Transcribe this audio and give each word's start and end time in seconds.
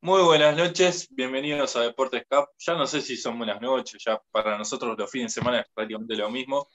Muy 0.00 0.22
buenas 0.22 0.56
noches, 0.56 1.08
bienvenidos 1.10 1.76
a 1.76 1.82
Deportes 1.82 2.24
Cup. 2.28 2.48
Ya 2.58 2.74
no 2.74 2.86
sé 2.86 3.00
si 3.00 3.16
son 3.16 3.38
buenas 3.38 3.60
noches, 3.60 4.02
ya 4.04 4.20
para 4.30 4.56
nosotros 4.56 4.96
los 4.98 5.10
fines 5.10 5.34
de 5.34 5.40
semana 5.40 5.60
es 5.60 5.66
prácticamente 5.72 6.16
lo 6.16 6.30
mismo. 6.30 6.68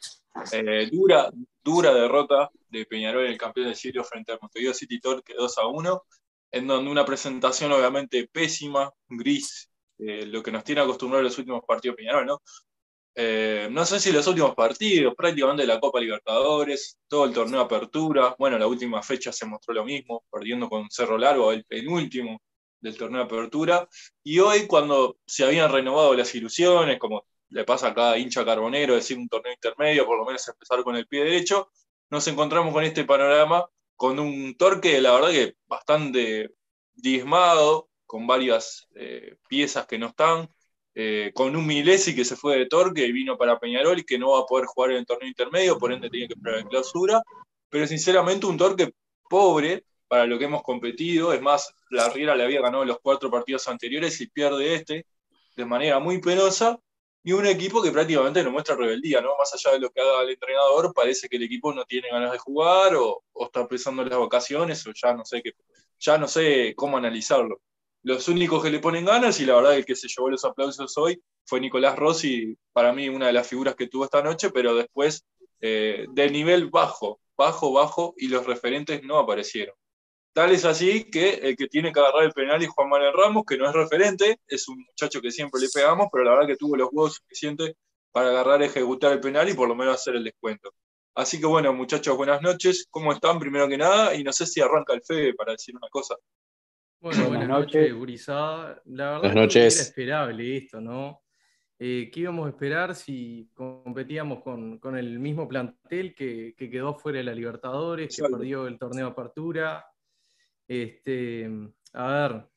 Eh, 0.51 0.89
dura, 0.91 1.31
dura 1.63 1.93
derrota 1.93 2.49
de 2.69 2.85
Peñarol, 2.85 3.25
el 3.25 3.37
campeón 3.37 3.67
del 3.67 3.75
siglo, 3.75 4.03
frente 4.03 4.31
al 4.31 4.39
Montevideo 4.41 4.73
City 4.73 4.99
Torque 4.99 5.33
2 5.37 5.57
a 5.57 5.67
1, 5.67 6.03
en 6.51 6.67
donde 6.67 6.91
una 6.91 7.05
presentación 7.05 7.71
obviamente 7.71 8.27
pésima, 8.31 8.91
gris, 9.07 9.69
eh, 9.99 10.25
lo 10.25 10.43
que 10.43 10.51
nos 10.51 10.63
tiene 10.63 10.81
acostumbrados 10.81 11.23
los 11.23 11.37
últimos 11.37 11.63
partidos 11.65 11.95
de 11.97 12.03
Peñarol, 12.03 12.25
¿no? 12.25 12.41
Eh, 13.15 13.69
no 13.71 13.85
sé 13.85 13.99
si 13.99 14.11
los 14.11 14.27
últimos 14.27 14.53
partidos, 14.55 15.15
prácticamente 15.15 15.65
la 15.65 15.79
Copa 15.79 16.01
Libertadores, 16.01 16.97
todo 17.07 17.25
el 17.25 17.33
torneo 17.33 17.61
apertura, 17.61 18.35
bueno, 18.37 18.57
la 18.57 18.67
última 18.67 19.01
fecha 19.01 19.31
se 19.31 19.45
mostró 19.45 19.73
lo 19.73 19.85
mismo, 19.85 20.25
perdiendo 20.29 20.67
con 20.67 20.89
Cerro 20.89 21.17
Largo, 21.17 21.51
el 21.53 21.63
penúltimo 21.63 22.41
del 22.85 22.97
torneo 22.97 23.19
de 23.19 23.25
apertura, 23.25 23.87
y 24.23 24.39
hoy 24.39 24.67
cuando 24.67 25.17
se 25.25 25.43
habían 25.43 25.71
renovado 25.71 26.13
las 26.13 26.33
ilusiones, 26.35 26.99
como 26.99 27.25
le 27.49 27.63
pasa 27.63 27.87
a 27.87 27.93
cada 27.93 28.17
hincha 28.17 28.45
carbonero, 28.45 28.95
decir 28.95 29.17
un 29.17 29.27
torneo 29.27 29.53
intermedio, 29.53 30.05
por 30.05 30.17
lo 30.17 30.25
menos 30.25 30.47
empezar 30.47 30.83
con 30.83 30.95
el 30.95 31.07
pie 31.07 31.23
derecho, 31.23 31.69
nos 32.09 32.27
encontramos 32.27 32.73
con 32.73 32.83
este 32.83 33.03
panorama, 33.03 33.65
con 33.95 34.19
un 34.19 34.55
torque, 34.55 35.01
la 35.01 35.13
verdad 35.13 35.31
que 35.31 35.55
bastante 35.67 36.51
diezmado, 36.93 37.89
con 38.05 38.27
varias 38.27 38.87
eh, 38.95 39.37
piezas 39.47 39.87
que 39.87 39.97
no 39.97 40.07
están, 40.07 40.49
eh, 40.93 41.31
con 41.33 41.55
un 41.55 41.65
Milesi 41.65 42.15
que 42.15 42.23
se 42.23 42.35
fue 42.35 42.57
de 42.57 42.67
Torque 42.67 43.05
y 43.05 43.11
vino 43.11 43.37
para 43.37 43.59
Peñarol 43.59 43.99
y 43.99 44.05
que 44.05 44.17
no 44.17 44.31
va 44.31 44.39
a 44.41 44.45
poder 44.45 44.65
jugar 44.65 44.91
en 44.91 44.97
el 44.97 45.05
torneo 45.05 45.27
intermedio, 45.27 45.77
por 45.77 45.91
ende 45.91 46.09
tiene 46.09 46.27
que 46.27 46.35
esperar 46.35 46.59
en 46.59 46.67
clausura. 46.67 47.21
Pero 47.69 47.87
sinceramente 47.87 48.45
un 48.45 48.57
Torque 48.57 48.93
pobre 49.29 49.83
para 50.07 50.25
lo 50.25 50.37
que 50.37 50.45
hemos 50.45 50.63
competido. 50.63 51.33
Es 51.33 51.41
más, 51.41 51.73
la 51.89 52.09
Riera 52.09 52.35
le 52.35 52.43
había 52.43 52.61
ganado 52.61 52.85
los 52.85 52.99
cuatro 53.01 53.29
partidos 53.31 53.67
anteriores 53.67 54.19
y 54.21 54.27
pierde 54.27 54.75
este 54.75 55.05
de 55.55 55.65
manera 55.65 55.99
muy 55.99 56.19
penosa. 56.19 56.79
Y 57.23 57.31
un 57.31 57.47
equipo 57.47 57.81
que 57.81 57.91
prácticamente 57.91 58.43
no 58.43 58.51
muestra 58.51 58.75
rebeldía, 58.75 59.19
¿no? 59.19 59.35
Más 59.37 59.51
allá 59.53 59.73
de 59.73 59.79
lo 59.79 59.89
que 59.89 59.99
haga 59.99 60.21
el 60.21 60.29
entrenador, 60.29 60.93
parece 60.93 61.27
que 61.27 61.37
el 61.37 61.43
equipo 61.43 61.73
no 61.73 61.83
tiene 61.85 62.09
ganas 62.09 62.31
de 62.31 62.37
jugar 62.37 62.95
o, 62.95 63.23
o 63.33 63.45
está 63.45 63.61
empezando 63.61 64.03
las 64.05 64.19
vacaciones 64.19 64.85
o 64.85 64.91
ya 64.93 65.13
no 65.13 65.25
sé 65.25 65.41
qué, 65.41 65.53
ya 65.99 66.19
no 66.19 66.27
sé 66.27 66.73
cómo 66.75 66.97
analizarlo 66.97 67.61
los 68.05 68.27
únicos 68.27 68.61
que 68.61 68.69
le 68.69 68.77
ponen 68.77 69.03
ganas, 69.03 69.39
y 69.39 69.45
la 69.45 69.55
verdad 69.55 69.75
el 69.75 69.83
que 69.83 69.95
se 69.95 70.07
llevó 70.07 70.29
los 70.29 70.45
aplausos 70.45 70.95
hoy 70.95 71.19
fue 71.43 71.59
Nicolás 71.59 71.95
Rossi, 71.97 72.55
para 72.71 72.93
mí 72.93 73.09
una 73.09 73.25
de 73.25 73.33
las 73.33 73.47
figuras 73.47 73.75
que 73.75 73.87
tuvo 73.87 74.03
esta 74.03 74.21
noche, 74.21 74.51
pero 74.51 74.75
después 74.75 75.25
eh, 75.59 76.05
de 76.11 76.29
nivel 76.29 76.69
bajo, 76.69 77.19
bajo, 77.35 77.73
bajo, 77.73 78.13
y 78.15 78.27
los 78.27 78.45
referentes 78.45 79.01
no 79.01 79.17
aparecieron. 79.17 79.75
Tal 80.35 80.51
es 80.51 80.65
así 80.65 81.05
que 81.09 81.35
el 81.35 81.55
que 81.55 81.67
tiene 81.67 81.93
que 81.93 81.99
agarrar 82.01 82.25
el 82.25 82.33
penal 82.33 82.61
es 82.61 82.67
Juan 82.67 82.89
Manuel 82.89 83.13
Ramos, 83.13 83.45
que 83.47 83.57
no 83.57 83.69
es 83.69 83.73
referente, 83.73 84.37
es 84.45 84.67
un 84.67 84.83
muchacho 84.85 85.21
que 85.21 85.31
siempre 85.31 85.61
le 85.61 85.69
pegamos, 85.73 86.09
pero 86.11 86.25
la 86.25 86.31
verdad 86.31 86.47
que 86.47 86.57
tuvo 86.57 86.75
los 86.75 86.89
huevos 86.91 87.15
suficientes 87.15 87.73
para 88.11 88.31
agarrar, 88.31 88.61
ejecutar 88.61 89.13
el 89.13 89.21
penal 89.21 89.47
y 89.47 89.53
por 89.53 89.69
lo 89.69 89.75
menos 89.75 89.95
hacer 89.95 90.17
el 90.17 90.25
descuento. 90.25 90.73
Así 91.15 91.39
que 91.39 91.45
bueno, 91.45 91.71
muchachos, 91.71 92.17
buenas 92.17 92.41
noches. 92.41 92.85
¿Cómo 92.91 93.13
están? 93.13 93.39
Primero 93.39 93.69
que 93.69 93.77
nada, 93.77 94.13
y 94.13 94.25
no 94.25 94.33
sé 94.33 94.45
si 94.45 94.59
arranca 94.59 94.93
el 94.93 95.03
Fede 95.03 95.33
para 95.35 95.53
decir 95.53 95.73
una 95.73 95.87
cosa. 95.87 96.17
Bueno, 96.99 97.29
buenas, 97.29 97.47
noches, 97.47 97.93
Gurizada. 97.93 98.81
La 98.87 99.19
verdad 99.19 99.45
es 99.45 99.53
que 99.53 99.59
era 99.59 99.67
esperable 99.69 100.57
esto, 100.57 100.81
¿no? 100.81 101.21
Eh, 101.79 102.09
¿Qué 102.13 102.19
íbamos 102.19 102.47
a 102.47 102.49
esperar 102.49 102.93
si 102.93 103.49
competíamos 103.53 104.43
con, 104.43 104.97
el 104.97 105.17
mismo 105.17 105.47
plantel 105.47 106.13
que, 106.13 106.55
quedó 106.57 106.93
fuera 106.93 107.19
de 107.19 107.23
la 107.23 107.33
Libertadores, 107.33 108.13
que 108.13 108.23
perdió 108.23 108.67
el 108.67 108.77
torneo 108.77 109.05
de 109.05 109.11
apertura? 109.13 109.85
Este, 110.67 111.49
a 111.93 112.07
ver, 112.07 112.47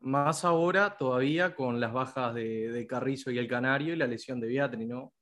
más 0.00 0.44
ahora 0.44 0.96
todavía 0.96 1.54
con 1.54 1.80
las 1.80 1.92
bajas 1.92 2.34
de, 2.34 2.86
Carrizo 2.88 3.30
y 3.30 3.38
el 3.38 3.48
Canario 3.48 3.94
y 3.94 3.96
la 3.96 4.06
lesión 4.06 4.40
de 4.40 4.48
Beatriz, 4.48 4.88
¿no? 4.88 5.14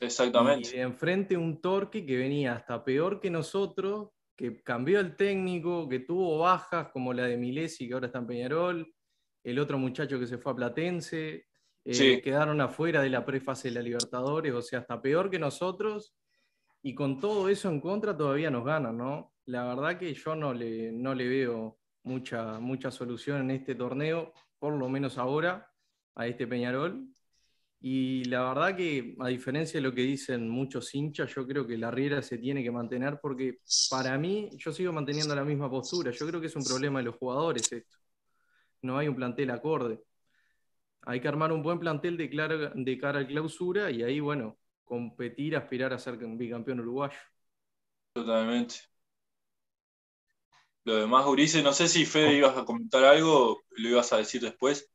Exactamente. 0.00 0.76
Y 0.76 0.80
enfrente 0.80 1.36
un 1.36 1.60
Torque 1.60 2.04
que 2.04 2.16
venía 2.16 2.54
hasta 2.54 2.84
peor 2.84 3.20
que 3.20 3.30
nosotros, 3.30 4.10
que 4.36 4.62
cambió 4.62 5.00
el 5.00 5.16
técnico, 5.16 5.88
que 5.88 6.00
tuvo 6.00 6.38
bajas 6.38 6.88
como 6.88 7.12
la 7.12 7.24
de 7.24 7.36
Milesi, 7.36 7.86
que 7.86 7.94
ahora 7.94 8.06
está 8.06 8.18
en 8.18 8.26
Peñarol, 8.26 8.94
el 9.44 9.58
otro 9.58 9.78
muchacho 9.78 10.18
que 10.18 10.26
se 10.26 10.38
fue 10.38 10.52
a 10.52 10.56
Platense, 10.56 11.46
eh, 11.84 12.20
quedaron 12.22 12.60
afuera 12.60 13.02
de 13.02 13.10
la 13.10 13.24
prefase 13.24 13.68
de 13.68 13.74
la 13.74 13.82
Libertadores, 13.82 14.52
o 14.52 14.62
sea, 14.62 14.80
hasta 14.80 15.00
peor 15.00 15.30
que 15.30 15.38
nosotros, 15.38 16.16
y 16.82 16.94
con 16.94 17.20
todo 17.20 17.48
eso 17.48 17.68
en 17.68 17.80
contra 17.80 18.16
todavía 18.16 18.50
nos 18.50 18.64
ganan, 18.64 18.96
¿no? 18.96 19.31
La 19.46 19.64
verdad 19.64 19.98
que 19.98 20.14
yo 20.14 20.36
no 20.36 20.54
le, 20.54 20.92
no 20.92 21.14
le 21.14 21.28
veo 21.28 21.78
mucha, 22.04 22.58
mucha 22.60 22.90
solución 22.90 23.40
en 23.42 23.50
este 23.50 23.74
torneo, 23.74 24.32
por 24.58 24.74
lo 24.74 24.88
menos 24.88 25.18
ahora, 25.18 25.70
a 26.14 26.26
este 26.26 26.46
Peñarol. 26.46 27.08
Y 27.80 28.24
la 28.26 28.44
verdad 28.44 28.76
que, 28.76 29.16
a 29.18 29.26
diferencia 29.26 29.78
de 29.78 29.82
lo 29.82 29.92
que 29.92 30.02
dicen 30.02 30.48
muchos 30.48 30.94
hinchas, 30.94 31.34
yo 31.34 31.44
creo 31.46 31.66
que 31.66 31.76
la 31.76 31.90
Riera 31.90 32.22
se 32.22 32.38
tiene 32.38 32.62
que 32.62 32.70
mantener 32.70 33.18
porque 33.20 33.58
para 33.90 34.16
mí 34.18 34.50
yo 34.56 34.72
sigo 34.72 34.92
manteniendo 34.92 35.34
la 35.34 35.44
misma 35.44 35.68
postura. 35.68 36.12
Yo 36.12 36.26
creo 36.28 36.40
que 36.40 36.46
es 36.46 36.54
un 36.54 36.62
problema 36.62 37.00
de 37.00 37.06
los 37.06 37.16
jugadores 37.16 37.72
esto. 37.72 37.96
No 38.82 38.98
hay 38.98 39.08
un 39.08 39.16
plantel 39.16 39.50
acorde. 39.50 40.00
Hay 41.02 41.20
que 41.20 41.26
armar 41.26 41.50
un 41.50 41.62
buen 41.62 41.80
plantel 41.80 42.16
de, 42.16 42.28
de 42.74 42.98
cara 42.98 43.20
a 43.20 43.26
clausura 43.26 43.90
y 43.90 44.04
ahí, 44.04 44.20
bueno, 44.20 44.58
competir, 44.84 45.56
aspirar 45.56 45.92
a 45.92 45.98
ser 45.98 46.16
bicampeón 46.16 46.78
uruguayo. 46.78 47.18
Totalmente. 48.12 48.91
Lo 50.84 50.96
demás, 50.96 51.26
Urice, 51.26 51.62
no 51.62 51.72
sé 51.72 51.88
si 51.88 52.04
Fede 52.04 52.34
ibas 52.34 52.56
a 52.56 52.64
comentar 52.64 53.04
algo, 53.04 53.60
lo 53.70 53.88
ibas 53.88 54.12
a 54.12 54.16
decir 54.16 54.40
después. 54.40 54.90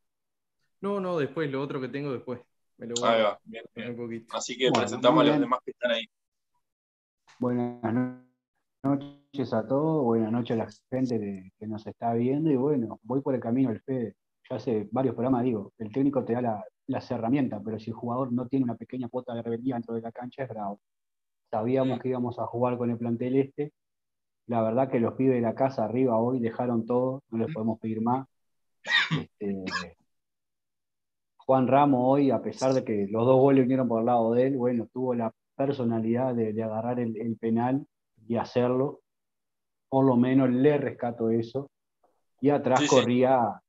No, 0.82 1.00
no, 1.00 1.18
después, 1.18 1.50
lo 1.50 1.62
otro 1.62 1.80
que 1.80 1.88
tengo 1.88 2.12
después. 2.12 2.42
Ahí 2.80 2.90
va, 3.02 3.40
bien, 3.44 3.64
bien. 3.74 4.28
Así 4.32 4.58
que 4.58 4.70
presentamos 4.72 5.22
a 5.22 5.28
los 5.28 5.40
demás 5.40 5.60
que 5.66 5.72
están 5.72 5.92
ahí. 5.92 6.06
Buenas 7.40 7.82
noches 8.84 9.54
a 9.54 9.66
todos, 9.68 10.04
buenas 10.04 10.32
noches 10.32 10.60
a 10.60 10.66
la 10.66 10.70
gente 10.92 11.52
que 11.58 11.68
nos 11.68 11.88
está 11.88 12.14
viendo 12.14 12.52
y 12.52 12.56
bueno, 12.56 13.00
voy 13.04 13.22
por 13.22 13.34
el 13.34 13.42
camino 13.42 13.70
del 13.70 13.82
Fede. 13.82 14.16
Ya 14.50 14.58
hace 14.58 14.88
varios 14.92 15.16
programas 15.16 15.44
digo, 15.44 15.74
el 15.78 15.92
técnico 15.92 16.24
te 16.24 16.34
da 16.34 16.64
las 16.88 17.12
herramientas, 17.12 17.62
pero 17.64 17.80
si 17.80 17.90
el 17.90 17.96
jugador 17.96 18.32
no 18.32 18.48
tiene 18.48 18.66
una 18.66 18.76
pequeña 18.76 19.10
cuota 19.10 19.34
de 19.34 19.42
rebeldía 19.42 19.76
dentro 19.76 19.96
de 19.96 20.02
la 20.02 20.12
cancha 20.12 20.44
es 20.44 20.50
bravo. 20.50 20.80
Sabíamos 21.50 22.00
que 22.00 22.10
íbamos 22.10 22.38
a 22.40 22.46
jugar 22.46 22.78
con 22.78 22.92
el 22.92 22.98
plantel 22.98 23.38
este. 23.38 23.74
La 24.48 24.62
verdad 24.62 24.90
que 24.90 25.00
los 25.00 25.14
pibes 25.14 25.36
de 25.36 25.42
la 25.42 25.56
casa 25.56 25.86
arriba 25.86 26.18
hoy 26.18 26.40
dejaron 26.40 26.86
todo, 26.86 27.24
no 27.30 27.38
les 27.38 27.54
podemos 27.54 27.80
pedir 27.80 28.02
más. 28.02 28.28
Este, 29.40 29.98
Juan 31.48 31.68
Ramos 31.68 32.02
hoy, 32.04 32.32
a 32.32 32.42
pesar 32.42 32.74
de 32.74 32.84
que 32.84 33.08
los 33.10 33.26
dos 33.26 33.38
goles 33.38 33.64
vinieron 33.64 33.88
por 33.88 34.02
el 34.02 34.06
lado 34.06 34.34
de 34.34 34.48
él, 34.48 34.58
bueno, 34.58 34.88
tuvo 34.92 35.14
la 35.14 35.34
personalidad 35.56 36.36
de, 36.36 36.62
agarrar 36.62 37.00
el, 37.00 37.38
penal 37.40 37.86
y 38.28 38.36
hacerlo. 38.36 39.00
Por 39.90 40.06
lo 40.06 40.18
menos 40.18 40.50
le 40.50 40.78
rescato 40.78 41.30
eso. 41.30 41.70
Y 42.42 42.50
atrás 42.50 42.82
corría 42.90 43.62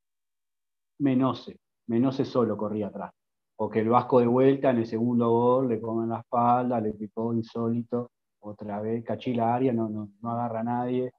Menose. 0.98 1.58
Menose 1.86 2.24
solo 2.24 2.56
corría 2.56 2.88
atrás. 2.88 3.12
Porque 3.56 3.80
el 3.80 3.88
Vasco 3.88 4.20
de 4.20 4.26
vuelta 4.26 4.70
en 4.70 4.78
el 4.78 4.86
segundo 4.86 5.30
gol 5.30 5.68
le 5.68 5.80
come 5.80 6.04
en 6.04 6.10
la 6.10 6.20
espalda, 6.20 6.80
le 6.80 6.92
picó 6.92 7.32
insólito. 7.32 8.10
Otra 8.48 8.80
vez, 8.80 9.04
cachila 9.04 9.54
área, 9.54 9.72
no, 9.72 9.88
no, 9.88 10.10
no 10.20 10.30
agarra 10.30 10.60
a 10.60 10.64
nadie. 10.64 11.12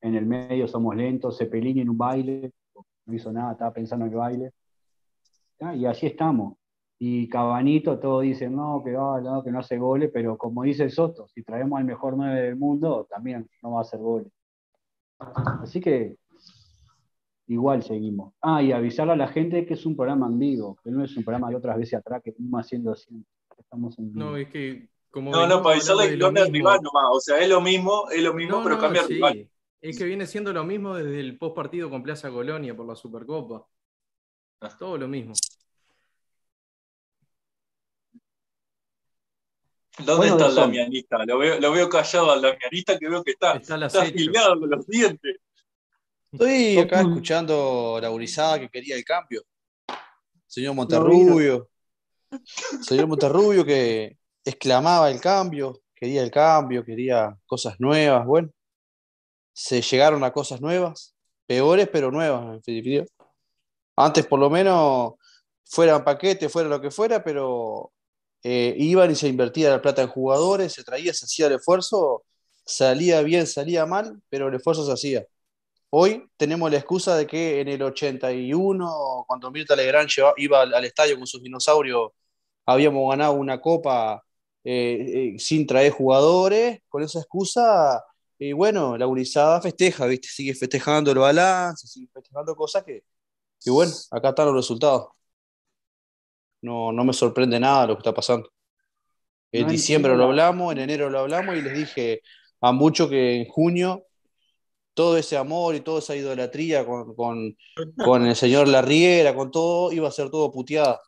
En 0.00 0.14
el 0.14 0.26
medio 0.26 0.66
somos 0.68 0.96
lentos. 0.96 1.38
Cepelini 1.38 1.80
en 1.80 1.90
un 1.90 1.98
baile, 1.98 2.52
no 3.06 3.14
hizo 3.14 3.32
nada, 3.32 3.52
estaba 3.52 3.72
pensando 3.72 4.06
en 4.06 4.12
el 4.12 4.18
baile 4.18 4.52
y 5.74 5.86
así 5.86 6.06
estamos. 6.06 6.56
Y 6.98 7.28
Cabanito, 7.28 7.98
todos 7.98 8.22
dicen, 8.22 8.54
no, 8.54 8.82
que, 8.84 8.92
no, 8.92 9.42
que 9.42 9.50
no 9.50 9.58
hace 9.58 9.76
goles, 9.76 10.10
pero 10.12 10.36
como 10.38 10.62
dice 10.62 10.88
Soto, 10.88 11.26
si 11.28 11.42
traemos 11.42 11.78
al 11.78 11.84
mejor 11.84 12.16
9 12.16 12.42
del 12.42 12.56
mundo, 12.56 13.06
también 13.10 13.48
no 13.62 13.72
va 13.72 13.78
a 13.78 13.82
hacer 13.82 13.98
goles. 13.98 14.28
Así 15.18 15.80
que 15.80 16.16
igual 17.48 17.82
seguimos. 17.82 18.34
Ah, 18.40 18.62
y 18.62 18.70
avisarle 18.70 19.14
a 19.14 19.16
la 19.16 19.28
gente 19.28 19.66
que 19.66 19.74
es 19.74 19.84
un 19.84 19.96
programa 19.96 20.26
en 20.26 20.38
vivo, 20.38 20.76
que 20.82 20.90
no 20.90 21.02
es 21.02 21.16
un 21.16 21.24
programa 21.24 21.50
de 21.50 21.56
otras 21.56 21.76
veces 21.76 21.94
atrás 21.94 22.22
que 22.22 22.30
estamos 22.30 22.60
haciendo 22.60 22.92
así. 22.92 23.24
Estamos 23.58 23.98
No, 23.98 24.36
es 24.36 24.48
que 24.48 24.88
como 25.12 25.30
no, 25.30 25.46
no, 25.46 25.62
para 25.62 25.76
avisarle 25.76 26.08
que 26.08 26.18
cambia 26.18 26.44
el 26.44 26.52
rival 26.52 26.80
nomás. 26.82 27.04
O 27.12 27.20
sea, 27.20 27.38
es 27.38 27.48
lo 27.48 27.60
mismo, 27.60 28.08
es 28.10 28.22
lo 28.22 28.32
mismo, 28.32 28.62
pero 28.64 28.78
cambia 28.78 29.02
el 29.02 29.08
rival. 29.08 29.48
Es 29.80 29.98
que 29.98 30.04
viene 30.04 30.26
siendo 30.26 30.52
lo 30.52 30.64
mismo 30.64 30.94
desde 30.96 31.20
el 31.20 31.36
post 31.36 31.54
partido 31.54 31.90
con 31.90 32.02
Plaza 32.02 32.30
Colonia 32.30 32.74
por 32.74 32.86
la 32.86 32.96
Supercopa. 32.96 33.66
Es 34.60 34.76
todo 34.78 34.96
lo 34.96 35.06
mismo. 35.06 35.34
¿Dónde 39.98 40.28
está 40.28 40.46
el 40.46 40.54
damianista? 40.54 41.24
Lo 41.26 41.38
veo, 41.38 41.60
lo 41.60 41.72
veo 41.72 41.88
callado 41.90 42.32
al 42.32 42.40
damianista 42.40 42.98
que 42.98 43.08
veo 43.08 43.22
que 43.22 43.32
está, 43.32 43.56
está, 43.56 43.78
con 44.58 44.70
los 44.70 44.86
dientes. 44.86 45.36
Estoy 46.32 46.78
acá 46.78 47.02
escuchando 47.02 47.98
la 48.00 48.08
gurizada 48.08 48.60
que 48.60 48.70
quería 48.70 48.96
el 48.96 49.04
cambio. 49.04 49.42
Señor 50.46 50.74
Monterrubio. 50.74 51.68
Señor 52.80 53.08
Monterrubio 53.08 53.62
que 53.62 54.16
exclamaba 54.44 55.10
el 55.10 55.20
cambio, 55.20 55.80
quería 55.94 56.22
el 56.22 56.30
cambio, 56.30 56.84
quería 56.84 57.36
cosas 57.46 57.78
nuevas. 57.80 58.26
Bueno, 58.26 58.50
se 59.52 59.82
llegaron 59.82 60.24
a 60.24 60.32
cosas 60.32 60.60
nuevas, 60.60 61.14
peores 61.46 61.88
pero 61.92 62.10
nuevas. 62.10 62.60
Antes 63.96 64.26
por 64.26 64.40
lo 64.40 64.50
menos 64.50 65.14
fueran 65.64 66.04
paquetes, 66.04 66.50
fuera 66.52 66.68
lo 66.68 66.80
que 66.80 66.90
fuera, 66.90 67.22
pero 67.22 67.92
eh, 68.42 68.74
iban 68.78 69.10
y 69.10 69.14
se 69.14 69.28
invertía 69.28 69.70
la 69.70 69.82
plata 69.82 70.02
en 70.02 70.08
jugadores, 70.08 70.72
se 70.72 70.84
traía, 70.84 71.14
se 71.14 71.26
hacía 71.26 71.46
el 71.46 71.54
esfuerzo, 71.54 72.24
salía 72.64 73.22
bien, 73.22 73.46
salía 73.46 73.86
mal, 73.86 74.20
pero 74.28 74.48
el 74.48 74.54
esfuerzo 74.54 74.84
se 74.86 74.92
hacía. 74.92 75.26
Hoy 75.90 76.26
tenemos 76.36 76.70
la 76.70 76.78
excusa 76.78 77.16
de 77.16 77.26
que 77.26 77.60
en 77.60 77.68
el 77.68 77.82
81, 77.82 79.24
cuando 79.26 79.50
Mirta 79.50 79.76
Legrand 79.76 80.08
iba 80.38 80.62
al, 80.62 80.84
estadio 80.84 81.18
con 81.18 81.26
sus 81.26 81.42
dinosaurios, 81.42 82.12
habíamos 82.66 83.10
ganado 83.10 83.34
una 83.34 83.60
copa 83.60 84.22
eh, 84.64 85.34
eh, 85.34 85.38
sin 85.38 85.66
traer 85.66 85.92
jugadores, 85.92 86.80
con 86.88 87.02
esa 87.02 87.18
excusa, 87.20 88.02
y 88.38 88.52
bueno, 88.52 88.96
la 88.98 89.06
unizada 89.06 89.60
festeja, 89.60 90.06
¿viste? 90.06 90.28
Sigue 90.28 90.54
festejando 90.54 91.12
el 91.12 91.18
balance, 91.18 91.86
sigue 91.86 92.08
festejando 92.12 92.56
cosas 92.56 92.84
que, 92.84 93.04
y 93.64 93.70
bueno, 93.70 93.92
acá 94.10 94.30
están 94.30 94.46
los 94.46 94.56
resultados. 94.56 95.08
No, 96.60 96.92
no 96.92 97.04
me 97.04 97.12
sorprende 97.12 97.58
nada 97.58 97.86
lo 97.86 97.94
que 97.94 98.00
está 98.00 98.14
pasando. 98.14 98.48
En 99.52 99.68
diciembre 99.68 100.16
lo 100.16 100.24
hablamos, 100.24 100.72
en 100.72 100.78
enero 100.78 101.10
lo 101.10 101.20
hablamos 101.20 101.56
y 101.56 101.62
les 101.62 101.74
dije 101.74 102.22
a 102.60 102.72
muchos 102.72 103.10
que 103.10 103.36
en 103.36 103.48
junio 103.48 104.06
todo 104.94 105.16
ese 105.16 105.36
amor 105.36 105.74
y 105.74 105.80
toda 105.80 105.98
esa 105.98 106.16
idolatría 106.16 106.86
con, 106.86 107.14
con, 107.14 107.56
el 108.26 108.36
señor 108.36 108.68
Larriera, 108.68 109.34
con 109.34 109.50
todo, 109.50 109.92
iba 109.92 110.08
a 110.08 110.12
ser 110.12 110.30
todo 110.30 110.50
puteada. 110.50 111.00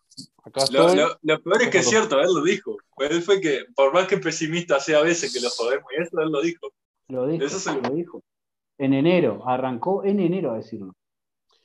Lo, 0.71 1.43
peor 1.43 1.63
es 1.63 1.69
que 1.71 1.79
es 1.79 1.89
cierto, 1.89 2.21
él 2.21 2.33
lo 2.33 2.43
dijo. 2.43 2.77
Él 2.99 3.23
fue 3.23 3.41
que, 3.41 3.65
por 3.75 3.93
más 3.93 4.07
que 4.07 4.19
pesimista 4.19 4.81
sea 4.81 4.99
a 4.99 5.03
veces 5.03 5.33
que 5.33 5.41
lo 5.41 5.51
jodemos 5.51 5.87
y 5.97 6.03
eso, 6.03 6.21
él 6.21 6.31
lo 6.31 6.43
dijo. 6.43 6.73
Lo 7.09 7.27
dijo, 7.27 7.45
eso 7.45 7.81
lo 7.81 7.91
dijo. 7.91 8.23
En 8.79 8.93
enero, 8.93 9.43
arrancó 9.47 10.05
en 10.05 10.21
enero 10.21 10.53
a 10.53 10.57
decirlo. 10.57 10.95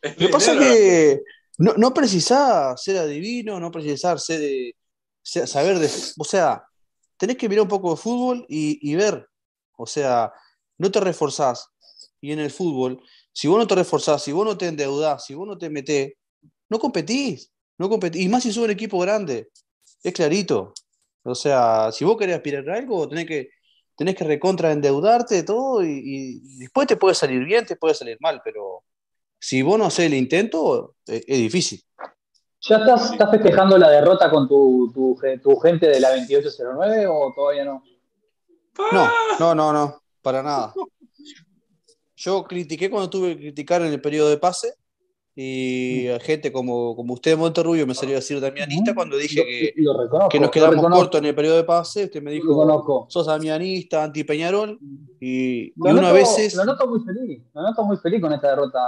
Lo 0.01 0.15
que 0.15 0.29
pasa 0.29 0.53
es 0.53 0.59
que 0.59 1.21
no, 1.57 1.73
no 1.73 1.93
precisás 1.93 2.81
ser 2.81 2.97
adivino, 2.97 3.59
no 3.59 3.71
precisás 3.71 4.23
ser 4.23 4.39
de, 4.39 4.75
saber 5.23 5.79
de... 5.79 5.89
O 6.17 6.23
sea, 6.23 6.63
tenés 7.17 7.37
que 7.37 7.49
mirar 7.49 7.63
un 7.63 7.69
poco 7.69 7.91
de 7.91 7.97
fútbol 8.01 8.45
y, 8.47 8.79
y 8.89 8.95
ver. 8.95 9.27
O 9.77 9.85
sea, 9.85 10.31
no 10.77 10.91
te 10.91 10.99
reforzás 10.99 11.69
y 12.21 12.31
en 12.31 12.39
el 12.39 12.51
fútbol, 12.51 13.01
si 13.31 13.47
vos 13.47 13.57
no 13.57 13.67
te 13.67 13.75
reforzás, 13.75 14.23
si 14.23 14.31
vos 14.31 14.45
no 14.45 14.57
te 14.57 14.67
endeudás, 14.67 15.25
si 15.25 15.33
vos 15.33 15.47
no 15.47 15.57
te 15.57 15.69
metés, 15.69 16.13
no 16.69 16.79
competís, 16.79 17.51
no 17.79 17.89
competís. 17.89 18.21
Y 18.21 18.29
más 18.29 18.43
si 18.43 18.53
sos 18.53 18.65
un 18.65 18.69
equipo 18.69 18.99
grande, 18.99 19.49
es 20.03 20.13
clarito. 20.13 20.73
O 21.23 21.33
sea, 21.33 21.91
si 21.91 22.05
vos 22.05 22.17
querés 22.17 22.35
aspirar 22.35 22.69
a 22.69 22.75
algo, 22.75 23.07
tenés 23.07 23.25
que, 23.25 23.49
tenés 23.95 24.15
que 24.15 24.25
recontra 24.25 24.71
endeudarte 24.71 25.43
todo 25.43 25.83
y, 25.83 26.41
después 26.57 26.87
te 26.87 26.97
puede 26.97 27.15
salir 27.15 27.43
bien, 27.43 27.65
te 27.65 27.77
puede 27.77 27.95
salir 27.95 28.17
mal, 28.19 28.41
pero 28.43 28.83
si 29.39 29.61
vos 29.61 29.79
no 29.79 29.85
haces 29.85 30.05
el 30.05 30.13
intento, 30.13 30.95
es, 31.07 31.25
difícil. 31.25 31.81
¿Ya 32.61 32.77
estás, 32.77 33.13
estás, 33.13 33.31
festejando 33.31 33.77
la 33.77 33.89
derrota 33.89 34.29
con 34.29 34.47
tu, 34.47 34.91
tu, 34.93 35.17
tu, 35.41 35.55
gente 35.57 35.87
de 35.87 35.99
la 36.01 36.09
2809 36.15 37.07
o 37.07 37.33
todavía 37.33 37.63
no? 37.63 37.81
No, 38.91 39.09
no, 39.39 39.55
no, 39.55 39.71
no, 39.71 40.01
para 40.21 40.43
nada. 40.43 40.73
Yo 42.17 42.43
critiqué 42.43 42.89
cuando 42.89 43.09
tuve 43.09 43.35
que 43.35 43.43
criticar 43.43 43.81
en 43.81 43.93
el 43.93 44.01
periodo 44.01 44.29
de 44.29 44.37
pase 44.37 44.73
y 45.41 46.09
a 46.09 46.19
gente 46.19 46.51
como, 46.51 46.97
como 46.97 47.13
usted, 47.13 47.37
Monterrubio, 47.37 47.87
me 47.87 47.95
salió 47.95 48.15
a 48.15 48.19
decir 48.19 48.41
damianista 48.41 48.93
cuando 48.93 49.15
dije 49.15 49.41
que, 49.41 49.73
que 50.29 50.37
nos 50.37 50.51
quedamos 50.51 50.85
cortos 50.85 51.21
en 51.21 51.27
el 51.27 51.33
periodo 51.33 51.55
de 51.55 51.63
pase. 51.63 52.03
Usted 52.03 52.21
me 52.21 52.31
dijo, 52.31 53.05
sos 53.07 53.25
damianista, 53.25 54.03
anti-Peñarol. 54.03 54.77
Y, 55.17 55.67
y 55.67 55.73
uno 55.77 56.07
a 56.07 56.11
veces. 56.11 56.55
Lo 56.55 56.65
noto 56.65 56.87
muy 56.87 56.99
feliz, 57.05 57.41
lo 57.53 57.61
noto 57.61 57.85
muy 57.85 57.95
feliz 57.95 58.19
con 58.19 58.33
esta 58.33 58.49
derrota. 58.49 58.79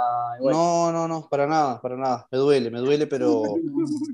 No, 0.42 0.92
no, 0.92 1.08
no, 1.08 1.26
para 1.26 1.46
nada, 1.46 1.80
para 1.80 1.96
nada. 1.96 2.28
Me 2.30 2.36
duele, 2.36 2.70
me 2.70 2.80
duele, 2.80 3.06
pero 3.06 3.42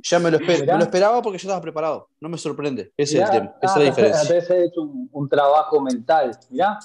ya 0.05 0.21
me 0.21 0.31
lo, 0.31 0.39
me 0.39 0.65
lo 0.65 0.79
esperaba 0.79 1.21
porque 1.21 1.39
yo 1.39 1.49
estaba 1.49 1.61
preparado. 1.61 2.09
No 2.21 2.29
me 2.29 2.39
sorprende. 2.39 2.93
Ese 2.97 3.19
es 3.19 3.25
el 3.25 3.31
tema, 3.33 3.55
esa 3.61 3.73
es 3.73 3.79
la 3.79 3.83
ah, 3.83 3.91
diferencia. 3.91 4.23
Entonces 4.23 4.51
he 4.51 4.65
hecho 4.65 4.83
un, 4.83 5.09
un 5.11 5.29
trabajo 5.29 5.81
mental, 5.81 6.39
mirá. 6.51 6.79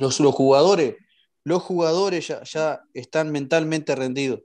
Los, 0.00 0.18
jugadores, 0.18 0.96
los 1.44 1.62
jugadores 1.62 2.28
ya, 2.28 2.82
están 2.94 3.30
mentalmente 3.30 3.94
rendidos. 3.94 4.40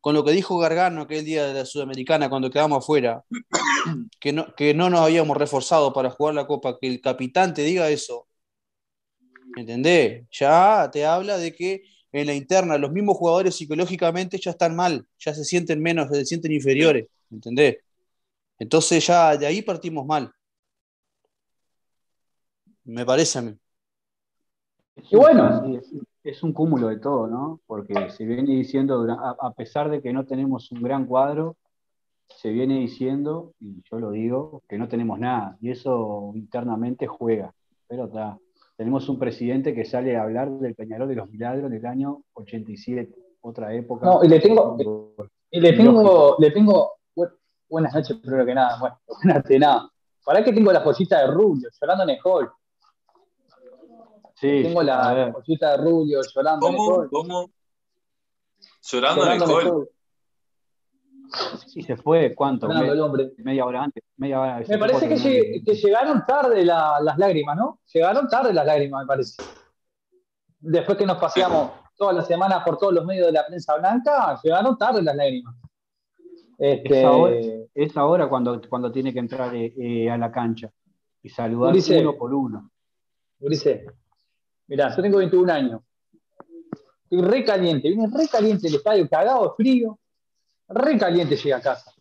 Con 0.00 0.14
lo 0.14 0.24
que 0.24 0.32
dijo 0.32 0.58
Gargano 0.58 1.02
aquel 1.02 1.24
día 1.24 1.46
de 1.46 1.54
la 1.54 1.64
Sudamericana 1.64 2.28
cuando 2.28 2.50
quedamos 2.50 2.78
afuera, 2.78 3.24
que 4.20 4.32
no, 4.32 4.54
que 4.54 4.74
no 4.74 4.90
nos 4.90 5.00
habíamos 5.00 5.36
reforzado 5.36 5.92
para 5.92 6.10
jugar 6.10 6.34
la 6.34 6.46
Copa, 6.46 6.78
que 6.80 6.88
el 6.88 7.00
capitán 7.00 7.54
te 7.54 7.62
diga 7.62 7.88
eso, 7.88 8.26
¿entendés? 9.56 10.26
Ya 10.30 10.90
te 10.92 11.06
habla 11.06 11.38
de 11.38 11.54
que 11.54 11.84
en 12.12 12.26
la 12.26 12.34
interna 12.34 12.76
los 12.78 12.92
mismos 12.92 13.16
jugadores 13.16 13.56
psicológicamente 13.56 14.38
ya 14.38 14.50
están 14.50 14.76
mal, 14.76 15.06
ya 15.18 15.34
se 15.34 15.44
sienten 15.44 15.80
menos, 15.80 16.08
se 16.10 16.24
sienten 16.26 16.52
inferiores, 16.52 17.06
¿entendés? 17.30 17.78
Entonces 18.58 19.06
ya 19.06 19.36
de 19.36 19.46
ahí 19.46 19.62
partimos 19.62 20.06
mal. 20.06 20.32
Me 22.84 23.06
parece 23.06 23.38
a 23.38 23.42
mí. 23.42 23.56
Y 25.10 25.16
bueno. 25.16 25.80
Es, 26.24 26.42
un 26.42 26.52
cúmulo 26.52 26.88
de 26.88 26.98
todo, 26.98 27.26
¿no? 27.26 27.60
Porque 27.66 28.10
se 28.10 28.24
viene 28.24 28.52
diciendo, 28.52 29.06
a, 29.10 29.52
pesar 29.52 29.90
de 29.90 30.00
que 30.00 30.12
no 30.12 30.24
tenemos 30.24 30.70
un 30.72 30.82
gran 30.82 31.06
cuadro, 31.06 31.56
se 32.28 32.50
viene 32.50 32.78
diciendo, 32.78 33.52
y 33.60 33.82
yo 33.90 33.98
lo 33.98 34.10
digo, 34.10 34.62
que 34.68 34.78
no 34.78 34.88
tenemos 34.88 35.18
nada. 35.18 35.56
Y 35.60 35.70
eso 35.70 36.32
internamente 36.34 37.06
juega. 37.06 37.52
Pero 37.88 38.06
está. 38.06 38.38
Tenemos 38.76 39.08
un 39.08 39.18
presidente 39.18 39.74
que 39.74 39.84
sale 39.84 40.16
a 40.16 40.22
hablar 40.22 40.50
del 40.50 40.74
Peñarol 40.74 41.08
de 41.08 41.16
los 41.16 41.30
Milagros 41.30 41.70
del 41.70 41.84
año 41.86 42.22
87, 42.34 43.14
otra 43.42 43.74
época. 43.74 44.06
No, 44.06 44.24
y 44.24 44.28
le 44.28 44.40
tengo, 44.40 44.76
y 45.50 45.60
le 45.60 45.72
tengo, 45.74 46.36
le 46.38 46.50
tengo, 46.50 46.92
buenas 47.68 47.94
noches, 47.94 48.16
primero 48.18 48.46
que 48.46 48.54
nada, 48.54 48.78
bueno, 48.80 48.98
buenas 49.22 49.44
de 49.44 49.58
nada. 49.58 49.90
¿Para 50.24 50.42
qué 50.42 50.52
tengo 50.52 50.72
la 50.72 50.80
joyita 50.80 51.20
de 51.20 51.26
Rubio 51.32 51.68
llorando 51.80 52.04
en 52.04 52.10
el 52.10 52.18
hall? 52.24 52.50
Tengo 54.42 54.82
la 54.82 55.32
cosita 55.32 55.70
de 55.70 55.76
Rubio 55.84 56.20
llorando. 56.34 56.66
¿Cómo? 56.66 57.08
¿Cómo? 57.08 57.50
Llorando, 58.82 59.26
en 59.26 59.32
el 59.32 59.48
gol. 59.48 59.88
Sí, 61.68 61.82
se 61.82 61.96
fue, 61.96 62.34
¿cuánto? 62.34 62.66
Media 62.68 63.64
hora 63.64 63.84
antes. 63.84 64.02
Media 64.16 64.40
hora, 64.40 64.62
me 64.68 64.78
parece 64.78 65.08
que, 65.08 65.62
que, 65.64 65.74
llegaron 65.74 66.26
tarde 66.26 66.64
las 66.64 67.16
lágrimas, 67.16 67.56
¿no? 67.56 67.78
Llegaron 67.92 68.28
tarde 68.28 68.52
las 68.52 68.66
lágrimas, 68.66 69.02
me 69.02 69.06
parece. 69.06 69.42
Después 70.58 70.98
que 70.98 71.06
nos 71.06 71.18
paseamos 71.18 71.70
todas 71.96 72.16
las 72.16 72.26
semanas 72.26 72.64
por 72.64 72.78
todos 72.78 72.92
los 72.92 73.04
medios 73.04 73.26
de 73.26 73.32
la 73.32 73.46
prensa 73.46 73.76
blanca, 73.76 74.40
llegaron 74.42 74.76
tarde 74.76 75.02
las 75.02 75.14
lágrimas. 75.14 75.54
Este... 76.58 77.68
Es, 77.74 77.96
ahora, 77.96 78.28
cuando, 78.28 78.60
cuando 78.68 78.90
tiene 78.90 79.12
que 79.12 79.20
entrar 79.20 79.54
eh, 79.54 79.72
eh, 79.78 80.10
a 80.10 80.18
la 80.18 80.30
cancha 80.32 80.70
y 81.22 81.28
saludar 81.28 81.74
uno 81.74 82.16
por 82.16 82.34
uno. 82.34 82.70
Ulises, 83.40 83.82
Mirá, 84.66 84.94
yo 84.94 85.02
tengo 85.02 85.18
21 85.18 85.52
años. 85.52 85.82
Estoy 87.04 87.28
re 87.28 87.44
caliente, 87.44 87.88
viene 87.88 88.08
re 88.10 88.26
caliente 88.28 88.68
el 88.68 88.76
estadio, 88.76 89.08
cagado 89.08 89.54
frío. 89.54 89.98
Re 90.68 90.96
caliente 90.96 91.36
llega 91.36 91.58
a 91.58 91.60
casa. 91.60 91.92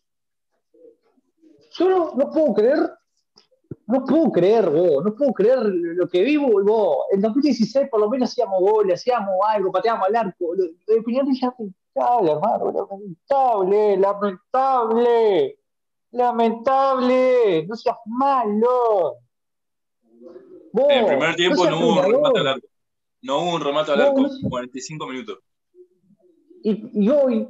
Yo 1.74 2.14
no, 2.16 2.30
puedo 2.32 2.54
creer, 2.54 2.92
no 3.88 4.06
puedo 4.06 4.32
creer, 4.32 4.70
vos, 4.70 5.04
no 5.04 5.16
puedo 5.16 5.34
creer 5.34 5.60
lo 5.60 6.08
que 6.08 6.22
vivo, 6.22 6.64
vos. 6.64 7.06
En 7.12 7.22
2016 7.22 7.90
por 7.90 8.00
lo 8.00 8.10
menos 8.10 8.30
hacíamos 8.30 8.62
goles, 8.62 9.02
hacíamos 9.02 9.36
algo, 9.48 9.72
pateábamos 9.72 10.08
al 10.08 10.16
arco. 10.16 10.56
Lo 10.56 10.64
de 10.64 11.02
Peñarol 11.02 11.34
ya 11.34 11.54
lamentable, 11.94 12.32
hermano, 12.32 12.72
lamentable, 12.72 13.98
lamentable, 13.98 15.60
lamentable, 16.12 17.66
no 17.68 17.76
seas 17.76 17.98
malo 18.06 19.18
en 20.74 20.92
el 20.92 21.06
primer 21.06 21.36
tiempo 21.36 21.70
no, 21.70 21.80
hubo 21.80 22.00
un 22.00 22.12
remate 22.12 22.40
al 22.40 22.48
arco. 22.48 22.68
No 23.22 23.38
hubo 23.40 23.56
un 23.56 23.62
remate 23.62 23.92
al 23.92 24.02
arco, 24.02 24.30
45 24.50 25.08
minutos. 25.08 25.40
Y, 26.64 27.10
hoy, 27.10 27.48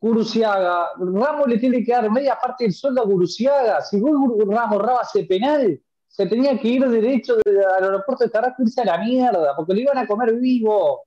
Guruciaga, 0.00 0.90
Ramos 0.98 1.48
le 1.48 1.58
tiene 1.58 1.82
que 1.84 1.92
dar 1.92 2.10
media 2.10 2.38
parte 2.40 2.64
del 2.64 2.72
sueldo 2.72 3.02
a 3.02 3.06
Guruciaga. 3.06 3.80
Si 3.82 4.00
Ramos 4.00 4.82
raba 4.82 5.02
ese 5.02 5.24
penal, 5.24 5.80
se 6.08 6.26
tenía 6.26 6.58
que 6.58 6.68
ir 6.68 6.88
derecho 6.88 7.36
al 7.44 7.84
aeropuerto 7.84 8.24
de 8.24 8.30
Carrasco 8.30 8.62
y 8.62 8.66
irse 8.66 8.82
a 8.82 8.84
la 8.84 8.98
mierda, 8.98 9.56
porque 9.56 9.74
le 9.74 9.82
iban 9.82 9.98
a 9.98 10.06
comer 10.06 10.34
vivo. 10.34 11.04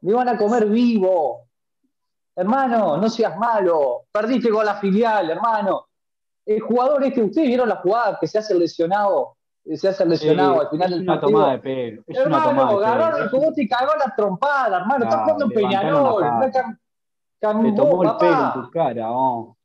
Le 0.00 0.12
iban 0.12 0.28
a 0.28 0.38
comer 0.38 0.66
vivo. 0.66 1.48
Hermano, 2.34 2.96
no 2.96 3.10
seas 3.10 3.36
malo. 3.36 4.04
Perdiste 4.12 4.48
con 4.50 4.64
la 4.64 4.76
filial, 4.76 5.30
hermano. 5.30 5.88
El 6.46 6.60
jugador 6.60 7.04
este, 7.04 7.22
ustedes 7.22 7.48
vieron 7.48 7.68
la 7.68 7.76
jugada 7.76 8.16
que 8.18 8.26
se 8.26 8.38
hace 8.38 8.54
lesionado 8.54 9.37
se 9.76 9.88
hace 9.88 10.06
lesionado 10.06 10.60
al 10.60 10.68
final 10.70 10.90
del 10.90 11.04
partido. 11.04 11.28
Es 11.28 11.34
una 11.34 11.38
tomada 11.38 11.52
de 11.52 11.58
pelo. 11.58 12.02
Es 12.06 12.16
hermano, 12.16 12.50
una 12.50 12.68
tomada 12.68 12.94
agarró 12.94 13.46
el 13.46 13.52
y 13.56 13.68
cagó 13.68 13.92
la 13.98 14.14
trompada, 14.16 14.78
hermano. 14.78 15.04
Estás 15.04 15.20
jugando 15.22 15.44
en 15.44 15.50
Peñarol. 15.50 16.24
Te 17.40 17.72
tomó 17.72 18.02
el 18.02 18.16
pelo 18.16 18.52
en 18.54 18.62
tu 18.62 18.70
cara, 18.70 19.10
oh. 19.10 19.56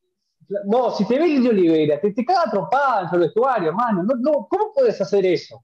Vos, 0.65 0.98
si 0.98 1.07
te 1.07 1.17
ve 1.17 1.39
de 1.39 1.50
Olivera, 1.50 2.00
te, 2.00 2.12
te 2.12 2.25
caga 2.25 2.51
trompada 2.51 3.07
en 3.07 3.13
el 3.13 3.19
vestuario, 3.22 3.69
hermano. 3.69 4.03
No, 4.03 4.13
no, 4.15 4.48
¿Cómo 4.50 4.72
puedes 4.74 5.00
hacer 5.00 5.25
eso? 5.25 5.63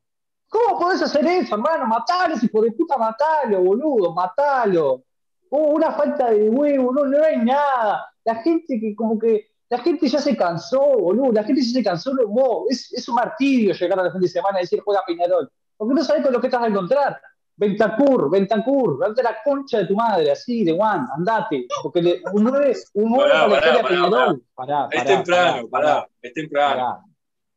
¿Cómo 0.50 0.80
podés 0.80 1.02
hacer 1.04 1.26
eso, 1.28 1.56
hermano? 1.56 1.86
Matalo, 1.86 2.36
si 2.36 2.48
por 2.48 2.64
de 2.64 2.72
puta, 2.72 2.98
matalo, 2.98 3.62
boludo, 3.62 4.14
matalo. 4.14 5.04
Oh, 5.52 5.74
una 5.76 5.92
falta 5.92 6.32
de 6.32 6.50
huevo, 6.50 6.92
no, 6.92 7.06
no 7.06 7.24
hay 7.24 7.38
nada. 7.38 8.12
La 8.24 8.36
gente 8.36 8.80
que 8.80 8.96
como 8.96 9.18
que, 9.20 9.49
la 9.70 9.78
gente 9.80 10.08
ya 10.08 10.20
se 10.20 10.36
cansó, 10.36 10.80
boludo, 10.80 11.32
la 11.32 11.44
gente 11.44 11.62
ya 11.62 11.74
se 11.74 11.84
cansó, 11.84 12.12
vos, 12.28 12.66
es, 12.70 12.92
es 12.92 13.08
un 13.08 13.16
martirio 13.16 13.74
llegar 13.74 14.00
a 14.00 14.04
la 14.04 14.12
fin 14.12 14.22
de 14.22 14.28
semana 14.28 14.60
y 14.60 14.64
decir 14.64 14.82
juega 14.84 15.04
Peñarol, 15.06 15.50
porque 15.78 15.94
no 15.94 16.04
sabés 16.04 16.24
con 16.24 16.34
lo 16.34 16.42
que 16.42 16.48
estás 16.48 16.64
a 16.64 16.68
encontrar. 16.68 17.22
Ventacur, 17.56 18.32
Ventacur, 18.32 19.00
date 19.00 19.22
la 19.22 19.36
concha 19.44 19.80
de 19.80 19.86
tu 19.86 19.94
madre, 19.94 20.32
así, 20.32 20.64
de 20.64 20.76
Juan, 20.76 21.06
andate, 21.16 21.68
porque 21.84 22.02
le, 22.02 22.22
un 22.32 22.46
9, 22.46 22.74
un 22.94 23.12
9 23.12 23.30
Pará, 23.30 23.40
para 23.40 23.50
la 23.50 23.50
pará, 23.50 23.58
historia 23.58 23.74
de 23.74 23.84
pará, 23.84 23.90
Peñarol. 23.90 24.44
Pará, 24.56 24.88
Es 24.92 25.04
temprano, 25.04 25.68
pará, 25.68 26.08
es 26.22 26.34
temprano. 26.34 27.04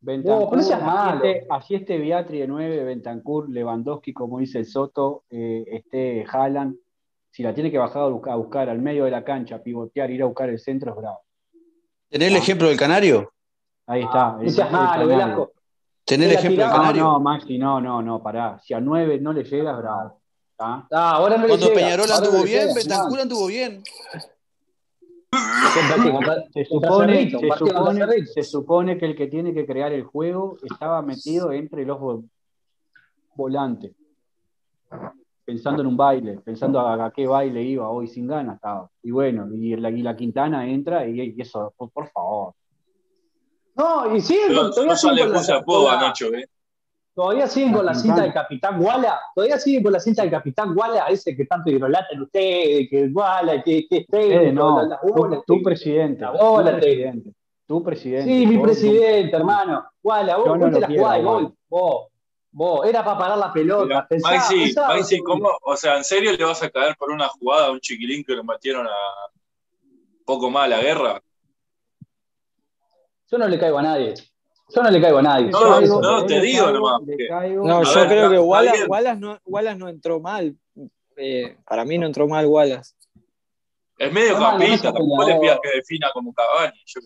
Bentancur, 0.01 0.57
no 0.57 0.63
seas 0.65 0.83
así, 0.83 0.91
malo. 0.91 1.25
esté, 1.25 1.47
así 1.49 1.75
esté 1.77 1.99
Beatri 1.99 2.41
de 2.41 2.49
9, 2.49 2.85
Bentancur, 2.85 3.49
Lewandowski, 3.49 4.13
como 4.13 4.41
dice 4.41 4.59
el 4.59 4.67
Soto, 4.67 5.23
eh, 5.31 5.65
esté 5.69 6.27
Haaland, 6.29 6.77
si 7.31 7.45
la 7.45 7.55
tiene 7.55 7.71
que 7.71 7.79
bajar 7.79 8.03
a 8.03 8.07
buscar, 8.09 8.33
a 8.35 8.37
buscar 8.37 8.69
al 8.69 8.81
medio 8.81 9.05
de 9.05 9.13
la 9.13 9.23
cancha, 9.23 9.63
pivotear, 9.63 10.11
ir 10.11 10.23
a 10.23 10.27
buscar 10.27 10.51
el 10.51 10.59
centro, 10.59 10.91
es 10.91 10.97
bravo. 10.97 11.21
¿Tenés 12.13 12.29
el 12.29 12.37
ejemplo 12.37 12.69
del 12.69 12.77
Canario? 12.79 13.33
Ahí 13.87 14.03
está. 14.03 14.37
No 14.39 14.51
seas 14.51 14.71
malo, 14.71 15.07
Velasco. 15.07 15.53
¿Tenés 16.05 16.27
el 16.29 16.33
ejemplo 16.35 16.63
del 16.63 16.71
tiraba. 16.71 16.77
No, 16.77 16.83
Canario? 16.83 17.03
no, 17.05 17.21
Maxi, 17.21 17.59
no, 17.59 17.81
no, 17.81 18.03
no, 18.03 18.23
pará. 18.23 18.59
Si 18.63 18.75
a 18.75 18.81
9 18.81 19.19
no 19.21 19.33
le 19.33 19.45
llega, 19.45 19.71
es 19.73 19.77
bravo. 19.79 20.21
Ah, 20.59 20.87
ahora 20.91 21.37
no 21.39 21.43
le 21.45 21.49
Cuando 21.49 21.73
Peñarol 21.73 22.07
no 22.07 22.15
anduvo 22.15 22.43
bien, 22.45 22.63
llega, 22.69 22.75
Bentancur 22.75 23.21
anduvo 23.21 23.47
bien. 23.47 23.83
Se 26.53 26.65
supone, 26.67 27.31
se, 27.31 27.39
supone, 27.41 28.07
Cerrito. 28.07 28.33
se 28.35 28.43
supone 28.43 28.99
que 28.99 29.07
el 29.07 29.17
que 29.17 29.27
tiene 29.29 29.55
que 29.55 29.65
crear 29.67 29.91
el 29.93 30.05
juego 30.05 30.59
estaba 30.63 31.01
metido 31.01 31.51
entre 31.53 31.87
los 31.87 31.99
vo- 31.99 32.29
volantes. 33.35 33.93
Pensando 35.45 35.83
en 35.83 35.89
un 35.89 35.97
baile, 35.97 36.39
pensando 36.45 36.79
a, 36.81 37.05
a 37.07 37.11
qué 37.11 37.27
baile 37.27 37.63
iba 37.63 37.89
hoy 37.89 38.07
sin 38.07 38.27
ganas 38.29 38.57
estaba. 38.57 38.89
Y 39.03 39.11
bueno, 39.11 39.49
y 39.53 39.75
la, 39.77 39.91
y 39.91 40.01
la 40.03 40.15
Quintana 40.17 40.67
entra 40.69 41.07
y, 41.07 41.21
y 41.37 41.41
eso, 41.41 41.73
por, 41.77 41.91
por 41.91 42.09
favor. 42.11 42.55
No, 43.75 44.15
y 44.15 44.21
siguen 44.21 44.55
con, 44.55 44.71
todavía 44.71 44.93
ya 44.93 44.97
siguen 44.97 45.33
con 45.33 45.43
la, 45.47 45.57
apodo 45.57 45.91
a 45.91 45.97
Nacho, 45.97 46.27
¿eh? 46.35 46.45
todavía 47.15 47.47
siguen 47.47 47.73
con 47.73 47.85
la 47.87 47.95
cinta 47.95 48.23
del 48.23 48.33
Capitán 48.33 48.81
Walla, 48.81 49.19
todavía 49.35 49.59
siguen 49.59 49.83
con 49.83 49.93
la 49.93 50.01
cinta 50.01 50.23
del 50.23 50.31
Capitán 50.31 50.77
Walla, 50.77 51.07
ese 51.07 51.37
que 51.37 51.45
tanto 51.47 51.71
hidrolatan 51.71 52.23
ustedes, 52.23 52.89
que 52.89 53.07
Walla, 53.13 53.63
que, 53.63 53.87
que 53.89 53.97
Eh, 53.99 54.07
técnico, 54.09 54.53
no, 54.53 54.83
la- 54.87 55.01
tu, 55.01 55.09
bola, 55.13 55.43
tu 55.47 55.57
que- 55.57 55.63
presidente. 55.63 56.21
la 56.23 56.31
bola, 56.31 56.71
tu 56.71 56.77
te- 56.77 56.83
presidente. 56.83 57.33
Tu 57.67 57.83
presidente. 57.83 58.25
Sí, 58.31 58.47
mi 58.47 58.59
presidente, 58.59 59.37
hermano. 59.37 59.85
Walla, 60.03 60.37
vos, 60.37 60.47
no 60.47 60.59
vos 60.59 60.71
te 60.73 60.81
la 60.81 60.87
jugás 60.87 60.97
de 60.97 61.03
Walla. 61.03 61.23
gol, 61.25 61.55
vos, 61.69 62.07
vos, 62.53 62.87
era 62.87 63.05
para 63.05 63.19
parar 63.19 63.39
la 63.39 63.53
pelota, 63.53 64.07
pensá, 64.09 64.31
Maxi, 64.31 64.59
pensá, 64.65 64.87
Maxi, 64.89 65.19
¿cómo? 65.21 65.49
O 65.63 65.77
sea, 65.77 65.97
¿en 65.97 66.05
serio 66.05 66.33
le 66.37 66.45
vas 66.45 66.63
a 66.63 66.71
caer 66.71 66.95
por 66.97 67.11
una 67.11 67.29
jugada 67.29 67.67
a 67.67 67.71
un 67.73 67.81
chiquilín 67.81 68.23
que 68.25 68.35
lo 68.35 68.45
metieron 68.45 68.87
a 68.87 68.91
poco 70.25 70.51
más 70.51 70.65
a 70.65 70.69
la 70.69 70.81
guerra? 70.83 71.21
Yo 73.31 73.39
no 73.39 73.49
le 73.49 73.59
caigo 73.59 73.79
a 73.79 73.83
nadie. 73.83 74.15
Yo 74.75 74.83
no 74.83 74.91
le 74.91 75.01
caigo 75.01 75.19
a 75.19 75.23
nadie. 75.23 75.47
No, 75.47 75.61
Yo 75.61 75.69
no, 75.69 75.79
eso- 75.81 76.01
no, 76.01 76.27
te 76.27 76.41
digo 76.41 76.65
caigo- 76.67 76.73
nomás, 76.79 77.01
No, 77.65 77.79
A 77.79 77.83
yo 77.85 77.95
ver, 78.01 78.09
creo 78.09 78.31
que 78.31 78.39
Wallace. 78.39 78.85
Wallace 78.87 79.21
no, 79.21 79.39
Wallace 79.45 79.79
no 79.79 79.89
entró 79.89 80.21
mal. 80.21 80.57
Eh, 81.17 81.59
para 81.67 81.85
mí 81.85 81.99
no 81.99 82.07
entró 82.07 82.27
mal 82.27 82.47
Wallace. 82.47 82.95
Es 83.99 84.13
medio 84.13 84.39
campista, 84.39 84.93
tampoco 84.93 85.25
le 85.29 85.39
pidas 85.39 85.59
que 85.63 85.71
defina 85.77 86.11
como 86.13 86.33
Cavani. 86.33 86.79
Yo. 86.87 87.01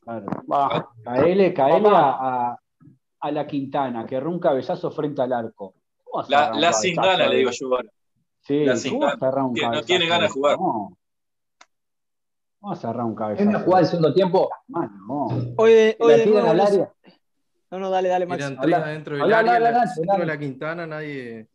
Claro. 0.00 0.26
Bah, 0.46 0.88
Caele, 1.04 1.52
caele 1.54 1.82
Papá. 1.82 2.00
a, 2.10 2.50
a- 2.52 2.58
a 3.22 3.30
la 3.30 3.46
Quintana, 3.46 4.04
que 4.04 4.16
erró 4.16 4.30
un 4.30 4.40
cabezazo 4.40 4.90
frente 4.90 5.22
al 5.22 5.32
arco. 5.32 5.74
¿Cómo 6.04 6.22
vas 6.22 6.26
a 6.32 6.50
La, 6.50 6.60
la 6.60 6.72
sin 6.72 6.96
gana, 6.96 7.26
le 7.28 7.36
digo 7.36 7.50
yo 7.52 7.66
ahora. 7.74 7.88
Sí, 8.40 8.64
la 8.64 8.72
¿cómo 8.72 8.80
sin 8.82 8.98
gana. 9.00 9.12
no 9.14 9.52
cabezazo 9.54 9.86
tiene 9.86 10.06
ganas 10.08 10.28
de 10.28 10.32
jugar. 10.34 10.58
No. 10.58 10.96
¿Cómo 12.60 12.70
vas 12.72 12.84
a 12.84 12.88
agarrar 12.88 13.06
un 13.06 13.12
es 13.12 13.18
cabezazo? 13.18 13.48
una 13.48 13.60
jugada 13.60 13.80
del 13.82 13.86
segundo 13.90 14.14
tiempo, 14.14 14.50
Mano, 14.68 14.92
no. 15.08 15.28
La 16.08 16.24
tiran 16.24 16.30
nuevo, 16.32 16.50
al 16.50 16.56
no, 16.56 16.62
área. 16.64 16.92
no, 17.70 17.78
no, 17.78 17.90
dale, 17.90 18.08
dale, 18.08 18.26
Max. 18.26 18.40
Eran 18.44 18.60
tres 18.60 18.74
adentro 18.74 19.16
del 19.16 19.32
área, 19.32 19.58
la- 19.60 20.16
de 20.18 20.26
la 20.26 20.38
Quintana 20.38 20.86
nadie. 20.86 21.48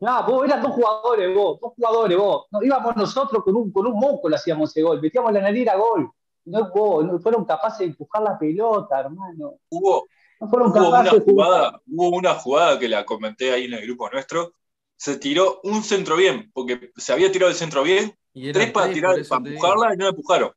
No, 0.00 0.24
vos 0.26 0.46
eran 0.46 0.62
dos 0.62 0.72
jugadores, 0.72 1.34
vos, 1.34 1.60
dos 1.60 1.72
jugadores, 1.76 2.16
vos. 2.16 2.46
No, 2.52 2.62
íbamos 2.62 2.96
nosotros 2.96 3.44
con 3.44 3.54
un, 3.54 3.70
con 3.70 3.86
un 3.86 3.94
moco, 3.98 4.28
le 4.30 4.36
hacíamos 4.36 4.70
ese 4.70 4.82
gol, 4.82 5.00
metíamos 5.02 5.32
la 5.32 5.42
nariz 5.42 5.68
a 5.68 5.76
gol. 5.76 6.10
No, 6.46 6.70
vos, 6.72 7.04
no 7.04 7.18
fueron 7.18 7.44
capaces 7.44 7.80
de 7.80 7.84
empujar 7.86 8.22
la 8.22 8.38
pelota, 8.38 8.98
hermano. 9.00 9.56
Hubo, 9.68 10.06
No 10.40 10.48
fueron 10.48 10.70
hubo 10.70 10.88
una 10.88 11.02
de 11.02 11.20
jugada, 11.20 11.80
hubo 11.86 12.16
una 12.16 12.34
jugada 12.34 12.78
que 12.78 12.88
la 12.88 13.04
comenté 13.04 13.52
ahí 13.52 13.66
en 13.66 13.74
el 13.74 13.82
grupo 13.86 14.08
nuestro. 14.10 14.54
Se 14.96 15.16
tiró 15.18 15.60
un 15.64 15.82
centro 15.82 16.16
bien, 16.16 16.50
porque 16.52 16.92
se 16.96 17.12
había 17.12 17.30
tirado 17.30 17.50
el 17.50 17.56
centro 17.56 17.82
bien, 17.82 18.14
Y 18.32 18.52
tres 18.52 18.70
para 18.72 18.86
tres, 18.86 18.94
tirar, 18.96 19.16
para 19.28 19.48
empujarla 19.48 19.94
y 19.94 19.96
no 19.96 20.04
la 20.04 20.10
empujaron. 20.10 20.50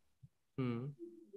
Mm. 0.57 0.85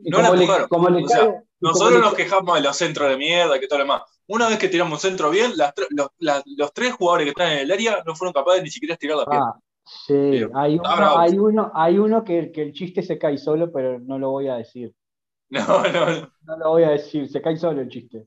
No 0.08 0.18
la 0.18 0.24
como 0.28 0.34
le, 0.34 0.40
empujaron. 0.42 0.68
como 0.68 0.88
le 0.90 1.04
O 1.04 1.08
sea, 1.08 1.18
cae- 1.18 1.26
y 1.28 1.30
como 1.32 1.44
Nosotros 1.60 1.94
le- 2.00 2.00
nos 2.00 2.14
quejamos 2.14 2.54
de 2.54 2.60
los 2.62 2.76
centros 2.76 3.08
de 3.08 3.16
mierda, 3.16 3.58
que 3.58 3.66
todo 3.66 3.78
lo 3.78 3.84
demás. 3.84 4.02
Una 4.28 4.48
vez 4.48 4.58
que 4.58 4.68
tiramos 4.68 4.92
un 5.04 5.10
centro 5.10 5.30
bien, 5.30 5.52
las 5.56 5.74
tre- 5.74 5.86
los, 5.90 6.08
las- 6.18 6.42
los 6.46 6.72
tres 6.72 6.92
jugadores 6.94 7.24
que 7.26 7.30
están 7.30 7.52
en 7.52 7.58
el 7.58 7.72
área 7.72 8.02
no 8.04 8.14
fueron 8.14 8.32
capaces 8.32 8.62
ni 8.62 8.70
siquiera 8.70 8.94
de 8.94 8.98
tirar 8.98 9.16
la 9.18 9.24
pierna. 9.26 9.52
Ah, 9.54 9.60
sí, 9.84 10.14
Digo, 10.14 10.50
hay 10.54 10.74
uno, 10.78 11.18
hay 11.18 11.38
uno, 11.38 11.70
hay 11.74 11.98
uno 11.98 12.24
que, 12.24 12.52
que 12.52 12.62
el 12.62 12.72
chiste 12.72 13.02
se 13.02 13.18
cae 13.18 13.38
solo, 13.38 13.72
pero 13.72 13.98
no 14.00 14.18
lo 14.18 14.30
voy 14.30 14.48
a 14.48 14.56
decir. 14.56 14.92
No, 15.48 15.84
no, 15.84 16.28
No 16.42 16.56
lo 16.58 16.70
voy 16.70 16.82
a 16.82 16.90
decir, 16.90 17.28
se 17.28 17.40
cae 17.40 17.56
solo 17.56 17.80
el 17.80 17.88
chiste. 17.88 18.26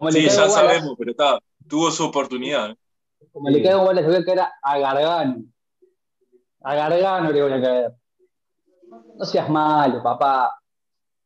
Como 0.00 0.10
sí, 0.12 0.24
ya 0.24 0.48
sabemos, 0.48 0.94
pero 0.98 1.10
está, 1.12 1.38
tuvo 1.68 1.90
su 1.90 2.04
oportunidad. 2.06 2.74
Como 3.32 3.48
le 3.50 3.60
le 3.60 3.74
voy 4.02 4.16
a 4.16 4.24
caer 4.24 4.40
a- 4.40 4.52
a 4.62 4.78
Gargano. 4.78 5.44
A 6.62 6.74
Gargano 6.74 7.30
le 7.30 7.42
voy 7.42 7.52
a 7.52 7.60
caer. 7.62 7.92
No 9.16 9.24
seas 9.24 9.48
malo, 9.48 10.02
papá. 10.02 10.52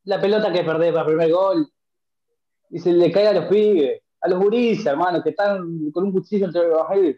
La 0.05 0.21
pelota 0.21 0.53
que 0.53 0.65
perdés 0.65 0.91
para 0.93 1.03
el 1.03 1.07
primer 1.07 1.33
gol. 1.33 1.69
Y 2.71 2.79
se 2.81 2.93
le 2.93 3.11
cae 3.13 3.29
a 3.29 3.33
los 3.33 3.45
pibes, 3.47 4.03
a 4.21 4.29
los 4.29 4.39
gurises, 4.41 4.87
hermano, 4.87 5.23
que 5.23 5.31
están 5.31 5.91
con 5.93 6.05
un 6.05 6.13
cuchillo 6.13 6.47
entre 6.47 6.63
ahí, 6.89 7.17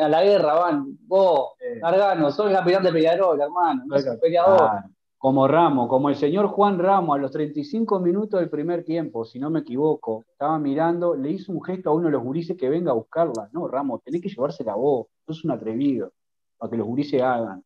a 0.00 0.08
la 0.08 0.22
guerra, 0.24 0.54
van. 0.54 0.84
Vos, 1.06 1.52
Eh, 1.60 1.78
Gargano, 1.80 2.30
sos 2.32 2.46
el 2.48 2.52
campeón 2.56 2.82
de 2.82 2.92
Peñarol, 2.92 3.40
hermano. 3.40 3.82
No 3.86 3.98
sos 3.98 4.16
peleador. 4.20 4.70
Como 5.18 5.48
Ramos, 5.48 5.88
como 5.88 6.08
el 6.10 6.16
señor 6.16 6.46
Juan 6.48 6.78
Ramos 6.78 7.16
a 7.16 7.20
los 7.20 7.30
35 7.32 7.98
minutos 8.00 8.38
del 8.38 8.50
primer 8.50 8.84
tiempo, 8.84 9.24
si 9.24 9.38
no 9.38 9.50
me 9.50 9.60
equivoco, 9.60 10.24
estaba 10.30 10.58
mirando, 10.58 11.14
le 11.14 11.30
hizo 11.30 11.52
un 11.52 11.62
gesto 11.64 11.90
a 11.90 11.94
uno 11.94 12.06
de 12.06 12.12
los 12.12 12.22
gurises 12.22 12.56
que 12.56 12.68
venga 12.68 12.90
a 12.90 12.94
buscarla. 12.94 13.48
No, 13.52 13.66
Ramos, 13.66 14.02
tenés 14.02 14.20
que 14.20 14.28
llevársela 14.28 14.74
vos, 14.74 15.06
sos 15.26 15.44
un 15.44 15.52
atrevido, 15.52 16.12
para 16.58 16.70
que 16.70 16.76
los 16.76 16.86
gurises 16.86 17.22
hagan. 17.22 17.62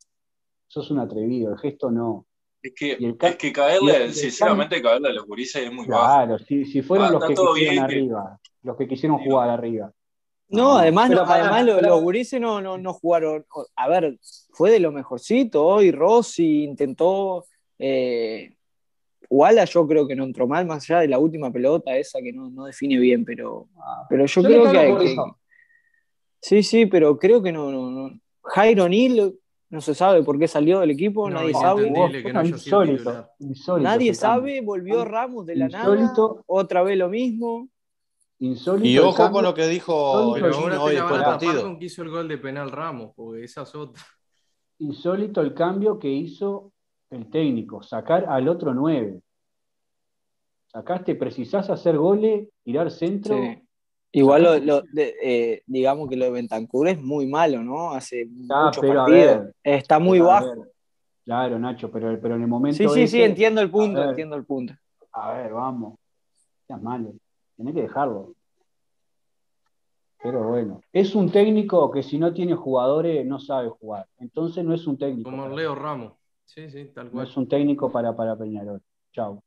Sos 0.69 0.90
un 0.90 1.00
atrevido, 1.00 1.52
el 1.52 1.59
gesto 1.59 1.90
no. 1.90 2.26
Es 2.62 2.73
que, 2.76 2.97
Y 2.99 3.04
el 3.07 3.16
es 3.21 3.37
que 3.37 3.52
caerle, 3.52 4.04
el- 4.04 4.12
sinceramente, 4.12 4.80
caerle 4.80 5.09
a 5.09 5.12
los 5.12 5.26
gurises 5.26 5.62
es 5.64 5.73
muy 5.73 5.87
bajo. 5.87 6.04
Claro, 6.04 6.38
si, 6.38 6.64
si 6.66 6.83
fueron 6.83 7.09
Ah, 7.09 7.11
los 7.12 7.25
que 7.25 7.35
bien 7.54 7.75
que- 7.75 7.80
arriba, 7.80 8.38
los 8.62 8.76
que 8.76 8.87
quisieron 8.87 9.19
jugar 9.19 9.49
arriba. 9.50 9.90
No, 10.50 10.76
además, 10.78 11.09
Pero 11.09 11.23
no- 11.23 11.26
pará, 11.28 11.42
además 11.45 11.76
pero- 11.76 11.88
los 11.88 12.02
gurises 12.02 12.40
no, 12.40 12.61
no, 12.61 12.76
no 12.78 12.92
jugaron. 12.92 13.45
A 13.76 13.88
ver, 13.88 14.19
fue 14.52 14.71
de 14.71 14.80
lo 14.80 14.92
mejorcito. 14.92 15.64
Hoy 15.64 15.92
Rossi 15.92 16.64
intentó. 16.64 17.47
Eh, 17.78 18.54
yo 19.30 19.87
creo 19.87 20.09
que 20.09 20.16
no 20.16 20.25
entró 20.25 20.47
mal, 20.49 20.66
más 20.66 20.88
allá 20.90 21.00
de 21.00 21.09
la 21.09 21.19
última 21.19 21.52
pelota, 21.52 21.97
esa 21.97 22.21
que 22.21 22.33
no, 22.33 22.50
no 22.50 22.64
define 22.64 22.99
bien, 22.99 23.25
pero, 23.25 23.69
pero 24.09 24.26
yo, 24.26 24.42
creo 24.42 24.71
que, 24.73 24.88
por 24.90 25.00
que-. 25.00 25.16
Sí, 26.40 26.62
sí, 26.62 26.87
pero 26.87 27.16
creo 27.19 27.40
que 27.42 27.52
no. 27.52 27.71
no, 27.71 27.90
no. 27.90 28.21
Jairo 28.42 28.88
Neal 28.88 29.35
no 29.69 29.80
se 29.80 29.95
sabe 29.95 30.25
por 30.25 30.37
qué 30.38 30.49
salió 30.49 30.80
del 30.80 30.90
equipo, 30.90 31.30
No, 31.30 31.37
nadie 31.40 31.54
sabe. 31.54 31.90
no 31.90 32.09
insólito, 32.45 33.28
insólito 33.38 33.85
Nadie 33.88 34.14
sabe, 34.14 34.61
volvió 34.62 35.04
Ramos 35.04 35.47
de 35.47 35.54
la 35.57 35.66
Insólito. 35.66 36.28
nada, 36.35 36.42
otra 36.47 36.83
vez 36.83 36.99
lo 36.99 37.09
mismo. 37.09 37.69
Insólito 38.40 38.87
Y 38.88 38.97
el 38.97 39.02
ojo 39.04 39.16
cambio. 39.16 39.32
con 39.35 39.44
lo 39.44 39.54
que 39.54 39.66
dijo 39.68 40.37
el 40.37 40.44
hoy 40.44 40.94
después 40.94 41.12
del 41.12 41.25
partido. 41.25 41.62
con 41.62 41.78
que 41.78 41.85
hizo 41.85 42.02
el 42.02 42.11
gol 42.11 42.26
de 42.28 42.38
penal 42.38 42.70
Ramos, 42.70 43.12
porque 43.14 43.44
esa 43.44 43.62
es 43.62 43.75
otra. 43.75 44.02
insólito 44.78 45.42
el 45.42 45.52
cambio 45.52 45.99
que 45.99 46.09
hizo 46.09 46.73
el 47.11 47.28
técnico, 47.28 47.82
sacar 47.82 48.25
al 48.26 48.49
otro 48.49 48.73
9. 48.73 49.20
Sacaste, 50.68 51.14
precisás 51.16 51.68
hacer 51.68 51.99
goles, 51.99 52.49
tirar 52.62 52.90
centro. 52.90 53.37
Sí. 53.37 53.62
Igual 54.12 54.42
lo, 54.42 54.59
lo 54.59 54.82
de- 54.92 55.14
eh, 55.23 55.62
digamos 55.66 56.09
que 56.09 56.16
lo 56.16 56.25
de 56.25 56.30
Bentancur 56.30 56.88
es 56.88 57.00
muy 57.00 57.26
malo, 57.26 57.62
¿no? 57.62 57.90
Hace 57.92 58.23
Ah, 58.49 58.64
muchos 58.64 58.80
pero 58.80 58.94
partidos. 59.04 59.38
ver, 59.38 59.54
Está 59.62 59.99
muy 59.99 60.18
bajo. 60.20 60.66
claro, 61.25 61.59
Nacho, 61.59 61.90
pero, 61.90 62.18
pero 62.20 62.37
en 62.37 62.42
el 62.42 62.49
momento. 62.49 62.76
Sí, 62.78 62.88
sí, 62.88 63.06
sí, 63.06 63.16
ese- 63.18 63.25
entiendo 63.26 63.61
el 63.61 63.70
punto, 63.70 64.00
ver. 64.00 64.09
entiendo 64.11 64.37
el 64.37 64.44
punto. 64.44 64.75
A 65.12 65.32
ver, 65.35 65.52
vamos. 65.52 65.99
Seas 66.66 66.80
malo. 66.82 67.12
Tenés 67.60 67.74
que 67.74 67.82
dejarlo. 67.82 68.34
Pero 70.22 70.48
bueno, 70.48 70.80
es 70.94 71.14
un 71.14 71.30
técnico 71.30 71.90
que 71.90 72.02
si 72.02 72.16
no 72.18 72.32
tiene 72.32 72.54
jugadores 72.54 73.26
no 73.26 73.38
sabe 73.38 73.68
jugar. 73.68 74.06
Entonces 74.18 74.64
no 74.64 74.72
es 74.74 74.86
un 74.86 74.96
técnico. 74.96 75.28
Como 75.30 75.46
Leo 75.50 75.74
Ramos. 75.74 76.14
Sí, 76.46 76.70
sí, 76.70 76.86
tal 76.86 77.06
no 77.06 77.12
cual. 77.12 77.26
es 77.28 77.36
un 77.36 77.46
técnico 77.46 77.92
para, 77.92 78.16
para 78.16 78.34
Peñarol. 78.34 78.80
Chau. 79.12 79.42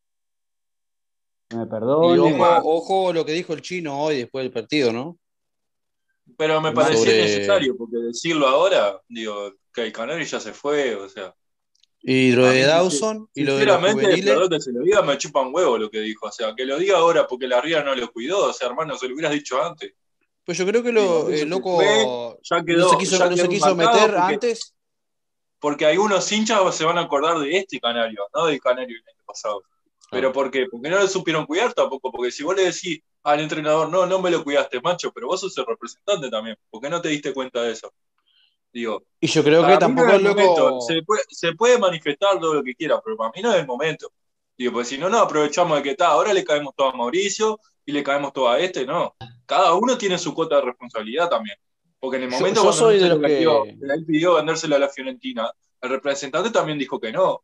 Me 1.56 1.64
Y 1.64 1.66
perdone. 1.66 2.40
ojo, 2.40 2.62
ojo 2.64 3.14
lo 3.14 3.26
que 3.26 3.32
dijo 3.32 3.54
el 3.54 3.62
chino 3.64 4.00
hoy 4.00 4.18
después 4.18 4.44
del 4.46 4.54
partido, 4.54 4.94
¿no? 4.94 5.18
Pero 6.38 6.62
me 6.62 6.70
Sobre- 6.70 6.84
pareció 6.86 7.12
necesario, 7.14 7.76
porque 7.76 7.98
decirlo 7.98 8.48
ahora, 8.48 9.02
digo, 9.10 9.54
que 9.74 9.86
el 9.86 9.92
Canario 9.92 10.24
ya 10.24 10.40
se 10.40 10.54
fue, 10.54 10.94
o 10.96 11.10
sea. 11.10 11.34
Y 12.06 12.34
lo 12.34 12.46
de 12.48 12.64
Dawson 12.64 13.30
y 13.34 13.44
lo 13.46 13.56
de 13.58 13.66
los 13.66 13.76
Sinceramente, 13.76 14.04
juveniles. 14.04 14.36
perdón 14.36 14.62
se 14.62 14.72
lo 14.74 14.82
diga, 14.82 15.02
me 15.04 15.18
chupa 15.18 15.40
un 15.42 15.56
huevo 15.56 15.78
lo 15.78 15.90
que 15.90 16.02
dijo. 16.02 16.28
O 16.28 16.32
sea, 16.32 16.54
que 16.54 16.66
lo 16.66 16.78
diga 16.78 16.98
ahora 16.98 17.26
porque 17.28 17.48
la 17.48 17.62
Ría 17.62 17.82
no 17.82 17.96
lo 17.96 18.12
cuidó. 18.12 18.46
O 18.50 18.54
sea, 18.54 18.68
hermano, 18.68 18.98
se 18.98 19.08
lo 19.08 19.14
hubieras 19.16 19.32
dicho 19.34 19.64
antes. 19.64 19.94
Pues 20.44 20.58
yo 20.58 20.66
creo 20.66 20.84
que 20.84 20.92
lo, 20.92 21.30
el 21.30 21.40
que 21.40 21.46
loco 21.46 21.76
fue, 21.78 21.88
Ya 22.44 22.64
quedó. 22.66 22.80
no 22.86 22.90
se 22.90 22.98
quiso, 22.98 23.18
ya 23.18 23.30
no 23.30 23.36
se 23.38 23.44
quedó 23.44 23.50
quiso 23.52 23.76
marcado 23.76 23.96
meter 24.00 24.12
porque, 24.20 24.34
antes. 24.34 24.74
porque 25.60 25.86
algunos 25.86 26.30
hinchas 26.30 26.76
se 26.76 26.84
van 26.84 26.98
a 26.98 27.02
acordar 27.04 27.40
de 27.40 27.58
este 27.58 27.80
Canario, 27.80 28.28
no 28.36 28.46
del 28.48 28.60
Canario 28.60 28.98
del 28.98 29.08
año 29.16 29.24
pasado. 29.26 29.64
¿Pero 30.12 30.30
Ah. 30.30 30.34
por 30.34 30.52
qué? 30.52 30.66
Porque 30.70 30.90
no 30.90 31.00
lo 31.00 31.08
supieron 31.08 31.46
cuidar 31.46 31.74
tampoco. 31.74 32.12
Porque 32.12 32.32
si 32.32 32.44
vos 32.44 32.56
le 32.58 32.66
decís 32.66 33.00
al 33.24 33.40
entrenador, 33.40 33.88
no, 33.90 34.06
no 34.06 34.22
me 34.22 34.30
lo 34.30 34.44
cuidaste, 34.44 34.82
macho, 34.82 35.14
pero 35.14 35.28
vos 35.28 35.40
sos 35.40 35.58
el 35.58 35.66
representante 35.66 36.30
también. 36.30 36.58
¿Por 36.70 36.82
qué 36.82 36.90
no 36.90 37.02
te 37.02 37.08
diste 37.08 37.34
cuenta 37.34 37.62
de 37.64 37.72
eso? 37.72 37.94
Digo, 38.74 39.04
Y 39.20 39.28
yo 39.28 39.44
creo 39.44 39.62
que 39.62 39.74
no 39.74 39.80
tampoco 39.80 40.10
es 40.10 40.16
el 40.16 40.24
momento. 40.24 40.70
loco. 40.70 40.82
Se 40.82 41.04
puede, 41.04 41.22
se 41.30 41.54
puede 41.54 41.78
manifestar 41.78 42.40
todo 42.40 42.56
lo 42.56 42.64
que 42.64 42.74
quiera, 42.76 43.00
pero 43.02 43.16
para 43.16 43.32
mí 43.36 43.42
no 43.42 43.54
es 43.54 43.60
el 43.60 43.68
momento. 43.68 44.12
Digo, 44.58 44.74
pues 44.74 44.88
si 44.88 44.98
no 44.98 45.10
nos 45.10 45.22
aprovechamos 45.22 45.78
de 45.78 45.84
que 45.84 45.92
está, 45.92 46.08
ahora 46.08 46.34
le 46.34 46.44
caemos 46.44 46.74
todo 46.76 46.90
a 46.90 46.94
Mauricio 46.98 47.60
y 47.86 47.92
le 47.92 48.04
caemos 48.04 48.34
todo 48.34 48.50
a 48.50 48.60
este, 48.60 48.86
no. 48.86 49.16
Cada 49.46 49.74
uno 49.76 49.98
tiene 49.98 50.18
su 50.18 50.34
cuota 50.34 50.56
de 50.58 50.64
responsabilidad 50.64 51.30
también. 51.30 51.58
Porque 52.00 52.18
en 52.18 52.24
el 52.24 52.30
momento 52.30 52.64
yo 52.64 52.74
soy 52.74 53.00
de 53.00 53.10
los 53.10 53.20
lo 53.20 53.28
que- 53.28 53.36
pidió, 53.36 53.64
él 53.66 54.06
pidió 54.06 54.34
vendérselo 54.36 54.76
a 54.76 54.80
la 54.80 54.90
Fiorentina, 54.90 55.52
el 55.82 55.90
representante 55.90 56.50
también 56.50 56.78
dijo 56.80 57.00
que 57.00 57.12
no. 57.12 57.44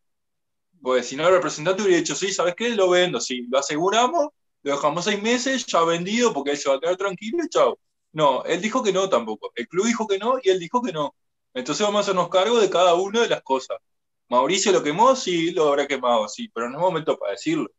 Pues 0.81 1.07
si 1.07 1.15
no, 1.15 1.27
el 1.27 1.33
representante 1.33 1.81
hubiera 1.83 1.97
dicho, 1.99 2.15
sí, 2.15 2.31
¿sabes 2.31 2.55
qué? 2.55 2.69
Lo 2.69 2.89
vendo, 2.89 3.19
sí, 3.19 3.45
lo 3.49 3.59
aseguramos, 3.59 4.29
lo 4.63 4.71
dejamos 4.71 5.05
seis 5.05 5.21
meses, 5.21 5.65
ya 5.65 5.81
vendido, 5.83 6.33
porque 6.33 6.51
él 6.51 6.57
se 6.57 6.69
va 6.69 6.75
a 6.75 6.79
quedar 6.79 6.95
tranquilo 6.97 7.43
y 7.43 7.49
chao. 7.49 7.77
No, 8.11 8.43
él 8.45 8.61
dijo 8.61 8.83
que 8.83 8.91
no 8.93 9.09
tampoco. 9.09 9.51
El 9.55 9.67
club 9.67 9.85
dijo 9.85 10.07
que 10.07 10.17
no 10.17 10.39
y 10.41 10.49
él 10.49 10.59
dijo 10.59 10.81
que 10.81 10.91
no. 10.91 11.15
Entonces 11.53 11.85
vamos 11.85 11.99
a 11.99 12.01
hacernos 12.01 12.29
cargo 12.29 12.59
de 12.59 12.69
cada 12.69 12.93
una 12.95 13.21
de 13.21 13.29
las 13.29 13.41
cosas. 13.41 13.77
Mauricio 14.29 14.71
lo 14.71 14.83
quemó, 14.83 15.15
sí, 15.15 15.51
lo 15.51 15.69
habrá 15.69 15.87
quemado, 15.87 16.27
sí, 16.27 16.49
pero 16.53 16.69
no 16.69 16.77
es 16.77 16.81
momento 16.81 17.17
para 17.17 17.31
decirlo. 17.31 17.69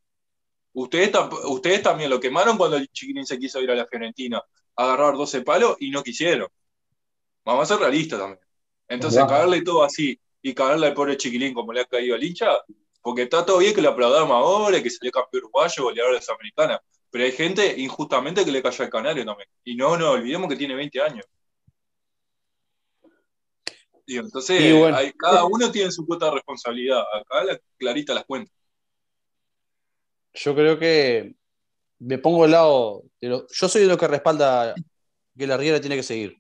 Ustedes, 0.73 1.13
ustedes 1.45 1.83
también 1.83 2.11
lo 2.11 2.21
quemaron 2.21 2.57
cuando 2.57 2.77
el 2.77 2.89
chiquilín 2.89 3.27
se 3.27 3.39
quiso 3.39 3.61
ir 3.61 3.71
a 3.71 3.75
la 3.75 3.87
Fiorentina 3.87 4.43
a 4.77 4.85
agarrar 4.85 5.17
12 5.17 5.43
palos 5.43 5.77
y 5.81 5.91
no 5.91 6.03
quisieron. 6.03 6.49
Vamos 7.45 7.65
a 7.65 7.75
ser 7.75 7.81
realistas 7.81 8.19
también. 8.19 8.41
Entonces, 8.89 9.21
cagarle 9.25 9.63
todo 9.63 9.85
así 9.85 10.21
y 10.43 10.55
cagarle 10.55 10.89
al 10.89 10.95
pobre 10.95 11.17
chiquilín 11.17 11.55
como 11.55 11.73
le 11.73 11.81
ha 11.81 11.85
caído 11.85 12.15
al 12.15 12.25
hincha, 12.25 12.49
porque 13.01 13.23
está 13.23 13.47
todo 13.47 13.59
bien 13.59 13.75
que 13.75 13.83
le 13.83 13.89
aplaudamos 13.89 14.33
ahora, 14.33 14.83
que 14.83 14.91
salió 14.91 15.13
campeón 15.13 15.45
uruguayo, 15.45 15.85
goleador 15.85 16.15
de 16.15 16.23
Sudamericana, 16.23 16.83
pero 17.11 17.25
hay 17.25 17.33
gente 17.33 17.75
injustamente 17.79 18.45
que 18.45 18.53
le 18.53 18.63
cayó 18.63 18.85
al 18.85 18.91
canario 18.91 19.25
también. 19.25 19.49
Y 19.65 19.75
no 19.77 19.97
nos 19.97 20.09
olvidemos 20.11 20.49
que 20.49 20.57
tiene 20.57 20.75
20 20.75 21.01
años. 21.03 21.27
Digo, 24.07 24.25
entonces, 24.25 24.61
Y 24.61 24.73
bueno. 24.79 24.97
hay- 24.97 25.13
cada 25.13 25.45
uno 25.45 25.71
tiene 25.71 25.91
su 25.93 26.05
cuota 26.07 26.27
de 26.27 26.33
responsabilidad. 26.33 27.01
Acá 27.15 27.45
la, 27.45 27.59
clarita 27.79 28.15
las 28.15 28.25
cuentas. 28.25 28.55
Yo 30.35 30.55
creo 30.55 30.79
que 30.79 31.35
me 31.99 32.19
pongo 32.19 32.45
al 32.45 32.51
lado. 32.53 33.03
De 33.21 33.29
lo- 33.29 33.47
yo 33.49 33.69
soy 33.69 33.83
de 33.83 33.89
los 33.89 33.99
que 33.99 34.09
respalda 34.09 34.75
que 35.37 35.47
la 35.47 35.57
Riera 35.57 35.81
tiene 35.81 35.97
que 35.97 36.03
seguir. 36.03 36.37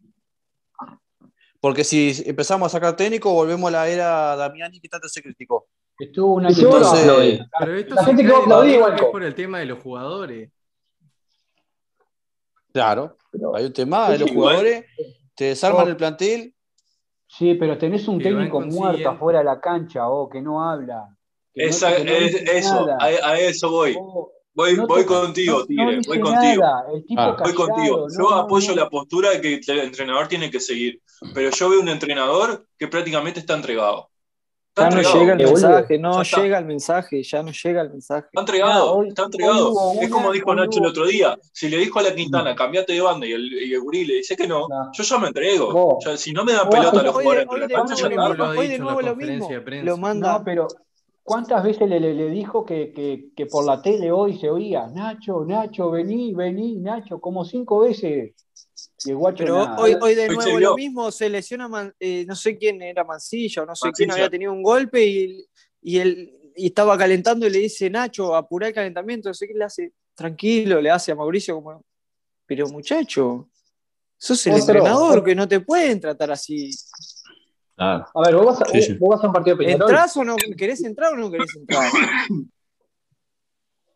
Porque 1.61 1.85
si 1.85 2.23
empezamos 2.25 2.67
a 2.67 2.71
sacar 2.71 2.97
técnico, 2.97 3.33
volvemos 3.33 3.69
a 3.69 3.73
la 3.73 3.89
era 3.89 4.35
Damiani 4.37 4.81
que 4.81 4.89
tanto 4.89 5.09
se 5.09 5.23
criticó. 5.23 5.69
Estuvo 5.99 6.35
un 6.37 6.45
Y 6.45 6.47
año 6.47 6.55
seguro 6.57 6.77
Entonces- 6.79 7.01
aplaudí. 7.03 7.41
Pero 7.59 7.75
esto 7.77 7.95
La 7.95 8.05
gente 8.05 8.23
que 8.25 8.31
va 8.33 8.39
a 8.39 8.41
aplaudir 8.41 8.75
igual, 8.77 8.95
es 8.95 9.03
por 9.03 9.23
el 9.23 9.35
tema 9.35 9.59
de 9.59 9.67
los 9.67 9.79
jugadores. 9.83 10.51
Claro, 12.73 13.17
Pero- 13.33 13.55
hay 13.57 13.65
un 13.67 13.73
tema 13.73 14.11
de 14.11 14.19
los 14.19 14.29
Sí, 14.29 14.35
igual. 14.35 14.55
jugadores, 14.57 14.85
te 15.35 15.45
desarman 15.47 15.87
Oh. 15.87 15.89
el 15.91 15.97
plantel. 15.97 16.55
Sí, 17.27 17.55
pero 17.55 17.79
tenés 17.79 18.07
un 18.09 18.21
técnico 18.21 18.61
muerto 18.61 19.09
afuera 19.09 19.39
de 19.41 19.45
la 19.45 19.61
cancha, 19.61 20.09
oh, 20.09 20.29
que 20.29 20.41
no 20.43 20.63
habla. 20.69 21.17
que 21.53 21.65
no- 21.65 21.69
Esa- 21.71 21.97
que 21.97 22.05
no 22.05 22.11
es- 22.13 22.35
eso, 22.35 22.87
a, 22.89 23.05
a 23.05 23.39
eso 23.41 23.71
voy. 23.71 23.97
Oh, 23.99 24.31
Voy, 24.55 24.77
no 24.77 24.87
voy 24.87 25.05
contigo, 25.05 25.61
no- 25.61 25.67
Tigre, 25.67 26.01
voy 26.07 26.21
contigo. 26.21 26.63
nada, 26.63 26.85
El 26.95 27.05
tipo 27.07 27.21
Ah. 27.21 27.27
Voy 27.31 27.37
callado, 27.53 27.67
contigo. 27.67 27.97
no, 27.99 28.07
Yo 28.09 28.31
no, 28.31 28.37
apoyo 28.37 28.71
no. 28.71 28.77
la 28.83 28.89
postura 28.91 29.31
de 29.31 29.41
que 29.41 29.61
el 29.67 29.79
entrenador 29.81 30.29
tiene 30.29 30.51
que 30.51 30.61
seguir, 30.61 31.01
pero 31.35 31.51
yo 31.51 31.71
veo 31.71 31.81
un 31.81 31.89
entrenador 31.89 32.67
que 32.79 32.87
prácticamente 32.89 33.41
está 33.41 33.55
entregado. 33.55 34.11
Ya 34.77 34.89
no 34.89 35.03
llega 35.03 35.33
el 35.33 35.39
mensaje, 35.39 35.99
no 35.99 36.23
llega 36.23 36.59
el 36.59 36.65
mensaje, 36.65 37.23
ya 37.23 37.43
no 37.43 37.51
llega 37.51 37.83
el 37.83 37.91
mensaje. 37.91 38.27
Está 38.33 38.41
entregado, 38.41 38.89
Ah, 38.89 38.93
hoy- 38.93 39.09
está 39.09 39.23
hoy 39.23 39.27
entregado. 39.27 39.73
es 40.01 40.11
como 40.11 40.33
dijo 40.33 40.51
hoy 40.51 40.57
Nacho 40.57 40.79
el 40.81 40.87
otro 40.87 41.07
día. 41.07 41.37
Si 41.53 41.69
le 41.69 41.77
dijo 41.79 41.99
a 41.99 42.03
la 42.03 42.15
Quintana, 42.15 42.55
cambiate 42.55 42.93
de 42.93 43.01
banda 43.01 43.27
y 43.27 43.33
el, 43.33 43.53
y 43.53 43.75
el 43.75 43.81
gurí 43.81 44.05
le 44.05 44.15
dice 44.15 44.37
que 44.37 44.47
no, 44.47 44.69
No. 44.69 44.91
yo 44.93 45.03
ya 45.03 45.19
me 45.19 45.27
entrego. 45.29 45.73
Vos- 45.73 46.05
Ya, 46.05 46.17
si 46.17 46.33
no 46.33 46.45
me 46.45 46.53
dan 46.53 46.69
pelota 46.71 47.01
a 47.01 47.03
los 47.03 47.13
jugadores 47.15 47.43
entre 47.43 47.61
de 47.61 47.69
la 47.69 47.75
cancha, 47.75 48.09
nuevo, 48.09 48.33
ya 48.33 48.39
lo 48.55 48.63
de 48.63 48.79
nuevo 48.79 49.17
mismo. 49.17 49.49
Lo 49.83 49.97
manda. 49.97 50.39
No, 50.39 50.45
pero 50.45 50.69
¿cuántas 51.23 51.63
veces 51.65 51.89
le, 51.89 51.99
le- 52.01 52.15
le 52.15 52.31
dijo 52.31 52.65
que, 52.65 52.93
que- 52.93 53.31
que 53.37 53.47
por 53.47 53.65
la 53.65 53.83
tele 53.83 54.13
hoy 54.13 54.39
se 54.39 54.49
oía, 54.51 54.87
Nacho, 54.87 55.45
Nacho, 55.45 55.91
vení, 55.91 56.33
vení, 56.33 56.77
Nacho, 56.77 57.21
como 57.21 57.45
cinco 57.45 57.81
veces? 57.81 58.35
Pero 59.03 59.75
hoy, 59.77 59.97
hoy 60.01 60.15
de 60.15 60.23
Hoy 60.25 60.29
se 60.29 60.35
nuevo 60.35 60.61
lo 60.61 60.75
mismo, 60.77 61.11
se 61.11 61.29
lesiona, 61.31 61.69
Man- 61.69 61.95
eh, 61.99 62.25
no 62.27 62.35
sé 62.37 62.59
quién 62.59 62.83
era 62.83 63.03
Mancilla 63.03 63.63
o 63.63 63.67
no 63.67 63.75
sé 63.75 63.91
quién 63.93 64.11
había 64.11 64.29
tenido 64.29 64.53
un 64.53 64.63
golpe 64.63 65.05
y, 65.07 65.47
y, 65.81 65.99
él, 65.99 66.53
y 66.55 66.67
estaba 66.67 66.99
calentando 66.99 67.47
y 67.47 67.51
le 67.51 67.61
dice, 67.61 67.89
Nacho, 67.89 68.35
apurá 68.35 68.69
el 68.69 68.75
calentamiento, 68.75 69.31
no 69.31 69.35
sé 69.35 69.47
qué 69.49 69.55
le 69.55 69.65
hace, 69.65 69.93
tranquilo, 70.15 70.81
le 70.83 70.91
hace 70.91 71.13
a 71.13 71.15
Mauricio 71.15 71.55
como, 71.55 71.83
pero 72.45 72.69
muchacho, 72.69 73.49
sos 74.19 74.47
el 74.47 74.53
Otro. 74.55 74.61
entrenador, 74.61 75.25
que 75.25 75.35
no 75.35 75.49
te 75.49 75.61
pueden 75.61 75.99
tratar 75.99 76.31
así. 76.33 76.71
A 77.79 78.07
ver, 78.23 78.35
vos 78.37 78.45
vas 78.45 78.61
a, 78.61 78.67
Sí, 78.67 78.83
sí. 78.83 78.93
vos 78.99 79.17
vas 79.17 79.25
a 79.25 79.29
un 79.29 79.33
partido 79.33 79.57
de 79.57 79.65
Peñarol. 79.65 79.89
¿Entrás 79.91 80.17
o 80.19 80.25
no? 80.25 80.37
¿Querés 80.59 80.85
entrar 80.85 81.15
o 81.15 81.17
no 81.17 81.31
querés 81.31 81.57
entrar? 81.57 81.91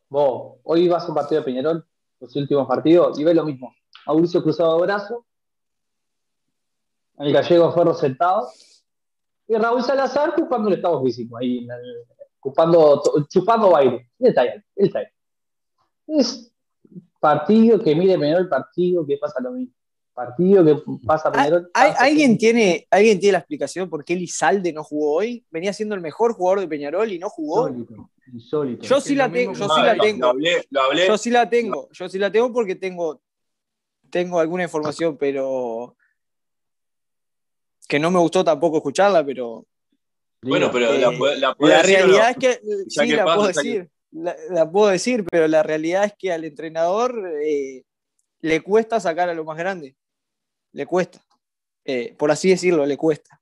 Vos, 0.09 0.59
hoy 0.63 0.87
vas 0.89 1.05
a 1.05 1.09
un 1.09 1.15
partido 1.15 1.41
de 1.41 1.45
Peñarol, 1.45 1.85
los 2.21 2.37
últimos 2.37 2.69
partidos, 2.69 3.19
y 3.19 3.25
ves 3.25 3.35
lo 3.35 3.45
mismo. 3.45 3.75
Mauricio 4.07 4.43
cruzado 4.43 4.77
de 4.79 4.83
brazo, 4.87 5.27
el 7.19 7.33
gallego 7.33 7.73
Ferro 7.73 7.95
sentado, 7.95 8.49
y 9.47 9.55
Raúl 9.57 9.83
Salazar 9.83 10.31
ocupando 10.31 10.69
el 10.69 10.75
estado 10.77 11.03
físico, 11.05 11.37
ahí, 11.37 11.59
en 11.59 11.71
el- 11.71 12.05
ocupando, 12.41 13.03
chupando 13.29 13.71
baile. 13.71 14.11
Él 14.19 14.29
está 14.29 14.43
ahí, 14.43 14.49
él 14.77 14.87
está 14.87 14.99
ahí. 15.01 15.07
Es 16.07 16.51
partido 17.21 17.83
que 17.83 17.95
mide 17.95 18.19
Peñarol, 18.19 18.49
partido 18.49 19.07
que 19.07 19.17
pasa 19.17 19.41
lo 19.41 19.53
mismo. 19.53 19.75
Partido 20.13 20.65
que 20.65 20.77
pasa 21.07 21.33
Peñarol. 21.33 21.71
¿Hay- 21.75 21.91
pasa 21.93 22.05
¿Alguien 22.05 22.37
tiene, 22.39 22.87
¿Alguien 22.91 23.19
tiene 23.19 23.33
la 23.33 23.39
explicación 23.39 23.89
por 23.89 24.05
qué 24.05 24.13
Elizalde 24.13 24.73
no 24.73 24.85
jugó 24.85 25.15
hoy? 25.17 25.45
Venía 25.51 25.73
siendo 25.73 25.95
el 25.95 26.01
mejor 26.01 26.35
jugador 26.35 26.61
de 26.61 26.69
Peñarol 26.69 27.11
y 27.11 27.19
no 27.19 27.29
jugó. 27.31 27.69
Insólito, 27.69 28.11
insólito. 28.33 28.83
Yo 28.87 29.01
sí 29.01 29.15
la 29.15 29.31
tengo, 29.33 29.53
yo 29.55 29.65
sí 29.65 29.75
Ah, 29.81 29.87
la 29.87 29.97
tengo. 29.99 30.21
Lo 30.21 30.29
hablé, 30.31 30.67
lo 30.71 30.81
hablé. 30.83 31.07
Yo 31.07 31.19
sí 31.19 31.31
la 31.31 31.49
tengo, 31.49 31.89
yo 31.93 32.09
sí 32.09 32.19
la 32.19 32.31
tengo 32.31 32.53
porque 32.53 32.77
tengo, 32.77 33.21
tengo 34.15 34.39
alguna 34.39 34.63
información, 34.63 35.17
pero 35.17 35.97
que 37.89 37.99
no 37.99 38.13
me 38.13 38.21
gustó 38.21 38.45
tampoco 38.45 38.77
escucharla, 38.77 39.25
pero 39.27 39.67
Bueno, 40.43 40.71
pero 40.73 40.93
Eh, 40.93 41.01
la, 41.01 41.11
la 41.11 41.57
la 41.59 41.83
decir 41.83 41.97
o 41.97 42.07
no? 42.07 42.13
realidad 42.13 42.31
es 42.31 42.37
que 42.37 42.61
Ya 42.87 43.03
sí 43.03 43.09
que 43.11 43.17
la 43.17 43.25
pasa, 43.25 43.37
puedo 43.37 43.49
que- 43.49 43.55
decir, 43.57 43.91
la, 44.13 44.37
la 44.51 44.71
puedo 44.71 44.89
decir, 44.89 45.25
pero 45.29 45.49
la 45.49 45.63
realidad 45.65 46.05
es 46.05 46.13
que 46.17 46.31
al 46.33 46.45
entrenador 46.45 47.29
eh, 47.43 47.83
le 48.41 48.61
cuesta 48.61 49.01
sacar 49.01 49.29
a 49.29 49.35
lo 49.35 49.45
más 49.45 49.59
grande, 49.59 49.97
le 50.73 50.87
cuesta, 50.87 51.21
Eh, 51.85 52.15
por 52.17 52.31
así 52.31 52.49
decirlo, 52.51 52.87
le 52.87 52.97
cuesta. 52.97 53.41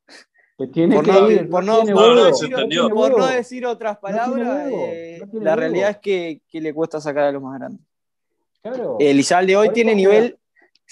Tiene 0.73 0.95
Por 0.97 1.05
que 1.05 1.13
no, 1.13 1.31
ir, 1.31 1.51
por 1.51 1.65
no- 1.65 1.77
tiene 1.81 1.93
por 1.93 2.03
no 2.03 2.15
huevo, 2.15 2.27
decir, 2.27 2.51
por 2.51 2.61
no 3.13 3.71
otras 3.71 3.99
palabras, 3.99 4.65
huevo, 4.71 4.87
eh, 4.93 5.19
la 5.19 5.27
huevo. 5.51 5.57
realidad 5.57 5.91
es 5.91 5.99
que, 5.99 6.41
que 6.49 6.61
le 6.61 6.73
cuesta 6.73 6.99
sacar 7.01 7.25
a 7.25 7.33
lo 7.33 7.41
más 7.43 7.59
grande. 7.59 7.83
Claro. 8.63 8.97
Elizalde 9.01 9.57
hoy 9.57 9.67
Por 9.69 9.75
tiene 9.75 9.95
nivel 9.95 10.39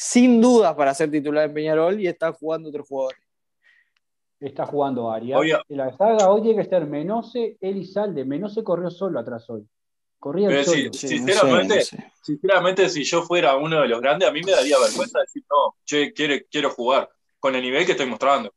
sin 0.00 0.40
dudas 0.40 0.74
para 0.76 0.94
ser 0.94 1.10
titular 1.10 1.44
en 1.44 1.52
Peñarol 1.52 2.00
y 2.00 2.06
está 2.06 2.32
jugando 2.32 2.70
otro 2.70 2.82
jugador. 2.82 3.16
Está 4.40 4.64
jugando 4.64 5.10
Arias. 5.10 5.38
Obvio. 5.38 5.62
Y 5.68 5.74
la 5.74 5.94
saga 5.94 6.30
hoy 6.30 6.40
tiene 6.40 6.56
que 6.56 6.62
estar 6.62 6.86
Menose, 6.86 7.58
Elizalde. 7.60 8.24
Menose 8.24 8.64
corrió 8.64 8.90
solo 8.90 9.20
atrás 9.20 9.50
hoy. 9.50 9.68
Corría 10.18 10.48
el 10.48 10.54
Pero 10.54 10.64
solo. 10.64 10.76
sí, 10.76 10.90
Sí, 10.94 11.08
Sinceramente, 11.08 11.76
no 11.76 11.82
sé, 11.82 11.96
no 11.96 12.02
sé. 12.02 12.12
Sinceramente, 12.22 12.88
si 12.88 13.04
yo 13.04 13.22
fuera 13.24 13.56
uno 13.56 13.82
de 13.82 13.88
los 13.88 14.00
grandes, 14.00 14.26
a 14.26 14.32
mí 14.32 14.40
me 14.42 14.52
daría 14.52 14.78
vergüenza 14.78 15.20
decir, 15.20 15.42
no, 15.50 15.76
che, 15.84 16.14
quiero, 16.14 16.34
quiero 16.50 16.70
jugar 16.70 17.10
con 17.38 17.54
el 17.54 17.60
nivel 17.60 17.84
que 17.84 17.92
estoy 17.92 18.06
mostrando. 18.06 18.54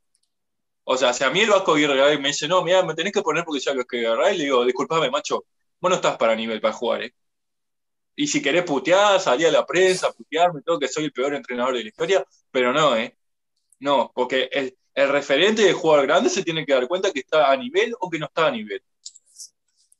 O 0.85 0.95
sea, 0.95 1.11
si 1.11 1.25
a 1.25 1.29
mí 1.29 1.41
el 1.41 1.49
Vasco 1.49 1.73
Aguirre 1.73 2.17
me 2.19 2.29
dice, 2.29 2.47
no, 2.47 2.63
mira, 2.63 2.83
me 2.83 2.93
tenés 2.93 3.11
que 3.11 3.21
poner 3.21 3.43
porque 3.43 3.59
ya 3.59 3.73
lo 3.73 3.83
que 3.83 4.07
agarré, 4.07 4.37
le 4.37 4.45
digo, 4.45 4.63
disculpame, 4.63 5.11
macho, 5.11 5.43
vos 5.81 5.89
no 5.89 5.95
estás 5.97 6.15
para 6.15 6.37
nivel 6.37 6.61
para 6.61 6.73
jugar, 6.73 7.03
¿eh? 7.03 7.13
Y 8.15 8.27
si 8.27 8.41
querés 8.41 8.63
putear, 8.63 9.19
salí 9.19 9.45
a 9.45 9.51
la 9.51 9.65
prensa, 9.65 10.11
putearme, 10.11 10.61
todo, 10.61 10.79
que 10.79 10.87
soy 10.87 11.05
el 11.05 11.11
peor 11.11 11.33
entrenador 11.33 11.75
de 11.75 11.83
la 11.83 11.89
historia, 11.89 12.25
pero 12.51 12.71
no, 12.71 12.95
¿eh? 12.95 13.17
No, 13.79 14.11
porque 14.13 14.49
el, 14.51 14.77
el 14.93 15.09
referente 15.09 15.63
de 15.63 15.73
jugador 15.73 16.05
grande 16.05 16.29
se 16.29 16.43
tiene 16.43 16.65
que 16.65 16.73
dar 16.73 16.87
cuenta 16.87 17.11
que 17.11 17.21
está 17.21 17.51
a 17.51 17.57
nivel 17.57 17.95
o 17.99 18.09
que 18.09 18.19
no 18.19 18.27
está 18.27 18.47
a 18.47 18.51
nivel. 18.51 18.81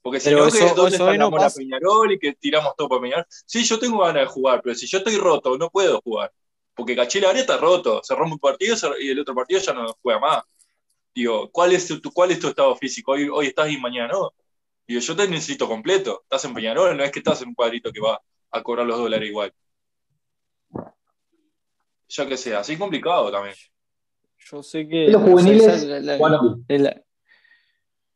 Porque 0.02 0.20
si 0.20 0.32
no, 0.32 0.52
que 0.52 0.60
¿dónde 0.76 0.96
eso 0.96 1.10
está 1.10 1.30
la. 1.30 1.50
Peñarol 1.50 2.12
y 2.12 2.20
que 2.20 2.34
tiramos 2.34 2.76
todo 2.76 2.90
para 2.90 3.02
Peñarol? 3.02 3.26
Sí, 3.30 3.64
yo 3.64 3.80
tengo 3.80 4.00
ganas 4.00 4.24
de 4.24 4.28
jugar, 4.28 4.62
pero 4.62 4.76
si 4.76 4.86
yo 4.86 4.98
estoy 5.00 5.18
roto, 5.18 5.58
no 5.58 5.70
puedo 5.70 6.02
jugar. 6.02 6.32
Porque 6.76 6.96
Cachela 6.96 7.28
ahora 7.28 7.40
está 7.40 7.58
roto, 7.58 8.02
se 8.04 8.14
rompe 8.16 8.34
un 8.34 8.40
partido 8.40 8.76
y 9.00 9.10
el 9.10 9.20
otro 9.20 9.34
partido 9.34 9.62
ya 9.62 9.74
no 9.74 9.96
juega 10.02 10.20
más. 10.20 10.44
Digo, 11.16 11.50
¿cuál 11.52 11.74
es 11.74 11.88
tu, 11.88 12.12
cuál 12.12 12.32
es 12.32 12.40
tu 12.40 12.50
estado 12.50 12.76
físico? 12.76 13.14
Hoy, 13.14 13.30
hoy 13.30 13.48
estás 13.48 13.72
y 13.72 13.78
mañana 13.78 14.12
no. 14.12 14.34
Digo, 14.88 15.00
yo 15.00 15.16
te 15.16 15.28
necesito 15.28 15.68
completo. 15.68 16.22
Estás 16.24 16.46
en 16.46 16.54
Peñarol, 16.54 16.96
no 16.98 17.04
es 17.04 17.12
que 17.12 17.20
estás 17.20 17.42
en 17.42 17.50
un 17.50 17.56
cuadrito 17.56 17.92
que 17.92 18.02
va 18.02 18.22
a 18.52 18.64
cobrar 18.64 18.86
los 18.86 18.98
dólares 18.98 19.30
igual. 19.30 19.54
Ya 22.10 22.28
que 22.28 22.38
sea, 22.38 22.60
así 22.60 22.78
complicado 22.78 23.32
también. 23.32 23.56
Yo 24.38 24.62
sé 24.62 24.88
que. 24.88 25.08
Los 25.08 25.24
juveniles. 25.24 25.88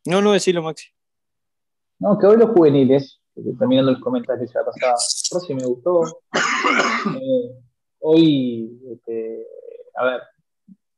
no, 0.05 0.21
no 0.21 0.33
decirlo, 0.33 0.61
Maxi. 0.61 0.89
No, 1.99 2.17
que 2.19 2.27
hoy 2.27 2.37
los 2.37 2.51
juveniles, 2.51 3.19
terminando 3.57 3.91
los 3.91 4.01
comentarios 4.01 4.51
ya 4.53 4.63
pasada, 4.63 4.95
sí 4.97 5.53
me 5.53 5.65
gustó. 5.65 6.01
Eh, 7.07 7.55
hoy, 7.99 8.81
este, 8.91 9.45
a 9.95 10.03
ver, 10.03 10.21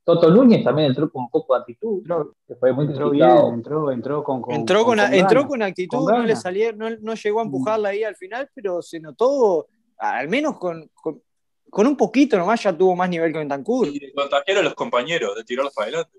Toto 0.10 0.32
Núñez 0.32 0.64
también 0.64 0.88
entró 0.88 1.12
con 1.12 1.26
un 1.26 1.30
poco 1.30 1.54
de 1.54 1.60
actitud, 1.62 2.04
que 2.48 2.56
fue 2.56 2.74
muy 2.74 2.86
entró 2.86 3.12
bien, 3.12 3.30
entró, 3.54 3.92
entró 3.92 4.24
con, 4.24 4.42
entró 4.50 4.84
con, 4.84 5.00
entró 5.00 5.48
con 5.48 5.62
actitud, 5.62 6.10
no 6.10 6.24
le 6.24 6.36
salió, 6.36 6.74
no, 6.74 6.90
no, 6.90 7.14
llegó 7.14 7.42
a 7.42 7.44
empujarla 7.44 7.90
ahí 7.90 8.04
al 8.04 8.16
final, 8.16 8.50
pero 8.56 8.82
se 8.82 9.00
notó, 9.00 9.68
al 10.00 10.28
menos 10.28 10.58
con, 10.58 10.90
con, 10.96 11.22
con 11.70 11.86
un 11.86 11.96
poquito 11.96 12.40
nomás 12.40 12.64
ya 12.64 12.76
tuvo 12.76 12.96
más 12.96 13.08
nivel 13.08 13.32
que 13.32 13.38
Bentancur. 13.38 13.88
Y 13.88 14.00
de 14.00 14.12
contagiar 14.12 14.58
a 14.58 14.62
los 14.64 14.74
compañeros, 14.74 15.36
de 15.36 15.44
tirarlos 15.44 15.76
para 15.76 15.90
adelante. 15.90 16.18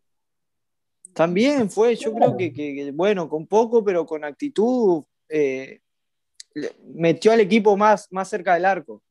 También 1.12 1.68
fue, 1.68 1.96
yo 1.96 2.14
creo 2.14 2.36
que, 2.36 2.52
que, 2.52 2.92
bueno, 2.92 3.28
con 3.28 3.48
poco, 3.48 3.82
pero 3.82 4.06
con 4.06 4.22
actitud, 4.22 5.02
eh, 5.28 5.80
metió 6.94 7.32
al 7.32 7.40
equipo 7.40 7.76
más, 7.76 8.06
más 8.12 8.28
cerca 8.28 8.54
del 8.54 8.66
arco. 8.66 9.02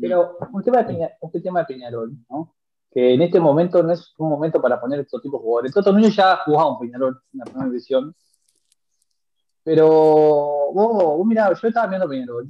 Pero 0.00 0.38
un 0.50 0.62
tema, 0.62 0.82
de 0.82 1.10
un 1.20 1.42
tema 1.42 1.60
de 1.60 1.66
Peñarol, 1.66 2.12
¿no? 2.30 2.54
Que 2.92 3.14
en 3.14 3.22
este 3.22 3.40
momento 3.40 3.82
no 3.82 3.92
es 3.92 4.12
un 4.18 4.28
momento 4.28 4.60
para 4.60 4.78
poner 4.78 5.00
estos 5.00 5.22
tipos 5.22 5.40
de 5.40 5.44
jugadores. 5.44 5.72
Toto 5.72 5.92
Núñez 5.92 6.14
ya 6.14 6.34
ha 6.34 6.44
jugado 6.44 6.72
un 6.72 6.78
Peñarol 6.78 7.22
en 7.32 7.38
la 7.38 7.44
primera 7.44 7.66
división. 7.66 8.14
Pero 9.64 9.88
vos, 9.88 10.92
vos 10.92 11.26
mirá, 11.26 11.50
yo 11.54 11.68
estaba 11.68 11.86
viendo 11.86 12.06
Peñarol. 12.06 12.48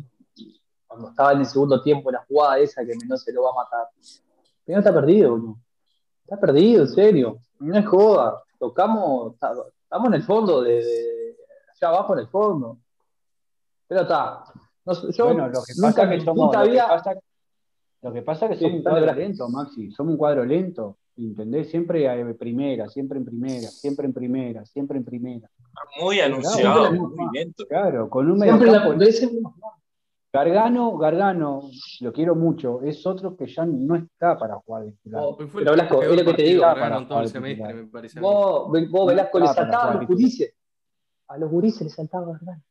Cuando 0.88 1.10
estaba 1.10 1.32
en 1.32 1.38
el 1.38 1.46
segundo 1.46 1.80
tiempo, 1.80 2.10
la 2.10 2.24
jugada 2.26 2.58
esa 2.58 2.84
que 2.84 2.96
Mendoza 2.96 3.30
lo 3.32 3.44
va 3.44 3.50
a 3.50 3.64
matar. 3.64 3.88
Peñarol 4.64 4.84
está 4.84 4.92
perdido, 4.92 5.38
¿no? 5.38 5.60
Está 6.24 6.40
perdido, 6.40 6.82
en 6.82 6.88
serio. 6.88 7.38
No 7.60 7.78
es 7.78 7.86
joda. 7.86 8.42
Tocamos, 8.58 9.34
estamos 9.34 10.06
en 10.08 10.14
el 10.14 10.22
fondo, 10.24 10.62
de, 10.62 11.36
allá 11.70 11.88
abajo 11.88 12.14
en 12.14 12.18
el 12.18 12.28
fondo. 12.28 12.78
Pero 13.86 14.02
está. 14.02 14.44
yo 14.84 15.24
bueno, 15.26 15.46
lo 15.48 15.62
que 15.62 15.72
pasa 15.80 16.08
que 16.08 16.20
somos, 16.20 16.46
nunca 16.46 16.60
había, 16.60 16.82
lo 16.82 16.88
que 16.88 16.94
pasa 16.94 17.20
es 18.02 18.12
que 18.24 18.56
somos 18.56 18.72
un 18.74 18.82
cuadro 18.82 19.14
lento, 19.14 19.48
Maxi, 19.48 19.90
somos 19.92 20.12
un 20.12 20.18
cuadro 20.18 20.44
lento, 20.44 20.96
¿entendés? 21.16 21.70
Siempre 21.70 22.04
en 22.04 22.36
primera, 22.36 22.88
siempre 22.88 23.18
en 23.18 23.24
primera, 23.24 23.68
siempre 23.68 24.06
en 24.06 24.12
primera, 24.12 24.64
siempre 24.66 24.98
en 24.98 25.04
primera. 25.04 25.48
Muy 26.00 26.18
anunciado, 26.20 26.92
muy 26.92 27.26
lento. 27.32 27.64
Claro, 27.68 28.10
con 28.10 28.30
un 28.30 28.38
medio 28.38 28.58
Gargano, 30.32 30.96
Gargano, 30.96 31.60
lo 32.00 32.12
quiero 32.12 32.34
mucho, 32.34 32.80
es 32.82 33.06
otro 33.06 33.36
que 33.36 33.46
ya 33.46 33.66
no 33.66 33.94
está 33.94 34.38
para 34.38 34.56
jugar 34.56 34.84
de 34.84 34.92
titular. 34.92 35.24
pero 35.36 35.70
Velasco, 35.72 36.02
es 36.02 36.16
lo 36.16 36.24
que 36.24 36.34
te 36.34 36.42
digo. 36.42 36.62
Para 36.62 37.06
todo 37.06 37.20
el 37.20 37.28
semestre, 37.28 37.74
me 37.74 37.84
parece 37.84 38.18
vos, 38.18 38.68
vos 38.90 39.06
Velasco, 39.06 39.38
le 39.38 39.46
saltaba 39.46 39.92
a 39.92 39.94
los 39.96 40.08
gurises. 40.08 40.54
A 41.28 41.38
los 41.38 41.50
gurises 41.50 41.82
le 41.82 41.90
saltaba 41.90 42.32
Gargano 42.32 42.62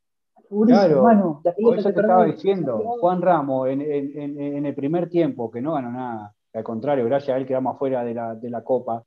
claro, 0.66 1.42
por 1.62 1.80
eso 1.80 1.94
te 1.94 2.02
estaba 2.02 2.26
diciendo, 2.26 2.78
Juan 3.00 3.22
Ramos 3.22 3.70
en, 3.70 4.66
el 4.66 4.76
primer 4.76 5.10
tiempo, 5.10 5.50
que 5.50 5.62
no 5.62 5.74
ganó 5.74 5.92
nada, 5.92 6.34
al 6.54 6.64
contrario, 6.64 7.06
gracias 7.06 7.36
a 7.36 7.38
él 7.38 7.46
quedamos 7.46 7.76
afuera 7.76 8.04
de 8.04 8.14
la, 8.14 8.36
de 8.36 8.50
la 8.50 8.64
Copa, 8.64 9.04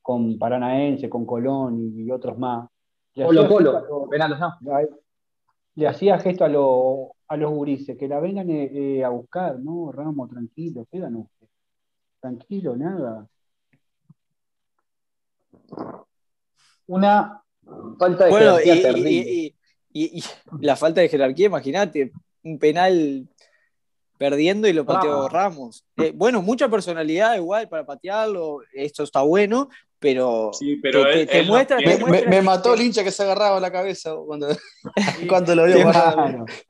con 0.00 0.38
Paranaense, 0.38 1.10
con 1.10 1.26
Colón 1.26 1.78
y, 1.80 2.08
otros 2.10 2.38
más. 2.38 2.68
Colo, 3.14 3.48
Colo, 3.48 4.08
Le 5.74 5.88
hacía 5.88 6.18
gesto 6.18 6.44
a, 6.44 7.34
a 7.34 7.36
los 7.36 7.50
gurises, 7.50 7.98
que 7.98 8.06
la 8.06 8.20
vengan 8.20 8.48
eh, 8.50 8.70
eh, 8.72 9.04
a 9.04 9.08
buscar, 9.08 9.58
¿no? 9.58 9.90
Ramos, 9.90 10.30
tranquilo, 10.30 10.86
quedan 10.90 11.16
ustedes. 11.16 11.50
Tranquilo, 12.20 12.76
nada. 12.76 13.26
Una 16.86 17.42
falta 17.98 18.26
de 18.26 18.30
bueno, 18.30 18.56
y, 18.64 18.70
y, 18.70 19.55
la 20.60 20.76
falta 20.76 21.00
de 21.00 21.08
jerarquía, 21.08 21.46
imagínate, 21.46 22.12
un 22.42 22.58
penal 22.58 23.28
perdiendo 24.18 24.66
y 24.68 24.72
lo 24.72 24.84
pateó 24.84 25.28
Ramos. 25.28 25.84
Eh, 25.96 26.12
bueno, 26.14 26.42
mucha 26.42 26.68
personalidad 26.68 27.36
igual 27.36 27.68
para 27.68 27.84
patearlo, 27.84 28.60
esto 28.72 29.02
está 29.02 29.22
bueno, 29.22 29.68
pero, 29.98 30.50
sí, 30.52 30.76
pero 30.76 31.04
te, 31.04 31.42
muestra, 31.44 31.78
me, 31.78 32.42
mató 32.42 32.74
el 32.74 32.82
hincha 32.82 33.02
que 33.02 33.10
se 33.10 33.22
agarraba 33.22 33.58
la 33.58 33.72
cabeza 33.72 34.14
cuando, 34.26 34.48
cuando 35.28 35.54
lo 35.54 35.64
vio. 35.64 35.90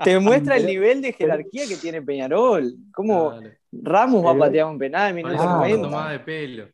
Te, 0.03 0.19
muestra 0.21 0.57
el 0.57 0.67
nivel 0.67 1.03
de 1.03 1.13
jerarquía 1.13 1.67
que 1.67 1.77
tiene 1.77 2.03
Peñarol. 2.03 2.75
¿Cómo 2.93 3.35
Ramos 3.73 4.25
va 4.25 4.31
a 4.31 4.39
patear 4.39 4.67
un 4.67 4.79
penal 4.79 5.19
en 5.19 5.27
de 5.27 6.21
pelo. 6.21 6.69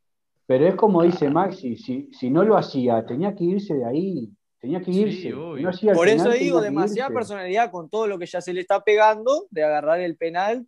Pero 0.47 0.69
es 0.69 0.75
como 0.75 1.03
dice 1.03 1.31
Maxi, 1.31 1.77
si, 1.77 2.11
si 2.13 2.29
no 2.29 2.45
lo 2.45 2.57
hacía, 2.57 3.05
tenía 3.07 3.35
que 3.35 3.45
irse 3.45 3.75
de 3.75 3.87
ahí. 3.87 4.31
Tenía 4.63 4.81
que 4.81 4.93
irse. 4.93 5.35
Por 5.93 6.09
eso 6.09 6.31
digo, 6.31 6.61
demasiada 6.61 7.11
personalidad 7.11 7.69
con 7.73 7.91
todo 7.91 8.07
lo 8.07 8.17
que 8.17 8.27
ya 8.27 8.41
se 8.41 8.53
le 8.53 8.61
está 8.61 8.83
pegando 8.85 9.47
de 9.51 9.65
agarrar 9.65 9.99
el 9.99 10.17
penal. 10.17 10.65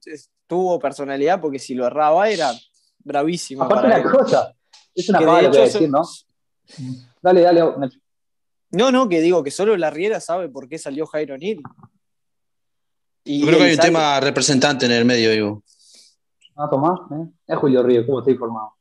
Tuvo 0.49 0.81
personalidad 0.81 1.41
porque 1.41 1.61
si 1.61 1.75
lo 1.75 1.87
erraba 1.87 2.29
era 2.29 2.51
bravísimo. 2.99 3.63
Aparte 3.63 3.87
la 3.87 4.03
cosa, 4.03 4.53
es 4.93 5.09
una 5.09 5.21
mala 5.21 5.49
que 5.49 5.59
decir, 5.59 5.89
¿no? 5.89 6.03
Dale, 7.23 7.43
dale, 7.43 7.61
Nacho. 7.79 8.01
No, 8.73 8.91
no, 8.91 9.09
que 9.09 9.21
digo 9.21 9.45
que 9.45 9.53
solo 9.53 9.77
la 9.77 9.91
Riera 9.91 10.19
sabe 10.19 10.49
por 10.49 10.69
qué 10.69 10.77
salió 10.77 11.07
Jairo 11.07 11.39
Nil. 11.39 11.63
Yo 13.25 13.47
creo 13.47 13.59
que 13.61 13.65
hay 13.67 13.75
un 13.75 13.81
tema 13.81 14.19
representante 14.19 14.87
en 14.87 14.93
el 14.93 15.05
medio, 15.05 15.31
digo. 15.31 15.63
Ah, 16.57 16.69
Tomás, 16.69 16.99
¿eh? 17.13 17.31
es 17.47 17.57
Julio 17.59 17.85
Río, 17.85 18.05
¿cómo 18.05 18.19
está 18.19 18.33
informado? 18.33 18.75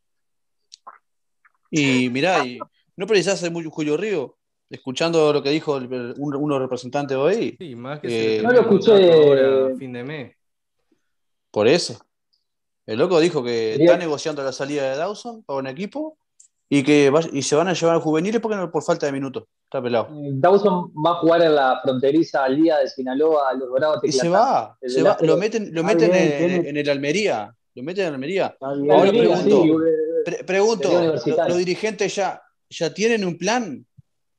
Y 1.69 2.10
mirá, 2.10 2.43
y 2.43 2.58
no 2.95 3.06
precisás 3.06 3.39
ser 3.39 3.52
muy 3.52 3.63
Julio 3.65 3.95
Río 3.95 4.38
escuchando 4.73 5.31
lo 5.31 5.43
que 5.43 5.51
dijo 5.51 5.77
el, 5.77 6.15
uno 6.17 6.59
representante 6.59 7.15
hoy. 7.15 7.55
Sí, 7.59 7.75
más 7.75 7.99
que 7.99 8.41
no 8.43 8.51
lo 8.51 8.62
escuché 8.62 9.75
fin 9.77 9.93
de 9.93 10.03
mes. 10.03 10.36
Por 11.51 11.67
eso. 11.67 11.99
El 12.86 12.99
loco 12.99 13.19
dijo 13.19 13.43
que 13.43 13.75
está 13.75 13.97
negociando 13.97 14.43
la 14.43 14.51
salida 14.51 14.89
de 14.89 14.97
Dawson 14.97 15.43
para 15.43 15.59
un 15.59 15.67
equipo 15.67 16.17
y 16.67 16.83
que 16.83 17.13
y 17.31 17.43
se 17.43 17.55
van 17.55 17.67
a 17.67 17.73
llevar 17.73 17.97
a 17.97 17.99
juveniles 17.99 18.41
porque 18.41 18.57
no, 18.57 18.69
por 18.71 18.83
falta 18.83 19.05
de 19.05 19.12
minutos. 19.12 19.45
Está 19.65 19.81
pelado. 19.81 20.07
Eh, 20.12 20.31
Dawson 20.33 20.91
va 21.05 21.12
a 21.12 21.15
jugar 21.15 21.43
en 21.43 21.55
la 21.55 21.79
fronteriza 21.81 22.43
al 22.43 22.62
día 22.62 22.79
de 22.79 22.89
Sinaloa, 22.89 23.51
a 23.51 23.53
los 23.53 23.69
Dorados. 23.69 23.99
Y 24.03 24.12
se 24.12 24.27
va, 24.27 24.75
se 24.81 25.03
va. 25.03 25.17
Lo 25.21 25.38
meten, 25.38 25.73
lo 25.73 25.83
meten 25.83 26.12
en, 26.13 26.75
el 26.75 26.89
Almería. 26.89 27.55
Lo 27.75 27.83
meten 27.83 28.07
en 28.07 28.13
Almería. 28.15 28.57
Ahora 28.59 29.12
pregunto, 29.12 29.63
pregunto 30.45 31.15
¿los 31.47 31.57
dirigentes 31.57 32.15
ya, 32.15 32.41
ya 32.69 32.93
tienen 32.93 33.23
un 33.23 33.38
plan 33.38 33.86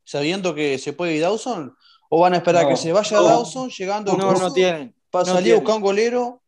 sabiendo 0.05 0.55
que 0.55 0.79
se 0.79 0.93
puede 0.93 1.17
ir 1.17 1.23
Dawson? 1.23 1.75
¿O 2.09 2.21
van 2.21 2.35
a 2.35 2.37
esperar 2.37 2.67
a 2.67 2.69
que 2.69 2.77
se 2.77 2.93
vaya 2.93 3.21
Dawson 3.21 3.71
llegando 3.71 4.17
no, 4.17 4.33
no 4.35 4.53
tienen, 4.53 4.95
para 5.11 5.25
salir 5.25 5.55
a 5.55 5.57
buscar 5.57 5.77
un 5.77 5.83
golero? 5.83 6.43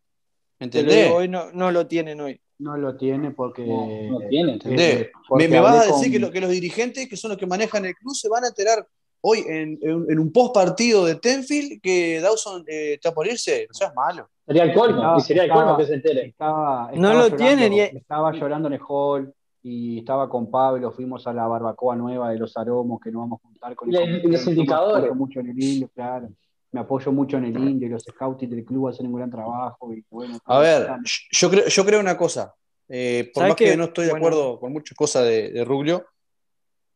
¿Entendés? 0.59 1.11
Hoy 1.13 1.29
no, 1.29 1.51
no, 1.53 1.71
lo 1.71 1.87
tienen 1.87 2.21
hoy. 2.21 2.41
No 2.59 2.77
lo 2.77 2.97
tiene 2.97 3.33
porque. 3.33 3.65
No, 3.67 4.19
tiene. 4.31 4.53
¿Entendés? 4.53 5.09
me, 5.31 5.61
vas 5.61 5.85
a 5.85 5.93
decir 5.93 6.11
que, 6.13 6.31
que, 6.31 6.41
los 6.41 6.51
dirigentes, 6.51 7.09
que 7.09 7.17
son 7.17 7.31
los 7.31 7.39
que 7.39 7.47
manejan 7.47 7.85
el 7.85 7.95
club, 7.95 8.15
se 8.15 8.29
van 8.29 8.45
a 8.45 8.49
enterar 8.49 8.87
hoy 9.21 9.45
en, 9.47 9.79
en, 9.83 10.19
un 10.19 10.33
post 10.33 10.55
partido 10.55 11.05
de 11.05 11.17
Tenfield 11.17 11.81
que 11.83 12.21
Dawson 12.21 12.65
eh, 12.67 12.95
está 12.95 13.13
por 13.13 13.27
irse. 13.27 13.67
No 13.69 13.75
seas 13.75 13.95
malo. 13.95 14.31
Sería 14.47 14.63
el 14.63 14.73
colmo, 14.73 15.17
y 15.19 15.21
sería 15.21 15.45
el 15.45 15.51
colmo 15.51 15.77
que 15.77 15.87
se 15.87 15.95
entere. 15.95 16.27
Estaba, 16.27 16.91
no 16.95 17.13
lo 17.13 17.31
tienen. 17.33 17.73
Y... 17.73 17.81
Estaba 17.81 18.33
llorando 18.33 18.69
en 18.69 18.75
el 18.75 18.81
hall 18.87 19.35
y 19.69 19.99
estaba 19.99 20.29
con 20.29 20.49
Pablo, 20.49 20.93
fuimos 20.93 21.27
a 21.27 21.33
la 21.33 21.49
barbacoa 21.49 21.97
nueva 21.97 22.31
de 22.31 22.39
los 22.39 22.57
aromos 22.57 23.01
que 23.01 23.11
no 23.11 23.19
vamos 23.19 23.41
a 23.41 23.49
juntar 23.49 23.75
con 23.75 23.93
el 23.93 24.25
y 24.25 24.29
los 24.31 24.47
indicadores. 24.47 25.11
Me 25.11 25.17
mucho 25.17 25.41
en 25.41 25.49
el 25.49 25.61
indio, 25.61 25.91
claro. 25.93 26.29
Me 26.71 26.79
apoyo 26.79 27.11
mucho 27.11 27.37
en 27.39 27.47
el 27.47 27.59
indio 27.59 27.89
y 27.89 27.91
los 27.91 28.05
scouts 28.05 28.49
del 28.49 28.65
club 28.65 28.87
hacen 28.87 29.09
un 29.09 29.15
gran 29.15 29.29
trabajo. 29.29 29.93
Y 29.93 30.05
bueno, 30.09 30.39
a 30.45 30.61
ver, 30.61 30.89
yo 31.33 31.51
creo, 31.51 31.67
yo 31.67 31.85
creo 31.85 31.99
una 31.99 32.17
cosa. 32.17 32.55
Eh, 32.89 33.33
por 33.35 33.49
más 33.49 33.57
que, 33.57 33.77
no 33.77 33.85
estoy 33.87 34.07
de 34.07 34.13
acuerdo 34.13 34.61
con 34.61 34.73
muchas 34.73 34.97
cosas 34.97 35.25
de, 35.25 35.51
de 35.51 35.65
Rubio, 35.65 36.07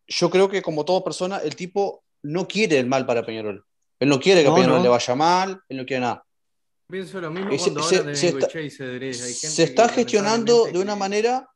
yo 0.07 0.31
creo 0.31 0.49
que 0.49 0.63
como 0.63 0.85
toda 0.85 1.03
persona, 1.03 1.39
el 1.39 1.57
tipo 1.57 2.05
no 2.23 2.47
quiere 2.47 2.79
el 2.79 2.87
mal 2.87 3.05
para 3.05 3.27
Peñarol. 3.27 3.65
Él 3.99 4.09
no 4.09 4.21
quiere 4.21 4.45
que 4.45 4.49
a 4.49 4.55
Peñarol 4.55 4.81
le 4.81 4.89
vaya 4.89 5.15
mal, 5.17 5.61
él 5.69 5.77
no 5.77 5.85
quiere 5.85 6.03
nada. 6.03 6.25
Pienso 6.87 7.21
lo 7.21 7.33
mismo 7.33 7.51
cuando 7.51 7.83
se, 7.83 8.15
se, 8.15 8.29
está, 8.29 8.49
se 8.49 9.63
está 9.65 9.89
gestionando 9.89 10.67
de 10.67 10.79
una 10.79 10.95
manera 10.95 11.49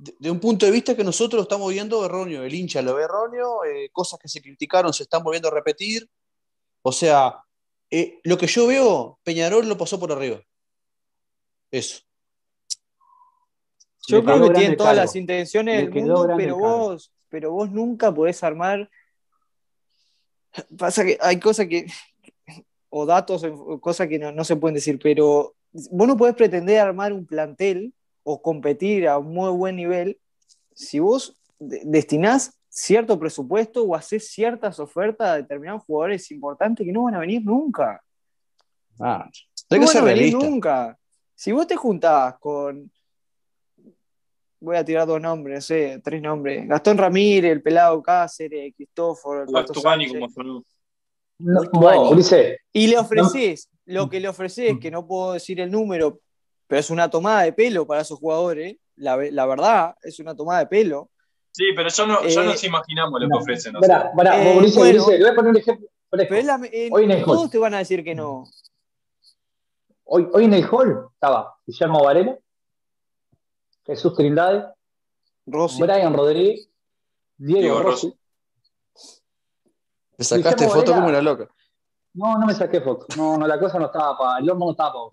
de, 0.00 0.30
un 0.30 0.40
punto 0.40 0.64
de 0.64 0.72
vista 0.72 0.96
que 0.96 1.04
nosotros 1.04 1.38
lo 1.38 1.42
estamos 1.42 1.70
viendo 1.70 2.04
erróneo, 2.04 2.42
el 2.42 2.54
hincha 2.54 2.80
lo 2.80 2.94
ve 2.94 3.04
erróneo, 3.04 3.64
eh, 3.64 3.90
cosas 3.92 4.18
que 4.18 4.28
se 4.28 4.40
criticaron 4.40 4.94
se 4.94 5.02
están 5.02 5.22
volviendo 5.22 5.48
a 5.48 5.52
repetir. 5.52 6.08
O 6.82 6.90
sea, 6.90 7.44
eh, 7.90 8.18
lo 8.24 8.38
que 8.38 8.46
yo 8.46 8.66
veo, 8.66 9.18
Peñarol 9.22 9.68
lo 9.68 9.76
pasó 9.76 10.00
por 10.00 10.10
arriba. 10.10 10.40
Eso. 11.70 12.00
Yo 14.06 14.24
creo 14.24 14.42
que 14.42 14.54
tienen 14.54 14.76
todas 14.76 14.94
cargo. 14.94 15.02
las 15.02 15.16
intenciones 15.16 15.76
del 15.76 15.90
mundo, 15.90 16.34
pero 16.36 16.56
cargo. 16.56 16.78
vos, 16.78 17.12
pero 17.28 17.52
vos 17.52 17.70
nunca 17.70 18.12
podés 18.12 18.42
armar. 18.42 18.90
Pasa 20.78 21.04
que 21.04 21.18
hay 21.20 21.38
cosas 21.38 21.66
que. 21.66 21.86
O 22.88 23.06
datos, 23.06 23.44
o 23.44 23.80
cosas 23.80 24.08
que 24.08 24.18
no, 24.18 24.32
no 24.32 24.42
se 24.44 24.56
pueden 24.56 24.74
decir, 24.74 24.98
pero 25.00 25.54
vos 25.70 26.08
no 26.08 26.16
podés 26.16 26.34
pretender 26.34 26.80
armar 26.80 27.12
un 27.12 27.24
plantel 27.24 27.94
o 28.22 28.40
competir 28.42 29.08
a 29.08 29.18
un 29.18 29.32
muy 29.34 29.50
buen 29.50 29.76
nivel 29.76 30.18
si 30.74 30.98
vos 30.98 31.36
de- 31.58 31.82
destinás 31.84 32.56
cierto 32.68 33.18
presupuesto 33.18 33.84
o 33.84 33.94
haces 33.96 34.28
ciertas 34.30 34.78
ofertas 34.78 35.28
a 35.28 35.36
determinados 35.36 35.82
jugadores 35.84 36.30
importantes 36.30 36.84
que 36.86 36.92
no 36.92 37.04
van 37.04 37.14
a 37.16 37.20
venir 37.20 37.42
nunca. 37.44 38.00
Ah, 38.98 39.28
No 39.28 39.32
que 39.68 39.78
van 39.78 39.88
ser 39.88 40.02
a 40.02 40.04
venir 40.04 40.18
realista. 40.32 40.46
nunca. 40.48 40.98
Si 41.34 41.52
vos 41.52 41.66
te 41.66 41.76
juntás 41.76 42.38
con. 42.38 42.90
Voy 44.62 44.76
a 44.76 44.84
tirar 44.84 45.06
dos 45.06 45.20
nombres, 45.20 45.56
no 45.56 45.60
sé, 45.62 46.00
tres 46.04 46.20
nombres. 46.20 46.68
Gastón 46.68 46.98
Ramírez, 46.98 47.50
el 47.50 47.62
pelado 47.62 48.02
Cáceres, 48.02 48.74
Cristóforo. 48.76 49.46
No, 51.38 51.62
Ulises, 52.10 52.58
Y 52.72 52.86
le 52.88 52.98
ofreces, 52.98 53.70
lo 53.86 54.10
que 54.10 54.20
le 54.20 54.28
ofreces, 54.28 54.78
que 54.78 54.90
no 54.90 55.06
puedo 55.06 55.32
decir 55.32 55.58
el 55.60 55.70
número, 55.70 56.20
pero 56.70 56.78
es 56.78 56.88
una 56.88 57.10
tomada 57.10 57.42
de 57.42 57.52
pelo 57.52 57.84
para 57.84 58.02
esos 58.02 58.20
jugadores. 58.20 58.76
La, 58.94 59.16
ve- 59.16 59.32
la 59.32 59.44
verdad, 59.44 59.96
es 60.02 60.20
una 60.20 60.36
tomada 60.36 60.60
de 60.60 60.66
pelo. 60.68 61.10
Sí, 61.50 61.64
pero 61.74 61.88
ya, 61.88 62.06
no, 62.06 62.20
Eh, 62.22 62.32
nos 62.36 62.62
imaginamos 62.62 63.20
lo 63.20 63.26
que 63.26 63.30
no. 63.30 63.38
ofrecen. 63.38 63.74
o 63.74 63.80
sea. 63.80 64.12
Pará, 64.12 64.12
pará, 64.16 64.40
Eh, 64.40 64.54
bueno. 64.54 64.86
Le 65.10 65.18
voy 65.18 65.28
a 65.28 65.34
poner 65.34 65.50
un 65.50 65.56
ejemplo. 65.56 65.88
Pero 66.10 66.34
es 66.36 66.44
la- 66.44 66.60
eh, 66.72 66.88
Hoy 66.92 67.04
en 67.04 67.10
el 67.10 67.24
todos 67.24 67.42
hall. 67.42 67.50
te 67.50 67.58
van 67.58 67.74
a 67.74 67.78
decir 67.78 68.04
que 68.04 68.14
no. 68.14 68.44
Hoy, 70.04 70.28
hoy 70.32 70.44
en 70.44 70.54
el 70.54 70.64
hall 70.70 71.08
estaba 71.12 71.56
Guillermo 71.66 72.04
Varela, 72.04 72.38
Jesús 73.84 74.14
Trindade, 74.14 74.64
Rossi. 75.46 75.82
Brian 75.82 76.14
Rodríguez, 76.14 76.68
Diego, 77.36 77.60
Diego 77.62 77.82
Rossi. 77.82 78.14
Te 80.16 80.24
sacaste 80.24 80.64
Guillermo 80.66 80.74
foto 80.74 80.90
Varela. 80.92 80.94
como 80.96 81.08
una 81.08 81.20
loca. 81.22 81.48
No, 82.14 82.38
no 82.38 82.46
me 82.46 82.54
saqué 82.54 82.80
foto. 82.80 83.06
No, 83.16 83.36
no, 83.36 83.46
la 83.48 83.58
cosa 83.58 83.78
no 83.80 83.86
estaba 83.86 84.16
para. 84.16 84.38
El 84.40 84.50
horno 84.50 84.66
no 84.66 84.70
estaba 84.72 84.92
para 84.92 85.02
vos. 85.02 85.12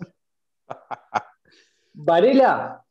Varela, 2.00 2.86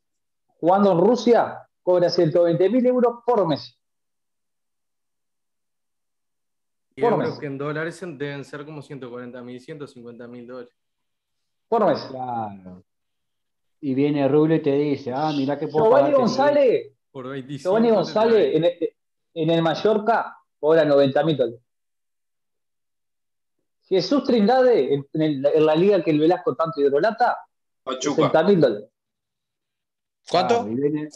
jugando 0.59 0.93
en 0.93 0.99
Rusia, 0.99 1.69
cobra 1.83 2.11
120 2.11 2.69
mil 2.71 2.85
euros 2.87 3.21
por 3.25 3.47
mes. 3.47 3.79
Y 6.97 7.03
Por 7.03 7.17
mes. 7.19 7.39
que 7.39 7.47
en 7.47 7.57
dólares 7.59 8.01
deben 8.01 8.45
ser 8.45 8.65
como 8.65 8.83
140 8.83 9.43
mil, 9.43 9.61
150 9.61 10.27
mil 10.27 10.47
dólares. 10.47 10.75
Por 11.69 11.87
mes. 11.87 12.01
Claro. 12.11 12.83
Y 13.81 13.95
viene 13.95 14.27
Rubio 14.27 14.57
y 14.57 14.63
te 14.63 14.73
dice, 14.73 15.13
ah, 15.13 15.31
mirá 15.37 15.57
que 15.59 15.69
puedo 15.69 15.87
Giovanni 15.87 16.13
González, 16.13 16.93
Por 17.13 17.29
25. 17.29 17.63
Giovanni 17.69 17.91
González 17.91 18.57
en 18.57 18.65
el, 18.65 18.97
en 19.35 19.51
el 19.51 19.63
Mallorca 19.63 20.37
cobra 20.59 20.85
90 20.85 21.23
mil 21.25 21.37
dólares. 21.37 21.61
Jesús 23.89 24.25
Trindade, 24.25 24.95
en, 24.95 25.07
el- 25.13 25.47
en 25.47 25.67
la 25.67 25.77
liga 25.77 26.03
que 26.03 26.11
el 26.11 26.19
Velasco 26.19 26.57
tanto 26.57 26.81
hidrolata, 26.81 27.37
Pachuca. 27.85 28.17
60 28.17 28.43
mil 28.43 28.61
dólares. 28.61 28.89
¿Cuánto? 30.31 30.65
Viene- 30.65 31.09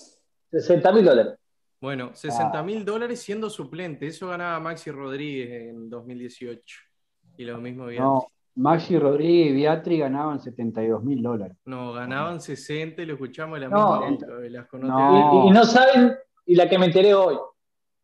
60 0.51 0.93
mil 0.93 1.05
dólares. 1.05 1.35
Bueno, 1.81 2.11
60 2.15 2.63
mil 2.63 2.85
dólares 2.85 3.21
siendo 3.21 3.49
suplente. 3.49 4.07
Eso 4.07 4.29
ganaba 4.29 4.61
Maxi 4.61 4.91
Rodríguez 4.91 5.71
en 5.71 5.89
2018. 5.89 6.79
Y 7.39 7.45
lo 7.45 7.59
mismo 7.59 7.87
bien. 7.87 8.03
no, 8.03 8.27
Maxi 8.57 8.99
Rodríguez 8.99 9.53
y 9.53 9.55
Beatri 9.63 9.99
ganaban 9.99 10.41
72 10.41 11.03
mil 11.03 11.23
dólares. 11.23 11.57
No, 11.65 11.93
ganaban 11.93 12.41
60 12.41 13.01
y 13.03 13.07
lo 13.07 13.15
escuchamos 13.15 13.59
de 13.59 13.67
la 13.67 13.69
No. 13.71 14.07
misma 14.11 14.27
Velasco, 14.37 14.79
no. 14.79 15.45
Y, 15.47 15.49
y 15.49 15.51
no 15.53 15.65
saben, 15.65 16.15
y 16.45 16.55
la 16.55 16.69
que 16.69 16.79
me 16.79 16.87
enteré 16.87 17.15
hoy, 17.15 17.39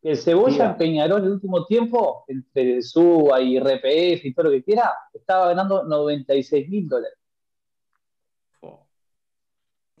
que 0.01 0.11
el 0.11 0.17
Cebolla 0.17 0.71
en 0.71 0.77
Peñarol 0.77 1.23
el 1.23 1.31
último 1.33 1.65
tiempo, 1.65 2.23
entre 2.27 2.81
SUA 2.81 3.41
y 3.41 3.59
RPF 3.59 4.25
y 4.25 4.33
todo 4.33 4.45
lo 4.45 4.51
que 4.51 4.63
quiera, 4.63 4.91
estaba 5.13 5.49
ganando 5.49 5.83
96 5.83 6.67
mil 6.69 6.87
dólares. 6.87 7.17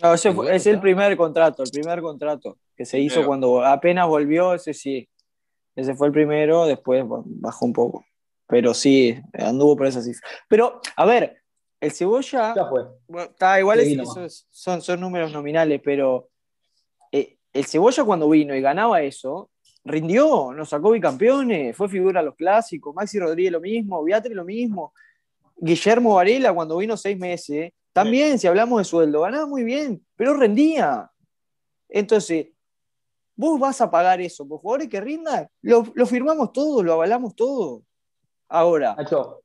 No, 0.01 0.13
ese 0.13 0.31
fue- 0.31 0.55
es 0.55 0.65
el 0.67 0.79
primer 0.79 1.15
contrato, 1.17 1.63
el 1.63 1.71
primer 1.71 2.01
contrato 2.01 2.57
que 2.75 2.85
se 2.85 2.99
hizo 2.99 3.15
Pero- 3.15 3.27
cuando 3.27 3.65
apenas 3.65 4.07
volvió, 4.07 4.53
ese 4.53 4.73
sí. 4.73 5.07
Ese 5.75 5.93
fue 5.95 6.07
el 6.07 6.13
primero, 6.13 6.65
después 6.65 7.03
bajó 7.07 7.65
un 7.65 7.73
poco. 7.73 8.05
Pero 8.47 8.73
sí, 8.73 9.15
anduvo 9.33 9.75
por 9.75 9.87
esa 9.87 10.01
cifra. 10.01 10.27
Pero, 10.47 10.79
a 10.95 11.05
ver, 11.05 11.41
el 11.79 11.91
Cebolla, 11.91 12.53
Ya 12.55 12.65
fue. 12.67 12.85
bueno, 13.07 13.29
está 13.29 13.59
igual, 13.59 13.79
es- 13.81 14.47
son, 14.49 14.81
son 14.81 14.99
números 15.01 15.31
nominales, 15.31 15.81
pero 15.83 16.29
eh, 17.11 17.37
el 17.53 17.65
Cebolla 17.65 18.03
cuando 18.03 18.29
vino 18.29 18.55
y 18.55 18.61
ganaba 18.61 19.01
eso, 19.01 19.51
rindió, 19.83 20.51
nos 20.53 20.69
sacó 20.69 20.91
bicampeones, 20.91 21.75
fue 21.75 21.87
figura 21.89 22.19
a 22.19 22.23
los 22.23 22.35
clásicos, 22.35 22.93
Maxi 22.95 23.19
Rodríguez 23.19 23.51
lo 23.51 23.61
mismo, 23.61 24.03
Beatriz 24.03 24.35
lo 24.35 24.43
mismo, 24.45 24.93
Guillermo 25.55 26.15
Varela 26.15 26.53
cuando 26.53 26.77
vino 26.77 26.97
seis 26.97 27.17
meses, 27.17 27.71
también 28.03 28.39
si 28.39 28.47
hablamos 28.47 28.79
de 28.79 28.83
sueldo, 28.85 29.21
ganaba 29.21 29.45
muy 29.45 29.63
bien, 29.63 30.05
pero 30.15 30.33
rendía. 30.33 31.11
Entonces, 31.89 32.47
vos 33.35 33.59
vas 33.59 33.79
a 33.81 33.89
pagar 33.89 34.19
eso 34.21 34.47
por 34.47 34.59
jugadores 34.59 34.89
que 34.89 34.99
rindan, 35.01 35.47
lo, 35.61 35.85
lo 35.95 36.05
firmamos 36.05 36.51
todos, 36.51 36.83
lo 36.83 36.93
avalamos 36.93 37.35
todo. 37.35 37.83
Ahora, 38.49 38.95
Nacho, 38.95 39.41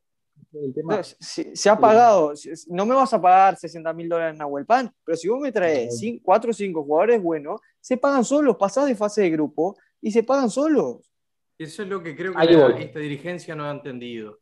el 0.53 0.73
tema. 0.75 0.97
no, 0.97 1.03
se, 1.03 1.55
se 1.57 1.71
ha 1.71 1.77
pagado, 1.79 2.33
no 2.69 2.87
me 2.87 2.95
vas 2.95 3.13
a 3.13 3.21
pagar 3.21 3.57
60 3.57 3.93
mil 3.93 4.09
dólares 4.09 4.33
en 4.35 4.39
Nahuel 4.39 4.67
Pan, 4.67 4.93
pero 5.05 5.17
si 5.17 5.29
vos 5.29 5.41
me 5.41 5.51
traes 5.53 6.01
4 6.23 6.51
o 6.51 6.55
5 6.55 6.85
jugadores 6.85 7.23
buenos, 7.23 7.61
se 7.81 7.97
pagan 7.97 8.25
solos, 8.25 8.57
pasás 8.57 8.87
de 8.87 8.95
fase 8.95 9.23
de 9.23 9.31
grupo 9.31 9.77
y 10.01 10.11
se 10.13 10.23
pagan 10.23 10.51
solos. 10.51 11.11
Eso 11.59 11.83
es 11.83 11.89
lo 11.89 12.03
que 12.03 12.17
creo 12.17 12.33
que 12.35 12.45
la- 12.45 12.79
esta 12.79 12.99
dirigencia 12.99 13.55
no 13.55 13.65
ha 13.65 13.71
entendido. 13.71 14.39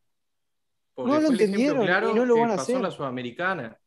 Porque 0.94 1.12
No 1.12 1.20
lo 1.20 1.28
entendieron 1.28 1.84
claro 1.86 2.10
y 2.10 2.14
no 2.14 2.26
lo 2.26 2.38
van 2.38 2.50
a 2.50 2.54
hacer. 2.54 2.80
la 2.80 2.90
Sudamericana. 2.90 3.79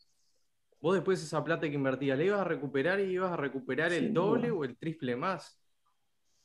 Vos 0.83 0.95
después 0.95 1.23
esa 1.23 1.41
plata 1.41 1.61
que 1.69 1.75
invertías, 1.75 2.17
¿la 2.17 2.25
ibas 2.25 2.41
a 2.41 2.43
recuperar 2.43 2.99
y 2.99 3.03
ibas 3.13 3.31
a 3.31 3.37
recuperar 3.37 3.93
el 3.93 4.13
doble 4.13 4.49
duda. 4.49 4.59
o 4.59 4.63
el 4.65 4.75
triple 4.77 5.15
más? 5.15 5.57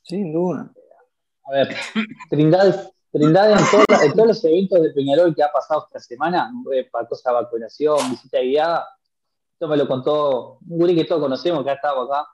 Sin 0.02 0.32
duda. 0.32 0.72
A 1.42 1.50
ver, 1.50 1.68
Trindade, 2.30 2.92
Trindade 3.10 3.54
en, 3.54 3.58
todos- 3.58 4.02
en 4.04 4.12
todos 4.12 4.28
los 4.28 4.44
eventos 4.44 4.80
de 4.80 4.90
Peñarol 4.92 5.34
que 5.34 5.42
ha 5.42 5.50
pasado 5.50 5.86
esta 5.86 5.98
semana, 5.98 6.52
eh, 6.72 6.88
para 6.88 7.08
cosa 7.08 7.30
de 7.30 7.34
vacunación, 7.34 7.98
visita 8.10 8.38
guiada, 8.38 8.86
esto 9.54 9.66
me 9.66 9.76
lo 9.76 9.88
contó 9.88 10.58
un 10.68 10.78
guri 10.78 10.94
que 10.94 11.04
todos 11.04 11.20
conocemos, 11.22 11.64
que 11.64 11.70
ha 11.70 11.74
estado 11.74 12.02
acá, 12.02 12.28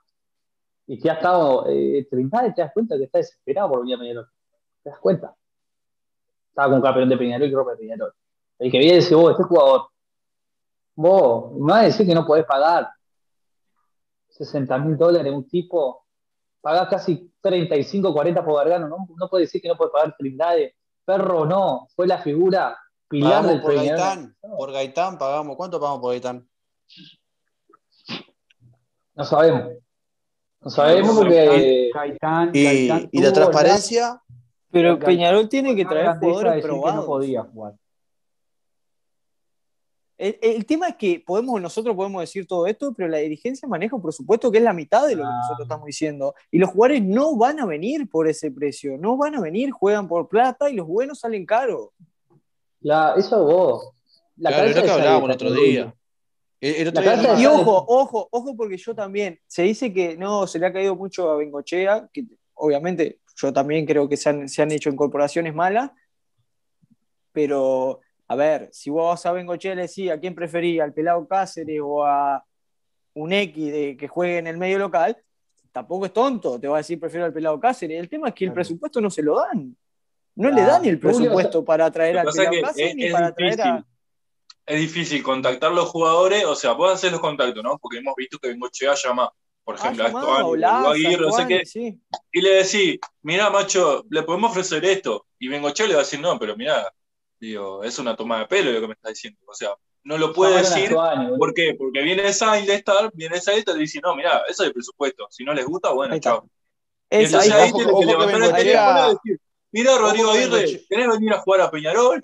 y 0.85 0.99
que 0.99 1.09
ha 1.09 1.13
estado, 1.13 1.65
eh, 1.69 2.05
Trindade, 2.07 2.53
te 2.53 2.61
das 2.61 2.71
cuenta 2.71 2.97
que 2.97 3.05
está 3.05 3.17
desesperado 3.17 3.69
por 3.69 3.79
venir 3.79 3.95
a 3.95 3.99
Peñarol. 3.99 4.29
¿Te 4.83 4.91
das 4.91 4.99
cuenta? 4.99 5.35
Estaba 6.49 6.71
con 6.71 6.83
campeón 6.83 7.09
de 7.09 7.17
Peñarol 7.17 7.47
y 7.49 7.55
ropa 7.55 7.71
de 7.71 7.77
Peñarol. 7.77 8.13
El 8.59 8.71
que 8.71 8.77
viene 8.77 8.97
dice, 8.97 9.15
vos, 9.15 9.31
este 9.31 9.41
jugador, 9.43 9.87
vos, 10.95 11.53
me 11.53 11.73
vas 11.73 11.81
a 11.81 11.85
decir 11.85 12.07
que 12.07 12.15
no 12.15 12.25
podés 12.25 12.45
pagar 12.45 12.89
60 14.29 14.77
mil 14.79 14.97
dólares 14.97 15.33
un 15.33 15.47
tipo, 15.47 16.05
pagás 16.61 16.89
casi 16.89 17.31
35, 17.41 18.13
40 18.13 18.43
por 18.43 18.55
Gargano, 18.55 18.87
no, 18.87 19.07
no 19.15 19.29
puede 19.29 19.43
decir 19.43 19.61
que 19.61 19.67
no 19.67 19.77
puede 19.77 19.91
pagar 19.91 20.15
Trindade. 20.17 20.75
Perro 21.05 21.45
no, 21.45 21.87
fue 21.95 22.07
la 22.07 22.17
figura 22.17 22.77
pilar 23.07 23.43
Pagamos 23.43 23.51
del 23.51 23.61
por. 23.61 23.75
Gaitán. 23.75 24.35
Por 24.41 24.71
Gaitán 24.71 25.17
pagamos. 25.17 25.55
¿Cuánto 25.55 25.79
pagamos 25.79 26.01
por 26.01 26.11
Gaitán? 26.11 26.47
No 29.13 29.23
sabemos. 29.23 29.73
No 30.61 30.69
sabemos 30.71 31.15
porque 31.15 31.91
Gaitán, 31.93 32.49
Y, 32.53 32.63
Gaitán 32.63 33.09
y 33.11 33.21
la 33.21 33.31
transparencia, 33.31 34.21
Pero 34.71 34.97
Peñarol 34.99 35.47
tiene 35.47 35.75
que 35.75 35.85
traer 35.85 36.17
jugadores 36.17 36.55
decir 36.55 36.63
que 36.63 36.67
probados. 36.67 36.95
no 36.95 37.05
podía 37.05 37.43
jugar. 37.43 37.73
El, 40.17 40.37
el 40.41 40.65
tema 40.65 40.87
es 40.87 40.95
que 40.95 41.21
podemos, 41.25 41.61
nosotros 41.61 41.95
podemos 41.95 42.21
decir 42.21 42.47
todo 42.47 42.67
esto, 42.67 42.93
pero 42.93 43.09
la 43.09 43.17
dirigencia 43.17 43.67
maneja 43.67 43.95
un 43.95 44.01
presupuesto 44.01 44.51
que 44.51 44.59
es 44.59 44.63
la 44.63 44.73
mitad 44.73 45.07
de 45.07 45.15
lo 45.15 45.23
que 45.23 45.29
nosotros 45.29 45.65
estamos 45.65 45.85
diciendo. 45.85 46.33
Y 46.51 46.57
los 46.57 46.69
jugadores 46.69 47.03
no 47.03 47.35
van 47.35 47.59
a 47.59 47.65
venir 47.65 48.09
por 48.09 48.27
ese 48.27 48.51
precio, 48.51 48.97
no 48.97 49.17
van 49.17 49.35
a 49.35 49.41
venir, 49.41 49.71
juegan 49.71 50.07
por 50.07 50.29
plata 50.29 50.69
y 50.69 50.73
los 50.73 50.87
buenos 50.87 51.19
salen 51.19 51.45
caros. 51.45 51.89
la, 52.79 53.15
eso 53.17 53.43
vos. 53.43 53.89
La 54.37 54.49
claro, 54.49 54.69
es 54.69 54.75
lo 54.75 54.83
que 54.83 54.91
hablábamos 54.91 55.29
el 55.29 55.35
otro 55.35 55.51
día. 55.51 55.95
El, 56.61 56.87
otro 56.87 57.01
día 57.01 57.39
Y 57.39 57.45
ojo, 57.45 57.85
ojo, 57.87 58.27
ojo, 58.31 58.55
porque 58.55 58.77
yo 58.77 58.95
también, 58.95 59.39
se 59.47 59.63
dice 59.63 59.93
que 59.93 60.17
no, 60.17 60.47
se 60.47 60.59
le 60.59 60.65
ha 60.65 60.73
caído 60.73 60.95
mucho 60.95 61.29
a 61.29 61.37
Bengochea, 61.37 62.09
que 62.11 62.25
obviamente 62.53 63.19
yo 63.35 63.53
también 63.53 63.85
creo 63.85 64.07
que 64.07 64.17
se 64.17 64.29
han, 64.29 64.49
se 64.49 64.61
han 64.61 64.71
hecho 64.71 64.89
incorporaciones 64.89 65.53
malas, 65.53 65.91
pero 67.31 67.99
a 68.27 68.35
ver, 68.35 68.69
si 68.71 68.89
vos 68.89 69.07
vas 69.07 69.25
a 69.25 69.31
Bengochea 69.31 69.73
y 69.73 69.75
le 69.75 69.81
decís 69.83 70.11
a 70.11 70.19
quién 70.19 70.33
preferís, 70.33 70.81
al 70.81 70.93
Pelado 70.93 71.27
Cáceres 71.27 71.79
o 71.83 72.05
a 72.05 72.43
un 73.13 73.31
X 73.31 73.71
de, 73.71 73.97
que 73.97 74.07
juegue 74.07 74.39
en 74.39 74.47
el 74.47 74.57
medio 74.57 74.79
local, 74.79 75.17
tampoco 75.71 76.05
es 76.05 76.13
tonto, 76.13 76.59
te 76.59 76.67
va 76.67 76.77
a 76.77 76.79
decir 76.79 76.99
prefiero 76.99 77.25
al 77.25 77.33
Pelado 77.33 77.59
Cáceres. 77.59 77.99
El 77.99 78.09
tema 78.09 78.29
es 78.29 78.33
que 78.33 78.45
el 78.45 78.53
presupuesto 78.53 78.99
no 78.99 79.09
se 79.09 79.21
lo 79.21 79.39
dan. 79.39 79.75
No 80.35 80.49
le 80.49 80.63
dan 80.63 80.83
el 80.85 80.99
presupuesto 80.99 81.63
para 81.63 81.89
traer 81.91 82.17
al 82.17 82.25
Pelado 82.25 82.61
Cáceres 82.61 82.89
es, 82.89 82.95
ni 82.95 83.05
es 83.05 83.13
para 83.13 83.33
traer 83.33 83.61
a. 83.61 83.85
Es 84.65 84.79
difícil 84.79 85.21
contactar 85.21 85.71
los 85.71 85.89
jugadores, 85.89 86.43
o 86.45 86.55
sea, 86.55 86.71
vos 86.71 86.91
hacer 86.91 87.11
los 87.11 87.21
contactos, 87.21 87.63
¿no? 87.63 87.77
Porque 87.77 87.99
hemos 87.99 88.15
visto 88.15 88.39
que 88.39 88.47
Bengochea 88.47 88.95
llama 88.95 89.31
por 89.65 89.75
ejemplo, 89.75 90.03
a 90.03 90.07
Estuani, 90.07 90.27
a 90.27 90.41
a 90.41 90.45
Olaza, 90.45 90.91
Aguirre, 90.91 91.25
no 91.25 91.31
sé 91.31 91.47
qué, 91.47 91.65
sí. 91.65 91.99
y 92.31 92.41
le 92.41 92.63
decís, 92.63 92.99
mirá, 93.23 93.49
macho, 93.49 94.05
le 94.11 94.21
podemos 94.21 94.51
ofrecer 94.51 94.85
esto. 94.85 95.25
Y 95.39 95.47
Bengochea 95.47 95.87
le 95.87 95.95
va 95.95 96.01
a 96.01 96.03
decir, 96.03 96.19
no, 96.19 96.37
pero 96.37 96.55
mirá, 96.55 96.93
digo, 97.39 97.83
es 97.83 97.97
una 97.99 98.15
toma 98.15 98.39
de 98.39 98.45
pelo 98.47 98.71
lo 98.71 98.81
que 98.81 98.87
me 98.87 98.93
está 98.93 99.09
diciendo. 99.09 99.39
O 99.47 99.53
sea, 99.53 99.69
no 100.03 100.17
lo 100.17 100.33
puede 100.33 100.55
Llamaron 100.61 100.73
a 100.73 100.75
decir. 100.75 100.93
Boludo. 100.95 101.37
¿Por 101.37 101.53
qué? 101.53 101.75
Porque 101.77 102.01
viene 102.01 102.31
Sainz 102.33 102.67
de 102.67 102.75
estar, 102.75 103.11
viene 103.13 103.39
Sainz 103.41 103.61
y 103.61 103.65
te 103.65 103.75
dice, 103.75 103.99
no, 104.03 104.15
mirá, 104.15 104.43
eso 104.49 104.63
es 104.63 104.67
el 104.67 104.73
presupuesto. 104.73 105.27
Si 105.29 105.43
no 105.43 105.53
les 105.53 105.65
gusta, 105.65 105.91
bueno, 105.91 106.17
chao. 106.19 106.47
Y 107.09 107.17
Es- 107.17 107.25
entonces 107.27 107.51
ahí 107.51 107.59
ahí 107.61 107.65
está. 107.67 107.77
tiene 107.77 107.91
ojo 107.91 107.99
que 108.01 108.05
que 108.05 108.11
levantar 108.11 108.35
el 108.35 108.41
Bengochea- 108.41 108.57
teléfono 108.57 109.07
y 109.07 109.13
decir, 109.13 109.41
mirá, 109.71 109.97
Rodrigo 109.97 110.31
que 110.33 110.37
Aguirre, 110.39 110.85
¿querés 110.89 111.07
venir 111.07 111.33
a 111.33 111.39
jugar 111.41 111.61
a 111.61 111.71
Peñarol? 111.71 112.21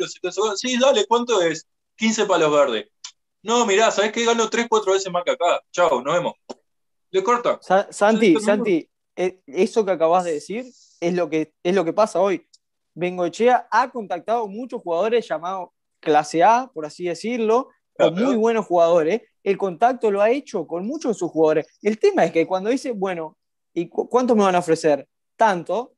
Sí, 0.55 0.79
dale, 0.79 1.05
¿cuánto 1.07 1.41
es? 1.41 1.67
15 1.95 2.25
palos 2.25 2.51
verdes. 2.51 2.87
No, 3.43 3.65
mirá, 3.65 3.89
¿sabés 3.91 4.11
qué? 4.11 4.25
Gano 4.25 4.49
3, 4.49 4.67
4 4.69 4.93
veces 4.93 5.11
más 5.11 5.23
que 5.23 5.31
acá. 5.31 5.61
Chao, 5.71 6.01
nos 6.01 6.13
vemos. 6.13 6.33
Le 7.09 7.23
corta. 7.23 7.59
Sa- 7.61 7.91
Santi. 7.91 8.39
Santi, 8.39 8.87
eh, 9.15 9.41
eso 9.47 9.83
que 9.83 9.91
acabas 9.91 10.23
de 10.23 10.33
decir 10.33 10.65
es 10.99 11.13
lo 11.13 11.29
que, 11.29 11.53
es 11.63 11.75
lo 11.75 11.83
que 11.83 11.93
pasa 11.93 12.19
hoy. 12.21 12.47
Bengochea 12.93 13.67
ha 13.71 13.89
contactado 13.91 14.47
muchos 14.47 14.81
jugadores 14.81 15.27
llamados 15.27 15.69
clase 15.99 16.43
A, 16.43 16.69
por 16.73 16.85
así 16.85 17.05
decirlo, 17.05 17.69
Claro, 17.95 18.13
o 18.13 18.15
muy 18.15 18.35
buenos 18.35 18.65
jugadores. 18.65 19.21
El 19.43 19.57
contacto 19.57 20.09
lo 20.11 20.21
ha 20.21 20.29
hecho 20.29 20.65
con 20.67 20.85
muchos 20.85 21.11
de 21.15 21.19
sus 21.19 21.31
jugadores. 21.31 21.67
El 21.81 21.99
tema 21.99 22.25
es 22.25 22.31
que 22.31 22.47
cuando 22.47 22.69
dice, 22.69 22.91
bueno, 22.91 23.37
¿y 23.73 23.87
cu- 23.89 24.07
cuánto 24.09 24.35
me 24.35 24.43
van 24.43 24.55
a 24.55 24.59
ofrecer? 24.59 25.07
Tanto. 25.35 25.93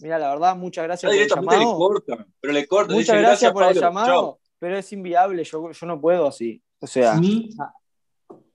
Mira, 0.00 0.18
la 0.18 0.30
verdad, 0.30 0.56
muchas 0.56 0.84
gracias 0.84 1.10
por 1.10 1.16
el 1.16 1.22
le 1.28 1.34
llamado. 1.34 1.76
cortan, 1.78 2.26
pero 2.40 2.52
le 2.52 2.66
cortan. 2.66 2.96
Muchas 2.96 3.16
dice, 3.16 3.22
gracias 3.22 3.52
por 3.52 3.62
el 3.64 3.74
llamado, 3.80 4.06
chao. 4.06 4.40
pero 4.58 4.76
es 4.76 4.92
inviable. 4.92 5.44
Yo, 5.44 5.70
yo 5.70 5.86
no 5.86 6.00
puedo 6.00 6.26
así. 6.26 6.62
O 6.80 6.86
sea, 6.86 7.12
A 7.14 7.20
mí, 7.20 7.48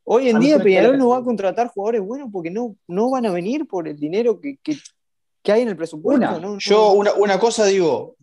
Hoy 0.04 0.28
A 0.28 0.32
en 0.32 0.40
mí 0.40 0.46
día 0.48 0.60
Peñarol 0.60 0.98
no 0.98 1.10
va 1.10 1.18
a 1.18 1.24
contratar 1.24 1.68
jugadores 1.68 2.02
buenos 2.02 2.30
porque 2.32 2.50
no, 2.50 2.76
no 2.88 3.10
van 3.12 3.26
a 3.26 3.32
venir 3.32 3.68
por 3.68 3.88
el 3.88 3.96
dinero 3.98 4.40
que, 4.40 4.58
que- 4.64 4.78
que 5.42 5.52
hay 5.52 5.62
en 5.62 5.70
el 5.70 5.78
presupuesto. 5.78 6.18
Una. 6.26 6.40
¿no? 6.40 6.54
No- 6.54 6.58
Yo 6.60 6.92
una, 6.94 7.14
una 7.14 7.40
cosa 7.40 7.66
digo, 7.66 8.16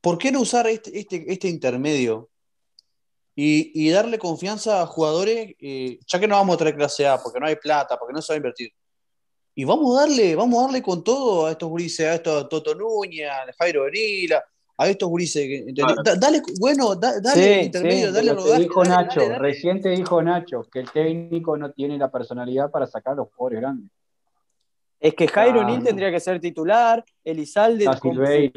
¿por 0.00 0.18
qué 0.18 0.32
no 0.32 0.40
usar 0.40 0.66
este, 0.66 0.98
este, 0.98 1.24
este 1.32 1.48
intermedio 1.48 2.28
y, 3.34 3.70
y 3.86 3.90
darle 3.90 4.18
confianza 4.18 4.82
a 4.82 4.86
jugadores, 4.86 5.54
eh, 5.58 5.98
ya 6.06 6.20
que 6.20 6.28
no 6.28 6.36
vamos 6.36 6.54
a 6.54 6.58
traer 6.58 6.76
clase 6.76 7.06
A, 7.06 7.18
porque 7.22 7.40
no 7.40 7.46
hay 7.46 7.56
plata, 7.56 7.96
porque 7.98 8.12
no 8.12 8.20
se 8.22 8.32
va 8.32 8.34
a 8.34 8.38
invertir? 8.38 8.70
Y 9.54 9.64
vamos 9.64 9.96
a 9.96 10.00
darle, 10.02 10.34
vamos 10.34 10.58
a 10.58 10.62
darle 10.66 10.82
con 10.82 11.04
todo 11.04 11.46
a 11.46 11.50
estos 11.52 11.68
gurises, 11.68 12.06
a 12.06 12.14
estos 12.14 12.48
Toto 12.48 12.74
Núñez, 12.74 13.28
a 13.28 13.44
Jairo 13.58 13.82
Berila, 13.84 14.42
a 14.78 14.88
estos 14.88 15.08
gurises. 15.10 15.64
dale, 16.18 16.42
bueno, 16.58 16.94
da- 16.94 17.20
dale 17.20 17.60
Sí, 17.60 17.66
intermedio, 17.66 18.08
sí, 18.08 18.12
dale 18.14 18.32
rodaje. 18.34 18.62
dijo 18.62 18.82
dale, 18.82 18.90
Nacho, 18.94 19.20
dale, 19.20 19.32
dale. 19.32 19.42
reciente 19.42 19.88
dijo 19.90 20.22
Nacho 20.22 20.62
que 20.72 20.80
el 20.80 20.90
técnico 20.90 21.56
no 21.58 21.70
tiene 21.72 21.98
la 21.98 22.10
personalidad 22.10 22.70
para 22.70 22.86
sacar 22.86 23.12
a 23.12 23.16
los 23.16 23.28
jugadores 23.34 23.60
grandes. 23.60 23.90
Es 25.02 25.14
que 25.14 25.26
Jairo 25.26 25.64
Nil 25.64 25.82
tendría 25.82 26.12
que 26.12 26.20
ser 26.20 26.40
titular, 26.40 27.04
Elizalde 27.24 27.86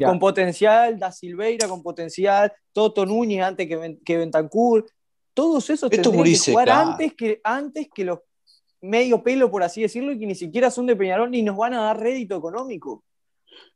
con, 0.06 0.18
potencial, 0.20 0.96
Da 0.96 1.10
Silveira 1.10 1.66
con 1.66 1.82
potencial, 1.82 2.52
Toto 2.72 3.04
Núñez 3.04 3.42
antes 3.42 3.66
que, 3.66 3.76
Ben- 3.76 3.98
que 4.04 4.16
Bentancur. 4.16 4.86
Todos 5.34 5.68
esos 5.70 5.90
tendrían 5.90 6.24
que 6.24 6.52
jugar 6.52 6.64
claro. 6.66 6.90
antes, 6.92 7.14
que, 7.14 7.40
antes 7.42 7.88
que 7.92 8.04
los 8.04 8.20
medio 8.80 9.22
pelo, 9.24 9.50
por 9.50 9.64
así 9.64 9.82
decirlo, 9.82 10.12
y 10.12 10.18
que 10.20 10.26
ni 10.26 10.36
siquiera 10.36 10.70
son 10.70 10.86
de 10.86 10.94
Peñarol 10.94 11.30
ni 11.32 11.42
nos 11.42 11.56
van 11.56 11.74
a 11.74 11.82
dar 11.82 11.98
rédito 12.00 12.36
económico. 12.36 13.02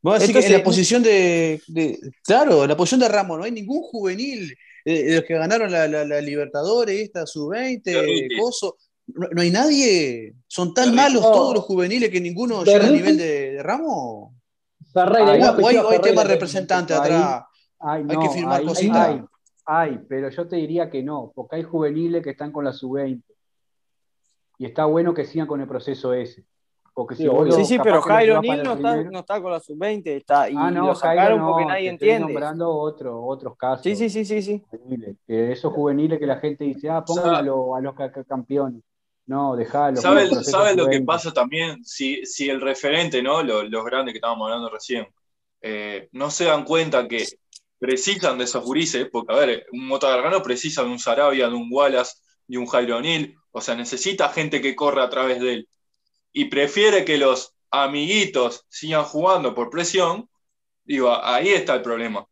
Vos 0.00 0.20
decís 0.20 0.36
que 0.36 0.46
en 0.46 0.52
la 0.52 0.62
posición 0.62 1.02
de, 1.02 1.60
de- 1.66 1.98
Claro, 2.24 2.62
en 2.62 2.68
la 2.68 2.76
posición 2.76 3.00
de 3.00 3.08
Ramos, 3.08 3.36
no 3.38 3.44
hay 3.44 3.50
ningún 3.50 3.82
juvenil 3.82 4.54
eh, 4.84 5.02
de 5.04 5.14
los 5.16 5.24
que 5.24 5.34
ganaron 5.34 5.72
la, 5.72 5.88
la- 5.88 6.04
la 6.04 6.20
Libertadores, 6.20 7.00
esta 7.00 7.26
sub-20, 7.26 7.82
Derrite. 7.82 8.36
Coso. 8.38 8.76
No, 9.14 9.26
no 9.32 9.42
hay 9.42 9.50
nadie. 9.50 10.34
Son 10.46 10.72
tan 10.74 10.94
malos 10.94 11.22
todos 11.22 11.54
los 11.54 11.64
juveniles 11.64 12.10
que 12.10 12.20
ninguno 12.20 12.64
llega 12.64 12.86
al 12.86 12.92
nivel 12.92 13.16
de, 13.16 13.52
de 13.52 13.62
Ramos. 13.62 14.32
Ferreira, 14.92 15.32
hay, 15.32 15.40
hay 15.42 15.54
Ferreira, 15.54 16.00
tema 16.00 16.22
que- 16.22 16.28
representante 16.28 16.92
ahí- 16.94 17.00
atrás. 17.00 17.42
Ay, 17.78 18.04
Hay 18.08 18.16
no, 18.16 18.22
que 18.22 18.28
firmar 18.30 18.60
hay- 18.60 18.66
cositas. 18.66 19.08
Hay, 19.08 19.22
hay, 19.64 20.00
pero 20.08 20.28
yo 20.30 20.48
te 20.48 20.56
diría 20.56 20.90
que 20.90 21.02
no, 21.02 21.32
porque 21.34 21.56
hay 21.56 21.62
juveniles 21.62 22.22
que 22.22 22.30
están 22.30 22.50
con 22.52 22.64
la 22.64 22.72
sub-20. 22.72 23.22
Y 24.58 24.66
está 24.66 24.84
bueno 24.84 25.14
que 25.14 25.24
sigan 25.24 25.46
con 25.46 25.60
el 25.60 25.66
proceso 25.68 26.12
ese. 26.12 26.44
Porque 26.92 27.14
si 27.14 27.22
Sí, 27.22 27.28
vos 27.28 27.68
Sí, 27.68 27.78
pero 27.82 28.02
Jairo 28.02 28.42
Nil 28.42 28.62
no 28.62 28.72
está, 28.74 28.96
no 29.04 29.20
está 29.20 29.40
con 29.40 29.52
la 29.52 29.60
sub-20, 29.60 30.06
está, 30.16 30.50
y 30.50 30.54
Ah, 30.58 30.70
no, 30.70 30.88
lo 30.88 30.94
sacaron 30.94 31.18
Jairo 31.24 31.36
no, 31.38 31.48
porque 31.52 31.64
nadie 31.66 31.88
te 31.88 31.94
estoy 31.94 32.08
entiende. 32.10 32.32
nombrando 32.34 32.68
otro, 32.76 33.24
otros 33.24 33.56
casos. 33.56 33.84
Sí, 33.84 33.94
sí, 33.96 34.10
sí, 34.10 34.24
sí, 34.24 34.42
sí. 34.42 34.62
juveniles, 34.68 35.16
que 35.26 35.52
esos 35.52 35.72
juveniles 35.72 36.18
que 36.18 36.26
la 36.26 36.36
gente 36.40 36.64
dice, 36.64 36.90
ah, 36.90 37.02
pónganlo 37.04 37.74
a 37.76 37.80
los 37.80 37.94
ca- 37.94 38.10
ca- 38.10 38.24
campeones. 38.24 38.82
No, 39.30 39.54
dejalo. 39.54 40.00
¿Saben 40.00 40.42
saben 40.42 40.76
lo 40.76 40.88
que 40.88 40.96
sub-20. 40.96 41.06
pasa 41.06 41.32
también? 41.32 41.84
Si, 41.84 42.26
si 42.26 42.48
el 42.50 42.60
referente, 42.60 43.22
¿no? 43.22 43.44
Los, 43.44 43.70
los 43.70 43.84
grandes 43.84 44.12
que 44.12 44.18
estábamos 44.18 44.46
hablando 44.46 44.68
recién, 44.68 45.06
eh, 45.62 46.08
no 46.10 46.32
se 46.32 46.46
dan 46.46 46.64
cuenta 46.64 47.06
que 47.06 47.24
precisan 47.78 48.38
de 48.38 48.44
esos 48.44 48.64
gurises, 48.64 49.08
porque, 49.08 49.32
a 49.32 49.36
ver, 49.36 49.66
un 49.70 49.86
Mota 49.86 50.08
Gargano 50.08 50.42
precisa 50.42 50.82
de 50.82 50.88
un 50.88 50.98
Sarabia, 50.98 51.48
de 51.48 51.54
un 51.54 51.68
Wallace, 51.70 52.16
de 52.48 52.58
un 52.58 52.66
Jairo 52.66 53.00
o 53.52 53.60
sea, 53.60 53.76
necesita 53.76 54.30
gente 54.30 54.60
que 54.60 54.74
corra 54.74 55.04
a 55.04 55.10
través 55.10 55.38
de 55.38 55.54
él. 55.54 55.68
Y 56.32 56.46
prefiere 56.46 57.04
que 57.04 57.16
los 57.16 57.54
amiguitos 57.70 58.66
sigan 58.68 59.04
jugando 59.04 59.54
por 59.54 59.70
presión, 59.70 60.28
digo, 60.82 61.16
ahí 61.22 61.50
está 61.50 61.76
el 61.76 61.82
problema. 61.82 62.26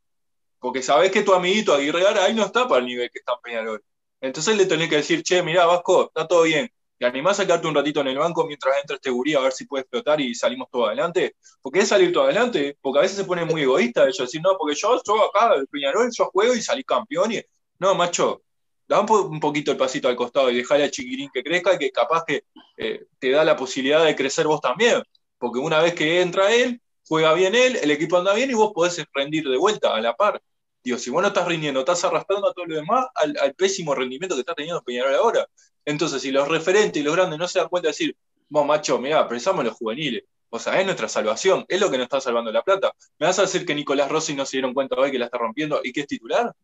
Porque 0.59 0.83
sabés 0.83 1.13
que 1.13 1.23
tu 1.23 1.33
amiguito 1.33 1.73
Aguirre 1.75 2.03
Garay 2.03 2.35
no 2.35 2.45
está 2.45 2.67
para 2.67 2.81
el 2.81 2.87
nivel 2.87 3.09
que 3.13 3.21
está 3.21 3.35
en 3.35 3.41
Peñarol. 3.41 3.85
Entonces 4.21 4.57
le 4.57 4.67
tenés 4.67 4.89
que 4.89 4.97
decir, 4.97 5.23
che, 5.23 5.45
mirá, 5.45 5.65
Vasco, 5.65 6.09
está 6.09 6.27
todo 6.27 6.43
bien. 6.43 6.69
¿Te 6.99 7.07
animás 7.07 7.39
a 7.39 7.47
quedarte 7.47 7.69
un 7.69 7.75
ratito 7.75 8.01
en 8.01 8.09
el 8.09 8.19
banco 8.19 8.45
mientras 8.47 8.77
entra 8.81 8.97
este 8.97 9.11
gurí 9.11 9.35
a 9.35 9.41
ver 9.41 9.53
si 9.53 9.67
puede 9.67 9.83
explotar 9.83 10.21
y 10.21 10.35
salimos 10.35 10.69
todo 10.71 10.87
adelante? 10.87 11.37
Porque 11.63 11.81
es 11.81 11.89
salir 11.89 12.13
todo 12.13 12.25
adelante, 12.25 12.77
porque 12.81 12.99
a 12.99 13.03
veces 13.03 13.19
se 13.19 13.25
pone 13.25 13.45
muy 13.45 13.63
egoísta 13.63 14.03
ellos, 14.03 14.19
decir, 14.19 14.41
no, 14.43 14.57
porque 14.59 14.75
yo, 14.75 15.01
yo 15.07 15.25
acá, 15.25 15.55
el 15.55 15.67
Peñarol, 15.69 16.11
yo 16.13 16.25
juego 16.27 16.55
y 16.55 16.63
salí 16.63 16.83
campeón. 16.85 17.33
Y... 17.33 17.41
No, 17.79 17.95
macho, 17.95 18.43
da 18.89 19.01
un, 19.01 19.07
po- 19.07 19.23
un 19.23 19.39
poquito 19.41 19.71
el 19.71 19.77
pasito 19.77 20.09
al 20.09 20.17
costado 20.17 20.51
y 20.51 20.57
dejale 20.57 20.85
a 20.85 20.91
Chiquirín 20.91 21.31
que 21.33 21.43
crezca 21.45 21.75
y 21.75 21.79
que 21.79 21.91
capaz 21.93 22.25
que 22.27 22.45
eh, 22.77 23.05
te 23.19 23.31
da 23.31 23.45
la 23.45 23.57
posibilidad 23.57 24.05
de 24.05 24.17
crecer 24.17 24.47
vos 24.47 24.61
también. 24.61 25.03
Porque 25.39 25.61
una 25.61 25.81
vez 25.81 25.95
que 25.95 26.21
entra 26.21 26.53
él, 26.53 26.81
juega 27.07 27.33
bien 27.35 27.55
él, 27.55 27.77
el 27.81 27.91
equipo 27.93 28.17
anda 28.19 28.35
bien 28.35 28.51
y 28.51 28.55
vos 28.55 28.73
podés 28.75 29.05
rendir 29.15 29.49
de 29.49 29.57
vuelta 29.57 29.95
a 29.95 30.01
la 30.01 30.15
par. 30.17 30.43
Digo, 30.83 30.99
si 30.99 31.11
vos 31.11 31.23
no 31.23 31.29
estás 31.29 31.47
rindiendo, 31.47 31.81
estás 31.81 32.03
arrastrando 32.05 32.49
a 32.49 32.53
todo 32.53 32.67
lo 32.67 32.75
demás 32.77 33.07
al 33.15 33.55
pésimo 33.55 33.95
rendimiento 33.95 34.35
que 34.35 34.41
está 34.41 34.55
teniendo 34.55 34.83
Peñarol 34.83 35.15
ahora. 35.15 35.47
Entonces, 35.89 36.21
si 36.21 36.31
los 36.31 36.47
referentes 36.47 37.01
y 37.01 37.03
los 37.03 37.17
grandes 37.17 37.39
no 37.39 37.49
se 37.49 37.61
dan 37.61 37.69
cuenta 37.69 37.87
de 37.87 37.93
decir, 37.93 38.15
vos, 38.51 38.67
macho, 38.67 38.99
mirá, 38.99 39.27
pensamos 39.27 39.61
en 39.61 39.69
los 39.69 39.77
juveniles. 39.77 40.25
O 40.51 40.59
sea, 40.59 40.79
es 40.79 40.85
nuestra 40.85 41.09
salvación, 41.09 41.65
es 41.67 41.81
lo 41.81 41.91
que 41.91 41.97
nos 41.97 42.05
está 42.05 42.21
salvando 42.21 42.53
la 42.53 42.63
plata. 42.63 42.93
¿Me 43.19 43.27
vas 43.27 43.39
a 43.39 43.43
decir 43.43 43.65
que 43.65 43.75
Nicolás 43.75 44.11
Rossi 44.11 44.35
no 44.35 44.45
se 44.45 44.59
dieron 44.59 44.75
cuenta 44.75 44.97
hoy 44.97 45.11
que 45.11 45.19
la 45.19 45.25
está 45.25 45.39
rompiendo 45.39 45.81
y 45.83 45.95
que 45.95 46.03
es 46.03 46.07
titular? 46.07 46.55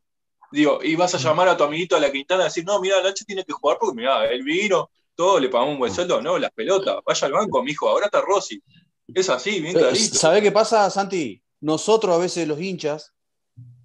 Digo, 0.53 0.79
y 0.83 0.95
vas 0.95 1.15
a 1.15 1.19
llamar 1.19 1.49
a 1.49 1.57
tu 1.57 1.65
amiguito 1.65 1.97
a 1.97 2.01
la 2.01 2.13
Quintana 2.13 2.43
a 2.43 2.45
decir, 2.45 2.67
no, 2.67 2.79
mira, 2.83 3.03
Nacho 3.03 3.25
tiene 3.25 3.45
que 3.45 3.55
jugar 3.55 3.79
porque, 3.81 3.97
mira, 3.97 4.27
él 4.27 4.43
vino, 4.43 4.91
todo, 5.15 5.41
le 5.41 5.49
pagamos 5.49 5.73
un 5.73 5.79
buen 5.79 5.95
sueldo, 5.95 6.21
no, 6.21 6.39
las 6.39 6.53
pelotas, 6.53 6.99
vaya 7.07 7.27
al 7.27 7.33
banco, 7.33 7.63
mijo, 7.63 7.89
ahora 7.89 8.07
está 8.07 8.21
Rossi. 8.21 8.63
Es 9.09 9.31
así, 9.31 9.59
bien 9.59 9.73
clarito. 9.73 10.17
¿Sabés 10.17 10.43
qué 10.43 10.53
pasa, 10.53 10.91
Santi? 10.91 11.43
Nosotros 11.63 12.15
a 12.15 12.19
veces 12.19 12.47
los 12.47 12.61
hinchas 12.61 13.15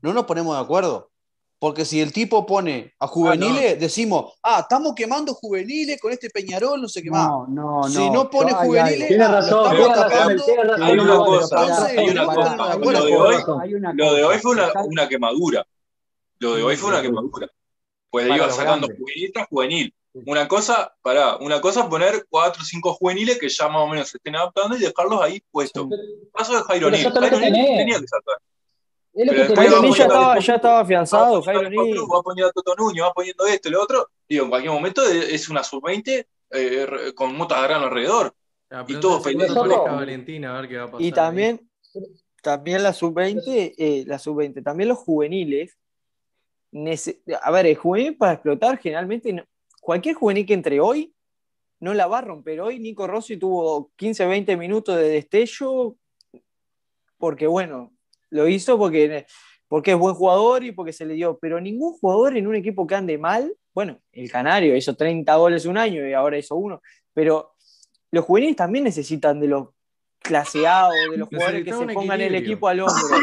no 0.01 0.11
nos 0.11 0.25
ponemos 0.25 0.57
de 0.57 0.61
acuerdo. 0.61 1.08
Porque 1.59 1.83
si 1.83 1.99
el 1.99 2.13
tipo 2.13 2.45
pone 2.45 2.93
a 2.99 3.07
juveniles, 3.07 3.77
decimos, 3.77 4.33
ah, 4.43 4.59
estamos 4.61 4.93
quemando 4.95 5.33
juveniles 5.33 5.99
con 5.99 6.13
este 6.13 6.29
Peñarol, 6.29 6.81
no 6.81 6.87
sé 6.87 7.03
qué 7.03 7.11
más. 7.11 7.27
No, 7.27 7.47
no, 7.47 7.81
no. 7.81 7.89
Si 7.89 8.09
no 8.09 8.29
pone 8.29 8.53
juveniles. 8.53 9.09
Tiene 9.09 9.25
ah, 9.25 9.27
lo 9.27 9.35
razón, 9.35 9.65
estamos 9.65 9.75
tiene 9.75 9.93
razón, 9.93 10.09
tapando. 10.09 10.43
tiene 10.45 10.63
razón. 10.63 10.83
Hay 10.83 10.97
una 10.97 11.17
cosa, 11.17 12.77
lo 13.93 14.13
de 14.13 14.23
hoy- 14.23 14.39
fue 14.39 14.51
una, 14.51 15.09
quemadura. 15.09 15.67
Lo 16.39 16.55
de 16.55 16.63
hoy 16.63 16.77
fue 16.77 16.91
una 16.91 17.01
quemadura. 17.01 17.49
Pues 18.09 18.25
Para 18.25 18.37
iba 18.37 18.49
sacando 18.51 18.87
juvenil 18.87 19.31
tras 19.33 19.47
juvenil. 19.49 19.93
Una 20.13 20.47
cosa, 20.47 20.95
pará, 21.01 21.35
una 21.37 21.59
cosa 21.59 21.89
poner 21.89 22.25
cuatro 22.29 22.61
o 22.63 22.65
cinco 22.65 22.93
juveniles 22.93 23.37
que 23.37 23.49
ya 23.49 23.67
más 23.67 23.81
o 23.81 23.87
menos 23.87 24.07
se 24.07 24.17
estén 24.17 24.35
adaptando 24.37 24.77
y 24.77 24.79
dejarlos 24.79 25.21
ahí 25.21 25.43
puestos. 25.51 25.87
Caso 26.33 26.55
de 26.55 26.63
Jairo 26.63 26.89
Nil. 26.89 27.03
Jairo 27.03 27.37
tenía 27.37 27.99
que 27.99 28.07
saltar. 28.07 28.37
Es 29.13 29.25
lo 29.25 29.31
Pero 29.33 29.47
que 29.47 29.55
Jairo 29.55 29.75
va 29.75 29.81
Nil 29.81 29.91
ya 29.91 30.07
poniendo 30.07 30.13
estaba, 30.13 30.39
ya 30.39 30.55
estaba 30.55 30.79
afianzado, 30.81 31.41
Jairo. 31.41 31.69
Cruz, 31.69 32.07
va 32.13 32.21
poniendo 32.21 32.49
a 32.49 32.51
Toto 32.53 32.75
Nuño, 32.75 33.03
va 33.05 33.13
poniendo 33.13 33.45
esto 33.47 33.67
y 33.69 33.71
lo 33.71 33.81
otro. 33.83 34.07
Digo, 34.27 34.43
en 34.43 34.49
cualquier 34.49 34.71
momento 34.73 35.03
es 35.03 35.49
una 35.49 35.63
sub-20 35.63 36.25
eh, 36.51 37.13
con 37.15 37.35
Mota 37.35 37.61
Grano 37.61 37.85
alrededor. 37.85 38.33
Ah, 38.69 38.83
Y 38.83 38.93
pero 38.93 38.99
todo 38.99 39.17
entonces 39.17 39.33
pendiente 39.33 39.53
que 39.53 39.59
de 39.59 39.59
aparezca 39.65 39.89
eso. 39.89 39.95
Valentina 39.95 40.57
a 40.57 40.61
ver 40.61 40.69
qué 40.69 40.77
va 40.77 40.83
a 40.83 40.87
pasar. 40.87 41.01
Y 41.01 41.05
ahí. 41.05 41.11
también, 41.11 41.69
también 42.43 42.83
la 42.83 42.93
sub-20, 42.93 43.73
eh, 43.77 44.03
la 44.05 44.19
sub-20, 44.19 44.63
también 44.63 44.89
los 44.89 44.99
juveniles. 44.99 45.77
A 47.41 47.51
ver, 47.51 47.65
el 47.65 47.75
juvenil 47.75 48.15
para 48.15 48.33
explotar 48.33 48.77
generalmente, 48.77 49.33
no- 49.33 49.43
cualquier 49.81 50.13
juvenil 50.15 50.45
que 50.45 50.53
entre 50.53 50.79
hoy 50.79 51.13
no 51.79 51.95
la 51.95 52.05
va 52.05 52.19
a 52.19 52.21
romper. 52.21 52.61
Hoy 52.61 52.79
Nico 52.79 53.07
Rossi 53.07 53.37
tuvo 53.37 53.91
15, 53.95 54.25
20 54.27 54.55
minutos 54.55 54.95
de 54.97 55.09
destello 55.09 55.95
porque, 57.17 57.47
bueno, 57.47 57.91
lo 58.29 58.47
hizo 58.47 58.77
porque, 58.77 59.25
porque 59.67 59.91
es 59.91 59.97
buen 59.97 60.15
jugador 60.15 60.63
y 60.63 60.71
porque 60.71 60.93
se 60.93 61.05
le 61.05 61.13
dio. 61.15 61.37
Pero 61.39 61.59
ningún 61.59 61.93
jugador 61.93 62.37
en 62.37 62.47
un 62.47 62.55
equipo 62.55 62.87
que 62.87 62.95
ande 62.95 63.17
mal, 63.17 63.53
bueno, 63.73 63.99
el 64.11 64.31
Canario 64.31 64.75
hizo 64.75 64.95
30 64.95 65.35
goles 65.35 65.65
un 65.65 65.77
año 65.77 66.07
y 66.07 66.13
ahora 66.13 66.37
hizo 66.37 66.55
uno, 66.55 66.81
pero 67.13 67.53
los 68.11 68.25
juveniles 68.25 68.55
también 68.55 68.83
necesitan 68.83 69.39
de 69.39 69.47
los 69.47 69.69
claseados, 70.19 70.93
de 71.11 71.17
los 71.17 71.29
jugadores 71.29 71.63
que 71.63 71.73
se 71.73 71.85
pongan 71.87 72.21
el 72.21 72.35
equipo 72.35 72.67
al 72.67 72.81
hombro. 72.81 73.17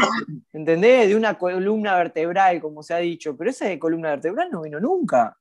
¿Entendés? 0.52 1.08
De 1.08 1.16
una 1.16 1.38
columna 1.38 1.96
vertebral, 1.96 2.60
como 2.60 2.82
se 2.82 2.94
ha 2.94 2.98
dicho. 2.98 3.36
Pero 3.36 3.50
esa 3.50 3.66
de 3.66 3.78
columna 3.78 4.10
vertebral 4.10 4.48
no 4.50 4.62
vino 4.62 4.80
nunca. 4.80 5.36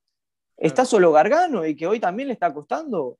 Está 0.56 0.84
solo 0.84 1.12
Gargano 1.12 1.66
y 1.66 1.74
que 1.74 1.86
hoy 1.86 2.00
también 2.00 2.28
le 2.28 2.34
está 2.34 2.52
costando. 2.52 3.18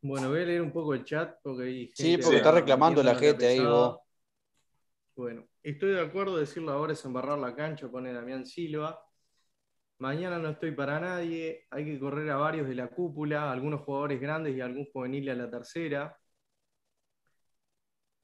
Bueno, 0.00 0.28
voy 0.28 0.42
a 0.42 0.44
leer 0.44 0.62
un 0.62 0.72
poco 0.72 0.94
el 0.94 1.04
chat 1.04 1.36
porque 1.42 1.64
hay 1.64 1.90
Sí, 1.94 2.18
porque 2.18 2.36
está 2.36 2.52
reclamando 2.52 3.02
la 3.02 3.14
gente 3.16 3.46
ahí, 3.46 3.60
vos. 3.60 3.98
Bueno, 5.16 5.44
estoy 5.62 5.90
de 5.90 6.00
acuerdo, 6.00 6.36
decirlo 6.36 6.70
ahora 6.70 6.92
es 6.92 7.04
embarrar 7.04 7.38
la 7.38 7.54
cancha, 7.56 7.90
pone 7.90 8.12
Damián 8.12 8.46
Silva. 8.46 9.00
Mañana 9.98 10.38
no 10.38 10.50
estoy 10.50 10.70
para 10.70 11.00
nadie, 11.00 11.66
hay 11.70 11.84
que 11.84 11.98
correr 11.98 12.30
a 12.30 12.36
varios 12.36 12.68
de 12.68 12.76
la 12.76 12.86
cúpula, 12.86 13.50
algunos 13.50 13.80
jugadores 13.80 14.20
grandes 14.20 14.56
y 14.56 14.60
algún 14.60 14.86
juvenil 14.92 15.28
a 15.30 15.34
la 15.34 15.50
tercera. 15.50 16.16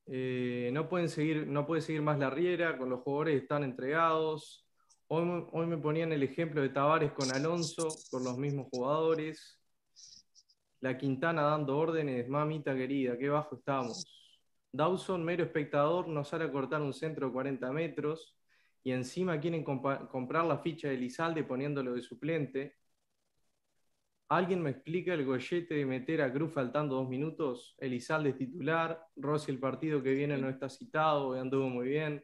Eh, 0.06 0.70
no, 0.72 0.88
pueden 0.88 1.08
seguir, 1.08 1.48
no 1.48 1.66
puede 1.66 1.80
seguir 1.80 2.02
más 2.02 2.16
la 2.20 2.30
riera, 2.30 2.78
con 2.78 2.90
los 2.90 3.00
jugadores 3.00 3.42
están 3.42 3.64
entregados. 3.64 4.64
Hoy, 5.08 5.48
hoy 5.50 5.66
me 5.66 5.78
ponían 5.78 6.12
el 6.12 6.22
ejemplo 6.22 6.62
de 6.62 6.68
Tavares 6.68 7.10
con 7.12 7.32
Alonso, 7.32 7.88
con 8.08 8.22
los 8.22 8.38
mismos 8.38 8.68
jugadores. 8.70 9.63
La 10.84 10.98
Quintana 10.98 11.40
dando 11.40 11.78
órdenes, 11.78 12.28
mamita 12.28 12.74
querida, 12.74 13.16
qué 13.16 13.30
bajo 13.30 13.54
estamos. 13.56 14.04
Dawson, 14.70 15.24
mero 15.24 15.42
espectador, 15.42 16.06
nos 16.08 16.28
sale 16.28 16.44
a 16.44 16.52
cortar 16.52 16.82
un 16.82 16.92
centro 16.92 17.28
de 17.28 17.32
40 17.32 17.72
metros 17.72 18.36
y 18.82 18.92
encima 18.92 19.40
quieren 19.40 19.64
comprar 19.64 20.44
la 20.44 20.58
ficha 20.58 20.88
de 20.88 20.98
Lizalde 20.98 21.42
poniéndolo 21.42 21.94
de 21.94 22.02
suplente. 22.02 22.76
¿Alguien 24.28 24.60
me 24.60 24.72
explica 24.72 25.14
el 25.14 25.24
gollete 25.24 25.72
de 25.72 25.86
meter 25.86 26.20
a 26.20 26.30
Cruz 26.30 26.52
faltando 26.52 26.96
dos 26.96 27.08
minutos? 27.08 27.74
Elizalde 27.78 28.28
es 28.28 28.36
titular, 28.36 29.06
Rossi 29.16 29.52
el 29.52 29.58
partido 29.58 30.02
que 30.02 30.12
viene 30.12 30.36
no 30.36 30.50
está 30.50 30.68
citado, 30.68 31.32
anduvo 31.32 31.70
muy 31.70 31.88
bien. 31.88 32.22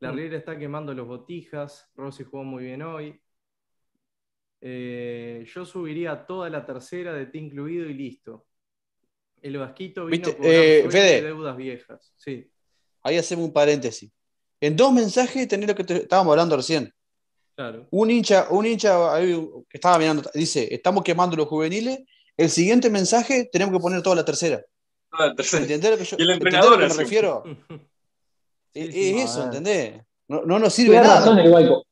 La 0.00 0.12
Riera 0.12 0.38
está 0.38 0.58
quemando 0.58 0.94
los 0.94 1.06
botijas, 1.06 1.92
Rossi 1.94 2.24
jugó 2.24 2.42
muy 2.42 2.64
bien 2.64 2.80
hoy. 2.80 3.20
Eh, 4.64 5.44
yo 5.52 5.64
subiría 5.64 6.24
toda 6.24 6.48
la 6.48 6.64
tercera 6.64 7.12
de 7.12 7.26
ti 7.26 7.38
incluido 7.38 7.84
y 7.86 7.94
listo. 7.94 8.46
El 9.42 9.56
Vasquito 9.58 10.06
vino 10.06 10.24
Viste, 10.24 10.36
cobrar 10.36 10.54
eh, 10.54 10.86
Fede. 10.88 11.18
y 11.18 11.20
deudas 11.22 11.56
viejas. 11.56 12.12
Sí, 12.16 12.48
Ahí 13.02 13.16
hacemos 13.16 13.46
un 13.46 13.52
paréntesis. 13.52 14.08
En 14.60 14.76
dos 14.76 14.92
mensajes 14.92 15.48
tenés 15.48 15.68
lo 15.68 15.74
que 15.74 15.82
te- 15.82 15.96
estábamos 16.02 16.30
hablando 16.30 16.56
recién. 16.56 16.92
claro. 17.56 17.88
Un 17.90 18.10
hincha, 18.12 18.46
un 18.50 18.64
hincha 18.64 18.96
que 19.20 19.76
estaba 19.78 19.98
mirando, 19.98 20.30
dice, 20.32 20.72
estamos 20.72 21.02
quemando 21.02 21.36
los 21.36 21.48
juveniles. 21.48 21.98
El 22.36 22.48
siguiente 22.48 22.88
mensaje 22.88 23.48
tenemos 23.52 23.74
que 23.74 23.80
poner 23.82 24.00
toda 24.02 24.14
la 24.16 24.24
tercera. 24.24 24.64
Ah, 25.10 25.34
tercero. 25.36 25.64
¿Entendés 25.64 25.90
lo 25.90 25.98
que 25.98 26.04
yo 26.04 26.16
Y 26.18 26.22
el 26.22 26.30
entrenador 26.30 26.78
lo 26.80 26.86
que 26.88 26.94
me 26.94 27.00
refiero? 27.02 27.42
Sí, 28.74 28.80
Es, 29.20 29.30
eso. 29.30 29.44
¿entendés? 29.44 30.00
No, 30.28 30.42
no 30.46 30.58
nos 30.58 30.72
sirve 30.72 30.94
nada. 30.96 31.18
razón. 31.18 31.82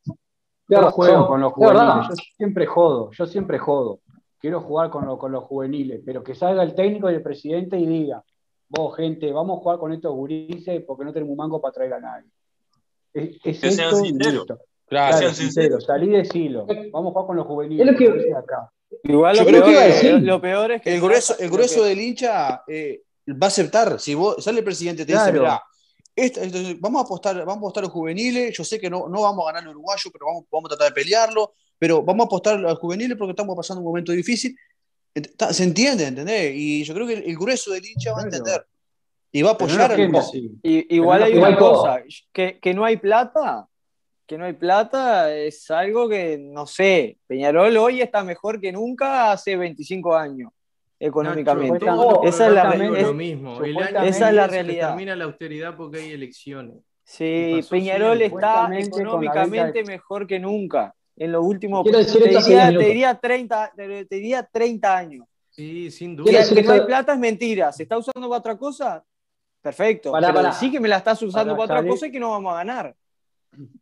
Yo 0.71 0.91
juego 0.91 1.13
razón. 1.15 1.29
con 1.29 1.41
los 1.41 1.53
juveniles, 1.53 2.09
yo 2.09 2.15
siempre 2.37 2.67
jodo, 2.67 3.11
yo 3.13 3.27
siempre 3.27 3.59
jodo. 3.59 4.01
Quiero 4.39 4.61
jugar 4.63 4.91
con, 4.91 5.05
lo- 5.07 5.19
con 5.19 5.33
los 5.33 5.45
juveniles, 5.45 6.01
pero 6.05 6.23
que 6.23 6.35
salga 6.35 6.63
el 6.63 6.75
técnico 6.75 7.11
y 7.11 7.15
el 7.15 7.23
presidente 7.23 7.79
y 7.79 7.87
diga, 7.87 8.23
vos 8.69 8.97
gente, 8.97 9.31
vamos 9.33 9.59
a 9.59 9.63
jugar 9.63 9.79
con 9.79 9.93
estos 9.93 10.15
gurises 10.15 10.83
porque 10.87 11.05
no 11.05 11.13
tenemos 11.13 11.33
un 11.33 11.37
mango 11.39 11.61
para 11.61 11.73
traer 11.73 11.95
a 11.95 12.01
nadie. 12.01 12.29
Es, 13.13 13.37
es 13.45 13.61
Que 13.61 13.71
sean 13.71 13.95
sinceros. 13.97 14.47
Claro. 14.47 14.61
Claro, 14.87 15.19
sean 15.19 15.35
sincero, 15.35 15.81
salí 15.81 16.09
de 16.09 16.25
silo. 16.25 16.67
Vamos 16.93 17.11
a 17.11 17.13
jugar 17.13 17.27
con 17.27 17.37
los 17.37 17.47
juveniles. 17.47 17.87
Es 17.87 17.93
lo 17.93 17.99
que- 17.99 18.35
acá. 18.35 18.71
Igual 19.05 19.37
lo 19.37 19.45
peor, 19.45 19.65
que- 20.01 20.13
lo 20.21 20.41
peor 20.41 20.71
es 20.73 20.83
que. 20.83 20.95
El 20.95 21.01
grueso, 21.01 21.35
el 21.39 21.49
grueso 21.51 21.83
que- 21.83 21.89
del 21.91 22.01
hincha 22.01 22.63
eh, 22.67 23.03
va 23.31 23.47
a 23.47 23.49
aceptar. 23.49 24.01
Si 24.01 24.15
vos 24.15 24.43
sale 24.43 24.59
el 24.59 24.65
presidente 24.65 25.03
y 25.03 25.07
te 25.07 25.13
dice, 25.13 25.25
mira, 25.33 25.63
esto- 26.17 26.41
esto- 26.41 26.59
vamos 26.81 27.03
a 27.03 27.05
apostar, 27.05 27.37
vamos 27.39 27.55
a 27.57 27.59
apostar 27.59 27.83
a 27.85 27.87
los 27.87 27.93
juveniles. 27.93 28.57
Yo 28.57 28.65
sé 28.65 28.79
que 28.81 28.91
no, 28.91 29.09
no 29.09 29.23
vamos 29.23 29.45
a 29.45 29.53
ganar 29.53 29.63
el 29.65 29.69
uruguayo, 29.71 30.11
pero 30.13 30.27
vamos, 30.27 30.45
vamos 30.51 30.71
a 30.71 30.77
tratar 30.77 30.95
de 30.95 31.01
pelearlo. 31.03 31.55
Pero 31.79 32.03
vamos 32.03 32.25
a 32.25 32.27
apostar 32.27 32.55
a 32.57 32.59
los 32.59 32.79
juveniles 32.79 33.17
porque 33.17 33.31
estamos 33.33 33.57
pasando 33.57 33.81
un 33.81 33.87
momento 33.87 34.13
difícil. 34.13 34.55
Se 35.51 35.65
entiende, 35.65 36.07
¿entendés? 36.07 36.53
Y 36.55 36.85
yo 36.85 36.95
creo 36.95 37.07
que 37.07 37.15
el, 37.15 37.25
el 37.25 37.37
grueso 37.37 37.73
del 37.73 37.85
hincha 37.85 38.13
va 38.13 38.21
a 38.21 38.25
entender. 38.25 38.65
Y 39.33 39.43
va 39.43 39.51
a 39.51 39.53
no 39.53 39.55
apoyar 39.57 39.91
al. 39.93 39.97
Y- 40.63 40.95
igual 40.97 41.23
hay 41.23 41.35
no- 41.35 41.41
una 41.41 41.57
cosa, 41.59 42.03
que, 42.33 42.59
que 42.61 42.75
no 42.75 42.85
hay 42.85 42.97
plata, 42.97 43.67
que 44.27 44.37
no 44.39 44.45
hay 44.45 44.53
plata 44.53 45.35
es 45.35 45.71
algo 45.71 46.09
que, 46.09 46.39
no 46.39 46.67
sé, 46.67 47.19
Peñarol 47.27 47.77
hoy 47.77 48.01
está 48.03 48.23
mejor 48.25 48.61
que 48.61 48.71
nunca 48.73 49.33
hace 49.33 49.57
25 49.57 50.15
años, 50.17 50.53
económicamente. 51.01 51.85
Nacho, 51.87 52.23
esa 52.23 52.47
es 52.47 52.53
la, 52.53 52.71
es- 52.75 53.03
lo 53.07 53.15
mismo. 53.15 53.63
El 53.65 53.77
año 53.77 54.03
esa 54.03 54.29
es 54.29 54.35
la 54.35 54.45
que 54.47 54.51
realidad. 54.53 54.89
termina 54.89 55.17
la 55.17 55.25
austeridad 55.25 55.77
porque 55.77 55.99
hay 55.99 56.13
elecciones. 56.13 56.77
sí, 57.03 57.61
Peñarol 57.69 58.19
siempre. 58.19 58.37
está 58.39 58.69
económicamente 58.79 59.83
mejor 59.85 60.27
que 60.27 60.39
nunca. 60.39 60.95
En 61.17 61.33
los 61.33 61.45
últimos, 61.45 61.83
Quiero 61.83 61.99
decir 61.99 62.23
te 62.23 62.29
diría, 62.31 62.69
10 62.69 62.79
te 62.79 62.85
diría 62.87 63.15
30, 63.15 63.73
te, 63.77 64.05
te 64.07 64.15
diría 64.17 64.43
30 64.51 64.97
años. 64.97 65.27
Sí, 65.51 65.91
sin 65.91 66.17
Que, 66.17 66.23
duda. 66.23 66.39
Decir 66.39 66.57
que 66.59 66.63
no 66.63 66.73
hay 66.73 66.81
plata 66.83 67.13
es 67.13 67.19
mentira. 67.19 67.73
¿Se 67.73 67.83
está 67.83 67.99
usando 67.99 68.29
para 68.29 68.39
otra 68.39 68.57
cosa? 68.57 69.05
Perfecto. 69.61 70.13
Pará, 70.13 70.29
pero 70.29 70.39
pará. 70.39 70.53
sí 70.53 70.71
que 70.71 70.81
me 70.81 70.89
la 70.89 70.97
estás 70.99 71.21
usando 71.23 71.55
Pará, 71.57 71.67
para 71.69 71.81
otra 71.81 71.91
cosa 71.91 72.07
y 72.07 72.11
que 72.13 72.21
no 72.21 72.31
vamos 72.31 72.53
a 72.55 72.59
ganar. 72.59 72.95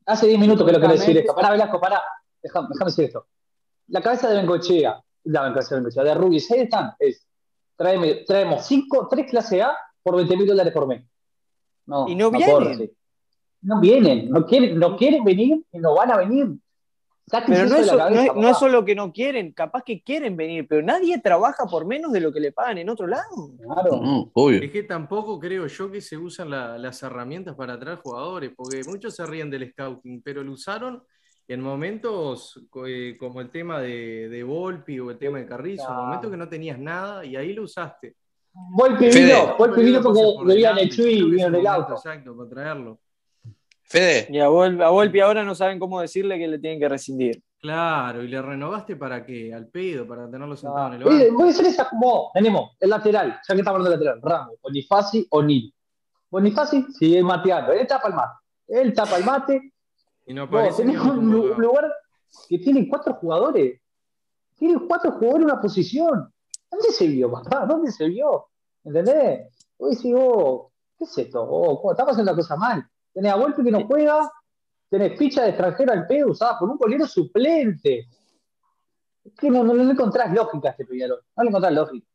Hace 0.06 0.26
10 0.26 0.40
minutos 0.40 0.66
que 0.66 0.72
lo 0.72 0.78
quiero 0.80 0.94
decir 0.94 1.16
esto. 1.18 1.34
Pará, 1.34 1.50
Velasco, 1.50 1.78
pará. 1.80 2.02
Déjame, 2.42 2.68
déjame 2.72 2.88
decir 2.90 3.04
esto. 3.04 3.26
La 3.88 4.00
cabeza 4.02 4.28
de 4.30 4.36
Bengochea, 4.38 5.00
la 5.24 5.42
cabeza 5.52 5.74
de 5.74 5.80
Bengochea, 5.82 6.04
de 6.04 6.14
Rubis, 6.14 6.50
ahí 6.50 6.60
están. 6.60 6.92
Es, 6.98 7.26
tráeme- 7.76 8.24
traemos 8.26 8.66
cinco, 8.66 9.06
tres 9.10 9.30
clase 9.30 9.62
A 9.62 9.76
por 10.02 10.16
20 10.16 10.36
mil 10.36 10.46
dólares 10.46 10.72
por 10.72 10.86
mes. 10.86 11.04
No, 11.86 12.08
Y 12.08 12.14
no 12.14 12.30
vienen. 12.30 12.78
sí. 12.78 12.92
No 13.60 13.80
vienen, 13.80 14.30
no 14.30 14.46
quieren, 14.46 14.78
no 14.78 14.96
quieren 14.96 15.24
venir 15.24 15.64
y 15.72 15.78
no 15.78 15.94
van 15.94 16.12
a 16.12 16.16
venir. 16.18 16.46
Sáquense 17.26 17.60
Pero 17.64 17.68
no 17.68 17.76
eso 17.76 17.90
de 17.90 17.96
la 17.98 18.10
no, 18.10 18.20
es, 18.20 18.34
no 18.36 18.48
es 18.48 18.56
solo 18.56 18.84
que 18.84 18.94
no 18.94 19.12
quieren, 19.12 19.52
capaz 19.52 19.82
que 19.82 20.00
quieren 20.02 20.36
venir, 20.36 20.66
pero 20.68 20.80
nadie 20.80 21.18
trabaja 21.20 21.66
por 21.66 21.84
menos 21.84 22.12
de 22.12 22.20
lo 22.20 22.32
que 22.32 22.40
le 22.40 22.52
pagan 22.52 22.78
en 22.78 22.88
otro 22.88 23.06
lado. 23.06 23.50
Claro. 23.60 24.00
No, 24.00 24.30
obvio. 24.32 24.62
Es 24.62 24.70
que 24.70 24.84
tampoco 24.84 25.38
creo 25.40 25.66
yo 25.66 25.90
que 25.90 26.00
se 26.00 26.16
usan 26.16 26.48
la- 26.50 26.78
las 26.78 27.02
herramientas 27.02 27.54
para 27.56 27.74
atraer 27.74 27.98
jugadores, 27.98 28.52
porque 28.56 28.80
muchos 28.86 29.14
se 29.16 29.26
ríen 29.26 29.50
del 29.50 29.70
scouting, 29.72 30.22
pero 30.22 30.42
lo 30.42 30.52
usaron 30.52 31.02
en 31.48 31.60
momentos 31.62 32.60
eh, 32.86 33.16
como 33.18 33.40
el 33.40 33.50
tema 33.50 33.80
de, 33.80 34.28
de 34.28 34.42
Volpi 34.44 35.00
o 35.00 35.10
el 35.10 35.18
tema 35.18 35.38
de 35.38 35.46
Carrizo, 35.46 35.88
en 35.88 35.96
momentos 35.96 36.30
que 36.30 36.36
no 36.36 36.48
tenías 36.48 36.78
nada 36.78 37.24
y 37.24 37.36
ahí 37.36 37.52
lo 37.54 37.62
usaste. 37.64 38.14
Volpi 38.52 39.10
Fede. 39.10 39.24
vino, 39.24 39.56
Volpi 39.56 39.82
vino 39.82 40.02
porque 40.02 40.20
debían 40.52 40.78
el 40.78 40.90
Chuy 40.90 41.12
y 41.14 41.30
vino 41.30 41.46
el 41.48 41.54
en 41.54 41.60
el 41.60 41.66
auto. 41.66 41.94
Exacto, 41.94 42.36
para 42.36 42.50
traerlo. 42.50 42.98
Fede, 43.82 44.26
Y 44.30 44.38
a, 44.38 44.48
Vol- 44.48 44.82
a 44.82 44.90
Volpi 44.90 45.20
ahora 45.20 45.42
no 45.44 45.54
saben 45.54 45.78
cómo 45.78 46.00
decirle 46.00 46.38
que 46.38 46.46
le 46.46 46.58
tienen 46.58 46.78
que 46.78 46.88
rescindir. 46.88 47.42
Claro, 47.60 48.22
y 48.22 48.28
le 48.28 48.40
renovaste 48.42 48.94
para 48.96 49.24
qué? 49.24 49.52
Al 49.54 49.66
pedo, 49.68 50.06
para 50.06 50.30
tenerlo 50.30 50.54
sentado 50.56 50.88
en 50.88 50.94
el 50.94 51.04
banco. 51.04 51.34
Voy 51.34 51.48
a 51.48 51.50
hacer 51.50 51.66
esa 51.66 51.88
como, 51.88 52.30
tenemos 52.34 52.72
el 52.78 52.90
lateral, 52.90 53.40
ya 53.48 53.54
que 53.54 53.60
estamos 53.60 53.78
hablando 53.80 53.90
del 53.98 54.06
lateral, 54.06 54.20
Ramos, 54.22 54.56
Bonifaci 54.62 55.26
o 55.30 55.42
Nil. 55.42 55.74
Bonifaci 56.30 56.84
sigue 56.92 57.22
mateando, 57.22 57.72
él 57.72 57.86
tapa 57.86 58.08
el 58.08 58.14
mate. 58.14 58.34
Él 58.68 58.92
tapa 58.92 59.16
el 59.16 59.24
mate. 59.24 59.72
Y 60.28 60.34
no 60.34 60.46
ni 60.46 60.76
tenés 60.76 61.00
un 61.00 61.30
lugar 61.58 61.92
que 62.48 62.58
tiene 62.58 62.88
cuatro 62.88 63.14
jugadores. 63.14 63.80
Tiene 64.56 64.78
cuatro 64.86 65.12
jugadores 65.12 65.38
en 65.46 65.50
una 65.50 65.60
posición. 65.60 66.32
¿Dónde 66.70 66.90
se 66.90 67.06
vio, 67.06 67.30
papá? 67.30 67.64
¿Dónde 67.66 67.90
se 67.90 68.06
vio? 68.08 68.48
¿Entendés? 68.84 69.48
Vos 69.78 69.90
decís, 69.96 70.14
oh, 70.16 70.70
¿qué 70.98 71.04
es 71.04 71.18
esto? 71.18 71.42
Oh. 71.42 71.90
Estamos 71.90 72.12
haciendo 72.12 72.32
la 72.32 72.36
cosa 72.36 72.56
mal. 72.56 72.86
Tenés 73.12 73.32
a 73.32 73.36
Volpi 73.36 73.64
que 73.64 73.70
no 73.70 73.86
juega, 73.86 74.30
tenés 74.90 75.18
ficha 75.18 75.42
de 75.44 75.48
extranjero 75.50 75.92
al 75.92 76.06
pedo 76.06 76.28
usada 76.30 76.58
por 76.58 76.68
un 76.68 76.76
golero 76.76 77.06
suplente. 77.06 78.06
Es 79.24 79.34
que 79.34 79.50
no, 79.50 79.64
no, 79.64 79.74
no 79.74 79.90
encontrás 79.90 80.32
lógica 80.32 80.68
a 80.68 80.70
este 80.72 80.84
Peñarol. 80.84 81.20
No 81.36 81.42
le 81.42 81.48
encontrás 81.48 81.72
lógica. 81.72 82.06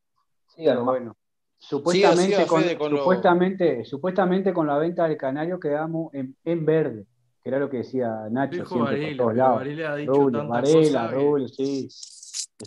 Siga 0.49 0.71
Pero 0.71 0.79
nomás. 0.81 0.93
bueno, 0.99 1.17
supuestamente, 1.57 2.35
siga, 2.35 2.47
con, 2.47 2.61
Fede, 2.61 2.77
con 2.77 2.91
lo- 2.91 2.97
supuestamente, 2.99 3.85
supuestamente 3.85 4.53
con 4.53 4.67
la 4.67 4.77
venta 4.77 5.07
del 5.07 5.17
Canario 5.17 5.59
quedamos 5.59 6.13
en, 6.13 6.35
en 6.43 6.65
verde, 6.65 7.07
que 7.43 7.49
era 7.49 7.59
lo 7.59 7.69
que 7.69 7.77
decía 7.77 8.27
Nacho 8.31 8.53
Dijo 8.63 8.67
siempre 8.67 8.93
Varela, 8.95 9.17
por 9.17 9.17
todos 9.25 9.35
lados. 9.37 9.57
Varela 9.57 9.91
ha 9.91 9.95
dicho 9.97 10.13
Rubio, 10.13 10.39
tanta 10.39 10.53
Varela, 10.53 11.07
Rubio, 11.07 11.47
sí. 11.49 11.89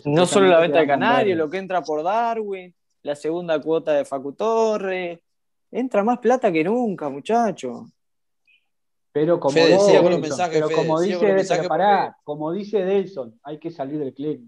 No 0.05 0.25
solo 0.27 0.47
la 0.47 0.59
venta 0.59 0.79
de 0.79 0.87
Canario, 0.87 1.35
lo 1.35 1.49
que 1.49 1.57
entra 1.57 1.81
por 1.81 2.03
Darwin, 2.03 2.75
la 3.01 3.15
segunda 3.15 3.59
cuota 3.59 3.93
de 3.93 4.05
Facu 4.05 4.33
Torre. 4.33 5.23
Entra 5.71 6.03
más 6.03 6.19
plata 6.19 6.51
que 6.51 6.63
nunca, 6.63 7.09
muchacho. 7.09 7.87
Pero 9.11 9.39
como 9.39 9.53
Fede, 9.53 9.71
los 9.71 9.87
Delson, 9.87 10.21
mensajes, 10.21 10.53
pero 10.53 10.67
Fede, 10.67 10.77
como 10.77 11.01
dice, 11.01 11.33
mensajes 11.33 11.67
pará, 11.67 12.03
porque- 12.05 12.21
como 12.23 12.51
dice 12.53 12.85
Delson, 12.85 13.39
hay 13.43 13.57
que 13.57 13.71
salir 13.71 13.97
del 13.97 14.13
club. 14.13 14.47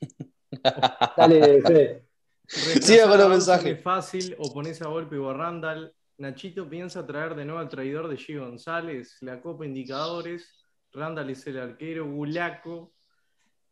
Dale, 1.16 1.62
Fede. 1.62 2.04
Siga 2.46 3.08
con 3.08 3.18
los 3.18 3.28
mensajes. 3.30 3.76
Es 3.78 3.82
fácil, 3.82 4.36
o 4.38 4.52
pones 4.52 4.80
a 4.80 4.86
Volpi 4.88 5.16
o 5.16 5.28
a 5.28 5.34
Randall. 5.34 5.92
Nachito 6.18 6.68
piensa 6.68 7.06
traer 7.06 7.36
de 7.36 7.44
nuevo 7.44 7.60
al 7.60 7.68
traidor 7.68 8.08
de 8.08 8.16
G. 8.16 8.40
González, 8.40 9.18
la 9.20 9.40
Copa 9.40 9.64
Indicadores. 9.64 10.66
Randall 10.92 11.30
es 11.30 11.46
el 11.46 11.58
arquero, 11.58 12.10
Gulaco. 12.10 12.92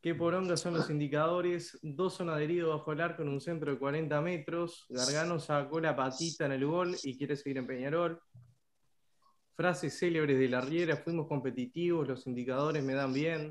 ¿Qué 0.00 0.14
poronga 0.14 0.56
son 0.56 0.74
los 0.74 0.88
indicadores? 0.88 1.76
Dos 1.82 2.14
son 2.14 2.30
adheridos 2.30 2.78
bajo 2.78 2.92
el 2.92 3.00
arco 3.00 3.22
en 3.22 3.30
un 3.30 3.40
centro 3.40 3.72
de 3.72 3.78
40 3.78 4.20
metros. 4.20 4.86
Gargano 4.88 5.40
sacó 5.40 5.80
la 5.80 5.96
patita 5.96 6.46
en 6.46 6.52
el 6.52 6.64
gol 6.64 6.94
y 7.02 7.18
quiere 7.18 7.34
seguir 7.34 7.58
en 7.58 7.66
Peñarol. 7.66 8.22
Frases 9.56 9.98
célebres 9.98 10.38
de 10.38 10.48
la 10.48 10.60
Riera, 10.60 10.98
fuimos 10.98 11.26
competitivos, 11.26 12.06
los 12.06 12.28
indicadores 12.28 12.84
me 12.84 12.94
dan 12.94 13.12
bien, 13.12 13.50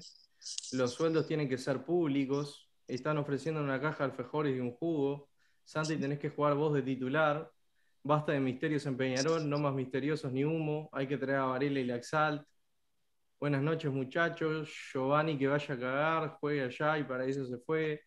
los 0.71 0.93
sueldos 0.93 1.27
tienen 1.27 1.49
que 1.49 1.57
ser 1.57 1.83
públicos, 1.83 2.69
están 2.87 3.17
ofreciendo 3.17 3.59
una 3.59 3.81
caja 3.81 4.05
de 4.05 4.11
alfajores 4.11 4.55
y 4.55 4.59
un 4.61 4.71
jugo. 4.71 5.27
Santi, 5.65 5.97
tenés 5.97 6.19
que 6.19 6.29
jugar 6.29 6.53
vos 6.53 6.73
de 6.73 6.83
titular. 6.83 7.51
Basta 8.05 8.33
de 8.33 8.39
misterios 8.39 8.85
en 8.85 8.95
Peñarol, 8.95 9.49
no 9.49 9.57
más 9.57 9.73
misteriosos 9.73 10.31
ni 10.31 10.43
humo. 10.43 10.89
Hay 10.91 11.07
que 11.07 11.17
traer 11.17 11.39
a 11.39 11.45
Varela 11.45 11.79
y 11.79 11.85
Laxalt. 11.85 12.43
Buenas 13.39 13.63
noches, 13.63 13.91
muchachos. 13.91 14.71
Giovanni 14.93 15.39
que 15.39 15.47
vaya 15.47 15.73
a 15.73 15.79
cagar, 15.79 16.29
juegue 16.39 16.65
allá 16.65 16.99
y 16.99 17.03
para 17.03 17.25
eso 17.25 17.43
se 17.47 17.57
fue. 17.57 17.99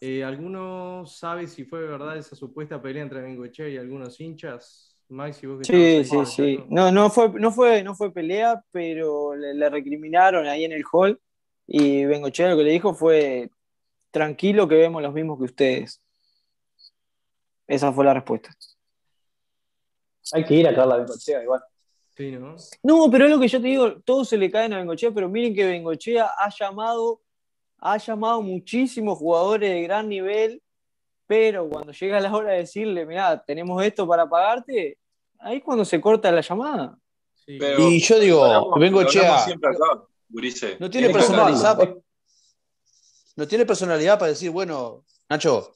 Eh, 0.00 0.22
¿Alguno 0.22 1.04
sabe 1.04 1.48
si 1.48 1.64
fue 1.64 1.84
verdad 1.84 2.16
esa 2.16 2.36
supuesta 2.36 2.80
pelea 2.80 3.02
entre 3.02 3.22
Bengoche 3.22 3.72
y 3.72 3.76
algunos 3.76 4.20
hinchas? 4.20 4.96
Maxi, 5.08 5.48
vos 5.48 5.58
que 5.58 5.64
Sí, 5.64 6.04
sí, 6.08 6.24
sí. 6.24 6.64
No, 6.68 6.92
no 6.92 7.10
fue, 7.10 7.28
no 7.28 7.50
fue, 7.50 7.82
no 7.82 7.96
fue 7.96 8.12
pelea, 8.12 8.62
pero 8.70 9.34
le, 9.34 9.52
le 9.52 9.68
recriminaron 9.68 10.46
ahí 10.46 10.64
en 10.64 10.70
el 10.70 10.84
hall 10.92 11.20
y 11.66 12.04
Bengochea 12.04 12.50
lo 12.50 12.56
que 12.56 12.62
le 12.62 12.70
dijo 12.70 12.94
fue 12.94 13.50
tranquilo 14.12 14.68
que 14.68 14.76
vemos 14.76 15.02
los 15.02 15.12
mismos 15.12 15.38
que 15.38 15.44
ustedes. 15.46 16.00
Esa 17.66 17.92
fue 17.92 18.04
la 18.04 18.14
respuesta. 18.14 18.50
Hay 20.32 20.44
que 20.44 20.54
ir 20.54 20.68
a 20.68 20.74
Carla 20.74 20.96
Bengochea 20.98 21.42
igual. 21.42 21.60
Sí, 22.16 22.30
¿no? 22.32 22.56
No, 22.82 23.10
pero 23.10 23.24
es 23.24 23.30
lo 23.30 23.40
que 23.40 23.48
yo 23.48 23.60
te 23.60 23.68
digo, 23.68 24.00
todo 24.02 24.24
se 24.24 24.36
le 24.36 24.50
caen 24.50 24.72
a 24.74 24.78
Bengochea, 24.78 25.10
pero 25.10 25.28
miren 25.28 25.54
que 25.54 25.64
Bengochea 25.64 26.30
ha 26.38 26.48
llamado, 26.50 27.20
ha 27.78 27.96
llamado 27.96 28.42
muchísimos 28.42 29.18
jugadores 29.18 29.70
de 29.70 29.82
gran 29.82 30.08
nivel, 30.08 30.62
pero 31.26 31.68
cuando 31.68 31.92
llega 31.92 32.20
la 32.20 32.34
hora 32.34 32.52
de 32.52 32.58
decirle, 32.58 33.06
mirá, 33.06 33.42
tenemos 33.42 33.82
esto 33.82 34.06
para 34.06 34.28
pagarte, 34.28 34.98
ahí 35.40 35.56
es 35.56 35.64
cuando 35.64 35.84
se 35.84 36.00
corta 36.00 36.30
la 36.30 36.42
llamada. 36.42 36.96
Sí. 37.46 37.56
Pero- 37.58 37.80
Y 37.88 38.00
yo 38.00 38.18
digo, 38.20 38.36
Lo 38.38 38.44
hablamos- 38.44 38.78
vengo 38.80 39.02
lo 39.02 39.08
hablamos 39.08 39.12
Chea, 39.36 39.44
siempre 39.44 39.70
acá, 39.70 40.02
Gurice. 40.28 40.76
no 40.78 40.90
tiene 40.90 41.08
personalidad. 41.10 41.82
Es- 41.82 41.96
No 43.34 43.48
tiene 43.48 43.64
personalidad 43.64 44.18
para 44.18 44.28
decir, 44.30 44.50
bueno, 44.50 45.04
Nacho, 45.30 45.72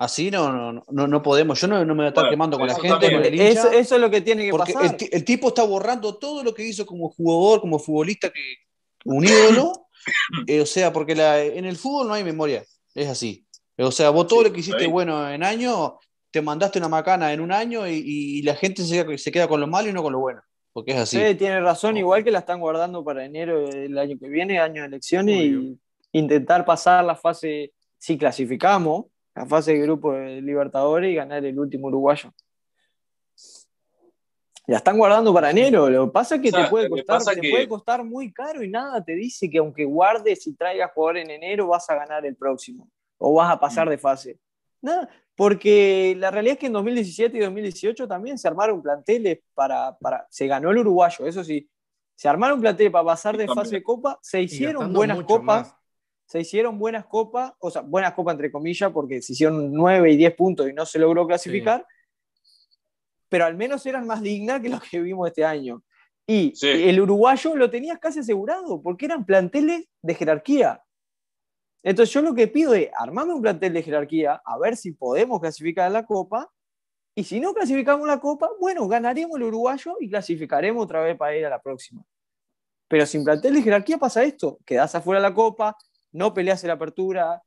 así 0.00 0.30
no, 0.30 0.72
no, 0.72 0.84
no, 0.90 1.06
no 1.06 1.22
podemos. 1.22 1.60
Yo 1.60 1.68
no, 1.68 1.84
no 1.84 1.94
me 1.94 1.98
voy 2.02 2.04
a 2.06 2.08
estar 2.08 2.22
Bueno, 2.24 2.30
quemando 2.32 2.58
con 2.58 2.66
la 2.66 2.74
gente, 2.74 3.12
con 3.12 3.24
el 3.24 3.34
hincha. 3.34 3.48
Eso, 3.48 3.70
eso 3.70 3.94
es 3.94 4.00
lo 4.00 4.10
que 4.10 4.20
tiene 4.22 4.46
que 4.46 4.50
Porque 4.50 4.72
pasar. 4.72 4.96
el, 4.98 5.08
el 5.12 5.24
tipo 5.24 5.48
está 5.48 5.62
borrando 5.62 6.16
todo 6.16 6.42
lo 6.42 6.52
que 6.54 6.64
hizo 6.66 6.84
como 6.86 7.10
jugador, 7.10 7.60
como 7.60 7.78
futbolista, 7.78 8.30
que 8.30 8.40
un 9.04 9.24
ídolo. 9.24 9.72
Eh, 10.46 10.62
o 10.62 10.66
sea, 10.66 10.94
porque 10.94 11.14
la- 11.14 11.42
en 11.44 11.66
el 11.66 11.76
fútbol 11.76 12.08
no 12.08 12.14
hay 12.14 12.24
memoria. 12.24 12.64
Es 12.94 13.06
así. 13.06 13.44
O 13.76 13.92
sea, 13.92 14.08
vos 14.08 14.26
todo 14.26 14.38
Sí, 14.40 14.46
lo 14.48 14.52
que 14.54 14.60
hiciste 14.60 14.84
ahí. 14.84 14.90
bueno 14.90 15.28
en 15.30 15.44
año, 15.44 15.98
te 16.30 16.40
mandaste 16.40 16.78
una 16.78 16.88
macana 16.88 17.34
en 17.34 17.40
un 17.42 17.52
año 17.52 17.86
y, 17.86 17.96
y 18.38 18.42
la 18.42 18.54
gente 18.56 18.82
se 18.82 19.04
queda, 19.04 19.18
se 19.18 19.30
queda 19.30 19.46
con 19.46 19.60
lo 19.60 19.66
malo 19.66 19.90
y 19.90 19.92
no 19.92 20.02
con 20.02 20.14
lo 20.14 20.20
bueno. 20.20 20.40
Porque 20.72 20.92
es 20.92 20.96
así. 20.98 21.18
Sí, 21.18 21.34
tiene 21.34 21.60
razón, 21.60 21.98
igual 21.98 22.24
que 22.24 22.30
la 22.30 22.38
están 22.38 22.60
guardando 22.60 23.04
para 23.04 23.26
enero 23.26 23.68
del 23.68 23.98
año 23.98 24.16
que 24.18 24.28
viene, 24.28 24.58
año 24.58 24.80
de 24.80 24.88
elecciones, 24.88 25.36
y 25.36 25.78
intentar 26.12 26.64
pasar 26.64 27.04
la 27.04 27.14
fase, 27.14 27.72
si 27.98 28.16
clasificamos, 28.16 29.04
la 29.40 29.46
fase 29.46 29.72
de 29.72 29.78
grupo 29.78 30.12
de 30.12 30.42
Libertadores 30.42 31.10
y 31.10 31.14
ganar 31.14 31.42
el 31.44 31.58
último 31.58 31.88
uruguayo. 31.88 32.30
La 34.66 34.76
están 34.76 34.98
guardando 34.98 35.32
para 35.32 35.50
enero, 35.50 35.88
lo 35.88 36.06
que 36.06 36.12
pasa 36.12 36.34
es 36.36 36.42
que 36.42 36.48
O 36.48 36.52
sea, 36.52 36.64
te, 36.64 36.70
puede 36.70 36.88
costar, 36.90 37.16
pasa 37.18 37.32
te 37.34 37.40
que- 37.40 37.50
puede 37.50 37.68
costar 37.68 38.04
muy 38.04 38.30
caro 38.32 38.62
y 38.62 38.68
nada 38.68 39.02
te 39.02 39.14
dice 39.14 39.48
que 39.50 39.58
aunque 39.58 39.84
guardes 39.84 40.46
y 40.46 40.54
traigas 40.54 40.92
jugador 40.94 41.16
en 41.16 41.30
enero 41.30 41.66
vas 41.68 41.88
a 41.90 41.94
ganar 41.96 42.24
el 42.26 42.36
próximo 42.36 42.88
o 43.18 43.34
vas 43.34 43.50
a 43.50 43.58
pasar 43.58 43.86
Mm. 43.86 43.90
de 43.90 43.98
fase. 43.98 44.38
Nada, 44.82 45.08
porque 45.34 46.14
la 46.18 46.30
realidad 46.30 46.52
es 46.54 46.58
que 46.58 46.66
en 46.66 46.72
2017 46.74 47.36
y 47.38 47.40
2018 47.40 48.06
también 48.06 48.38
se 48.38 48.46
armaron 48.46 48.80
planteles 48.82 49.40
para, 49.54 49.96
para 49.98 50.26
se 50.30 50.46
ganó 50.46 50.70
el 50.70 50.78
uruguayo, 50.78 51.26
eso 51.26 51.42
sí, 51.42 51.68
se 52.14 52.28
armaron 52.28 52.60
planteles 52.60 52.92
para 52.92 53.04
pasar 53.06 53.36
de 53.38 53.46
fase 53.48 53.76
de 53.76 53.82
copa, 53.82 54.18
se 54.22 54.42
hicieron 54.42 54.92
buenas 54.92 55.22
copas, 55.24 55.68
más. 55.68 55.76
Se 56.30 56.38
hicieron 56.38 56.78
buenas 56.78 57.06
copas, 57.06 57.52
o 57.58 57.72
sea, 57.72 57.82
buenas 57.82 58.14
copas 58.14 58.34
entre 58.34 58.52
comillas, 58.52 58.92
porque 58.92 59.20
se 59.20 59.32
hicieron 59.32 59.72
9 59.72 60.12
y 60.12 60.16
10 60.16 60.36
puntos 60.36 60.68
y 60.68 60.72
no 60.72 60.86
se 60.86 61.00
logró 61.00 61.26
clasificar, 61.26 61.84
pero 63.28 63.46
al 63.46 63.56
menos 63.56 63.84
eran 63.84 64.06
más 64.06 64.22
dignas 64.22 64.60
que 64.60 64.68
los 64.68 64.80
que 64.80 65.00
vimos 65.00 65.26
este 65.26 65.44
año. 65.44 65.82
Y 66.28 66.52
Sí. 66.54 66.68
el 66.68 67.00
uruguayo 67.00 67.56
lo 67.56 67.68
tenías 67.68 67.98
casi 67.98 68.20
asegurado, 68.20 68.80
porque 68.80 69.06
eran 69.06 69.26
planteles 69.26 69.88
de 70.00 70.14
jerarquía. 70.14 70.80
Entonces 71.82 72.14
yo 72.14 72.22
lo 72.22 72.32
que 72.32 72.46
pido 72.46 72.74
es, 72.74 72.90
armame 72.96 73.34
un 73.34 73.42
plantel 73.42 73.72
de 73.72 73.82
jerarquía, 73.82 74.40
a 74.44 74.56
ver 74.56 74.76
si 74.76 74.92
podemos 74.92 75.40
clasificar 75.40 75.90
la 75.90 76.06
Copa, 76.06 76.48
y 77.16 77.24
si 77.24 77.40
no 77.40 77.52
clasificamos 77.52 78.06
la 78.06 78.20
Copa, 78.20 78.48
bueno, 78.60 78.86
ganaremos 78.86 79.36
el 79.36 79.42
uruguayo 79.42 79.96
y 79.98 80.08
clasificaremos 80.08 80.84
otra 80.84 81.02
vez 81.02 81.16
para 81.16 81.36
ir 81.36 81.44
a 81.44 81.50
la 81.50 81.60
próxima. 81.60 82.04
Pero 82.86 83.04
sin 83.04 83.24
plantel 83.24 83.54
de 83.54 83.62
jerarquía 83.62 83.98
pasa 83.98 84.22
esto, 84.22 84.60
quedás 84.64 84.94
afuera 84.94 85.20
de 85.20 85.28
la 85.28 85.34
Copa, 85.34 85.76
no 86.12 86.34
peleas 86.34 86.62
en 86.64 86.68
la 86.68 86.74
apertura, 86.74 87.42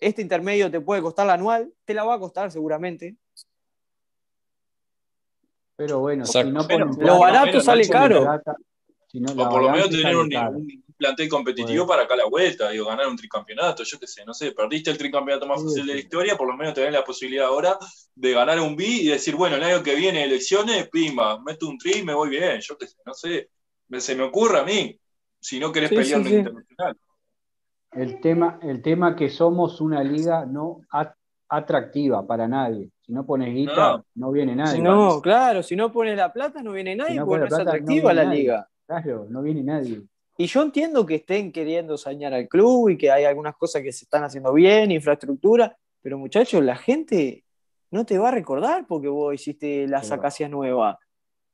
este 0.00 0.22
intermedio 0.22 0.70
te 0.70 0.80
puede 0.80 1.02
costar 1.02 1.26
la 1.26 1.34
anual, 1.34 1.72
te 1.84 1.94
la 1.94 2.04
va 2.04 2.14
a 2.14 2.18
costar 2.20 2.50
seguramente. 2.50 3.16
Pero 5.76 6.00
bueno, 6.00 6.24
Exacto. 6.24 6.48
si 6.48 6.54
no 6.54 6.66
Pero- 6.66 6.86
ponen 6.90 7.06
Lo 7.06 7.18
barato 7.18 7.60
sale 7.60 7.88
caro. 7.88 8.26
si 9.06 9.20
no, 9.20 9.32
O 9.32 9.48
por 9.48 9.62
lo 9.62 9.70
menos 9.70 9.88
tener 9.90 10.16
un, 10.16 10.34
un 10.36 10.84
plantel 10.96 11.28
competitivo 11.28 11.86
para 11.86 12.02
acá 12.02 12.16
la 12.16 12.26
vuelta, 12.26 12.70
digo, 12.70 12.86
ganar 12.86 13.06
un 13.06 13.16
tricampeonato, 13.16 13.84
yo 13.84 13.98
qué 13.98 14.06
sé, 14.06 14.24
no 14.24 14.34
sé, 14.34 14.52
perdiste 14.52 14.90
el 14.90 14.98
tricampeonato 14.98 15.46
más 15.46 15.60
Sí, 15.60 15.66
fácil 15.68 15.86
de 15.86 15.94
la 15.94 16.00
historia, 16.00 16.36
por 16.36 16.48
lo 16.48 16.56
menos 16.56 16.74
tenés 16.74 16.92
la 16.92 17.04
posibilidad 17.04 17.46
ahora 17.46 17.78
de 18.14 18.32
ganar 18.32 18.60
un 18.60 18.74
B 18.76 18.84
y 18.84 19.06
decir, 19.06 19.36
bueno, 19.36 19.56
el 19.56 19.62
año 19.62 19.82
que 19.82 19.94
viene 19.94 20.24
elecciones, 20.24 20.88
pima, 20.90 21.40
meto 21.42 21.68
un 21.68 21.78
tri 21.78 21.98
y 21.98 22.02
me 22.02 22.12
voy 22.14 22.28
bien, 22.30 22.60
yo 22.60 22.76
qué 22.76 22.86
sé, 22.88 22.96
no 23.06 23.14
sé, 23.14 23.48
me- 23.88 24.00
se 24.00 24.14
me 24.16 24.24
ocurre 24.24 24.58
a 24.58 24.64
mí, 24.64 24.98
si 25.40 25.60
no 25.60 25.70
querés 25.72 25.90
Sí, 25.90 25.94
pelear 25.96 26.20
sí, 26.22 26.26
en 26.26 26.32
sí. 26.32 26.34
internacional. 26.38 26.96
El 27.92 28.20
tema, 28.20 28.58
el 28.62 28.82
tema 28.82 29.16
que 29.16 29.28
somos 29.30 29.80
una 29.80 30.02
liga 30.04 30.44
no 30.46 30.82
at- 30.90 31.14
atractiva 31.48 32.26
para 32.26 32.46
nadie. 32.46 32.90
Si 33.00 33.12
no 33.12 33.24
pones 33.24 33.54
guita, 33.54 33.96
No. 33.98 34.04
no, 34.14 34.32
viene 34.32 34.54
nadie. 34.54 34.72
Si 34.76 34.82
no, 34.82 35.20
claro, 35.22 35.62
si 35.62 35.74
no 35.74 35.90
pones 35.90 36.16
la 36.16 36.32
plata 36.32 36.62
no 36.62 36.72
viene 36.72 36.94
nadie 36.94 37.12
Si 37.12 37.18
no 37.18 37.24
porque 37.26 37.40
no 37.40 37.46
pones 37.46 37.52
es 37.52 37.56
plata, 37.64 37.64
no 37.64 37.70
atractiva 37.84 38.10
viene 38.10 38.14
la 38.14 38.24
nadie. 38.24 38.38
liga. 38.40 38.68
Claro, 38.86 39.26
no 39.30 39.42
viene 39.42 39.62
nadie. 39.62 40.02
Y 40.36 40.46
yo 40.46 40.62
entiendo 40.62 41.04
que 41.06 41.16
estén 41.16 41.50
queriendo 41.50 41.96
sañar 41.96 42.32
al 42.34 42.46
club 42.48 42.90
y 42.90 42.98
que 42.98 43.10
hay 43.10 43.24
algunas 43.24 43.56
cosas 43.56 43.82
que 43.82 43.92
se 43.92 44.04
están 44.04 44.22
haciendo 44.24 44.52
bien, 44.52 44.90
infraestructura, 44.90 45.76
pero 46.02 46.16
muchachos, 46.18 46.62
la 46.62 46.76
gente 46.76 47.44
no 47.90 48.04
te 48.04 48.18
va 48.18 48.28
a 48.28 48.32
recordar 48.32 48.86
porque 48.86 49.08
vos 49.08 49.34
hiciste 49.34 49.88
las 49.88 50.08
Pero- 50.08 50.20
acacias 50.20 50.50
nuevas. 50.50 50.96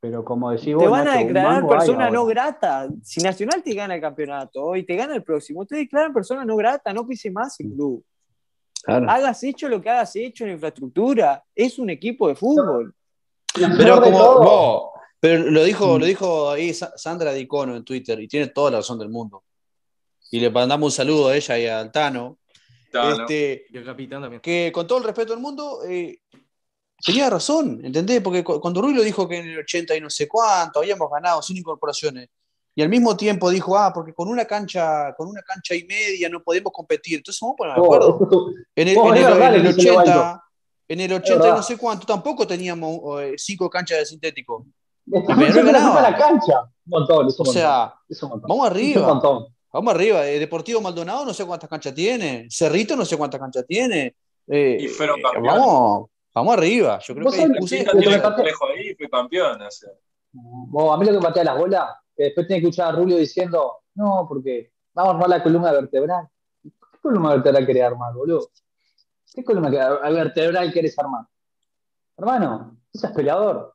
Pero 0.05 0.23
como 0.23 0.51
decís 0.51 0.67
Te 0.67 0.75
vos, 0.75 0.91
van 0.91 1.09
a 1.09 1.15
Nacho, 1.15 1.25
declarar 1.27 1.67
persona 1.67 2.11
no 2.11 2.27
grata. 2.27 2.89
Si 3.03 3.23
Nacional 3.23 3.63
te 3.63 3.73
gana 3.73 3.95
el 3.95 4.03
campeonato 4.03 4.77
y 4.77 4.83
te 4.83 4.97
gana 4.97 5.15
el 5.15 5.23
próximo, 5.23 5.65
te 5.65 5.77
declaran 5.77 6.13
persona 6.13 6.45
no 6.45 6.57
grata, 6.57 6.93
no 6.93 7.07
pise 7.07 7.31
más 7.31 7.59
el 7.61 7.71
club. 7.73 8.05
Claro. 8.83 9.09
Hagas 9.11 9.43
hecho 9.45 9.67
lo 9.67 9.81
que 9.81 9.89
hagas 9.89 10.15
hecho 10.17 10.45
en 10.45 10.51
infraestructura. 10.51 11.43
Es 11.55 11.79
un 11.79 11.89
equipo 11.89 12.29
de 12.29 12.35
fútbol. 12.35 12.95
Pero 13.79 14.03
como 14.03 14.19
vos, 14.41 14.83
pero 15.19 15.43
lo 15.51 15.65
dijo, 15.65 15.97
Mm. 15.97 16.01
lo 16.01 16.05
dijo 16.05 16.51
ahí 16.51 16.75
Sa- 16.75 16.93
Sandra 16.99 17.33
Dicono 17.33 17.75
en 17.75 17.83
Twitter 17.83 18.21
y 18.21 18.29
tiene 18.29 18.49
toda 18.49 18.73
la 18.73 18.77
razón 18.79 18.99
del 18.99 19.09
mundo. 19.09 19.43
Y 20.31 20.39
le 20.39 20.51
mandamos 20.51 20.87
un 20.89 20.93
saludo 20.93 21.29
a 21.29 21.37
ella 21.37 21.59
y 21.59 21.67
al 21.67 21.91
Tano. 21.91 22.37
Está, 22.85 23.09
¿no? 23.09 23.21
Este, 23.23 23.65
Y 23.71 23.79
el 23.79 23.85
capitán 23.87 24.21
también. 24.21 24.43
que 24.43 24.71
con 24.71 24.87
todo 24.87 24.99
el 24.99 25.05
respeto 25.05 25.33
del 25.33 25.41
mundo, 25.41 25.79
eh, 25.89 26.21
tenía 27.05 27.29
razón, 27.31 27.81
¿entendés? 27.85 28.21
Porque 28.23 28.43
cu- 28.43 28.61
cuando 28.61 28.81
Rui 28.83 28.95
lo 28.95 29.03
dijo 29.03 29.29
que 29.29 29.39
en 29.39 29.47
el 29.49 29.59
80 29.59 29.95
y 29.97 30.01
no 30.01 30.11
sé 30.11 30.27
cuánto 30.29 30.81
habíamos 30.81 31.11
ganado 31.11 31.43
sin 31.43 31.57
incorporaciones, 31.57 32.29
y 32.77 32.83
al 32.83 32.89
mismo 32.89 33.17
tiempo 33.17 33.51
dijo, 33.51 33.77
ah, 33.79 33.93
porque 33.95 34.13
con 34.13 34.29
una 34.29 34.45
cancha, 34.47 35.15
con 35.17 35.29
una 35.29 35.43
cancha 35.43 35.75
y 35.77 35.85
media 35.85 36.29
no 36.29 36.43
podemos 36.43 36.73
competir. 36.73 37.19
Entonces 37.19 37.41
vamos 37.41 37.55
a 37.55 37.59
poner 37.59 37.75
de 37.77 37.81
acuerdo. 37.83 38.19
Oh, 38.21 38.51
En 38.75 38.89
el, 38.89 38.97
Oh, 38.99 39.09
en 39.11 39.17
el- 39.19 39.25
verdad 39.25 39.55
en 39.55 39.63
lo 39.63 39.69
el 39.71 39.77
que 39.77 39.83
dice 39.83 39.91
80, 39.97 40.43
en 40.89 41.01
el 41.01 41.13
80 41.13 41.49
y 41.49 41.53
no 41.53 41.63
sé 41.63 41.77
cuánto, 41.79 42.05
tampoco 42.07 42.47
teníamos 42.47 42.99
eh, 43.23 43.35
cinco 43.37 43.71
canchas 43.71 43.99
de 43.99 44.07
sintético. 44.07 44.67
Está 45.13 45.37
Pero 45.37 45.65
ganaba. 45.67 46.01
la 46.03 46.17
cancha. 46.17 46.63
Un 46.63 46.69
montón, 46.87 47.29
es 47.29 47.35
O 47.39 47.43
un 47.43 47.47
montón. 47.47 47.55
sea, 47.55 47.95
es 48.09 48.23
un 48.23 48.29
montón. 48.31 48.49
vamos 48.49 48.67
Es 48.67 48.71
un 48.73 48.77
arriba. 48.77 49.07
montón. 49.07 49.47
Vamos 49.73 49.95
arriba. 49.95 50.27
Eh, 50.27 50.39
Deportivo 50.41 50.81
Maldonado 50.81 51.25
no 51.25 51.33
sé 51.35 51.45
cuántas 51.45 51.69
canchas 51.71 51.95
tiene. 51.95 52.47
Cerrito 52.51 52.97
no 52.97 53.05
sé 53.05 53.17
cuántas 53.17 53.41
canchas 53.41 53.65
tiene. 53.69 54.17
Eh, 54.49 54.79
Y 54.81 54.89
fueron 54.89 55.21
eh, 55.21 55.23
vamos, 55.43 56.09
vamos 56.35 56.55
arriba. 56.55 56.99
Yo 56.99 57.15
creo 57.15 57.31
que 57.31 57.41
hay 57.41 57.53
tiene 58.01 58.23
complejo 58.23 58.69
ahí 58.69 58.95
fue 58.95 59.09
campeón. 59.09 59.63
o 59.63 59.71
sea. 59.71 59.91
Vos, 60.33 60.93
a 60.93 60.97
mí 60.99 61.07
lo 61.07 61.13
que 61.13 61.19
me 61.19 61.23
patea 61.23 61.45
las 61.45 61.59
bolas, 61.59 61.91
que 62.17 62.25
después 62.25 62.47
tenés 62.49 62.63
que 62.63 62.69
escuchar 62.69 62.89
a 62.89 62.97
Rulio 62.97 63.17
diciendo, 63.17 63.79
no, 63.95 64.27
porque 64.29 64.73
vamos 64.93 65.13
a 65.13 65.15
armar 65.15 65.29
la 65.29 65.43
columna 65.43 65.73
vertebral. 65.73 66.29
¿Qué 66.63 66.99
columna 67.01 67.31
vertebral 67.31 67.67
querés 67.67 67.83
armar, 67.85 68.13
boludo? 68.13 68.51
¿Qué 69.33 69.45
columna 69.45 69.71
vertebral 70.11 70.73
querés 70.73 70.99
armar? 70.99 71.25
Hermano, 72.17 72.81
sos 72.93 73.11
peleador. 73.13 73.75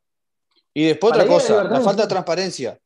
Y 0.74 0.88
después 0.88 1.12
Para 1.12 1.24
otra 1.24 1.34
cosa, 1.34 1.64
la 1.64 1.82
falta 1.82 2.04
de 2.04 2.08
transparencia. 2.10 2.80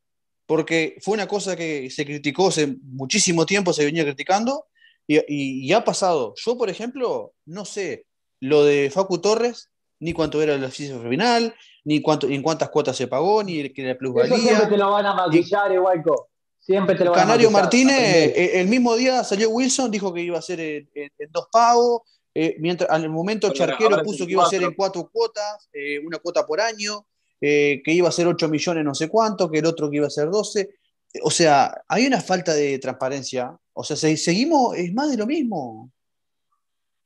Porque 0.46 0.98
fue 1.00 1.14
una 1.14 1.26
cosa 1.26 1.56
que 1.56 1.90
se 1.90 2.04
criticó 2.04 2.48
hace 2.48 2.76
muchísimo 2.82 3.46
tiempo, 3.46 3.72
se 3.72 3.84
venía 3.84 4.04
criticando, 4.04 4.66
Y, 5.06 5.66
y, 5.68 5.72
ha 5.72 5.84
pasado. 5.84 6.34
Yo, 6.36 6.56
por 6.56 6.68
ejemplo, 6.70 7.32
no 7.46 7.64
sé 7.64 8.06
lo 8.40 8.64
de 8.64 8.90
Facu 8.90 9.18
Torres, 9.18 9.70
ni 10.00 10.12
cuánto 10.12 10.42
era 10.42 10.54
el 10.54 10.64
oficio 10.64 11.00
final, 11.08 11.54
ni 11.84 12.00
cuánto, 12.02 12.28
en 12.28 12.42
cuántas 12.42 12.70
cuotas 12.70 12.96
se 12.96 13.06
pagó, 13.06 13.42
ni 13.42 13.70
que 13.70 13.82
la 13.82 13.96
plusvalía. 13.96 14.34
Eso 14.34 14.44
siempre 14.44 14.66
te 14.66 14.76
lo 14.76 14.90
van 14.90 15.06
a 15.06 15.14
maquillar, 15.14 15.72
Igualco. 15.72 16.28
Siempre 16.58 16.94
te 16.94 17.04
lo 17.04 17.10
van 17.10 17.20
Canario 17.20 17.48
a 17.48 17.52
Martínez, 17.52 17.98
eh, 17.98 18.60
el 18.60 18.68
mismo 18.68 18.96
día 18.96 19.22
salió 19.22 19.50
Wilson, 19.50 19.90
dijo 19.90 20.12
que 20.14 20.22
iba 20.22 20.38
a 20.38 20.42
ser 20.42 20.60
en, 20.60 20.88
en, 20.94 21.30
dos 21.30 21.48
pagos. 21.52 22.02
Eh, 22.34 22.56
mientras 22.58 22.90
al 22.90 23.08
momento 23.10 23.52
Charquero 23.52 24.02
puso 24.02 24.26
que 24.26 24.32
iba 24.32 24.44
a 24.44 24.48
ser 24.48 24.62
en 24.62 24.74
cuatro 24.74 25.08
cuotas, 25.12 25.68
eh, 25.72 26.00
una 26.04 26.18
cuota 26.18 26.46
por 26.46 26.60
año, 26.60 27.06
que 27.40 27.82
iba 27.86 28.08
a 28.08 28.12
ser 28.12 28.26
8 28.26 28.48
millones 28.48 28.84
no 28.84 28.94
sé 28.94 29.08
cuánto, 29.08 29.50
que 29.50 29.58
el 29.58 29.66
otro 29.66 29.90
que 29.90 29.98
iba 29.98 30.06
a 30.06 30.10
ser 30.10 30.30
12. 30.30 30.70
O 31.22 31.30
sea, 31.30 31.84
hay 31.86 32.06
una 32.06 32.22
falta 32.22 32.54
de 32.54 32.78
transparencia. 32.78 33.54
O 33.74 33.84
sea, 33.84 33.96
seguimos, 33.96 34.74
es 34.78 34.94
más 34.94 35.10
de 35.10 35.18
lo 35.18 35.26
mismo. 35.26 35.92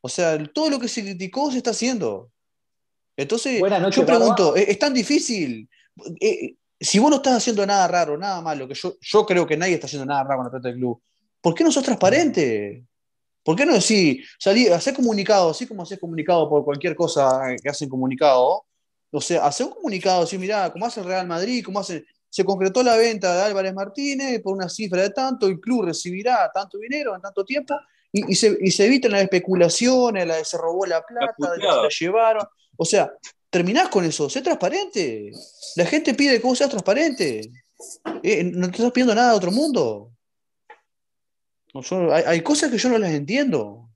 O 0.09 0.11
sea, 0.11 0.43
todo 0.55 0.71
lo 0.71 0.81
que 0.81 0.89
se 0.89 1.03
criticó 1.03 1.51
se 1.51 1.59
está 1.59 1.73
haciendo. 1.73 2.31
Entonces, 3.15 3.61
yo 3.93 4.07
pregunto, 4.07 4.57
¿es, 4.57 4.79
tan 4.79 4.95
difícil? 4.95 5.69
si 6.81 6.99
vos 6.99 7.11
no 7.11 7.17
estás 7.17 7.37
haciendo 7.37 7.67
nada 7.67 7.87
raro, 7.89 8.17
nada 8.17 8.41
malo, 8.41 8.67
que 8.67 8.73
yo, 8.75 8.95
yo 9.03 9.27
creo 9.27 9.47
que 9.47 9.57
nadie 9.57 9.75
está 9.75 9.87
haciendo 9.87 10.07
nada 10.07 10.23
raro 10.23 10.37
con 10.37 10.45
la 10.47 10.51
plata 10.51 10.69
del 10.69 10.79
club, 10.79 11.03
¿por 11.43 11.55
qué 11.55 11.63
no 11.63 11.71
sos 11.71 11.85
transparente? 11.85 12.85
¿Por 13.43 13.55
qué 13.55 13.67
no 13.67 13.75
decir, 13.75 14.25
salir, 14.39 14.73
hacer 14.73 14.95
comunicado, 14.95 15.51
así 15.51 15.67
como 15.67 15.83
hacer 15.83 16.01
comunicado 16.01 16.49
por 16.49 16.65
cualquier 16.65 16.97
cosa 16.97 17.55
que 17.63 17.69
hacen 17.69 17.91
comunicado? 17.91 18.65
O 19.11 19.21
sea, 19.21 19.45
hacer 19.45 19.67
un 19.67 19.73
comunicado, 19.73 20.23
decir, 20.23 20.39
mirá, 20.39 20.73
como 20.73 20.87
hace 20.87 21.01
el 21.01 21.07
Real 21.07 21.27
Madrid, 21.27 21.63
como 21.63 21.81
hace, 21.81 22.07
se 22.31 22.45
concretó 22.45 22.83
la 22.83 22.97
venta 22.97 23.35
de 23.35 23.43
Álvarez 23.43 23.75
Martínez 23.75 24.41
por 24.41 24.55
una 24.55 24.71
cifra 24.71 25.03
de 25.03 25.11
tanto, 25.11 25.47
el 25.47 25.61
club 25.61 25.85
recibirá 25.85 26.51
tanto 26.55 26.79
dinero 26.79 27.15
en 27.15 27.21
tanto 27.21 27.45
tiempo, 27.45 27.75
y, 28.27 28.35
se, 28.35 28.57
y 28.61 28.71
se, 28.71 28.87
evitan 28.87 29.13
las 29.13 29.23
especulaciones, 29.23 30.27
la 30.27 30.37
de 30.37 30.45
se 30.45 30.59
robó 30.59 30.87
la 30.87 31.03
plata, 31.03 31.35
de 31.53 31.61
que 31.61 31.67
se 31.67 31.75
la 31.75 31.89
llevaron. 31.89 32.47
O 32.77 32.85
sea, 32.85 33.13
terminás 33.51 33.89
con 33.89 34.05
eso, 34.05 34.29
sé 34.29 34.43
transparente. 34.43 35.33
La 35.77 35.87
gente 35.87 36.15
pide 36.15 36.41
que 36.41 36.47
vos 36.47 36.59
seas 36.59 36.71
transparente. 36.71 37.51
Eh, 38.23 38.45
no 38.45 38.69
te 38.71 38.77
estás 38.77 38.93
pidiendo 38.93 39.15
nada 39.15 39.31
de 39.31 39.37
otro 39.37 39.51
mundo. 39.51 40.11
hay, 42.13 42.43
cosas 42.43 42.71
que 42.71 42.79
yo 42.79 42.89
no 42.89 42.99
las 42.99 43.11
entiendo. 43.11 43.89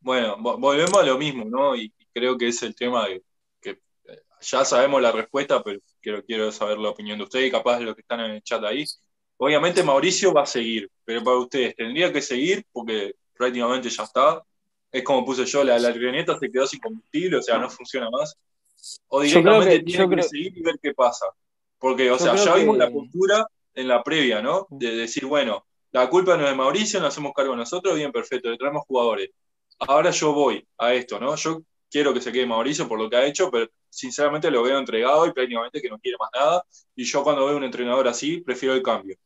Bueno, 0.00 0.36
volvemos 0.38 0.94
a 0.94 1.04
lo 1.04 1.18
mismo, 1.18 1.44
¿no? 1.44 1.76
Y 1.76 1.92
creo 2.12 2.38
que 2.38 2.48
es 2.48 2.62
el 2.62 2.74
tema 2.74 3.08
de 3.08 3.22
que 3.60 3.70
eh, 4.04 4.22
ya 4.40 4.64
sabemos 4.64 5.02
la 5.02 5.12
respuesta, 5.12 5.62
pero 5.62 5.80
quiero, 6.00 6.24
quiero 6.24 6.52
saber 6.52 6.78
la 6.78 6.90
opinión 6.90 7.18
de 7.18 7.24
ustedes 7.24 7.48
y 7.48 7.50
capaz 7.50 7.78
de 7.78 7.84
los 7.84 7.94
que 7.94 8.02
están 8.02 8.20
en 8.20 8.32
el 8.32 8.42
chat 8.42 8.62
ahí. 8.64 8.84
Obviamente 9.36 9.82
Mauricio 9.82 10.32
va 10.32 10.42
a 10.42 10.46
seguir, 10.46 10.90
pero 11.08 11.24
para 11.24 11.38
ustedes 11.38 11.74
tendría 11.74 12.12
que 12.12 12.20
seguir 12.20 12.66
porque 12.70 13.14
prácticamente 13.34 13.88
ya 13.88 14.02
está 14.02 14.42
es 14.92 15.02
como 15.02 15.24
puse 15.24 15.46
yo, 15.46 15.64
la, 15.64 15.78
la 15.78 15.90
se 15.90 16.50
quedó 16.50 16.66
sin 16.66 16.80
combustible, 16.80 17.38
o 17.38 17.42
sea, 17.42 17.56
no 17.56 17.70
funciona 17.70 18.10
más. 18.10 18.36
O 19.08 19.22
directamente 19.22 19.80
tiene 19.80 20.16
que 20.16 20.22
seguir 20.22 20.58
y 20.58 20.60
ver 20.60 20.74
qué 20.82 20.92
pasa. 20.92 21.24
Porque, 21.78 22.10
o 22.10 22.18
sea, 22.18 22.34
ya 22.34 22.56
vimos 22.56 22.76
la 22.76 22.90
postura 22.90 23.46
en 23.72 23.88
la 23.88 24.02
previa, 24.02 24.42
¿no? 24.42 24.66
De 24.68 24.96
decir, 24.96 25.24
bueno, 25.24 25.64
la 25.92 26.10
culpa 26.10 26.36
no 26.36 26.44
es 26.44 26.50
de 26.50 26.56
Mauricio, 26.56 27.00
nos 27.00 27.08
hacemos 27.08 27.32
cargo 27.34 27.56
nosotros, 27.56 27.96
bien, 27.96 28.12
perfecto, 28.12 28.50
le 28.50 28.58
traemos 28.58 28.84
jugadores. 28.86 29.30
Ahora 29.78 30.10
yo 30.10 30.34
voy 30.34 30.66
a 30.76 30.92
esto, 30.92 31.18
¿no? 31.18 31.34
Yo 31.36 31.62
quiero 31.90 32.12
que 32.12 32.20
se 32.20 32.32
quede 32.32 32.44
Mauricio 32.44 32.86
por 32.86 32.98
lo 32.98 33.08
que 33.08 33.16
ha 33.16 33.24
hecho, 33.24 33.50
pero 33.50 33.70
sinceramente 33.88 34.50
lo 34.50 34.62
veo 34.62 34.78
entregado 34.78 35.26
y 35.26 35.32
prácticamente 35.32 35.80
que 35.80 35.88
no 35.88 35.98
quiere 35.98 36.18
más 36.20 36.28
nada. 36.34 36.64
Y 36.94 37.04
yo 37.04 37.24
cuando 37.24 37.46
veo 37.46 37.56
un 37.56 37.64
entrenador 37.64 38.08
así, 38.08 38.42
prefiero 38.42 38.74
el 38.74 38.82
cambio. 38.82 39.16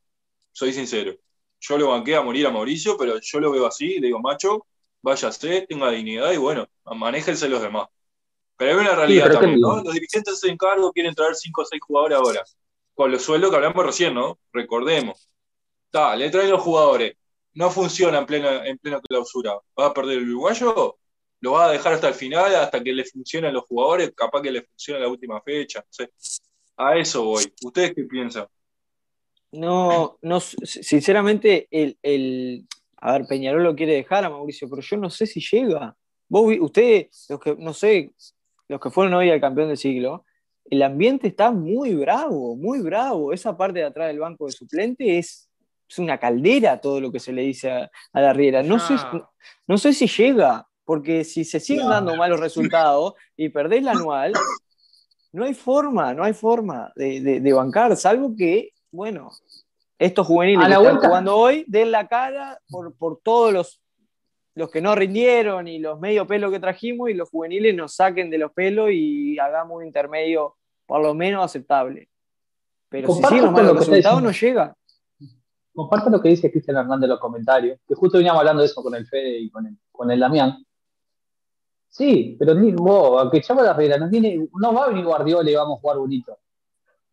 Soy 0.53 0.72
sincero. 0.72 1.16
Yo 1.62 1.78
lo 1.78 1.90
banqué 1.90 2.16
a 2.16 2.22
morir 2.22 2.44
a 2.46 2.50
Mauricio, 2.50 2.96
pero 2.96 3.20
yo 3.20 3.40
lo 3.40 3.52
veo 3.52 3.66
así, 3.66 4.00
le 4.00 4.08
digo, 4.08 4.18
macho, 4.18 4.66
váyase, 5.00 5.64
tenga 5.68 5.90
dignidad 5.90 6.32
y 6.32 6.36
bueno, 6.36 6.66
manéjense 6.84 7.48
los 7.48 7.62
demás. 7.62 7.86
Pero 8.56 8.72
hay 8.72 8.80
una 8.80 8.96
realidad 8.96 9.32
también, 9.32 9.60
¿no? 9.60 9.80
Los 9.80 9.94
dirigentes 9.94 10.40
de 10.40 10.50
encargo 10.50 10.92
quieren 10.92 11.14
traer 11.14 11.36
5 11.36 11.62
o 11.62 11.64
6 11.64 11.80
jugadores 11.80 12.18
ahora, 12.18 12.44
con 12.94 13.12
los 13.12 13.22
sueldos 13.22 13.50
que 13.50 13.56
hablamos 13.56 13.86
recién, 13.86 14.12
¿no? 14.12 14.40
Recordemos. 14.52 15.30
Está, 15.86 16.16
le 16.16 16.30
traen 16.30 16.50
los 16.50 16.60
jugadores, 16.60 17.16
no 17.54 17.70
funciona 17.70 18.18
en 18.18 18.26
plena, 18.26 18.66
en 18.66 18.78
plena 18.78 19.00
clausura, 19.00 19.52
¿va 19.78 19.86
a 19.86 19.94
perder 19.94 20.18
el 20.18 20.30
uruguayo? 20.30 20.98
¿Lo 21.40 21.52
va 21.52 21.66
a 21.66 21.72
dejar 21.72 21.92
hasta 21.92 22.08
el 22.08 22.14
final, 22.14 22.54
hasta 22.56 22.82
que 22.82 22.92
le 22.92 23.04
funcionen 23.04 23.54
los 23.54 23.64
jugadores? 23.64 24.12
Capaz 24.16 24.42
que 24.42 24.50
le 24.50 24.62
funcione 24.62 25.00
la 25.00 25.08
última 25.08 25.40
fecha, 25.42 25.78
no 25.80 25.86
sé. 25.90 26.10
A 26.76 26.96
eso 26.96 27.24
voy. 27.24 27.52
¿Ustedes 27.62 27.94
qué 27.94 28.04
piensan? 28.04 28.48
No, 29.53 30.18
no 30.22 30.40
sinceramente, 30.40 31.68
el, 31.70 31.98
el, 32.03 32.66
a 32.96 33.12
ver, 33.12 33.26
Peñarol 33.26 33.62
lo 33.62 33.76
quiere 33.76 33.94
dejar 33.94 34.24
a 34.24 34.30
Mauricio, 34.30 34.68
pero 34.68 34.80
yo 34.80 34.96
no 34.96 35.11
sé 35.11 35.26
si 35.26 35.40
llega. 35.40 35.94
Vos, 36.28 36.57
ustedes, 36.61 37.26
los 37.28 37.38
que, 37.38 37.55
no 37.57 37.74
sé, 37.74 38.14
los 38.68 38.80
que 38.80 38.90
fueron 38.90 39.12
hoy 39.12 39.30
al 39.30 39.40
campeón 39.40 39.68
del 39.68 39.76
siglo, 39.76 40.24
el 40.64 40.82
ambiente 40.82 41.28
está 41.28 41.50
muy 41.50 41.94
bravo, 41.94 42.57
muy 42.57 42.80
bravo. 42.80 43.32
Esa 43.32 43.55
parte 43.55 43.80
de 43.80 43.84
atrás 43.84 44.09
del 44.09 44.20
banco 44.20 44.46
de 44.46 44.53
suplente 44.53 45.18
es, 45.18 45.50
es 45.86 45.98
una 45.98 46.16
caldera 46.18 46.80
todo 46.80 46.98
lo 47.00 47.12
que 47.12 47.20
se 47.20 47.32
le 47.32 47.42
dice 47.42 47.70
a, 47.70 47.90
la 48.14 48.32
Riera. 48.32 48.62
No, 48.62 48.78
sé, 48.78 48.94
no 49.66 49.76
sé 49.76 49.92
si 49.92 50.07
llega, 50.07 50.66
porque 50.84 51.24
si 51.24 51.44
se 51.44 51.61
siguen 51.61 51.90
dando 51.90 52.16
malos 52.16 52.40
resultados 52.40 53.14
y 53.36 53.50
perdés 53.50 53.82
la 53.82 53.92
anual, 53.92 54.32
no 55.32 55.44
hay 55.44 55.53
forma, 55.53 56.14
no 56.14 56.24
hay 56.24 56.32
forma 56.32 56.90
de, 56.96 57.40
de 57.40 57.53
bancar, 57.53 57.94
salvo 57.96 58.34
que, 58.34 58.72
bueno, 58.93 59.30
estos 59.99 60.26
juveniles 60.26 60.66
que 60.66 60.72
están 60.74 60.99
jugando 60.99 61.36
hoy 61.36 61.64
den 61.66 61.90
la 61.90 62.07
cara 62.07 62.61
por, 62.68 62.95
por 62.95 63.20
todos 63.22 63.53
los, 63.53 63.80
los 64.55 64.70
que 64.70 64.80
no 64.80 64.95
rindieron 64.95 65.66
y 65.66 65.78
los 65.78 65.99
medio 65.99 66.26
pelos 66.26 66.53
que 66.53 66.61
trajimos 66.61 67.11
y 67.11 67.14
los 67.14 67.30
juveniles 67.30 67.74
nos 67.74 67.95
saquen 67.95 68.30
de 68.30 68.38
los 68.38 68.53
pelos 68.53 68.90
y 68.93 69.38
hagamos 69.38 69.78
un 69.78 69.86
intermedio 69.86 70.57
por 70.86 71.03
lo 71.03 71.14
menos 71.14 71.45
aceptable. 71.45 72.09
Pero 72.88 73.11
si 73.12 73.22
siguen 73.22 73.45
los 73.45 73.53
malos 73.53 73.78
resultados 73.78 74.22
no 74.22 74.30
llega. 74.30 74.76
Comparto 75.74 76.11
lo 76.11 76.20
que 76.20 76.28
dice 76.28 76.51
Cristian 76.51 76.76
Hernández 76.76 77.05
en 77.05 77.11
los 77.11 77.20
comentarios, 77.20 77.80
que 77.88 77.95
justo 77.95 78.18
veníamos 78.18 78.40
hablando 78.40 78.61
de 78.61 78.66
eso 78.66 78.82
con 78.82 78.95
el 78.95 79.07
Fede 79.07 79.38
y 79.38 79.51
con 79.51 79.66
el, 79.66 79.78
con 79.90 80.11
el 80.11 80.20
Damián. 80.20 80.62
Sí, 81.88 82.36
pero 82.38 82.55
ni 82.55 82.72
vos, 82.72 83.20
aunque 83.20 83.38
echamos 83.38 83.64
la 83.64 83.72
regla, 83.72 83.97
no, 83.97 84.11
no 84.61 84.74
va 84.74 84.84
a 84.84 84.88
venir 84.88 85.05
Guardiola 85.05 85.51
y 85.51 85.55
vamos 85.55 85.78
a 85.78 85.80
jugar 85.80 85.97
bonito. 85.99 86.38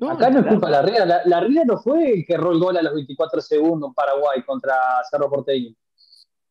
Acá 0.07 0.29
no 0.29 0.39
es 0.39 0.47
culpa 0.47 0.67
de 0.67 0.71
la 0.71 0.81
Riera. 0.81 1.05
La, 1.05 1.21
la 1.25 1.65
no 1.65 1.77
fue 1.77 2.13
el 2.13 2.25
que 2.25 2.33
erró 2.33 2.51
el 2.51 2.59
gol 2.59 2.77
a 2.77 2.81
los 2.81 2.93
24 2.93 3.41
segundos 3.41 3.89
en 3.89 3.93
Paraguay 3.93 4.43
contra 4.43 4.75
Cerro 5.09 5.29
Porteño. 5.29 5.75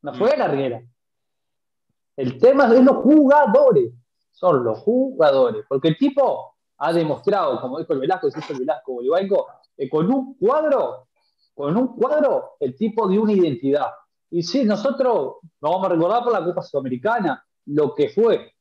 No 0.02 0.14
fue 0.14 0.36
mm. 0.36 0.38
la 0.38 0.48
Riera. 0.48 0.82
El 2.16 2.38
tema 2.38 2.72
es 2.74 2.84
los 2.84 2.96
jugadores. 2.96 3.92
Son 4.32 4.62
los 4.62 4.78
jugadores. 4.80 5.64
Porque 5.68 5.88
el 5.88 5.96
tipo 5.96 6.56
ha 6.76 6.92
demostrado, 6.92 7.60
como 7.60 7.78
dijo 7.78 7.92
el 7.94 8.00
Velasco, 8.00 8.28
dijo 8.28 8.52
el 8.52 8.58
Velasco 8.58 8.92
Bolivaico, 8.92 9.46
que 9.76 9.88
con 9.88 10.12
un 10.12 10.34
cuadro, 10.34 11.08
con 11.54 11.76
un 11.76 11.96
cuadro, 11.96 12.56
el 12.60 12.76
tipo 12.76 13.08
dio 13.08 13.22
una 13.22 13.32
identidad. 13.32 13.88
Y 14.30 14.42
sí, 14.42 14.64
nosotros 14.64 15.36
nos 15.60 15.72
vamos 15.72 15.86
a 15.86 15.88
recordar 15.88 16.22
por 16.22 16.32
la 16.32 16.44
Copa 16.44 16.62
Sudamericana 16.62 17.42
lo 17.66 17.94
que 17.94 18.10
fue. 18.10 18.52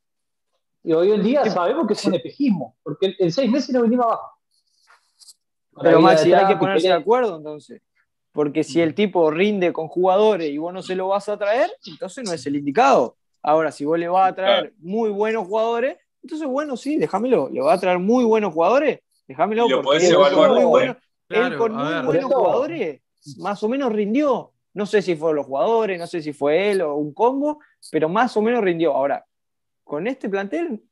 Y 0.84 0.94
hoy 0.94 1.12
en 1.12 1.22
día 1.22 1.46
sabemos 1.50 1.86
que 1.86 1.94
es 1.94 2.06
un 2.06 2.14
espejismo, 2.14 2.78
porque 2.82 3.16
en 3.20 3.32
seis 3.32 3.52
meses 3.52 3.74
no 3.76 3.82
venimos 3.82 4.06
abajo. 4.06 4.37
Pero 5.82 6.02
Maxi, 6.02 6.34
hay 6.34 6.48
que 6.48 6.58
ponerse 6.58 6.88
de 6.88 6.94
acuerdo 6.94 7.38
entonces. 7.38 7.82
Porque 8.32 8.64
si 8.64 8.82
el 8.82 8.94
tipo 8.94 9.32
rinde 9.32 9.74
con 9.74 9.88
jugadores 9.88 10.50
y 10.50 10.58
vos 10.58 10.72
no 10.72 10.84
se 10.84 10.96
lo 10.96 11.08
vas 11.08 11.28
a 11.28 11.38
traer, 11.38 11.72
entonces 11.86 12.24
no 12.24 12.34
es 12.34 12.46
el 12.46 12.56
indicado. 12.56 13.18
Ahora, 13.42 13.72
si 13.72 13.84
vos 13.86 13.98
le 13.98 14.08
vas 14.08 14.32
a 14.32 14.36
traer 14.36 14.74
muy 14.78 15.10
buenos 15.10 15.48
jugadores, 15.48 15.98
entonces 16.22 16.48
bueno, 16.48 16.78
sí, 16.78 16.98
déjamelo. 16.98 17.50
Le 17.52 17.62
va 17.62 17.74
a 17.74 17.80
traer 17.80 17.98
muy 17.98 18.26
buenos 18.26 18.54
jugadores, 18.54 19.00
déjamelo. 19.28 19.66
Porque 19.82 20.08
él, 20.08 20.16
muy 20.16 20.66
bueno, 20.66 20.98
él 21.30 21.58
con 21.58 21.74
muy 21.74 22.06
buenos 22.06 22.32
jugadores, 22.32 23.02
más 23.38 23.64
o 23.64 23.70
menos 23.70 23.92
rindió. 23.92 24.52
No 24.74 24.86
sé 24.86 25.02
si 25.02 25.16
fueron 25.16 25.38
los 25.38 25.48
jugadores, 25.48 26.00
no 26.00 26.06
sé 26.06 26.22
si 26.22 26.32
fue 26.32 26.70
él 26.70 26.82
o 26.82 26.96
un 26.96 27.14
combo, 27.14 27.60
pero 27.92 28.08
más 28.08 28.38
o 28.38 28.42
menos 28.44 28.64
rindió. 28.64 28.94
Ahora, 28.94 29.26
con 29.84 30.06
este 30.06 30.30
plantel, 30.30 30.84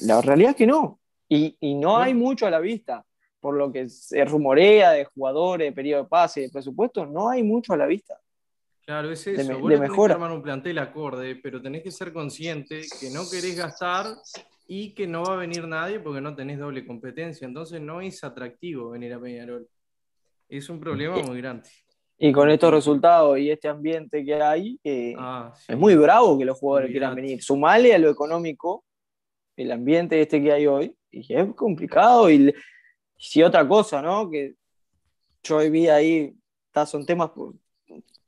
la 0.00 0.20
realidad 0.20 0.50
es 0.50 0.56
que 0.56 0.66
no. 0.66 0.98
Y, 1.28 1.56
y 1.60 1.74
no 1.76 1.98
hay 1.98 2.12
mucho 2.12 2.46
a 2.46 2.50
la 2.50 2.58
vista 2.58 3.04
por 3.42 3.56
lo 3.56 3.72
que 3.72 3.88
se 3.88 4.24
rumorea 4.24 4.92
de 4.92 5.04
jugadores, 5.04 5.66
de 5.66 5.72
periodo 5.72 6.04
de 6.04 6.08
pase, 6.08 6.42
de 6.42 6.48
presupuesto, 6.48 7.04
no 7.04 7.28
hay 7.28 7.42
mucho 7.42 7.72
a 7.72 7.76
la 7.76 7.86
vista. 7.86 8.16
Claro, 8.86 9.10
es 9.10 9.26
eso. 9.26 9.48
De, 9.48 9.54
Vos 9.58 9.68
de 9.68 9.76
tenés 9.76 9.90
que 9.90 10.12
armar 10.12 10.30
un 10.30 10.42
plantel 10.42 10.78
acorde, 10.78 11.34
pero 11.42 11.60
tenés 11.60 11.82
que 11.82 11.90
ser 11.90 12.12
consciente 12.12 12.82
que 13.00 13.10
no 13.10 13.28
querés 13.28 13.56
gastar 13.56 14.06
y 14.68 14.94
que 14.94 15.08
no 15.08 15.24
va 15.24 15.34
a 15.34 15.36
venir 15.38 15.66
nadie 15.66 15.98
porque 15.98 16.20
no 16.20 16.36
tenés 16.36 16.60
doble 16.60 16.86
competencia. 16.86 17.44
Entonces 17.44 17.80
no 17.80 18.00
es 18.00 18.22
atractivo 18.22 18.90
venir 18.90 19.12
a 19.12 19.20
Peñarol. 19.20 19.66
Es 20.48 20.68
un 20.68 20.78
problema 20.78 21.18
muy 21.18 21.38
grande. 21.38 21.68
Y 22.18 22.30
con 22.30 22.48
estos 22.48 22.70
resultados 22.70 23.40
y 23.40 23.50
este 23.50 23.66
ambiente 23.66 24.24
que 24.24 24.40
hay, 24.40 24.78
eh, 24.84 25.16
ah, 25.18 25.52
es 25.66 25.76
muy 25.76 25.96
bravo 25.96 26.38
que 26.38 26.44
los 26.44 26.56
jugadores 26.56 26.92
quieran 26.92 27.16
venir. 27.16 27.42
Sumale 27.42 27.92
a 27.92 27.98
lo 27.98 28.08
económico, 28.08 28.84
el 29.56 29.72
ambiente 29.72 30.20
este 30.20 30.40
que 30.40 30.52
hay 30.52 30.68
hoy, 30.68 30.94
y 31.10 31.34
es 31.34 31.52
complicado. 31.54 32.30
Y 32.30 32.54
si 33.22 33.40
otra 33.40 33.66
cosa, 33.68 34.02
¿no? 34.02 34.28
Que 34.28 34.56
yo 35.44 35.58
vi 35.70 35.88
ahí, 35.88 36.34
son 36.86 37.06
temas 37.06 37.30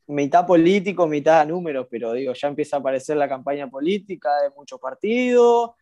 mitad 0.07 0.47
político, 0.47 1.09
mitad 1.09 1.45
números, 1.47 1.89
pero 1.91 2.13
digo, 2.13 2.33
ya 2.33 2.47
empieza 2.47 2.77
a 2.77 2.79
aparecer 2.79 3.17
la 3.17 3.29
campaña 3.29 3.69
política 3.69 4.31
de 4.43 4.51
muchos 4.51 4.79
partidos 4.79 5.73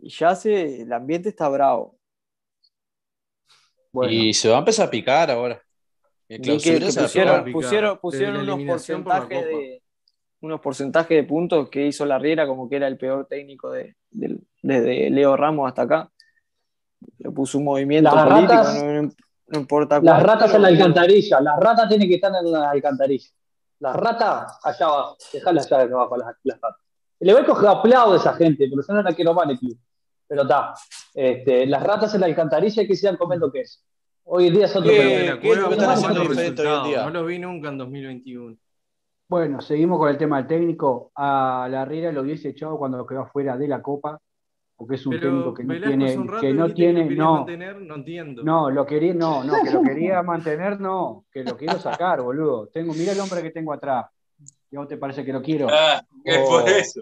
y 0.00 0.08
ya 0.08 0.34
se, 0.34 0.82
el 0.82 0.92
ambiente 0.92 1.28
está 1.28 1.48
bravo. 1.48 1.96
Bueno, 3.92 4.12
Y 4.12 4.34
se 4.34 4.48
va 4.48 4.56
a 4.56 4.58
empezar 4.58 4.88
a 4.88 4.90
picar 4.90 5.30
ahora. 5.30 5.62
Que, 6.26 6.40
que 6.40 6.58
se 6.58 6.98
va 6.98 7.02
a 7.02 7.44
pusieron, 7.44 7.52
pusieron, 7.52 7.98
pusieron 7.98 8.36
unos 8.40 8.56
por 8.58 8.66
porcentajes 8.66 9.44
Copa. 9.44 9.56
de 9.56 9.82
unos 10.40 10.60
porcentajes 10.60 11.16
de 11.16 11.22
puntos 11.22 11.68
que 11.70 11.86
hizo 11.86 12.04
la 12.04 12.18
Riera 12.18 12.48
como 12.48 12.68
que 12.68 12.76
era 12.76 12.88
el 12.88 12.98
peor 12.98 13.26
técnico 13.26 13.70
de, 13.70 13.94
desde 14.10 15.08
Leo 15.10 15.36
Ramos 15.36 15.68
hasta 15.68 15.82
acá. 15.82 16.10
Le 17.18 17.30
puso 17.30 17.58
un 17.58 17.64
movimiento 17.64 18.14
Las 18.14 18.26
político, 18.26 18.52
ratas- 18.52 18.82
no, 18.84 19.02
no- 19.02 19.10
no 19.48 19.58
importa 19.60 20.00
Las 20.00 20.02
cuál, 20.14 20.20
ratas 20.26 20.44
pero- 20.46 20.56
en 20.56 20.62
la 20.62 20.68
alcantarilla. 20.68 21.40
Las 21.40 21.60
ratas 21.60 21.88
tienen 21.88 22.08
que 22.08 22.14
estar 22.14 22.32
en 22.34 22.50
la 22.52 22.70
alcantarilla. 22.70 23.28
Las 23.80 23.96
ratas 23.96 24.58
allá 24.62 24.86
abajo. 24.86 25.16
Dejarlas 25.32 25.70
allá 25.72 25.82
abajo, 25.92 26.16
las, 26.16 26.34
las 26.44 26.60
ratas. 26.60 26.80
Le 27.20 27.32
voy 27.32 27.42
a 27.42 27.46
coger 27.46 27.68
aplaudo 27.68 28.14
a 28.14 28.16
esa 28.16 28.34
gente, 28.34 28.66
pero 28.68 28.82
yo 28.86 28.94
no 28.94 29.02
la 29.02 29.12
quiero 29.12 29.34
mal 29.34 29.50
el 29.50 29.58
club. 29.58 29.78
Pero 30.26 30.42
está. 30.42 30.74
Este, 31.12 31.66
las 31.66 31.82
ratas 31.82 32.14
en 32.14 32.20
la 32.20 32.26
alcantarilla 32.26 32.82
y 32.82 32.86
que 32.86 32.96
sigan 32.96 33.16
comiendo 33.16 33.52
queso. 33.52 33.80
Hoy 34.24 34.46
en 34.48 34.54
día 34.54 34.64
es 34.64 34.74
otro 34.76 34.90
¿Qué? 34.90 34.96
peligro. 34.96 35.18
De 35.18 35.26
la 35.34 35.40
¿qué 35.40 35.50
es 35.50 35.56
lo 35.56 35.62
cueva 35.64 35.68
que 35.68 35.74
están 35.74 35.86
con 35.86 35.94
haciendo 35.94 36.14
malos 36.20 36.30
diferente 36.30 36.62
hoy 36.62 36.66
en 36.66 36.72
resultados. 36.72 36.88
día? 36.88 37.04
No 37.04 37.10
lo 37.20 37.26
vi 37.26 37.38
nunca 37.38 37.68
en 37.68 37.78
2021. 37.78 38.56
bueno, 39.28 39.60
seguimos 39.60 39.98
con 39.98 40.08
el 40.08 40.16
tema 40.18 40.36
del 40.38 40.46
técnico. 40.46 41.10
A 41.14 41.66
la 41.70 41.84
Riera 41.84 42.10
lo 42.12 42.22
hubiese 42.22 42.48
echado 42.50 42.78
cuando 42.78 43.04
quedó 43.06 43.20
afuera 43.22 43.56
de 43.58 43.68
la 43.68 43.82
Copa, 43.82 44.18
porque 44.76 44.96
es 44.96 45.06
un 45.06 45.12
Pero 45.12 45.28
técnico 45.30 45.54
que 45.54 45.62
no 45.64 45.68
Velasco 45.68 45.88
tiene, 45.90 46.04
hace 46.06 46.18
un 46.18 46.28
rato 46.28 46.40
que 46.40 46.52
no 46.54 46.74
tiene, 46.74 47.04
no, 47.14 47.34
mantener, 47.36 47.80
no 47.80 47.94
entiendo. 47.94 48.42
no, 48.42 48.70
lo 48.70 48.84
quería, 48.86 49.14
no, 49.14 49.44
no, 49.44 49.62
que 49.62 49.70
lo 49.70 49.82
quería 49.82 50.22
mantener, 50.22 50.80
no, 50.80 51.24
que 51.30 51.44
lo 51.44 51.56
quiero 51.56 51.78
sacar, 51.78 52.22
boludo. 52.22 52.66
Tengo, 52.68 52.92
mira 52.94 53.12
el 53.12 53.20
hombre 53.20 53.42
que 53.42 53.50
tengo 53.50 53.72
atrás. 53.72 54.06
¿Y 54.70 54.76
a 54.76 54.80
vos 54.80 54.88
te 54.88 54.96
parece 54.96 55.24
que 55.24 55.32
lo 55.32 55.40
quiero? 55.42 55.68
Ah, 55.70 56.02
es 56.24 56.38
Oh. 56.42 56.60
por 56.60 56.68
eso. 56.68 57.00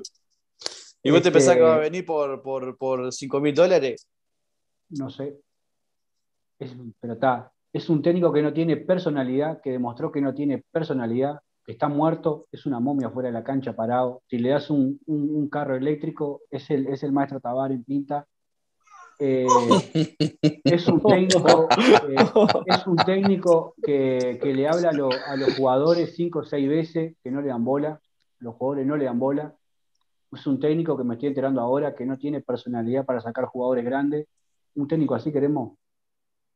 ¿Y 1.02 1.10
vos 1.10 1.22
te 1.22 1.28
Este- 1.28 1.32
pensás 1.32 1.56
que 1.56 1.62
va 1.62 1.74
a 1.76 1.78
venir 1.78 2.04
por, 2.04 2.42
por, 2.42 2.76
por 2.76 3.12
5 3.12 3.40
mil 3.40 3.54
dólares? 3.54 4.06
no 4.90 5.08
sé. 5.08 5.38
Es- 6.58 6.76
pero 7.00 7.14
está. 7.14 7.50
Es 7.72 7.88
un 7.88 8.02
técnico 8.02 8.30
que 8.32 8.42
no 8.42 8.52
tiene 8.52 8.76
personalidad, 8.76 9.60
que 9.62 9.70
demostró 9.70 10.12
que 10.12 10.20
no 10.20 10.34
tiene 10.34 10.62
personalidad, 10.70 11.40
está 11.66 11.88
muerto, 11.88 12.46
es 12.50 12.66
una 12.66 12.80
momia 12.80 13.10
fuera 13.10 13.28
de 13.28 13.32
la 13.34 13.44
cancha 13.44 13.74
parado. 13.74 14.22
Si 14.28 14.38
le 14.38 14.50
das 14.50 14.70
un, 14.70 14.98
un- 15.06 15.48
carro 15.48 15.76
eléctrico, 15.76 16.40
es 16.50 16.70
el, 16.70 16.86
es 16.88 17.02
el 17.02 17.12
maestro 17.12 17.40
Tabar 17.40 17.70
en 17.72 17.84
pinta. 17.84 18.26
Eh, 19.18 19.46
es 20.64 20.88
un 20.88 21.00
técnico, 21.02 21.68
eh, 22.08 22.16
es 22.66 22.86
un 22.86 22.96
técnico 22.96 23.74
que, 23.84 24.38
que 24.42 24.54
le 24.54 24.66
habla 24.66 24.88
a, 24.88 25.32
a 25.32 25.36
los 25.36 25.54
jugadores 25.56 26.14
cinco 26.16 26.40
o 26.40 26.44
seis 26.44 26.68
veces 26.68 27.14
que 27.22 27.30
no 27.30 27.40
le 27.40 27.48
dan 27.48 27.64
bola. 27.64 28.00
Los 28.40 28.54
jugadores 28.56 28.86
no 28.86 28.96
le 28.96 29.04
dan 29.04 29.18
bola. 29.18 29.54
Es 30.32 30.46
un 30.46 30.58
técnico 30.58 30.96
que 30.96 31.04
me 31.04 31.14
estoy 31.14 31.28
enterando 31.28 31.60
ahora 31.60 31.94
que 31.94 32.06
no 32.06 32.16
tiene 32.18 32.40
personalidad 32.40 33.04
para 33.04 33.20
sacar 33.20 33.44
jugadores 33.44 33.84
grandes. 33.84 34.26
Un 34.74 34.88
técnico 34.88 35.14
así 35.14 35.30
queremos. 35.30 35.74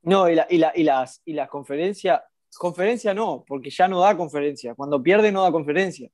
No, 0.03 0.29
y, 0.29 0.35
la- 0.35 0.47
y 0.49 0.59
la- 0.59 0.73
y 0.75 0.83
las, 0.83 1.21
y 1.25 1.35
las 1.35 1.49
conferencias, 1.49 2.23
conferencia 2.59 3.13
no, 3.15 3.45
porque 3.47 3.71
ya 3.71 3.89
no 3.89 4.01
da 4.01 4.17
conferencia. 4.17 4.75
Cuando 4.75 5.03
pierde 5.03 5.33
no 5.33 5.43
da 5.43 5.53
conferencia. 5.53 6.11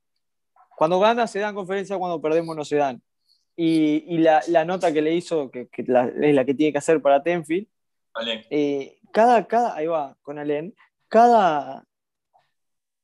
Cuando 0.75 0.99
gana 0.99 1.27
se 1.27 1.39
dan 1.39 1.55
conferencia, 1.55 1.97
cuando 1.97 2.21
perdemos 2.21 2.55
no 2.55 2.65
se 2.65 2.77
dan. 2.77 3.01
Y, 3.55 4.03
y 4.07 4.17
la, 4.17 4.41
la 4.47 4.65
nota 4.65 4.91
que 4.91 5.01
le 5.01 5.13
hizo, 5.13 5.51
que, 5.51 5.67
que 5.67 5.83
la- 5.83 6.07
es 6.07 6.33
la 6.33 6.43
que 6.43 6.53
tiene 6.55 6.71
que 6.71 6.79
hacer 6.79 7.01
para 7.01 7.21
Tenfield, 7.21 7.67
eh, 8.49 8.99
cada, 9.11 9.45
cada, 9.47 9.75
ahí 9.75 9.85
va, 9.87 10.17
con 10.21 10.39
Alén, 10.39 10.75
cada, 11.07 11.85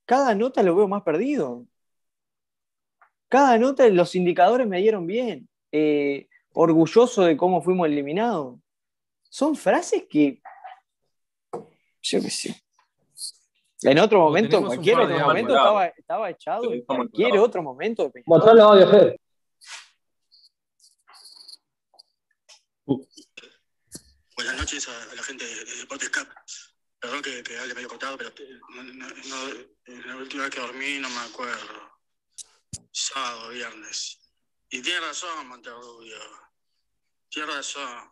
cada 0.05 0.33
nota 0.35 0.63
lo 0.63 0.75
veo 0.75 0.87
más 0.87 1.03
perdido. 1.03 1.65
Cada 3.27 3.57
nota, 3.59 3.87
los 3.89 4.15
indicadores 4.15 4.65
me 4.67 4.79
dieron 4.81 5.05
bien. 5.05 5.47
Eh, 5.71 6.27
orgulloso 6.53 7.23
de 7.23 7.37
cómo 7.37 7.61
fuimos 7.61 7.87
eliminados. 7.87 8.59
Son 9.29 9.55
frases 9.55 10.05
que, 10.09 10.41
yo 12.01 12.21
qué 12.21 12.29
sé. 12.31 12.55
En 13.81 13.97
otro 13.99 14.19
momento, 14.19 14.57
en 14.57 14.65
cualquier 14.65 14.99
otro 14.99 15.19
momento 15.19 15.55
estaba, 15.55 15.85
estaba 15.87 16.29
echado 16.29 16.73
en 16.73 16.81
cualquier 16.83 17.37
otro 17.39 17.63
momento 17.63 18.09
de. 18.13 18.23
Mostrá 18.25 18.53
los 18.53 18.63
audios, 18.65 18.89
Fede. 18.91 19.19
Buenas 24.35 24.57
noches 24.57 24.87
a, 24.87 25.11
a 25.11 25.15
la 25.15 25.23
gente 25.23 25.45
de 25.45 25.65
Deportes 25.77 26.09
Cap. 26.09 26.27
Perdón 26.99 27.21
que, 27.21 27.43
que 27.43 27.57
hable 27.57 27.73
medio 27.73 27.87
cortado, 27.87 28.17
pero 28.17 28.29
eh, 28.29 28.59
no, 28.75 28.83
no- 28.83 29.07
no- 29.07 30.05
la 30.05 30.15
última 30.17 30.43
vez 30.43 30.51
que 30.53 30.59
dormí 30.61 30.97
no 30.99 31.09
me 31.09 31.19
acuerdo. 31.21 31.89
Sábado, 32.91 33.49
viernes. 33.49 34.19
Y 34.69 34.81
tiene 34.81 34.99
razón, 35.01 35.47
Monterrubio. 35.47 36.17
Tiene 37.29 37.51
razón. 37.51 38.09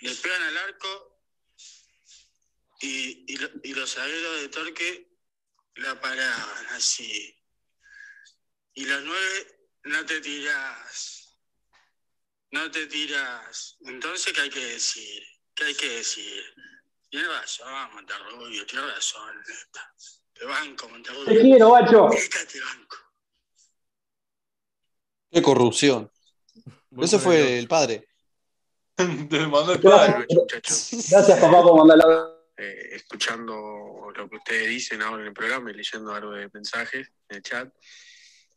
Le 0.00 0.14
pegan 0.14 0.42
al 0.42 0.56
arco 0.58 1.15
y, 2.80 3.24
y, 3.32 3.38
y 3.64 3.74
los 3.74 3.94
zagueros 3.94 4.40
de 4.42 4.48
Torque 4.48 5.08
la 5.76 6.00
paraban 6.00 6.66
así. 6.70 7.32
Y 8.74 8.84
los 8.84 9.02
nueve 9.04 9.68
no 9.84 10.04
te 10.04 10.20
tirás. 10.20 11.36
No 12.52 12.70
te 12.70 12.86
tiras. 12.86 13.76
Entonces, 13.80 14.32
¿qué 14.32 14.40
hay 14.42 14.50
que 14.50 14.64
decir? 14.64 15.22
¿Qué 15.54 15.64
hay 15.64 15.74
que 15.74 15.88
decir? 15.88 16.42
Tienes 17.10 17.28
razón, 17.28 17.94
Monterrubio, 17.94 18.66
tienes 18.66 18.94
razón. 18.94 19.36
neta. 19.38 19.94
Te 20.32 20.44
banco, 20.44 20.86
Te 20.86 20.92
Monterrubio. 20.92 21.40
quiero, 21.40 21.70
bacho. 21.70 22.08
Neta, 22.08 22.46
te 22.46 22.60
banco. 22.60 22.96
Qué 25.30 25.42
corrupción. 25.42 26.10
Eso 27.00 27.18
fue 27.18 27.58
el 27.58 27.68
padre. 27.68 28.08
Te 28.96 29.04
mandó 29.46 29.72
el 29.72 29.78
Gracias. 29.80 30.10
padre. 30.12 30.26
Muchachos. 30.30 30.88
Gracias, 31.10 31.40
papá, 31.40 31.62
por 31.62 31.76
mandar 31.78 31.98
la. 31.98 32.35
Eh, 32.58 32.96
escuchando 32.96 34.10
lo 34.16 34.30
que 34.30 34.36
ustedes 34.36 34.68
dicen 34.68 35.02
ahora 35.02 35.20
en 35.20 35.28
el 35.28 35.34
programa 35.34 35.70
y 35.70 35.74
leyendo 35.74 36.14
algo 36.14 36.32
de 36.32 36.48
mensajes 36.54 37.12
en 37.28 37.36
el 37.36 37.42
chat, 37.42 37.70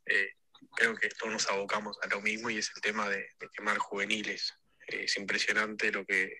eh, 0.05 0.35
creo 0.73 0.95
que 0.95 1.09
todos 1.09 1.33
nos 1.33 1.49
abocamos 1.49 1.97
a 2.01 2.07
lo 2.07 2.21
mismo 2.21 2.49
y 2.49 2.59
es 2.59 2.71
el 2.73 2.81
tema 2.81 3.09
de, 3.09 3.27
quemar 3.53 3.77
juveniles. 3.77 4.53
Eh, 4.87 5.03
es 5.03 5.17
impresionante 5.17 5.91
lo 5.91 6.05
que 6.05 6.31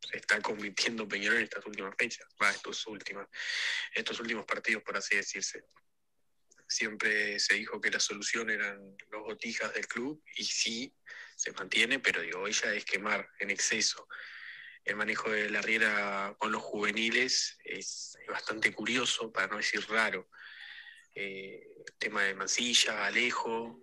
se 0.00 0.16
está 0.16 0.40
convirtiendo 0.40 1.06
Peñarol 1.06 1.38
en 1.38 1.44
estas 1.44 1.66
últimas 1.66 1.94
fechas, 1.98 2.26
estos 2.50 2.86
últimos, 2.86 3.26
estos 3.94 4.18
últimos 4.20 4.46
partidos, 4.46 4.82
por 4.82 4.96
así 4.96 5.16
decirse. 5.16 5.62
Siempre 6.66 7.38
se 7.38 7.54
dijo 7.54 7.82
que 7.82 7.90
la 7.90 8.00
solución 8.00 8.48
eran 8.48 8.78
los 9.10 9.22
botijas 9.22 9.74
del 9.74 9.86
club 9.86 10.22
y 10.36 10.44
sí, 10.44 10.94
se 11.36 11.52
mantiene, 11.52 11.98
pero 11.98 12.22
digo, 12.22 12.40
hoy 12.40 12.52
es 12.52 12.84
quemar 12.86 13.28
en 13.40 13.50
exceso 13.50 14.08
el 14.84 14.96
manejo 14.96 15.30
de 15.30 15.50
la 15.50 15.62
Riera 15.62 16.34
con 16.38 16.52
los 16.52 16.62
juveniles 16.62 17.58
es, 17.64 18.18
bastante 18.28 18.72
curioso, 18.72 19.32
para 19.32 19.48
no 19.48 19.56
decir 19.58 19.86
raro. 19.88 20.28
Eh, 21.14 21.84
el 21.86 21.94
tema 21.98 22.22
de 22.22 22.34
Mancilla, 22.34 23.06
Alejo, 23.06 23.80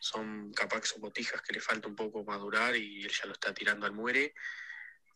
son 0.00 0.52
capaz 0.52 0.82
que 0.82 0.86
son 0.86 1.00
botijas 1.00 1.40
que 1.42 1.54
le 1.54 1.60
falta 1.60 1.88
un 1.88 1.96
poco 1.96 2.24
madurar 2.24 2.76
y 2.76 3.04
él 3.04 3.10
ya 3.10 3.26
lo 3.26 3.32
está 3.32 3.54
tirando 3.54 3.86
al 3.86 3.92
muere. 3.92 4.34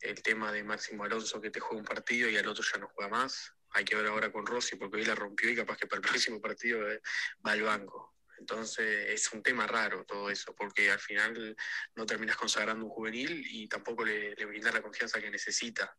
El 0.01 0.23
tema 0.23 0.53
de 0.53 0.63
Máximo 0.63 1.05
Alonso 1.05 1.41
que 1.41 1.51
te 1.51 1.61
juega 1.61 1.81
un 1.81 1.85
partido 1.85 2.29
y 2.29 2.37
al 2.37 2.47
otro 2.47 2.65
ya 2.65 2.79
no 2.79 2.89
juega 2.89 3.11
más. 3.11 3.53
Hay 3.71 3.85
que 3.85 3.97
ver 3.97 4.07
ahora 4.07 4.33
con 4.33 4.47
Rossi 4.47 4.77
porque 4.77 4.99
hoy 4.99 5.05
la 5.05 5.15
rompió 5.15 5.51
y 5.51 5.57
capaz 5.57 5.77
que 5.77 5.87
para 5.87 6.01
el 6.01 6.09
próximo 6.09 6.41
partido 6.41 6.89
eh, 6.91 7.01
va 7.47 7.53
al 7.53 7.63
banco. 7.63 8.18
Entonces 8.39 9.11
es 9.11 9.33
un 9.33 9.43
tema 9.43 9.67
raro 9.67 10.05
todo 10.05 10.31
eso, 10.31 10.55
porque 10.55 10.91
al 10.91 10.99
final 10.99 11.57
no 11.97 12.07
terminas 12.07 12.37
consagrando 12.37 12.85
un 12.85 12.91
juvenil 12.91 13.45
y 13.51 13.69
tampoco 13.69 14.05
le, 14.05 14.35
le 14.35 14.45
brindas 14.47 14.73
la 14.75 14.83
confianza 14.83 15.21
que 15.21 15.31
necesita. 15.31 15.95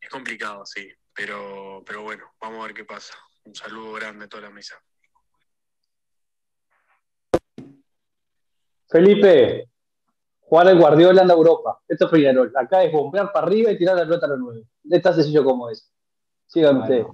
Es 0.00 0.08
complicado, 0.08 0.64
sí, 0.66 0.90
pero, 1.14 1.82
pero 1.86 2.02
bueno, 2.02 2.32
vamos 2.40 2.60
a 2.60 2.66
ver 2.66 2.74
qué 2.74 2.84
pasa. 2.84 3.14
Un 3.44 3.54
saludo 3.54 3.92
grande 3.94 4.24
a 4.24 4.28
toda 4.28 4.44
la 4.44 4.50
mesa. 4.50 4.76
Felipe, 8.88 9.68
jugar 10.40 10.68
al 10.68 10.78
Guardiola 10.78 11.22
anda 11.22 11.34
a 11.34 11.36
Europa. 11.36 11.80
Esto 11.86 12.06
es 12.06 12.10
Peñarol. 12.10 12.52
Acá 12.56 12.82
es 12.82 12.92
bombear 12.92 13.30
para 13.32 13.46
arriba 13.46 13.70
y 13.70 13.78
tirar 13.78 13.96
la 13.96 14.02
pelota 14.02 14.26
a 14.26 14.30
los 14.30 14.38
nueve. 14.40 14.64
Es 14.90 15.02
tan 15.02 15.14
sencillo 15.14 15.44
como 15.44 15.70
es. 15.70 15.92
Sigan 16.46 16.78
ustedes. 16.78 17.06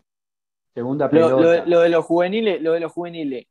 Segunda 0.73 1.07
Lo, 1.07 1.11
pelota. 1.11 1.37
lo- 1.43 1.67
lo 1.67 1.81
de 1.81 1.89
los 1.91 2.05
juveniles, 2.05 2.63
lo 2.63 2.73
de 2.73 2.81
los 2.81 2.93
juveniles. 2.93 3.47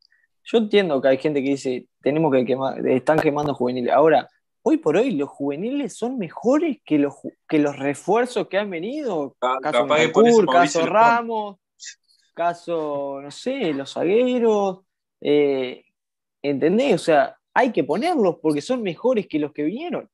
Yo 0.45 0.57
entiendo 0.59 1.01
que 1.01 1.07
hay 1.09 1.17
gente 1.17 1.41
que 1.43 1.49
dice, 1.49 1.87
tenemos 2.01 2.31
que 2.31 2.45
quemar, 2.45 2.85
están 2.87 3.19
quemando 3.19 3.53
juveniles. 3.55 3.91
Ahora, 3.93 4.27
hoy 4.61 4.77
por 4.77 4.95
hoy 4.95 5.11
los 5.11 5.29
juveniles 5.29 5.97
son 5.97 6.17
mejores 6.17 6.77
que 6.85 6.99
los, 6.99 7.15
que 7.47 7.59
los 7.59 7.77
refuerzos 7.77 8.47
que 8.47 8.57
han 8.59 8.69
venido. 8.69 9.35
Ca- 9.39 9.57
Caso 9.61 9.79
Mauricio 9.87 10.45
caso. 10.79 10.85
Ramos, 10.85 11.57
caso, 12.33 13.19
no 13.21 13.31
sé, 13.31 13.73
los 13.73 13.91
zagueros. 13.93 14.81
eh, 15.21 15.83
¿Entendés? 16.43 16.93
O 16.93 16.97
sea, 16.99 17.35
hay 17.55 17.71
que 17.71 17.83
ponerlos 17.83 18.37
porque 18.39 18.61
son 18.61 18.83
mejores 18.83 19.25
que 19.27 19.39
los 19.39 19.51
que 19.51 19.63
vinieron. 19.63 20.07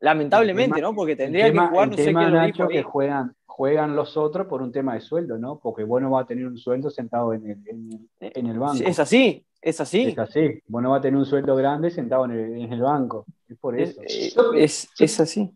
Lamentablemente, 0.00 0.76
tema- 0.76 0.88
¿no? 0.88 0.94
Porque 0.96 1.14
tendría 1.14 1.46
tema- 1.46 1.62
que 1.64 1.68
jugar, 1.70 1.84
el 1.84 1.90
no 1.90 1.96
sé 1.96 2.04
quién 2.04 2.14
lo 2.32 2.46
dijo 2.46 2.68
que 2.68 2.82
juegan, 2.82 3.36
juegan 3.62 3.94
los 3.94 4.16
otros 4.16 4.48
por 4.48 4.60
un 4.60 4.72
tema 4.72 4.94
de 4.94 5.00
sueldo, 5.00 5.38
¿no? 5.38 5.60
Porque 5.62 5.84
vos 5.84 6.02
no 6.02 6.10
vas 6.10 6.24
a 6.24 6.26
tener 6.26 6.44
un 6.48 6.58
sueldo 6.58 6.90
sentado 6.90 7.32
en 7.32 7.48
el, 7.48 7.68
en 7.68 8.08
el- 8.18 8.32
en 8.34 8.46
el 8.48 8.58
banco. 8.58 8.82
Es 8.84 8.98
así, 8.98 9.46
es 9.60 9.80
así. 9.80 10.08
Es 10.08 10.18
así. 10.18 10.60
Vos 10.66 10.82
no 10.82 10.90
vas 10.90 10.98
a 10.98 11.02
tener 11.02 11.16
un 11.16 11.24
sueldo 11.24 11.54
grande 11.54 11.88
sentado 11.88 12.24
en 12.24 12.32
el, 12.32 12.60
en 12.60 12.72
el 12.72 12.80
banco. 12.80 13.24
Es 13.48 13.56
por 13.58 13.78
Es, 13.78 13.90
eso. 13.98 14.52
eh, 14.52 14.64
es- 14.64 14.88
es 14.98 15.20
así. 15.20 15.48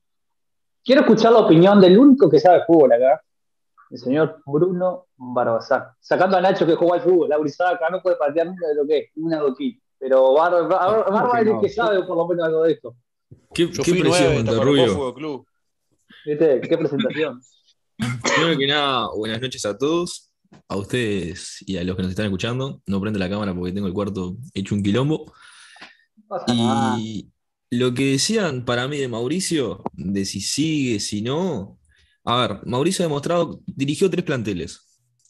Quiero 0.85 1.01
escuchar 1.01 1.33
la 1.33 1.41
opinión 1.41 1.81
del 1.81 1.99
único 1.99 2.31
que 2.31 2.39
sabe 2.39 2.63
fútbol 2.65 2.93
acá, 2.93 3.21
el 3.91 3.99
señor 3.99 4.41
Bruno 4.47 5.07
Barbasán. 5.17 5.87
Sacando 5.99 6.37
a 6.37 6.41
Nacho 6.41 6.65
que 6.65 6.77
juega 6.77 6.95
al 6.95 7.01
fútbol, 7.01 7.29
la 7.29 7.39
brisada 7.39 7.71
acá 7.71 7.91
no 7.91 8.01
puede 8.01 8.15
patear 8.15 8.47
nunca 8.47 8.69
de 8.69 8.75
lo 8.77 8.87
que 8.87 8.99
es, 8.99 9.11
una 9.17 9.39
doquita. 9.41 9.83
Pero 9.99 10.33
Bar- 10.35 10.69
Bar- 10.69 11.11
Barba 11.11 11.41
es 11.41 11.47
el 11.49 11.59
que 11.61 11.69
sabe 11.71 12.05
por 12.05 12.17
lo 12.17 12.29
menos 12.29 12.47
algo 12.47 12.63
de 12.63 12.73
esto. 12.75 12.95
¿Qué, 13.53 13.67
Yo 13.69 13.83
qué 13.83 13.91
fui 13.91 14.01
presión, 14.03 14.29
nueve, 14.35 14.45
Taparrocó 14.45 14.65
Monterrubio? 14.67 14.95
Fútbol 14.95 15.15
Club. 15.15 15.47
¿Viste? 16.25 16.61
Qué 16.61 16.79
presentación. 16.79 17.41
Primero 17.97 18.59
que 18.59 18.67
nada, 18.67 19.09
buenas 19.17 19.41
noches 19.41 19.65
a 19.65 19.77
todos, 19.77 20.31
a 20.69 20.77
ustedes 20.77 21.65
y 21.67 21.77
a 21.77 21.85
los 21.85 21.97
que 21.97 22.03
nos 22.03 22.11
están 22.11 22.27
escuchando. 22.27 22.83
No 22.87 23.01
prende 23.01 23.19
la 23.19 23.31
cámara 23.31 23.55
porque 23.55 23.73
tengo 23.73 23.87
el 23.87 23.95
cuarto 23.95 24.37
hecho 24.55 24.75
un 24.75 24.83
quilombo. 24.83 25.33
Y 26.49 27.31
lo 27.71 27.95
que 27.95 28.13
decían 28.13 28.65
para 28.65 28.89
mí 28.89 28.99
de 28.99 29.09
Mauricio, 29.09 29.83
de 29.93 30.25
si 30.25 30.41
sigue, 30.41 31.01
si 31.01 31.23
no. 31.23 31.79
A 32.25 32.47
ver, 32.47 32.61
Mauricio 32.67 33.05
ha 33.05 33.09
demostrado, 33.09 33.61
dirigió 33.67 34.11
tres 34.11 34.25
planteles. 34.25 34.81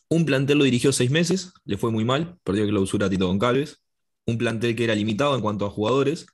Un 0.08 0.24
plantel 0.24 0.58
lo 0.58 0.64
dirigió 0.64 0.92
seis 0.92 1.10
meses, 1.10 1.52
le 1.64 1.76
fue 1.76 1.90
muy 1.90 2.04
mal, 2.04 2.38
perdió 2.44 2.66
clausura 2.66 3.06
a 3.06 3.10
Tito 3.10 3.26
Goncalves. 3.26 3.82
Un 4.24 4.38
plantel 4.38 4.74
que 4.74 4.84
era 4.84 4.94
limitado 4.94 5.34
en 5.34 5.42
cuanto 5.42 5.66
a 5.66 5.70
jugadores. 5.70 6.26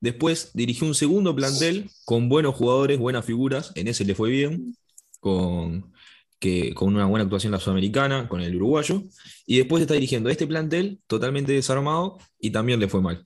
Después 0.00 0.50
dirigió 0.52 0.86
un 0.86 0.94
segundo 0.94 1.34
plantel 1.34 1.90
con 2.04 2.28
buenos 2.28 2.54
jugadores, 2.54 2.98
buenas 2.98 3.24
figuras, 3.24 3.72
en 3.76 3.86
ese 3.88 4.04
le 4.04 4.16
fue 4.16 4.30
bien, 4.30 4.76
con, 5.22 5.94
que, 6.40 6.74
con 6.74 6.88
una 6.88 7.06
buena 7.06 7.22
actuación 7.22 7.50
en 7.50 7.52
la 7.52 7.60
Sudamericana, 7.60 8.28
con 8.28 8.40
el 8.40 8.56
uruguayo. 8.56 9.04
Y 9.46 9.58
después 9.58 9.80
está 9.80 9.94
dirigiendo 9.94 10.28
este 10.28 10.48
plantel 10.48 11.00
totalmente 11.06 11.52
desarmado 11.52 12.18
y 12.40 12.50
también 12.50 12.80
le 12.80 12.88
fue 12.88 13.00
mal. 13.00 13.24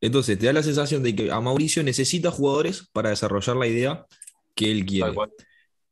Entonces 0.00 0.38
te 0.38 0.46
da 0.46 0.54
la 0.54 0.62
sensación 0.62 1.02
de 1.02 1.14
que 1.14 1.30
a 1.30 1.40
Mauricio 1.40 1.82
necesita 1.82 2.30
jugadores 2.30 2.88
para 2.92 3.10
desarrollar 3.10 3.56
la 3.56 3.66
idea 3.66 4.06
que 4.54 4.70
él 4.70 4.86
quiere. 4.86 5.12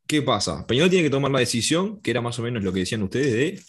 ¿Qué 0.06 0.22
pasa? 0.22 0.66
Peñarol 0.66 0.88
tiene 0.88 1.04
que 1.04 1.10
tomar 1.10 1.30
la 1.30 1.40
decisión, 1.40 2.00
que 2.00 2.12
era 2.12 2.22
más 2.22 2.38
o 2.38 2.42
menos 2.42 2.64
lo 2.64 2.72
que 2.72 2.80
decían 2.80 3.02
ustedes, 3.02 3.32
de 3.34 3.62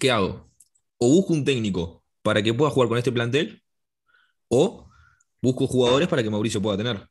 ¿qué 0.00 0.10
hago? 0.10 0.50
O 0.96 1.08
busco 1.10 1.34
un 1.34 1.44
técnico 1.44 2.02
para 2.22 2.42
que 2.42 2.54
pueda 2.54 2.70
jugar 2.70 2.88
con 2.88 2.96
este 2.96 3.12
plantel, 3.12 3.62
o 4.48 4.88
busco 5.42 5.66
jugadores 5.66 6.08
para 6.08 6.22
que 6.22 6.30
Mauricio 6.30 6.62
pueda 6.62 6.78
tener. 6.78 7.06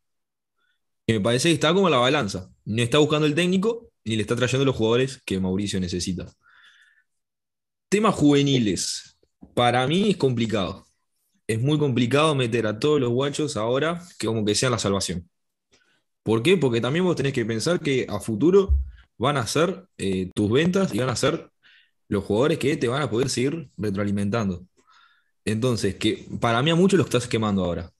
Y 1.06 1.14
me 1.14 1.20
parece 1.20 1.50
que 1.50 1.56
está 1.56 1.74
como 1.74 1.89
la 1.89 1.98
balanza. 1.98 2.53
No 2.66 2.82
está 2.82 2.97
buscando 2.97 3.26
el 3.28 3.36
técnico 3.36 3.91
ni 4.05 4.16
le 4.16 4.22
está 4.22 4.36
trayendo 4.36 4.66
los 4.66 4.76
jugadores 4.76 5.22
que 5.26 5.39
Mauricio 5.39 5.80
necesita. 5.80 6.32
Temas 7.89 8.16
juveniles. 8.16 9.18
Para 9.53 9.86
mí 9.88 10.11
es 10.11 10.18
complicado. 10.18 10.86
Es 11.47 11.61
muy 11.61 11.78
complicado 11.78 12.36
meter 12.36 12.68
a 12.68 12.80
todos 12.80 12.99
los 12.99 13.11
guachos 13.11 13.57
ahora 13.57 14.01
que 14.18 14.28
como 14.28 14.45
que 14.45 14.55
sean 14.55 14.72
la 14.72 14.80
salvación. 14.80 15.30
¿Por 16.24 16.41
qué? 16.41 16.57
Porque 16.57 16.82
también 16.82 17.05
vos 17.05 17.16
tenés 17.16 17.34
que 17.34 17.45
pensar 17.45 17.80
que 17.80 18.07
a 18.09 18.20
futuro 18.20 18.80
van 19.18 19.38
a 19.38 19.45
ser 19.45 19.86
eh, 19.97 20.32
tus 20.34 20.49
ventas 20.51 20.93
y 20.93 20.99
van 20.99 21.09
a 21.09 21.16
ser 21.16 21.49
los 22.07 22.24
jugadores 22.24 22.59
que 22.59 22.78
te 22.78 22.88
van 22.88 23.01
a 23.01 23.09
poder 23.09 23.30
seguir 23.30 23.70
retroalimentando. 23.78 24.66
Entonces, 25.45 25.95
que 25.95 26.26
para 26.39 26.61
mí 26.64 26.72
a 26.72 26.76
muchos 26.76 26.97
los 26.97 27.07
estás 27.07 27.28
quemando 27.28 27.64
ahora. 27.66 27.91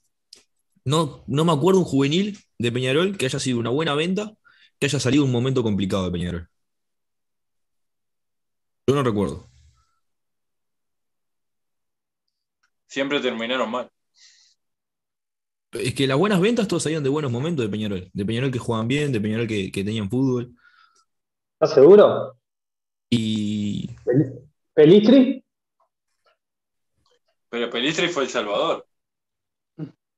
No, 0.86 1.24
no 1.28 1.46
me 1.46 1.52
acuerdo 1.52 1.80
un 1.80 1.86
juvenil 1.86 2.40
de 2.58 2.72
Peñarol 2.72 3.18
que 3.18 3.26
haya 3.26 3.40
sido 3.40 3.60
una 3.60 3.70
buena 3.70 3.96
venta, 3.96 4.34
que 4.84 4.88
haya 4.88 5.00
salido 5.00 5.24
un 5.24 5.32
momento 5.32 5.64
complicado 5.64 6.04
de 6.04 6.12
Peñarol. 6.12 6.50
Yo 8.86 8.94
no 8.94 9.02
recuerdo. 9.02 9.50
Siempre 12.86 13.22
terminaron 13.22 13.72
mal. 13.72 13.90
Es 15.72 15.96
que 15.96 16.06
las 16.06 16.18
buenas 16.18 16.42
ventas 16.42 16.68
todos 16.68 16.84
salían 16.84 17.02
de 17.02 17.08
buenos 17.08 17.32
momentos 17.32 17.64
de 17.64 17.72
Peñarol. 17.72 18.12
De 18.12 18.26
Peñarol 18.26 18.52
que 18.52 18.60
jugaban 18.60 18.90
bien, 18.90 19.14
de 19.14 19.22
Peñarol 19.22 19.48
que, 19.48 19.72
que 19.72 19.86
tenían 19.86 20.10
fútbol. 20.10 20.54
¿Estás 21.54 21.76
seguro? 21.76 22.38
Y 23.10 23.88
Pel- 24.04 24.50
¿Pelistri? 24.74 25.46
Pero 27.48 27.70
Pelistri 27.70 28.10
fue 28.10 28.24
El 28.24 28.30
Salvador. 28.30 28.86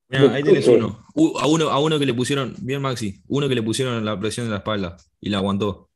Mirá, 0.08 0.34
ahí 0.34 0.44
tenés 0.44 0.68
uno. 0.68 1.06
Uh, 1.16 1.38
a 1.40 1.48
uno. 1.48 1.70
A 1.70 1.80
uno 1.80 1.98
que 1.98 2.06
le 2.06 2.14
pusieron, 2.14 2.56
bien 2.62 2.82
Maxi, 2.82 3.22
uno 3.28 3.50
que 3.50 3.56
le 3.56 3.64
pusieron 3.64 4.04
la 4.06 4.20
presión 4.20 4.46
en 4.46 4.52
la 4.52 4.58
espalda 4.58 4.98
y 5.20 5.30
la 5.30 5.38
aguantó. 5.40 5.90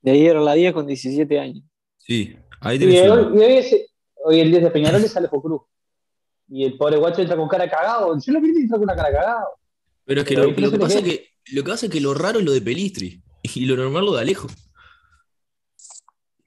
De 0.00 0.12
ahí 0.12 0.26
era 0.26 0.40
la 0.40 0.54
10 0.54 0.72
con 0.72 0.86
17 0.86 1.38
años. 1.38 1.62
Sí, 1.98 2.34
ahí 2.60 2.76
Y 2.76 2.80
tenés 2.80 3.10
hoy, 3.10 3.18
uno. 3.20 3.34
y 3.34 3.44
hoy 3.44 3.52
ese- 3.58 3.86
hoy 4.24 4.40
el 4.40 4.50
10 4.50 4.62
de 4.64 4.70
Peñarol 4.70 5.04
es 5.04 5.14
Alejo 5.16 5.42
Cruz. 5.42 5.60
Y 6.48 6.64
el 6.64 6.76
pobre 6.78 6.96
guacho 6.96 7.20
entra 7.20 7.36
con 7.36 7.48
cara 7.48 7.68
cagado. 7.70 8.18
Yo 8.18 8.32
lo 8.32 8.40
vi 8.40 8.48
y 8.48 8.62
entra 8.62 8.76
con 8.78 8.84
una 8.84 8.96
cara 8.96 9.12
cagado. 9.12 9.46
Pero 10.06 10.22
es 10.22 10.26
que 10.26 10.34
Pero 10.34 10.50
lo, 10.50 10.70
que 10.70 10.78
pasa 10.78 10.98
es 10.98 11.04
que 11.04 11.28
lo 11.52 11.62
que 11.62 11.70
pasa 11.70 11.86
es 11.86 11.92
que 11.92 12.00
lo 12.00 12.14
raro 12.14 12.38
es 12.38 12.44
lo 12.44 12.52
de 12.52 12.60
Pelistri 12.62 13.22
y 13.42 13.66
lo 13.66 13.76
normal 13.76 14.06
lo 14.06 14.14
de 14.14 14.22
Alejo. 14.22 14.48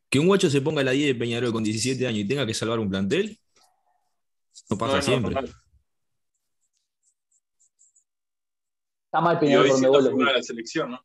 Que 0.10 0.20
un 0.20 0.28
guacho 0.28 0.50
se 0.50 0.62
ponga 0.62 0.82
a 0.82 0.84
la 0.84 0.92
10 0.92 1.08
de 1.08 1.16
Peñarol 1.16 1.52
con 1.54 1.64
17 1.64 2.06
años 2.08 2.20
y 2.20 2.28
tenga 2.28 2.46
que 2.46 2.54
salvar 2.54 2.80
un 2.80 2.90
plantel, 2.90 3.40
no 4.70 4.78
pasa 4.78 4.92
No, 4.94 4.98
no, 4.98 5.02
siempre. 5.02 5.36
Está 9.14 9.22
mal 9.22 9.38
Peñarol 9.38 9.68
por 9.70 9.80
donde 9.80 10.24
a 10.24 10.26
ves. 10.26 10.36
la 10.38 10.42
selección, 10.42 10.90
¿no? 10.90 11.00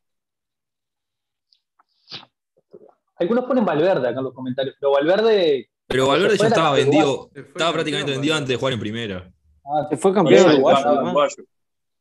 Algunos 3.16 3.44
ponen 3.44 3.66
Valverde 3.66 4.08
acá 4.08 4.18
en 4.18 4.24
los 4.24 4.32
comentarios, 4.32 4.76
pero 4.80 4.92
Valverde. 4.92 5.68
Pero 5.86 6.06
Valverde 6.08 6.38
ya 6.38 6.46
estaba 6.46 6.72
vendido, 6.72 7.28
estaba 7.34 7.72
prácticamente 7.74 8.12
vendido 8.12 8.34
antes 8.34 8.48
de 8.48 8.56
jugar 8.56 8.72
en 8.72 8.80
primera. 8.80 9.30
ah, 9.66 9.86
Se 9.90 9.98
fue 9.98 10.14
campeón 10.14 10.48
además. 10.48 10.86
uruguayo. 10.88 11.44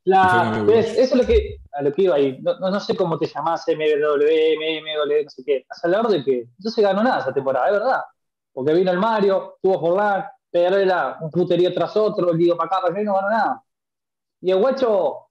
la- 0.06 0.64
¿ves? 0.66 0.98
Eso 0.98 1.16
es 1.16 1.22
lo 1.22 1.28
que, 1.28 1.58
a 1.74 1.82
lo 1.82 1.92
que 1.92 2.04
iba 2.04 2.16
ahí. 2.16 2.40
No, 2.42 2.58
no, 2.58 2.72
no 2.72 2.80
sé 2.80 2.96
cómo 2.96 3.20
te 3.20 3.28
llamás, 3.28 3.66
MW, 3.68 4.24
MW, 4.56 5.24
no 5.26 5.30
sé 5.30 5.44
qué. 5.46 5.66
Has 5.68 5.84
hablado 5.84 6.08
de 6.08 6.24
que 6.24 6.48
no 6.58 6.72
se 6.72 6.82
ganó 6.82 7.04
nada 7.04 7.20
esa 7.20 7.34
temporada, 7.34 7.66
es 7.66 7.74
verdad. 7.74 8.02
Porque 8.54 8.74
vino 8.74 8.92
el 8.92 8.98
Mario, 9.00 9.58
tuvo 9.62 9.78
Forlán, 9.82 10.24
Peñarol 10.50 10.80
era 10.84 11.18
un 11.20 11.30
puterío 11.30 11.74
tras 11.74 11.98
otro, 11.98 12.32
el 12.32 12.38
Guido 12.38 12.56
para 12.56 12.68
acá, 12.68 12.80
para 12.82 12.94
allá 12.94 13.02
y 13.02 13.06
no 13.06 13.16
ganó 13.16 13.30
nada. 13.30 13.64
Y 14.40 14.52
el 14.52 14.60
guacho, 14.60 15.27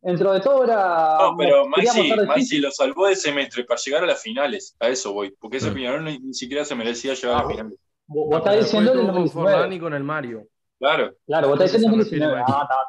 dentro 0.00 0.32
de 0.32 0.40
todo, 0.40 0.64
era. 0.64 1.18
No, 1.20 1.36
pero 1.36 1.66
Maxi, 1.68 2.12
Maxi 2.26 2.58
lo 2.58 2.70
salvó 2.70 3.06
de 3.06 3.16
semestre 3.16 3.64
para 3.64 3.80
llegar 3.80 4.04
a 4.04 4.06
las 4.06 4.20
finales. 4.22 4.76
A 4.80 4.88
eso 4.88 5.12
voy. 5.12 5.30
Porque 5.38 5.58
ese 5.58 5.70
Mm. 5.70 5.74
Peñarol 5.74 6.04
ni, 6.04 6.18
ni 6.18 6.34
siquiera 6.34 6.64
se 6.64 6.74
merecía 6.74 7.14
llegar 7.14 7.36
a 7.36 7.38
Ah, 7.38 7.42
las 7.42 7.52
finales. 7.52 7.78
Vos, 8.06 8.38
estás 8.38 8.56
diciendo 8.58 8.92
el 8.92 8.98
tuvo 9.00 9.12
con 9.12 9.30
Forlán 9.30 9.52
2019. 9.70 9.74
y 9.76 9.80
con 9.80 9.94
el 9.94 10.04
Mario. 10.04 10.46
Claro. 10.78 11.14
Claro, 11.26 11.48
vos 11.48 11.60
estás 11.60 11.72
diciendo 11.72 11.96
el 11.96 12.04
se 12.04 12.10
refiere 12.10 12.24
2019. 12.26 12.40
Maxi. 12.40 12.52
Ah, 12.56 12.84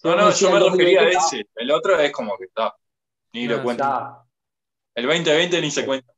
está, 0.00 0.08
No, 0.08 0.16
no, 0.16 0.30
yo 0.30 0.50
me 0.50 0.58
refería 0.70 1.00
a 1.00 1.04
2020, 1.04 1.16
ese. 1.36 1.48
El 1.56 1.70
otro 1.70 1.98
es 1.98 2.12
como 2.12 2.36
que 2.36 2.44
está. 2.44 2.74
Ni 3.32 3.46
Ah, 3.46 3.50
lo 3.50 3.62
cuento. 3.62 3.82
está. 3.84 4.22
El 4.94 5.06
2020 5.06 5.60
ni 5.60 5.70
se 5.70 5.86
cuenta. 5.86 6.12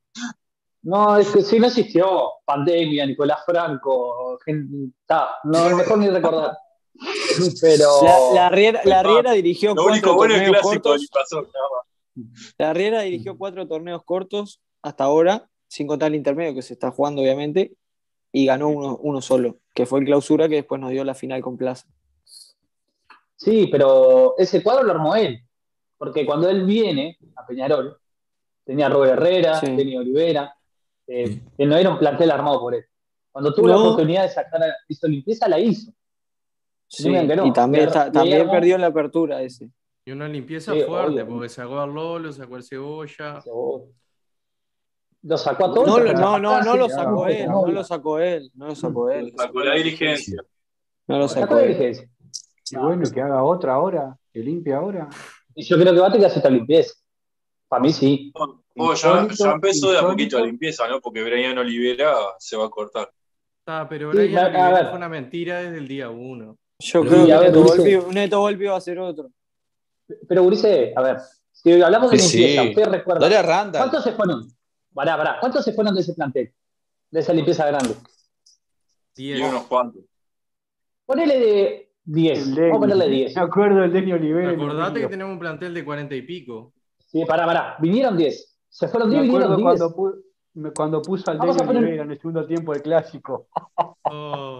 No, 0.83 1.15
es 1.17 1.29
que 1.29 1.41
sí, 1.43 1.59
no 1.59 1.67
existió. 1.67 2.31
Pandemia, 2.43 3.05
Nicolás 3.05 3.43
Franco, 3.45 4.39
gente, 4.43 4.91
está, 5.01 5.35
no, 5.43 5.75
mejor 5.77 5.97
ni 5.99 6.09
recordar. 6.09 6.57
Pero. 7.61 7.85
La, 8.03 8.19
la 8.33 8.49
Riera, 8.49 8.81
la 8.85 9.03
Riera 9.03 9.31
dirigió 9.33 9.69
Lo 9.69 9.83
cuatro 9.83 9.91
único 9.93 10.15
bueno 10.15 10.35
es 10.35 10.49
clásico 10.49 10.71
cortos. 10.89 11.07
pasó. 11.11 11.47
La 12.57 12.73
Riera 12.73 13.01
dirigió 13.01 13.37
cuatro 13.37 13.67
torneos 13.67 14.03
cortos 14.03 14.61
hasta 14.81 15.03
ahora, 15.05 15.49
sin 15.67 15.87
contar 15.87 16.09
el 16.09 16.15
intermedio 16.15 16.53
que 16.53 16.61
se 16.61 16.73
está 16.73 16.91
jugando, 16.91 17.21
obviamente, 17.21 17.73
y 18.31 18.45
ganó 18.45 18.67
uno, 18.69 18.97
uno 19.01 19.21
solo, 19.21 19.57
que 19.73 19.85
fue 19.85 19.99
el 19.99 20.05
clausura 20.05 20.47
que 20.49 20.55
después 20.55 20.79
nos 20.79 20.91
dio 20.91 21.03
la 21.03 21.15
final 21.15 21.41
con 21.41 21.57
Plaza. 21.57 21.87
Sí, 23.35 23.67
pero 23.71 24.35
ese 24.37 24.61
cuadro 24.61 24.83
lo 24.83 24.91
armó 24.91 25.15
él. 25.15 25.41
Porque 25.97 26.25
cuando 26.25 26.49
él 26.49 26.65
viene 26.65 27.17
a 27.35 27.45
Peñarol, 27.45 27.97
tenía 28.63 28.87
a 28.87 28.89
Robert 28.89 29.13
Herrera, 29.13 29.59
Sí. 29.59 29.67
tenía 29.75 29.99
a 29.99 30.01
Olivera, 30.01 30.55
eh, 31.07 31.27
Sí. 31.27 31.41
que 31.57 31.65
no 31.65 31.75
era 31.77 31.89
un 31.89 31.99
plantel 31.99 32.31
armado 32.31 32.59
por 32.59 32.75
él. 32.75 32.85
Cuando 33.31 33.53
tuvo 33.53 33.67
la 33.67 33.77
oportunidad 33.77 34.23
de 34.23 34.29
sacar 34.29 34.61
a 34.63 35.07
limpieza, 35.07 35.47
la 35.47 35.59
hizo. 35.59 35.91
Sí, 36.93 37.03
No 37.07 37.09
me 37.13 37.21
digan 37.21 37.29
que 37.29 37.35
no. 37.37 37.45
y 37.47 37.53
también, 37.53 37.87
está- 37.87 38.11
también 38.11 38.49
perdió 38.49 38.75
en 38.75 38.81
la 38.81 38.87
apertura 38.87 39.41
ese. 39.41 39.69
Y 40.03 40.11
una 40.11 40.27
limpieza 40.27 40.73
Sí, 40.73 40.81
fuerte, 40.81 41.21
obvio. 41.21 41.27
porque 41.27 41.47
sacó 41.49 41.79
al 41.79 41.93
Lolo, 41.93 42.33
sacó 42.33 42.55
al 42.55 42.63
Cebolla. 42.63 43.41
Lo 45.23 45.37
sacó 45.37 45.65
a 45.65 45.73
todos. 45.73 45.87
No, 45.87 45.99
no, 45.99 46.39
no, 46.39 46.61
no 46.63 46.71
sí 46.73 46.77
lo 46.79 46.89
sacó 46.89 47.11
no, 47.11 47.27
él, 47.27 47.47
no, 47.47 47.67
lo 47.67 47.83
sacó 47.83 48.19
él, 48.19 48.51
no 48.55 48.67
lo 48.67 48.75
sacó 48.75 49.09
él. 49.11 49.33
Sacó 49.37 49.59
la 49.61 49.75
dirigencia. 49.75 50.41
No 51.07 51.19
lo 51.19 51.27
Sacó 51.27 51.41
sacó 51.41 51.55
la 51.55 51.61
él. 51.61 51.67
dirigencia. 51.69 52.09
Y 52.71 52.75
bueno, 52.77 53.03
que 53.13 53.21
haga 53.21 53.43
otra 53.43 53.73
ahora, 53.75 54.17
que 54.33 54.39
limpie 54.39 54.73
ahora. 54.73 55.07
Y 55.55 55.63
yo 55.63 55.77
creo 55.77 55.93
que 55.93 55.99
va 55.99 56.07
a 56.07 56.11
tener 56.11 56.21
que 56.21 56.25
hacer 56.27 56.37
esta 56.39 56.49
limpieza. 56.49 56.93
Para 57.67 57.83
mí 57.83 57.93
sí. 57.93 58.31
Oh, 58.35 58.93
ya, 58.95 59.27
ya 59.29 59.51
empezó 59.51 59.91
de 59.91 59.99
a 59.99 60.01
poquito 60.01 60.39
la 60.39 60.45
limpieza, 60.45 60.87
¿no? 60.87 60.99
Porque 60.99 61.23
Brian 61.23 61.57
Olivera 61.57 62.13
se 62.39 62.57
va 62.57 62.65
a 62.65 62.69
cortar. 62.69 63.09
Ah, 63.67 63.85
pero 63.89 64.11
Sí, 64.11 64.17
Brian 64.17 64.37
a- 64.37 64.41
a 64.41 64.47
Olivera 64.47 64.73
ver. 64.73 64.87
fue 64.87 64.97
una 64.97 65.09
mentira 65.09 65.61
desde 65.61 65.77
el 65.77 65.87
día 65.87 66.09
uno. 66.09 66.57
Yo 66.81 67.01
Pero 67.03 67.11
creo 67.25 67.39
que 67.39 67.45
Neto. 67.47 67.63
Volpi, 67.63 68.13
Neto 68.13 68.39
Volpi 68.39 68.65
va 68.65 68.77
a 68.77 68.81
ser 68.81 68.99
otro. 68.99 69.29
Pero 70.27 70.43
Urice, 70.43 70.93
a 70.95 71.01
ver, 71.01 71.17
Si 71.51 71.79
hablamos 71.81 72.09
de 72.11 72.17
Sí, 72.17 72.37
limpieza, 72.39 72.61
sí. 72.63 72.69
usted 72.69 72.85
recuerda. 72.85 73.21
Dale 73.21 73.37
a 73.37 73.41
Randall. 73.43 73.81
¿Cuántos 73.83 74.03
se 74.03 74.11
fueron? 74.13 74.47
Pará, 74.93 75.15
pará. 75.15 75.37
¿Cuántos 75.39 75.63
se 75.63 75.73
fueron 75.73 75.93
de 75.93 76.01
ese 76.01 76.13
plantel? 76.13 76.51
De 77.11 77.19
esa 77.19 77.33
limpieza 77.33 77.65
grande. 77.67 77.93
Y 79.15 79.33
10. 79.33 79.47
unos 79.49 79.63
cuantos. 79.67 80.01
Ponele 81.05 81.39
de 81.39 81.91
10. 82.05 82.47
El 82.47 82.55
Vamos 82.61 82.77
a 82.77 82.79
ponerle 82.79 83.03
Denny. 83.05 83.17
10. 83.17 83.35
Me 83.35 83.41
acuerdo 83.43 83.81
del 83.81 83.93
Denny 83.93 84.13
Olivera. 84.13 84.51
Acordate 84.51 85.01
que 85.01 85.07
tenemos 85.07 85.33
un 85.33 85.39
plantel 85.39 85.73
de 85.73 85.85
40 85.85 86.15
y 86.15 86.21
pico. 86.23 86.73
Sí, 87.05 87.23
pará, 87.25 87.45
pará. 87.45 87.75
Vinieron 87.79 88.17
10. 88.17 88.57
Se 88.69 88.87
fueron 88.87 89.09
10, 89.11 89.25
acuerdo 89.27 89.55
vinieron 89.55 89.75
10. 89.77 89.79
cuando, 89.93 89.95
pu- 89.95 90.73
cuando 90.73 91.01
puso 91.01 91.29
al 91.29 91.37
Denny 91.39 91.53
poner- 91.59 91.77
Olivera 91.77 92.03
en 92.03 92.11
el 92.11 92.17
segundo 92.17 92.45
tiempo 92.47 92.73
del 92.73 92.81
clásico. 92.81 93.47
Oh, 94.03 94.50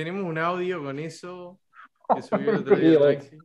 tenemos 0.00 0.24
un 0.24 0.38
audio 0.38 0.82
con 0.82 0.98
eso 0.98 1.60
que 2.14 2.22
subió 2.22 2.52
el 2.52 2.56
otro 2.60 2.76
día 2.76 2.98
bueno. 2.98 3.20
Maxi. 3.20 3.38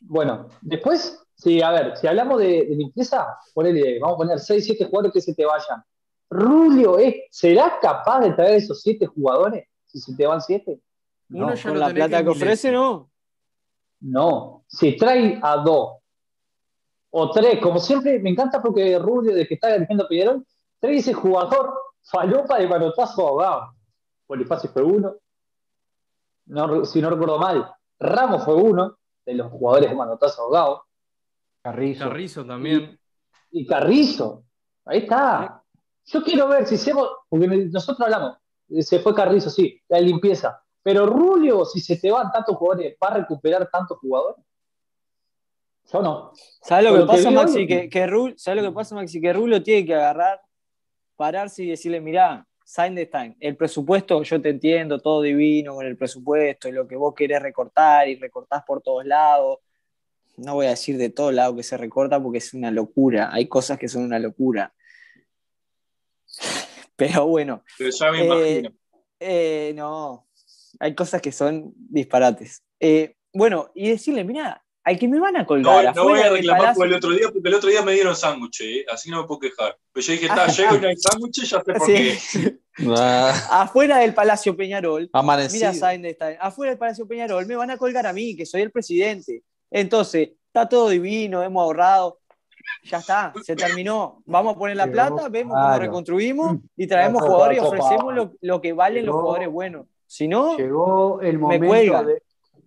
Bueno, 0.00 0.48
después, 0.62 1.22
sí, 1.34 1.60
a 1.60 1.70
ver, 1.72 1.96
si 1.96 2.06
hablamos 2.06 2.40
de, 2.40 2.66
de 2.66 2.74
limpieza, 2.74 3.26
ponele, 3.52 3.98
vamos 4.00 4.14
a 4.14 4.18
poner 4.18 4.38
6, 4.38 4.64
7 4.64 4.86
jugadores 4.86 5.12
que 5.12 5.20
se 5.20 5.34
te 5.34 5.44
vayan. 5.44 5.82
Rulio, 6.30 6.98
¿eh? 6.98 7.26
¿será 7.30 7.78
capaz 7.80 8.20
de 8.20 8.32
traer 8.32 8.54
esos 8.56 8.80
7 8.80 9.06
jugadores 9.06 9.66
si 9.84 10.00
se 10.00 10.16
te 10.16 10.26
van 10.26 10.40
7? 10.40 10.80
Uno 11.30 11.48
No, 11.48 11.54
ya 11.54 11.62
Con 11.62 11.74
lo 11.74 11.80
la 11.80 11.92
plata 11.92 12.16
que 12.16 12.22
en 12.22 12.28
ofrece. 12.28 12.72
¿no? 12.72 13.10
No, 14.00 14.64
si 14.68 14.96
trae 14.96 15.38
a 15.42 15.56
2 15.58 15.90
o 17.10 17.30
3, 17.30 17.60
como 17.60 17.78
siempre, 17.78 18.18
me 18.20 18.30
encanta 18.30 18.62
porque 18.62 18.98
Rulio, 18.98 19.34
de 19.34 19.46
que 19.46 19.54
está 19.54 19.72
dirigiendo 19.74 20.08
Peñarol, 20.08 20.46
trae 20.80 20.96
ese 20.96 21.12
jugador 21.12 21.74
falopa 22.02 22.58
de 22.58 22.68
manotazo 22.68 23.28
ahogado. 23.28 23.74
Bonifacio 24.26 24.70
fue 24.70 24.82
uno, 24.82 25.16
no, 26.46 26.84
si 26.84 27.00
no 27.00 27.10
recuerdo 27.10 27.38
mal, 27.38 27.72
Ramos 27.98 28.44
fue 28.44 28.54
uno 28.54 28.98
de 29.24 29.34
los 29.34 29.50
jugadores 29.52 29.90
de 29.90 29.96
manotazo 29.96 30.42
ahogado. 30.42 30.84
Carrizo. 31.62 32.04
Carrizo 32.08 32.44
también. 32.44 32.98
y 33.50 33.66
Carrizo. 33.66 34.44
Ahí 34.84 34.98
está. 35.00 35.62
Yo 36.06 36.22
quiero 36.24 36.48
ver 36.48 36.66
si 36.66 36.76
se. 36.76 36.92
Porque 37.28 37.46
nosotros 37.46 38.00
hablamos, 38.00 38.38
se 38.80 38.98
fue 38.98 39.14
Carrizo, 39.14 39.50
sí, 39.50 39.80
la 39.88 40.00
limpieza. 40.00 40.60
Pero 40.82 41.06
Rulio, 41.06 41.64
si 41.64 41.78
se 41.80 41.96
te 41.96 42.10
van 42.10 42.32
tantos 42.32 42.56
jugadores, 42.56 42.96
¿va 43.00 43.08
a 43.08 43.14
recuperar 43.18 43.68
tantos 43.70 43.98
jugadores? 43.98 44.44
Yo 45.92 46.02
no. 46.02 46.32
¿Sabes 46.60 46.90
lo 46.90 46.98
que 46.98 47.06
pasa, 47.06 47.30
Maxi? 47.30 47.66
Que, 47.66 47.88
que 47.88 48.06
Rul- 48.06 48.36
¿Sabes 48.36 48.62
lo 48.62 48.68
que 48.70 48.74
pasa, 48.74 48.94
Maxi? 48.96 49.20
Que 49.20 49.32
Rulo 49.32 49.62
tiene 49.62 49.84
que 49.86 49.94
agarrar, 49.94 50.40
pararse 51.16 51.62
y 51.62 51.68
decirle, 51.70 52.00
mirá, 52.00 52.44
Sindestein, 52.74 53.36
el 53.38 53.54
presupuesto, 53.54 54.22
yo 54.22 54.40
te 54.40 54.48
entiendo, 54.48 54.98
todo 54.98 55.20
divino 55.20 55.74
con 55.74 55.84
el 55.84 55.94
presupuesto 55.96 56.68
y 56.68 56.72
lo 56.72 56.88
que 56.88 56.96
vos 56.96 57.14
querés 57.14 57.42
recortar 57.42 58.08
y 58.08 58.16
recortás 58.16 58.62
por 58.64 58.80
todos 58.80 59.04
lados. 59.04 59.58
No 60.38 60.54
voy 60.54 60.64
a 60.66 60.70
decir 60.70 60.96
de 60.96 61.10
todos 61.10 61.34
lados 61.34 61.54
que 61.54 61.62
se 61.62 61.76
recorta 61.76 62.22
porque 62.22 62.38
es 62.38 62.54
una 62.54 62.70
locura. 62.70 63.28
Hay 63.30 63.46
cosas 63.46 63.78
que 63.78 63.88
son 63.88 64.04
una 64.04 64.18
locura. 64.18 64.72
Pero 66.96 67.26
bueno, 67.26 67.62
Pero 67.76 67.90
ya 67.90 68.10
me 68.10 68.20
Eh, 68.22 68.24
imagino. 68.58 68.72
eh, 69.20 69.72
no, 69.76 70.26
hay 70.80 70.94
cosas 70.94 71.20
que 71.20 71.30
son 71.32 71.74
disparates. 71.76 72.62
Eh, 72.80 73.16
bueno, 73.34 73.70
y 73.74 73.90
decirle, 73.90 74.24
mirá, 74.24 74.64
al 74.84 74.98
que 74.98 75.06
me 75.08 75.20
van 75.20 75.36
a 75.36 75.40
No, 75.40 75.46
colgar 75.46 75.94
no 75.94 76.04
voy 76.04 76.12
afuera 76.14 76.26
a 76.26 76.30
reclamar 76.30 76.74
por 76.74 76.86
el 76.86 76.94
otro 76.94 77.10
día, 77.10 77.28
porque 77.32 77.48
el 77.48 77.54
otro 77.54 77.70
día 77.70 77.82
me 77.82 77.92
dieron 77.92 78.16
sándwich, 78.16 78.60
¿eh? 78.62 78.84
así 78.92 79.10
no 79.10 79.22
me 79.22 79.26
puedo 79.28 79.40
quejar. 79.40 79.76
Pero 79.92 80.06
yo 80.06 80.12
dije, 80.12 80.26
está, 80.26 80.46
llego 80.48 80.76
y 80.76 80.80
no 80.80 80.88
hay 80.88 80.96
sándwich, 80.96 81.42
ya 81.42 81.46
sé 81.46 81.60
por 81.60 81.86
qué. 81.86 82.18
Ah, 82.96 83.62
afuera 83.62 83.98
del 83.98 84.14
Palacio 84.14 84.56
Peñarol, 84.56 85.10
amanecido. 85.12 85.70
mira, 85.70 85.78
Sainz 85.78 86.06
está 86.06 86.28
afuera 86.40 86.70
del 86.70 86.78
Palacio 86.78 87.06
Peñarol, 87.06 87.44
me 87.44 87.54
van 87.54 87.70
a 87.70 87.76
colgar 87.76 88.06
a 88.06 88.14
mí, 88.14 88.34
que 88.34 88.46
soy 88.46 88.62
el 88.62 88.70
presidente. 88.70 89.42
Entonces, 89.70 90.30
está 90.46 90.66
todo 90.70 90.88
divino, 90.88 91.42
hemos 91.42 91.62
ahorrado. 91.62 92.18
Ya 92.84 92.98
está, 92.98 93.34
se 93.44 93.56
terminó. 93.56 94.22
Vamos 94.24 94.54
a 94.56 94.58
poner 94.58 94.76
la 94.78 94.86
plata, 94.90 95.28
vemos 95.28 95.52
cómo 95.52 95.66
claro. 95.66 95.82
reconstruimos 95.82 96.56
y 96.76 96.86
traemos 96.86 97.20
jugadores 97.22 97.58
y 97.58 97.60
ofrecemos 97.60 98.14
lo, 98.14 98.32
lo 98.40 98.60
que 98.62 98.72
valen 98.72 99.04
los 99.04 99.16
jugadores 99.16 99.48
buenos. 99.50 99.86
Si 100.06 100.26
no, 100.26 100.56
Llegó 100.56 101.20
el 101.20 101.38
momento 101.38 101.66
cuelga. 101.66 102.02
de, 102.04 102.22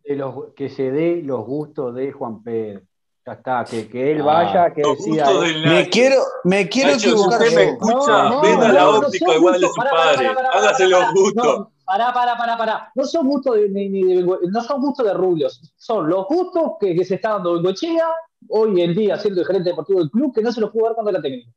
de 0.07 0.15
los, 0.15 0.53
que 0.55 0.69
se 0.69 0.91
dé 0.91 1.21
los 1.23 1.45
gustos 1.45 1.93
de 1.95 2.11
Juan 2.11 2.43
Pedro. 2.43 2.81
Ya 3.25 3.33
está, 3.33 3.65
que, 3.65 3.87
que 3.89 4.11
él 4.11 4.21
Ah, 4.21 4.25
vaya, 4.25 4.71
que 4.73 4.83
decida. 4.83 5.27
Me 5.65 5.89
quiero, 5.89 6.17
me 6.43 6.69
quiero 6.69 6.91
Nacho, 6.91 6.99
si 6.99 7.09
equivocar 7.09 7.41
usted 7.41 7.55
me 7.55 7.65
yo. 7.65 7.71
escucha, 7.71 7.95
No, 7.95 8.29
no, 8.29 8.41
venda 8.41 8.67
no, 8.67 8.73
la 8.73 8.81
no 8.83 8.89
óptica 8.99 9.25
son 9.25 9.35
igual 9.35 9.53
de 9.53 9.59
gustos. 9.67 9.73
su 9.73 9.75
Pará, 9.77 9.91
padre. 9.91 10.27
pará, 10.27 10.35
pará, 10.35 10.49
Hágase 10.51 10.83
pará, 10.83 10.89
los 10.89 10.99
pará. 10.99 11.11
gustos. 11.13 11.43
No, 11.59 11.71
pará, 11.85 12.13
pará, 12.13 12.37
pará, 12.37 12.57
pará. 12.57 12.91
No 12.93 13.03
son 13.05 13.27
gustos 13.27 13.55
de, 13.55 13.69
ni, 13.69 13.89
ni 13.89 14.03
de- 14.03 14.23
no 14.51 14.61
son 14.61 14.79
gustos 14.81 15.05
de 15.07 15.13
rubios. 15.15 15.73
Son 15.75 16.07
los 16.07 16.27
gustos 16.27 16.73
que, 16.79 16.95
que 16.95 17.03
se 17.03 17.15
está 17.15 17.29
dando 17.31 17.53
Bengochea 17.55 18.07
hoy 18.49 18.79
en 18.81 18.93
día 18.93 19.17
siendo 19.17 19.41
el 19.41 19.47
gerente 19.47 19.69
deportivo 19.71 19.99
del 20.01 20.11
club 20.11 20.31
que 20.35 20.43
no 20.43 20.51
se 20.51 20.61
los 20.61 20.69
pudo 20.69 20.85
dar 20.85 20.93
cuando 20.93 21.09
era 21.09 21.21
técnico. 21.21 21.49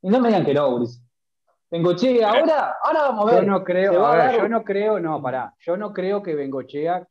Y 0.00 0.08
no 0.08 0.20
me 0.20 0.28
digan 0.28 0.46
que 0.46 0.54
no, 0.54 0.74
Gris. 0.76 1.02
Bengochea 1.70 2.30
ahora, 2.30 2.76
ahora 2.82 3.02
vamos 3.02 3.26
a 3.26 3.30
Yo 3.34 3.36
ver. 3.40 3.46
no 3.46 3.58
Se 3.58 3.64
creo, 3.64 4.06
a 4.06 4.12
a 4.12 4.16
ver, 4.16 4.26
dar- 4.32 4.36
yo 4.42 4.48
no 4.48 4.64
creo, 4.64 5.00
no, 5.00 5.20
pará, 5.20 5.54
yo 5.60 5.76
no 5.76 5.92
creo 5.92 6.22
que 6.22 6.34
Bengochea, 6.34 7.06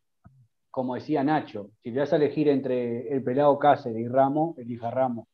como 0.78 0.94
decía 0.94 1.24
Nacho, 1.24 1.72
si 1.82 1.90
le 1.90 2.02
vas 2.02 2.14
a 2.14 2.18
elegir 2.18 2.48
entre 2.50 3.12
el 3.12 3.24
pelado 3.24 3.58
Cáceres 3.58 3.98
y 3.98 4.08
Ramos, 4.08 4.56
elija 4.60 4.92
Ramos. 4.92 5.28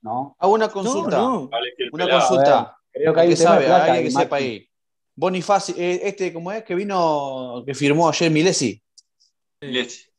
¿No? 0.00 0.34
Hago 0.40 0.54
una 0.54 0.68
consulta. 0.68 1.18
no. 1.18 1.48
Vale, 1.48 1.72
que 1.76 1.84
el 1.84 1.90
Una 1.92 2.10
consulta. 2.10 2.76
Creo 2.90 3.14
que 3.14 3.20
hay 3.20 3.28
que 3.28 3.36
sabe, 3.36 3.66
plata 3.66 3.84
alguien 3.84 4.04
que 4.06 4.10
sepa 4.10 4.36
ahí. 4.38 4.68
Bonifacio, 5.14 5.76
eh, 5.78 6.00
este, 6.02 6.32
¿cómo 6.32 6.50
es? 6.50 6.64
Que 6.64 6.74
vino, 6.74 7.62
que 7.64 7.74
firmó 7.76 8.08
ayer 8.08 8.28
Milesi. 8.28 8.82
Leche. 9.60 10.10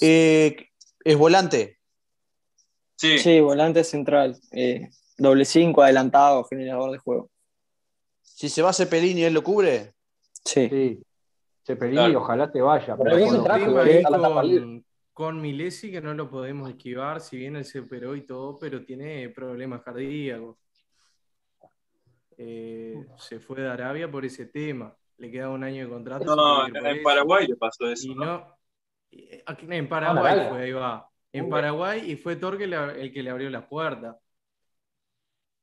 Eh, 0.00 0.68
es 1.02 1.18
volante. 1.18 1.80
Sí, 2.94 3.18
Sí, 3.18 3.40
volante 3.40 3.82
central. 3.82 4.38
eh, 4.52 4.88
doble 5.16 5.44
cinco, 5.44 5.82
adelantado, 5.82 6.44
generador 6.44 6.92
de 6.92 6.98
juego. 6.98 7.28
Si 8.22 8.48
se 8.48 8.62
va 8.62 8.72
Cepelini, 8.72 9.24
¿él 9.24 9.34
lo 9.34 9.42
cubre? 9.42 9.94
Sí. 10.44 10.68
Sí. 10.68 11.02
Cepelini, 11.68 11.96
Claro. 11.96 12.18
ojalá 12.20 12.50
te 12.50 12.60
vaya. 12.60 12.96
Pero 12.96 13.10
pero 13.16 13.26
con 13.26 13.44
trajo, 13.44 14.42
libre. 14.42 14.60
con, 14.60 14.84
con 15.12 15.40
Milesi 15.40 15.90
que 15.90 16.00
no 16.00 16.14
lo 16.14 16.28
podemos 16.30 16.68
esquivar, 16.70 17.20
si 17.20 17.36
bien 17.36 17.56
él 17.56 17.64
se 17.64 17.80
operó 17.80 18.16
y 18.16 18.22
todo, 18.24 18.58
pero 18.58 18.84
tiene 18.84 19.28
problemas 19.30 19.82
cardíacos. 19.82 20.56
Eh, 22.36 23.04
se 23.16 23.40
fue 23.40 23.60
de 23.60 23.68
Arabia 23.68 24.10
por 24.10 24.24
ese 24.24 24.46
tema. 24.46 24.94
Le 25.18 25.30
queda 25.30 25.48
un 25.50 25.64
año 25.64 25.84
de 25.84 25.90
contrato. 25.92 26.36
no, 26.36 26.72
que 26.72 26.78
en. 26.78 27.02
Paraguay 27.02 27.46
le 27.48 27.56
pasó 27.56 27.88
eso. 27.88 28.06
Y 28.06 28.14
¿no? 28.14 28.24
no. 28.24 28.56
eh, 29.10 29.44
En 29.70 29.88
Paraguay 29.88 30.32
Arabia. 30.32 30.50
fue, 30.50 30.62
ahí 30.62 30.72
va. 30.72 31.08
En 31.32 31.48
Paraguay 31.50 32.10
y 32.12 32.16
fue 32.16 32.36
Torque 32.36 32.64
el, 32.64 32.72
el 32.72 33.12
que 33.12 33.22
le 33.22 33.30
abrió 33.30 33.50
las 33.50 33.66
puertas. 33.66 34.16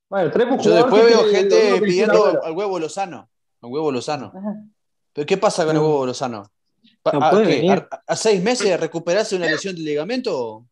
Bueno, 0.10 0.32
un 0.52 0.60
Yo 0.60 0.76
después 0.76 1.02
que 1.04 1.08
veo 1.10 1.24
gente 1.32 1.56
que 1.74 1.82
pidiendo 1.82 2.44
al 2.44 2.52
huevo 2.56 2.78
Lozano. 2.78 3.30
Al 3.62 3.72
huevo 3.72 3.92
Lozano. 3.92 4.32
Ajá. 4.36 4.54
¿Pero 5.16 5.26
qué 5.26 5.38
pasa 5.38 5.66
con 5.66 5.74
el 5.78 5.82
huevo 5.82 6.06
Lozano? 6.06 6.52
No 7.14 7.24
¿A, 7.24 7.30
puede 7.32 7.46
qué? 7.48 7.56
venir. 7.62 7.88
¿A- 7.90 8.04
a 8.06 8.16
seis 8.18 8.44
meses 8.44 8.68
de 8.68 8.76
recuperarse 8.76 9.38
una 9.38 9.46
lesión 9.46 9.74
del 9.74 9.86
ligamento? 9.86 10.66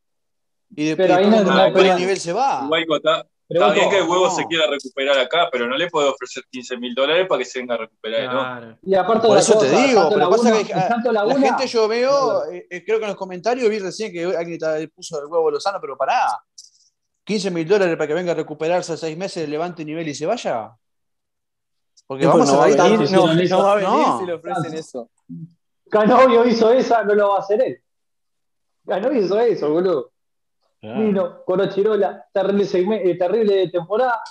Y 0.76 0.94
Pero 0.96 1.16
ahí 1.16 1.24
después 1.30 1.46
no- 1.46 1.54
no, 1.56 1.66
el 1.66 1.74
pero- 1.74 1.98
nivel 1.98 2.20
se 2.20 2.34
va. 2.34 2.68
Guayco 2.68 2.98
está, 2.98 3.26
Pero 3.48 3.72
bien 3.72 3.90
que 3.90 3.98
el 4.00 4.04
huevo 4.04 4.26
no. 4.26 4.36
se 4.36 4.44
quiera 4.48 4.66
recuperar 4.70 5.18
acá, 5.20 5.48
pero 5.50 5.66
no 5.68 5.78
le 5.78 5.88
puede 5.90 6.10
ofrecer 6.10 6.44
15 6.52 6.76
mil 6.76 6.94
dólares 6.94 7.26
para 7.30 7.40
que 7.40 7.46
se 7.46 7.60
venga 7.60 7.76
a 7.76 7.78
recuperar. 7.78 8.78
Y 8.82 8.96
aparte 8.96 9.28
Por 9.28 9.38
eso 9.38 9.58
te 9.58 9.70
digo, 9.70 10.10
pero 10.12 10.30
pasa 10.30 10.64
que 10.64 10.74
ah, 10.74 10.98
la 11.12 11.40
gente 11.40 11.68
yo 11.68 11.88
veo, 11.88 12.52
eh, 12.52 12.68
eh, 12.70 12.84
creo 12.84 12.98
que 12.98 13.06
en 13.06 13.10
los 13.12 13.18
comentarios 13.18 13.70
vi 13.70 13.80
recién 13.80 14.12
que 14.12 14.26
alguien 14.26 14.60
puso 14.94 15.20
el 15.22 15.28
huevo 15.28 15.50
Lozano, 15.52 15.80
pero 15.80 15.96
pará. 15.96 16.28
15 17.24 17.50
mil 17.52 17.66
dólares 17.66 17.96
para 17.96 18.08
que 18.08 18.14
venga 18.14 18.34
a 18.34 18.36
recuperarse 18.36 18.98
seis 18.98 19.16
meses, 19.16 19.48
levante 19.48 19.86
nivel 19.86 20.06
y 20.10 20.14
se 20.16 20.26
vaya. 20.26 20.72
Porque 22.14 22.26
No, 22.26 22.32
vamos 22.32 22.48
no 22.54 22.62
a 22.62 22.68
no, 22.68 23.08
si 23.08 23.50
no 23.50 23.64
va 23.64 23.72
a 23.72 23.76
venir 23.76 23.90
no. 23.90 24.20
si 24.20 24.26
le 24.26 24.34
ofrecen 24.34 24.74
eso. 24.76 25.10
Canovio 25.90 26.46
hizo 26.46 26.72
esa, 26.72 27.04
no 27.04 27.16
lo 27.16 27.30
va 27.30 27.36
a 27.38 27.40
hacer 27.40 27.62
él. 27.62 27.80
Canovio 28.88 29.22
hizo 29.22 29.40
eso, 29.40 29.70
boludo. 29.72 30.12
Vino 30.82 31.44
con 31.46 31.62
Ochirola, 31.62 32.26
terrible, 32.34 32.66
segme- 32.66 33.02
eh, 33.04 33.18
terrible 33.18 33.68
temporada. 33.70 34.22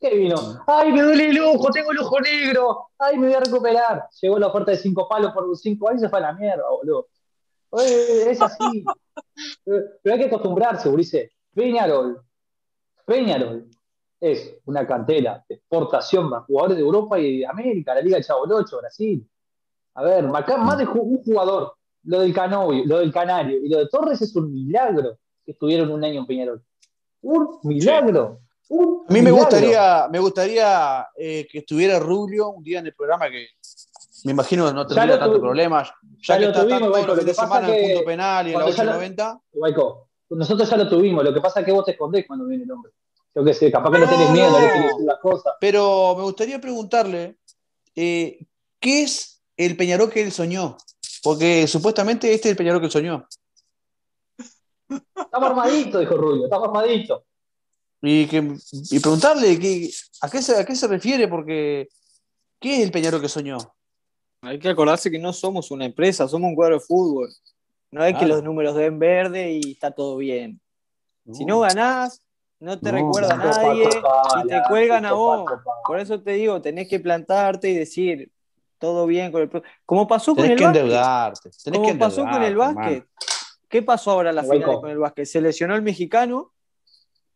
¿Qué 0.00 0.10
vino? 0.16 0.36
¡Ay, 0.66 0.90
me 0.92 1.02
duele 1.02 1.28
el 1.28 1.40
ojo! 1.40 1.70
¡Tengo 1.70 1.92
el 1.92 1.98
ojo 1.98 2.20
negro! 2.20 2.88
¡Ay, 2.98 3.18
me 3.18 3.26
voy 3.28 3.34
a 3.36 3.40
recuperar! 3.40 4.08
Llegó 4.20 4.38
la 4.38 4.48
oferta 4.48 4.70
de 4.72 4.78
cinco 4.78 5.08
palos 5.08 5.32
por 5.32 5.56
cinco 5.56 5.88
años 5.88 6.02
y 6.02 6.04
se 6.06 6.08
fue 6.10 6.18
a 6.18 6.22
la 6.22 6.32
mierda, 6.32 6.64
boludo. 6.70 7.06
Es 7.82 8.40
así. 8.42 8.84
Eh, 9.66 9.80
Pero 10.02 10.14
hay 10.14 10.20
que 10.20 10.26
acostumbrarse, 10.26 10.88
Ulises. 10.90 11.30
Peñarol. 11.54 12.20
Peñarol 13.06 13.66
es 14.20 14.56
una 14.64 14.86
cantera 14.86 15.44
de 15.48 15.56
exportación 15.56 16.28
más 16.30 16.44
jugadores 16.46 16.76
de 16.76 16.82
Europa 16.82 17.18
y 17.18 17.38
de 17.40 17.46
América, 17.46 17.94
la 17.94 18.00
Liga 18.00 18.16
de 18.16 18.24
Chabolocho, 18.24 18.78
Brasil. 18.78 19.28
A 19.94 20.02
ver, 20.02 20.26
acá 20.34 20.56
más 20.56 20.78
de 20.78 20.84
un 20.86 21.22
jugador. 21.22 21.74
Lo 22.04 22.20
del 22.20 22.32
Canovio, 22.32 22.84
lo 22.86 22.98
del 23.00 23.12
Canario 23.12 23.58
y 23.64 23.68
lo 23.68 23.78
de 23.78 23.88
Torres 23.88 24.22
es 24.22 24.34
un 24.36 24.52
milagro 24.52 25.18
que 25.44 25.52
estuvieron 25.52 25.90
un 25.90 26.04
año 26.04 26.20
en 26.20 26.26
Peñarol. 26.26 26.62
Un 27.22 27.58
milagro. 27.64 28.40
Un 28.68 29.04
A 29.08 29.12
mí 29.12 29.20
me 29.20 29.30
milagro. 29.30 29.36
gustaría, 29.44 30.08
me 30.08 30.18
gustaría 30.20 31.06
eh, 31.16 31.46
que 31.50 31.58
estuviera 31.58 31.98
Rubio 31.98 32.50
un 32.50 32.62
día 32.62 32.78
en 32.78 32.86
el 32.86 32.94
programa 32.94 33.28
que 33.28 33.46
me 34.24 34.32
imagino 34.32 34.72
no 34.72 34.86
tendría 34.86 35.18
tu- 35.24 35.40
problemas. 35.40 35.88
ya 36.18 36.34
Ya 36.34 36.38
que 36.38 36.44
lo 36.44 36.50
está 36.50 36.62
tuvimos, 36.62 36.80
tanto 36.80 36.96
los 36.98 37.06
lo 37.06 37.12
fines 37.14 37.26
de 37.26 37.34
semana 37.34 37.68
en 37.68 37.74
el 37.84 37.92
punto 37.92 38.06
penal 38.06 38.46
y 38.46 38.50
en 38.50 38.54
la 38.54 38.60
cuando 38.62 38.76
ya 38.76 38.84
lo- 38.84 38.90
890. 38.92 39.40
Guayco, 39.52 40.08
nosotros 40.30 40.70
ya 40.70 40.76
lo 40.76 40.88
tuvimos, 40.88 41.24
lo 41.24 41.34
que 41.34 41.40
pasa 41.40 41.60
es 41.60 41.66
que 41.66 41.72
vos 41.72 41.84
te 41.84 41.90
escondés 41.92 42.24
cuando 42.26 42.46
viene 42.46 42.64
el 42.64 42.70
hombre. 42.70 42.92
Yo 43.36 43.44
qué 43.44 43.52
sé, 43.52 43.70
capaz 43.70 43.92
que 43.92 43.98
no, 43.98 44.08
tenés 44.08 44.30
miedo, 44.30 44.50
no 44.50 44.56
querés 44.56 44.82
decir 44.82 45.04
las 45.04 45.18
cosas. 45.18 45.52
Pero 45.60 46.14
me 46.16 46.22
gustaría 46.22 46.58
preguntarle, 46.58 47.36
eh, 47.94 48.46
¿qué 48.80 49.02
es 49.02 49.42
el 49.58 49.76
Peñarol 49.76 50.10
que 50.10 50.22
él 50.22 50.32
soñó? 50.32 50.78
Porque 51.22 51.66
supuestamente 51.66 52.32
este 52.32 52.48
es 52.48 52.52
el 52.52 52.56
Peñarol 52.56 52.80
que 52.80 52.86
él 52.86 52.92
soñó. 52.92 53.28
Estamos 54.88 55.50
armaditos, 55.50 56.00
dijo 56.00 56.16
Rubio, 56.16 56.44
estamos 56.44 56.68
armaditos. 56.68 57.24
Y, 58.00 58.26
que, 58.26 58.56
y 58.90 59.00
preguntarle 59.00 59.58
que, 59.58 59.90
¿a, 60.22 60.30
qué 60.30 60.40
se, 60.40 60.56
a 60.56 60.64
qué 60.64 60.74
se 60.74 60.86
refiere, 60.86 61.28
porque 61.28 61.88
¿qué 62.58 62.78
es 62.78 62.84
el 62.84 62.90
Peñarol 62.90 63.20
que 63.20 63.28
soñó? 63.28 63.58
Hay 64.40 64.58
que 64.58 64.70
acordarse 64.70 65.10
que 65.10 65.18
no 65.18 65.34
somos 65.34 65.70
una 65.70 65.84
empresa, 65.84 66.26
somos 66.26 66.48
un 66.48 66.54
cuadro 66.54 66.76
de 66.76 66.80
fútbol. 66.80 67.28
No 67.90 68.02
es 68.02 68.16
que 68.16 68.24
los 68.24 68.42
números 68.42 68.76
den 68.76 68.98
verde 68.98 69.60
y 69.62 69.72
está 69.72 69.90
todo 69.90 70.16
bien. 70.16 70.58
Si 71.32 71.44
no 71.44 71.60
ganás, 71.60 72.22
no 72.60 72.78
te 72.78 72.90
No, 72.90 72.98
recuerda 72.98 73.36
Copa, 73.36 73.62
nadie 73.62 73.88
y 74.44 74.48
te 74.48 74.62
cuelgan 74.68 75.04
a 75.04 75.12
vos. 75.12 75.50
Por 75.86 76.00
eso 76.00 76.20
te 76.22 76.32
digo, 76.32 76.60
tenés 76.62 76.88
que 76.88 76.98
plantarte 77.00 77.68
y 77.70 77.74
decir 77.74 78.30
todo 78.78 79.06
bien 79.06 79.30
con 79.32 79.42
el 79.42 79.62
Como 79.84 80.06
pasó 80.06 80.34
con 80.34 80.44
el 80.46 80.56
que 80.56 80.64
básquet. 80.64 80.82
endeudarte. 80.82 81.50
Tenés 81.64 81.78
Como 81.80 81.92
que 81.92 81.98
pasó 81.98 82.22
con 82.24 82.42
el 82.42 82.56
básquet. 82.56 83.06
¿Qué 83.68 83.82
pasó 83.82 84.12
ahora 84.12 84.30
en 84.30 84.36
la 84.36 84.42
final 84.44 84.62
con- 84.62 84.80
con 84.82 84.90
el 84.90 84.98
básquet? 84.98 85.26
Se 85.26 85.40
lesionó 85.40 85.74
el 85.74 85.82
mexicano 85.82 86.52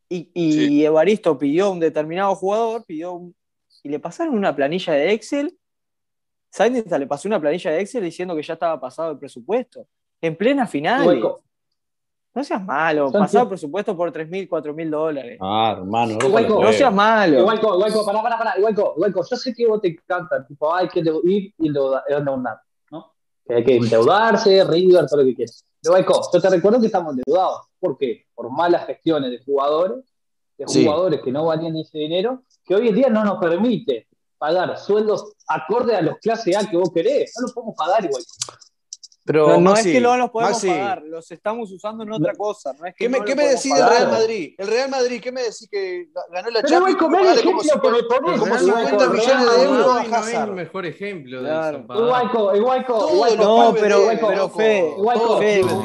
y, 0.08 0.30
y 0.34 0.84
Evaristo 0.84 1.36
pidió 1.38 1.70
un 1.70 1.80
determinado 1.80 2.34
jugador, 2.34 2.84
pidió 2.84 3.12
un- 3.12 3.34
y 3.82 3.88
le 3.88 3.98
pasaron 3.98 4.34
una 4.34 4.54
planilla 4.54 4.92
de 4.94 5.12
Excel. 5.12 5.56
Sainz 6.50 6.84
le 6.90 7.06
pasó 7.06 7.28
una 7.28 7.40
planilla 7.40 7.70
de 7.70 7.80
Excel 7.80 8.02
diciendo 8.04 8.34
que 8.36 8.42
ya 8.42 8.54
estaba 8.54 8.80
pasado 8.80 9.12
el 9.12 9.18
presupuesto. 9.18 9.86
En 10.20 10.36
plena 10.36 10.66
final. 10.66 11.04
No 12.32 12.44
seas 12.44 12.62
malo, 12.64 13.10
pasado 13.10 13.42
el 13.44 13.48
presupuesto 13.48 13.96
por 13.96 14.12
3 14.12 14.28
mil, 14.28 14.48
4 14.48 14.72
mil 14.72 14.88
dólares. 14.88 15.36
Ah, 15.42 15.74
hermano, 15.76 16.16
no 16.16 16.72
seas 16.72 16.92
malo. 16.94 17.40
Igualco, 17.40 17.74
igualco, 17.74 18.06
pará, 18.06 18.22
pará, 18.22 18.38
pará, 18.38 18.54
yo 18.58 19.36
sé 19.36 19.52
que 19.52 19.66
vos 19.66 19.80
te 19.80 19.88
encanta, 19.88 20.46
tipo, 20.46 20.72
hay 20.72 20.88
que 20.88 21.00
ir 21.00 21.52
y 21.58 21.66
endeuda- 21.66 22.04
endeudar, 22.08 22.60
¿no? 22.92 23.12
Que 23.44 23.54
hay 23.54 23.64
que 23.64 23.76
endeudarse, 23.76 24.62
River, 24.64 25.06
todo 25.06 25.22
lo 25.22 25.26
que 25.26 25.34
quieras. 25.34 25.64
Pero 25.82 25.98
igualco, 25.98 26.30
yo 26.32 26.40
te 26.40 26.50
recuerdo 26.50 26.78
que 26.80 26.86
estamos 26.86 27.14
endeudados. 27.16 27.62
¿Por 27.80 27.98
qué? 27.98 28.26
Por 28.34 28.48
malas 28.50 28.86
gestiones 28.86 29.30
de 29.32 29.42
jugadores, 29.44 30.04
de 30.56 30.68
Sí. 30.68 30.84
jugadores 30.84 31.20
que 31.24 31.32
no 31.32 31.46
valían 31.46 31.74
ese 31.76 31.98
dinero, 31.98 32.42
que 32.64 32.76
hoy 32.76 32.88
en 32.88 32.94
día 32.94 33.08
no 33.08 33.24
nos 33.24 33.38
permite 33.38 34.06
pagar 34.38 34.78
sueldos 34.78 35.32
acorde 35.48 35.96
a 35.96 36.02
los 36.02 36.18
clase 36.18 36.56
A 36.56 36.68
que 36.70 36.76
vos 36.76 36.90
querés. 36.94 37.32
No 37.38 37.42
los 37.42 37.52
podemos 37.54 37.74
pagar 37.76 38.04
igual. 38.04 38.22
Pero, 39.24 39.48
No, 39.48 39.54
no 39.60 39.70
Maxi, 39.72 39.88
es 39.90 39.94
que 39.94 40.00
no 40.00 40.16
los 40.16 40.30
podemos 40.30 40.52
Maxi, 40.54 40.68
pagar, 40.68 41.02
los 41.02 41.30
estamos 41.30 41.70
usando 41.70 42.04
en 42.04 42.12
otra 42.12 42.32
cosa. 42.34 42.72
No 42.72 42.86
es 42.86 42.94
que 42.94 43.04
¿Qué 43.04 43.08
me, 43.10 43.18
no 43.18 43.24
qué 43.24 43.30
lo 43.34 43.42
me 43.42 43.48
decís 43.48 43.74
del. 43.74 43.86
Real 43.88 44.08
Madrid? 44.08 44.54
El 44.56 44.66
Real 44.66 44.90
Madrid, 44.90 45.20
¿qué 45.22 45.32
me 45.32 45.42
decís 45.42 45.68
que 45.70 46.06
ganó 46.32 46.50
la 46.50 46.60
Pero 46.62 46.68
Champions? 46.68 47.00
el 47.02 47.10
Vale, 47.10 47.40
ejemplo 47.40 47.50
como 47.50 47.56
me 47.56 47.62
cincuenta- 47.64 48.08
pones, 48.08 48.38
como 48.38 48.44
Real 48.46 48.60
50 48.60 48.96
Madrid, 49.06 49.20
millones 49.20 49.46
de 49.56 49.62
euros 49.64 49.86
no 49.86 50.18
es 50.26 50.34
el 50.34 50.50
mejor 50.52 50.86
ejemplo 50.86 51.42
de 51.42 51.48
Claro. 51.48 51.78
eso. 51.78 51.86
para- 51.86 52.00
Igualco, 52.00 52.56
igualco, 52.56 52.92
Todos 52.98 53.36
No, 53.36 53.74
pero, 53.78 54.06
pero. 54.20 54.48
Fe, 54.50 54.94
Fe, 55.38 55.62
no, 55.62 55.68
No, 55.68 55.82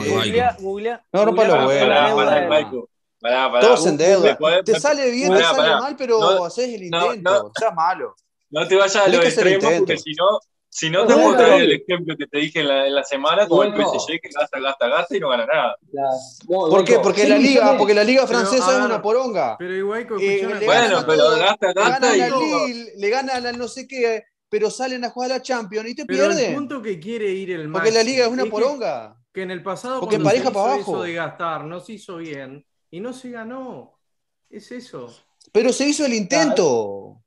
googlea 0.59 1.05
los 1.11 1.67
huevos. 1.67 2.89
Pará, 3.21 3.51
pará. 3.51 3.59
Todos 3.67 3.85
en 3.87 3.97
deuda. 3.97 4.37
Te 4.63 4.79
sale 4.79 5.09
bien, 5.11 5.33
te 5.33 5.41
sale 5.43 5.75
mal, 5.75 5.95
pero 5.97 6.45
haces 6.45 6.69
el 6.73 6.83
intento. 6.83 7.51
no. 7.61 7.71
Malo. 7.75 8.15
No 8.51 8.67
te 8.67 8.75
vayas 8.75 8.95
a 8.95 9.07
extremos 9.07 9.63
intento. 9.63 9.79
porque 9.87 9.97
si 9.97 10.13
no, 10.13 10.39
si 10.77 10.89
no 10.89 11.07
te 11.07 11.13
No, 11.13 11.19
puedo 11.21 11.31
no, 11.31 11.37
traer 11.37 11.51
no. 11.59 11.63
el 11.63 11.71
ejemplo 11.71 12.17
que 12.17 12.27
te 12.27 12.37
dije 12.37 12.59
en 12.59 12.67
la, 12.67 12.85
en 12.85 12.95
la 12.95 13.03
semana 13.05 13.47
con 13.47 13.65
el. 13.65 13.73
PSG 13.73 14.19
que 14.21 14.29
gasta, 14.33 14.59
gasta, 14.59 14.89
gasta 14.89 15.15
y 15.15 15.19
no 15.21 15.29
gana 15.29 15.45
nada. 15.45 15.75
Vos, 16.45 16.69
¿Por 16.69 16.83
qué? 16.83 16.99
Porque 16.99 17.21
seis 17.21 17.29
la 17.29 17.37
liga, 17.37 17.61
millones- 17.61 17.77
porque 17.79 17.93
la 17.93 18.03
liga 18.03 18.25
Pero, 18.27 18.39
francesa 18.39 18.69
a 18.69 18.79
es 18.79 18.85
una 18.85 19.01
poronga. 19.01 19.55
Pero 19.57 19.73
Eh, 19.73 19.83
una 19.83 19.99
le 19.99 20.05
cosa. 20.05 20.65
Bueno, 20.65 21.03
pero 21.07 21.17
todos, 21.23 21.39
gasta, 21.39 21.67
le 21.67 21.73
gasta 21.75 21.99
ganan 22.17 22.41
y. 22.41 22.67
Lille, 22.67 22.91
le 22.97 23.09
ganan 23.09 23.45
al 23.45 23.57
no 23.57 23.67
sé 23.69 23.87
qué, 23.87 24.25
pero 24.49 24.69
salen 24.69 25.05
a 25.05 25.09
jugar 25.11 25.31
a 25.31 25.35
la 25.35 25.41
Champions 25.41 25.87
y 25.89 25.95
te 25.95 26.05
Pero 26.05 26.25
el 26.25 26.31
pierden. 26.35 26.55
punto 26.55 26.81
que 26.81 26.99
quiere 26.99 27.31
ir 27.31 27.51
el 27.51 27.71
Porque 27.71 27.91
la 27.91 28.03
liga 28.03 28.25
es 28.25 28.31
una 28.31 28.43
que- 28.43 28.49
poronga. 28.49 29.15
Que 29.31 29.43
en 29.43 29.51
el 29.51 29.63
pasado 29.63 30.01
Porque 30.01 30.15
cuando 30.17 30.29
pareja 30.29 30.47
se 30.47 30.51
para 30.53 30.65
hizo 30.65 30.73
abajo. 30.75 30.91
eso 30.95 31.03
de 31.03 31.13
gastar 31.13 31.63
no 31.63 31.79
se 31.79 31.93
hizo 31.93 32.17
bien 32.17 32.65
y 32.91 32.99
no 32.99 33.13
se 33.13 33.31
ganó. 33.31 33.97
Es 34.49 34.71
eso. 34.73 35.13
Pero 35.53 35.71
se 35.71 35.87
hizo 35.87 36.05
el 36.05 36.13
intento. 36.13 37.21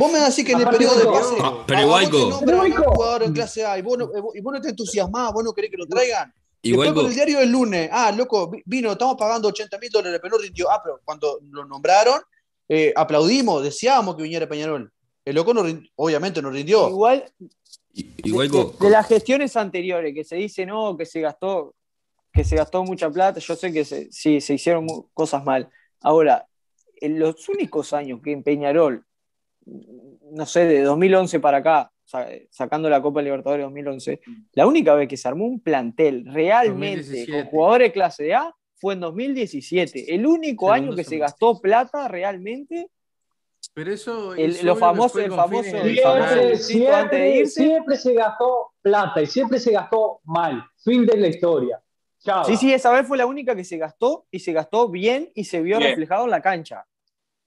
Vos 0.00 0.10
me 0.12 0.18
decís 0.18 0.44
que 0.46 0.52
en 0.52 0.60
el 0.60 0.68
periodo 0.68 0.98
de 0.98 1.04
pase. 1.04 1.34
Ah, 1.42 1.62
pero 1.66 1.80
a 1.80 1.84
vos 1.84 2.00
te 2.00 2.06
Iguaico. 2.06 2.30
nombran 2.30 2.58
a 2.58 2.62
un 2.62 2.66
Iguaico. 2.68 2.92
jugador 2.94 3.22
en 3.24 3.32
clase 3.34 3.66
A 3.66 3.78
y 3.78 3.82
vos 3.82 3.98
no, 3.98 4.04
eh, 4.06 4.22
y 4.34 4.40
vos 4.40 4.54
no 4.54 4.60
te 4.60 4.68
entusiasmás, 4.70 5.32
vos 5.32 5.44
no 5.44 5.52
querés 5.52 5.70
que 5.70 5.76
lo 5.76 5.86
traigan. 5.86 6.32
Igual 6.62 6.94
con 6.94 7.06
el 7.06 7.14
diario 7.14 7.38
del 7.40 7.50
lunes, 7.50 7.88
ah, 7.92 8.10
loco, 8.12 8.48
vi- 8.50 8.62
vino, 8.64 8.92
estamos 8.92 9.16
pagando 9.16 9.48
80 9.48 9.78
mil 9.78 9.90
dólares, 9.90 10.18
pero 10.22 10.36
no 10.36 10.42
rindió. 10.42 10.70
Ah, 10.70 10.80
pero 10.82 11.00
cuando 11.04 11.38
lo 11.50 11.64
nombraron, 11.66 12.20
eh, 12.68 12.92
aplaudimos, 12.96 13.62
deseábamos 13.62 14.16
que 14.16 14.22
viniera 14.22 14.48
Peñarol. 14.48 14.90
El 15.24 15.34
loco 15.34 15.52
no 15.52 15.62
rin- 15.62 15.86
obviamente 15.96 16.40
no 16.40 16.50
rindió. 16.50 16.88
Igual, 16.88 17.24
de, 17.92 18.04
Igual 18.24 18.50
de- 18.50 18.72
de 18.80 18.90
las 18.90 19.06
gestiones 19.06 19.56
anteriores 19.56 20.14
que 20.14 20.24
se 20.24 20.36
dice 20.36 20.64
no, 20.64 20.96
que 20.96 21.04
se 21.04 21.20
gastó, 21.20 21.74
que 22.32 22.44
se 22.44 22.56
gastó 22.56 22.84
mucha 22.84 23.10
plata, 23.10 23.38
yo 23.40 23.54
sé 23.56 23.72
que 23.72 23.84
se, 23.84 24.10
sí, 24.12 24.40
se 24.40 24.54
hicieron 24.54 24.86
cosas 25.12 25.44
mal. 25.44 25.68
Ahora, 26.00 26.46
en 27.02 27.18
los 27.18 27.48
únicos 27.48 27.92
años 27.92 28.20
que 28.22 28.32
en 28.32 28.42
Peñarol, 28.42 29.04
no 30.32 30.46
sé, 30.46 30.64
de 30.66 30.82
2011 30.82 31.40
para 31.40 31.58
acá, 31.58 31.92
sa- 32.04 32.26
sacando 32.50 32.88
la 32.90 33.00
Copa 33.02 33.22
Libertadores 33.22 33.64
2011, 33.64 34.20
la 34.52 34.66
única 34.66 34.94
vez 34.94 35.08
que 35.08 35.16
se 35.16 35.28
armó 35.28 35.46
un 35.46 35.60
plantel 35.60 36.24
realmente 36.26 36.96
2017. 37.02 37.42
con 37.42 37.50
jugadores 37.50 37.88
de 37.88 37.92
clase 37.92 38.34
A 38.34 38.54
fue 38.76 38.94
en 38.94 39.00
2017. 39.00 40.14
El 40.14 40.26
único 40.26 40.66
Segundo 40.72 40.90
año 40.92 40.96
que 40.96 41.04
se 41.04 41.18
gastó 41.18 41.60
plata 41.60 42.08
realmente 42.08 42.88
Pero 43.74 43.92
eso. 43.92 44.34
El- 44.34 44.56
lo 44.64 44.74
famoso- 44.74 45.18
el 45.20 45.30
famoso- 45.30 45.76
el 45.76 45.94
Siempre. 45.94 45.94
Siempre, 45.94 46.14
antes 46.16 46.48
de 46.50 46.56
siempre, 46.56 47.36
irse. 47.36 47.62
siempre 47.62 47.96
se 47.96 48.14
gastó 48.14 48.72
plata 48.80 49.20
y 49.22 49.26
siempre 49.26 49.58
se 49.60 49.70
gastó 49.72 50.20
mal. 50.24 50.64
Fin 50.82 51.04
de 51.06 51.16
la 51.18 51.28
historia. 51.28 51.80
Chao. 52.20 52.44
Sí, 52.44 52.56
sí, 52.56 52.72
esa 52.72 52.90
vez 52.90 53.06
fue 53.06 53.16
la 53.18 53.26
única 53.26 53.54
que 53.54 53.64
se 53.64 53.76
gastó 53.78 54.26
y 54.30 54.38
se 54.40 54.52
gastó 54.52 54.88
bien 54.88 55.30
y 55.34 55.44
se 55.44 55.60
vio 55.62 55.76
Bien. 55.78 55.90
reflejado 55.90 56.24
en 56.24 56.30
la 56.30 56.40
cancha. 56.42 56.86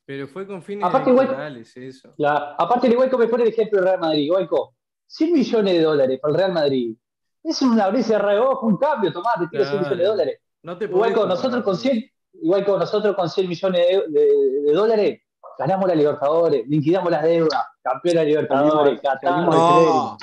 Pero 0.06 0.28
fue 0.28 0.46
con 0.46 0.62
fines 0.62 0.84
Aparte, 0.86 1.10
igual- 1.12 1.64
eso. 1.76 2.14
La- 2.18 2.56
aparte, 2.58 2.88
el 2.88 2.94
Igualco 2.94 3.18
me 3.18 3.28
pone 3.28 3.44
el 3.44 3.50
ejemplo 3.50 3.78
del 3.80 3.88
Real 3.88 4.00
Madrid. 4.00 4.24
Igualco, 4.24 4.76
100 5.08 5.32
millones 5.34 5.74
de 5.76 5.82
dólares 5.82 6.20
para 6.22 6.32
el 6.34 6.38
Real 6.40 6.54
Madrid. 6.54 6.96
Es 7.44 7.62
una 7.62 7.88
brisa 7.90 8.14
de 8.14 8.20
reojo, 8.20 8.66
un 8.68 8.78
cambio, 8.78 9.12
tomate, 9.14 9.48
tira 9.50 9.64
100 9.64 9.80
Claro. 9.80 9.84
millones 9.96 9.98
de 10.00 10.06
dólares. 10.06 10.40
No 10.64 10.78
te 10.78 10.86
Igual 10.86 11.14
con 11.14 11.28
nosotros 11.30 11.64
con 11.64 11.76
100, 11.78 12.10
igual 12.42 12.66
con 12.66 12.80
nosotros 12.80 13.16
con 13.16 13.30
100 13.30 13.48
millones 13.50 13.82
de, 13.88 14.20
de- 14.20 14.62
de 14.66 14.72
dólares, 14.74 15.22
ganamos 15.60 15.88
la 15.88 15.96
Libertadores, 15.96 16.68
liquidamos 16.68 17.12
las 17.12 17.24
deudas, 17.24 17.64
campeón 17.82 18.16
de 18.16 18.26
Libertadores, 18.26 19.02
Qatar. 19.02 19.20
salimos 19.22 19.56
No. 19.56 20.18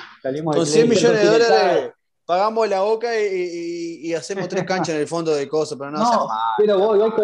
Con 0.56 0.66
100 0.66 0.86
crédito. 0.88 1.08
millones 1.08 1.20
de 1.22 1.38
dólares 1.38 1.92
pagamos 2.26 2.68
la 2.68 2.80
boca 2.82 3.18
y, 3.20 3.24
y- 3.26 4.08
y 4.08 4.14
hacemos 4.14 4.46
tres 4.48 4.64
canchas 4.64 4.90
en 4.94 5.00
el 5.02 5.06
fondo 5.08 5.34
de 5.34 5.48
cosas, 5.48 5.76
pero 5.78 5.90
no, 5.90 5.98
No, 5.98 6.28
pero 6.58 6.78
vos, 6.78 7.14
te 7.14 7.22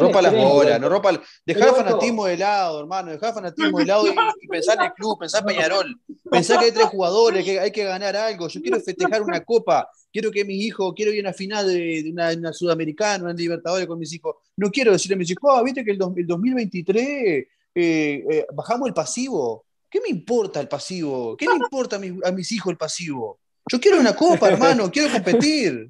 Rompa 0.00 0.22
las 0.22 0.32
bolas, 0.34 0.80
no 0.80 0.88
rompa. 0.88 1.22
Dejá 1.46 1.60
el 1.60 1.70
fanatismo 1.84 2.26
de 2.26 2.36
lado, 2.36 2.80
hermano. 2.80 3.10
Dejá 3.12 3.28
el 3.28 3.34
fanatismo 3.34 3.78
de 3.78 3.86
lado 3.86 4.06
y, 4.06 4.10
y 4.40 4.46
pensá 4.48 4.74
en 4.74 4.80
el 4.82 4.92
club, 4.92 5.18
pensá 5.18 5.38
en 5.38 5.44
Peñarol. 5.46 6.00
Pensá 6.30 6.58
que 6.58 6.64
hay 6.66 6.72
tres 6.72 6.86
jugadores, 6.86 7.44
que 7.44 7.60
hay 7.60 7.70
que 7.70 7.84
ganar 7.84 8.16
algo. 8.16 8.48
Yo 8.48 8.60
quiero 8.60 8.80
festejar 8.80 9.22
una 9.22 9.40
copa. 9.44 9.88
Quiero 10.12 10.30
que 10.30 10.44
mis 10.44 10.62
hijos, 10.64 10.92
quiero 10.96 11.12
ir 11.12 11.18
a 11.24 11.28
una 11.28 11.32
final 11.32 11.66
de, 11.68 12.02
de 12.02 12.10
una, 12.10 12.30
una 12.32 12.52
sudamericana, 12.52 13.24
una 13.24 13.32
Libertadores 13.32 13.86
con 13.86 13.98
mis 13.98 14.12
hijos. 14.12 14.36
No 14.56 14.70
quiero 14.70 14.92
decirle 14.92 15.14
a 15.14 15.18
mis 15.18 15.30
hijos, 15.30 15.50
ah, 15.54 15.62
viste 15.62 15.84
que 15.84 15.92
el, 15.92 15.98
dos- 15.98 16.12
el 16.16 16.26
2023 16.26 17.04
eh, 17.06 17.46
eh, 17.74 18.46
bajamos 18.52 18.88
el 18.88 18.94
pasivo. 18.94 19.64
¿Qué 19.88 20.00
me 20.00 20.08
importa 20.08 20.60
el 20.60 20.68
pasivo? 20.68 21.36
¿Qué 21.36 21.46
le 21.46 21.54
importa 21.56 21.96
a, 21.96 21.98
mis- 21.98 22.24
a 22.24 22.30
mis 22.32 22.50
hijos 22.52 22.70
el 22.72 22.76
pasivo? 22.76 23.38
Yo 23.70 23.78
quiero 23.80 24.00
una 24.00 24.16
copa, 24.16 24.48
hermano, 24.48 24.90
quiero 24.90 25.12
competir. 25.12 25.86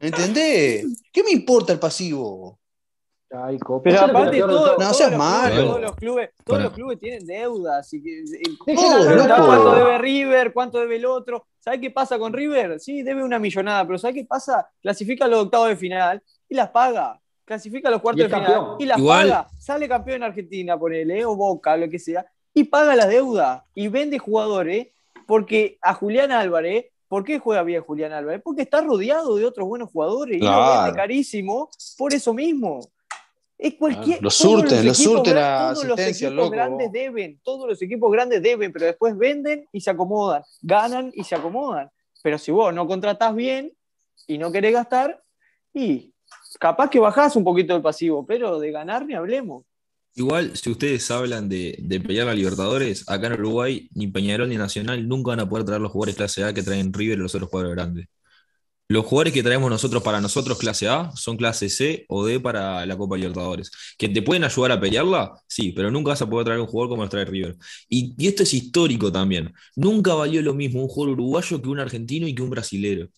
¿Entendés? 0.00 0.86
¿Qué 1.12 1.22
me 1.22 1.30
importa 1.30 1.72
el 1.72 1.78
pasivo? 1.78 2.58
Copa. 3.64 3.82
Pero 3.84 4.00
aparte, 4.00 4.38
todo- 4.38 4.48
todo. 4.48 4.64
todos, 4.76 4.78
No 4.78 4.94
seas 4.94 5.10
los 5.10 5.18
malo. 5.18 5.54
clubes, 5.54 5.66
todos 5.68 5.80
los 5.82 5.96
clubes, 5.96 6.30
todos 6.44 6.44
Para. 6.58 6.64
los 6.64 6.72
clubes 6.72 7.00
tienen 7.00 7.26
deudas. 7.26 7.92
Y 7.92 8.02
que, 8.02 8.24
cuánto 9.46 9.74
debe 9.74 9.98
River, 9.98 10.52
cuánto 10.52 10.78
debe 10.78 10.96
el 10.96 11.06
otro. 11.06 11.46
¿Sabes 11.58 11.80
qué 11.80 11.90
pasa 11.90 12.18
con 12.18 12.32
River? 12.32 12.78
Sí, 12.80 13.02
debe 13.02 13.22
una 13.24 13.38
millonada, 13.38 13.86
pero 13.86 13.98
¿sabes 13.98 14.14
qué 14.16 14.24
pasa? 14.24 14.68
Clasifica 14.82 15.24
a 15.24 15.28
los 15.28 15.40
octavos 15.44 15.68
de 15.68 15.76
final 15.76 16.22
y 16.48 16.54
las 16.54 16.70
paga. 16.70 17.20
Clasifica 17.44 17.88
a 17.88 17.90
los 17.90 18.00
cuartos 18.00 18.22
de 18.24 18.28
final 18.28 18.44
campeón. 18.44 18.76
y 18.78 18.86
las 18.86 18.98
Igual- 18.98 19.28
paga. 19.28 19.48
Sale 19.58 19.88
campeón 19.88 20.16
en 20.16 20.22
Argentina, 20.24 20.78
ponele, 20.78 21.24
o 21.24 21.36
Boca, 21.36 21.76
lo 21.76 21.88
que 21.88 21.98
sea, 21.98 22.24
y 22.54 22.64
paga 22.64 22.94
la 22.96 23.06
deuda 23.06 23.64
y 23.74 23.88
vende 23.88 24.18
jugadores 24.18 24.88
porque 25.26 25.78
a 25.82 25.94
Julián 25.94 26.32
Álvarez, 26.32 26.86
¿por 27.08 27.24
qué 27.24 27.38
juega 27.38 27.62
bien 27.62 27.82
Julián 27.82 28.12
Álvarez? 28.12 28.40
Porque 28.44 28.62
está 28.62 28.80
rodeado 28.80 29.36
de 29.36 29.44
otros 29.46 29.66
buenos 29.68 29.90
jugadores 29.90 30.36
y 30.36 30.40
lo 30.44 30.50
vende 30.84 30.96
carísimo 30.96 31.68
por 31.98 32.12
eso 32.14 32.32
mismo. 32.34 32.80
Es 33.64 33.74
cualquier, 33.76 34.22
Lo 34.22 34.28
surten, 34.28 34.84
los 34.84 34.84
lo 34.84 34.92
equipos 34.92 35.04
surten 35.04 35.38
a 35.38 35.72
Todos 35.72 35.86
los 35.86 35.98
equipos 36.00 36.34
loco. 36.34 36.50
grandes 36.50 36.92
deben, 36.92 37.40
todos 37.42 37.66
los 37.66 37.80
equipos 37.80 38.12
grandes 38.12 38.42
deben, 38.42 38.70
pero 38.70 38.84
después 38.84 39.16
venden 39.16 39.66
y 39.72 39.80
se 39.80 39.88
acomodan, 39.88 40.42
ganan 40.60 41.10
y 41.14 41.24
se 41.24 41.34
acomodan. 41.34 41.88
Pero 42.22 42.36
si 42.36 42.52
vos 42.52 42.74
no 42.74 42.86
contratás 42.86 43.34
bien 43.34 43.72
y 44.26 44.36
no 44.36 44.52
querés 44.52 44.74
gastar, 44.74 45.18
Y 45.72 46.12
capaz 46.60 46.90
que 46.90 46.98
bajás 46.98 47.36
un 47.36 47.44
poquito 47.44 47.74
el 47.74 47.80
pasivo, 47.80 48.26
pero 48.26 48.60
de 48.60 48.70
ganar 48.70 49.06
ni 49.06 49.14
hablemos. 49.14 49.64
Igual, 50.14 50.54
si 50.56 50.70
ustedes 50.70 51.10
hablan 51.10 51.48
de, 51.48 51.76
de 51.80 52.00
pelear 52.00 52.28
a 52.28 52.34
Libertadores, 52.34 53.08
acá 53.08 53.28
en 53.28 53.32
Uruguay, 53.32 53.88
ni 53.94 54.08
Peñarol 54.08 54.50
ni 54.50 54.56
Nacional 54.56 55.08
nunca 55.08 55.30
van 55.30 55.40
a 55.40 55.48
poder 55.48 55.64
traer 55.64 55.80
los 55.80 55.90
jugadores 55.90 56.16
clase 56.16 56.44
A 56.44 56.52
que 56.52 56.62
traen 56.62 56.92
River 56.92 57.18
y 57.18 57.22
los 57.22 57.34
otros 57.34 57.48
jugadores 57.48 57.76
grandes. 57.76 58.06
Los 58.88 59.06
jugadores 59.06 59.32
que 59.32 59.42
traemos 59.42 59.70
nosotros 59.70 60.02
para 60.02 60.20
nosotros 60.20 60.58
clase 60.58 60.88
A 60.88 61.10
son 61.16 61.36
clase 61.38 61.70
C 61.70 62.04
o 62.08 62.26
D 62.26 62.38
para 62.38 62.84
la 62.84 62.96
Copa 62.98 63.16
Libertadores. 63.16 63.70
¿Que 63.98 64.08
te 64.10 64.20
pueden 64.22 64.44
ayudar 64.44 64.72
a 64.72 64.80
pelearla? 64.80 65.32
Sí, 65.48 65.72
pero 65.72 65.90
nunca 65.90 66.10
vas 66.10 66.22
a 66.22 66.28
poder 66.28 66.44
traer 66.44 66.60
un 66.60 66.66
jugador 66.66 66.90
como 66.90 67.02
los 67.02 67.10
trae 67.10 67.24
River. 67.24 67.56
Y, 67.88 68.14
y 68.18 68.28
esto 68.28 68.42
es 68.42 68.52
histórico 68.52 69.10
también. 69.10 69.52
Nunca 69.74 70.14
valió 70.14 70.42
lo 70.42 70.54
mismo 70.54 70.82
un 70.82 70.88
jugador 70.88 71.14
uruguayo 71.14 71.62
que 71.62 71.68
un 71.68 71.80
argentino 71.80 72.28
y 72.28 72.34
que 72.34 72.42
un 72.42 72.50
brasilero. 72.50 73.08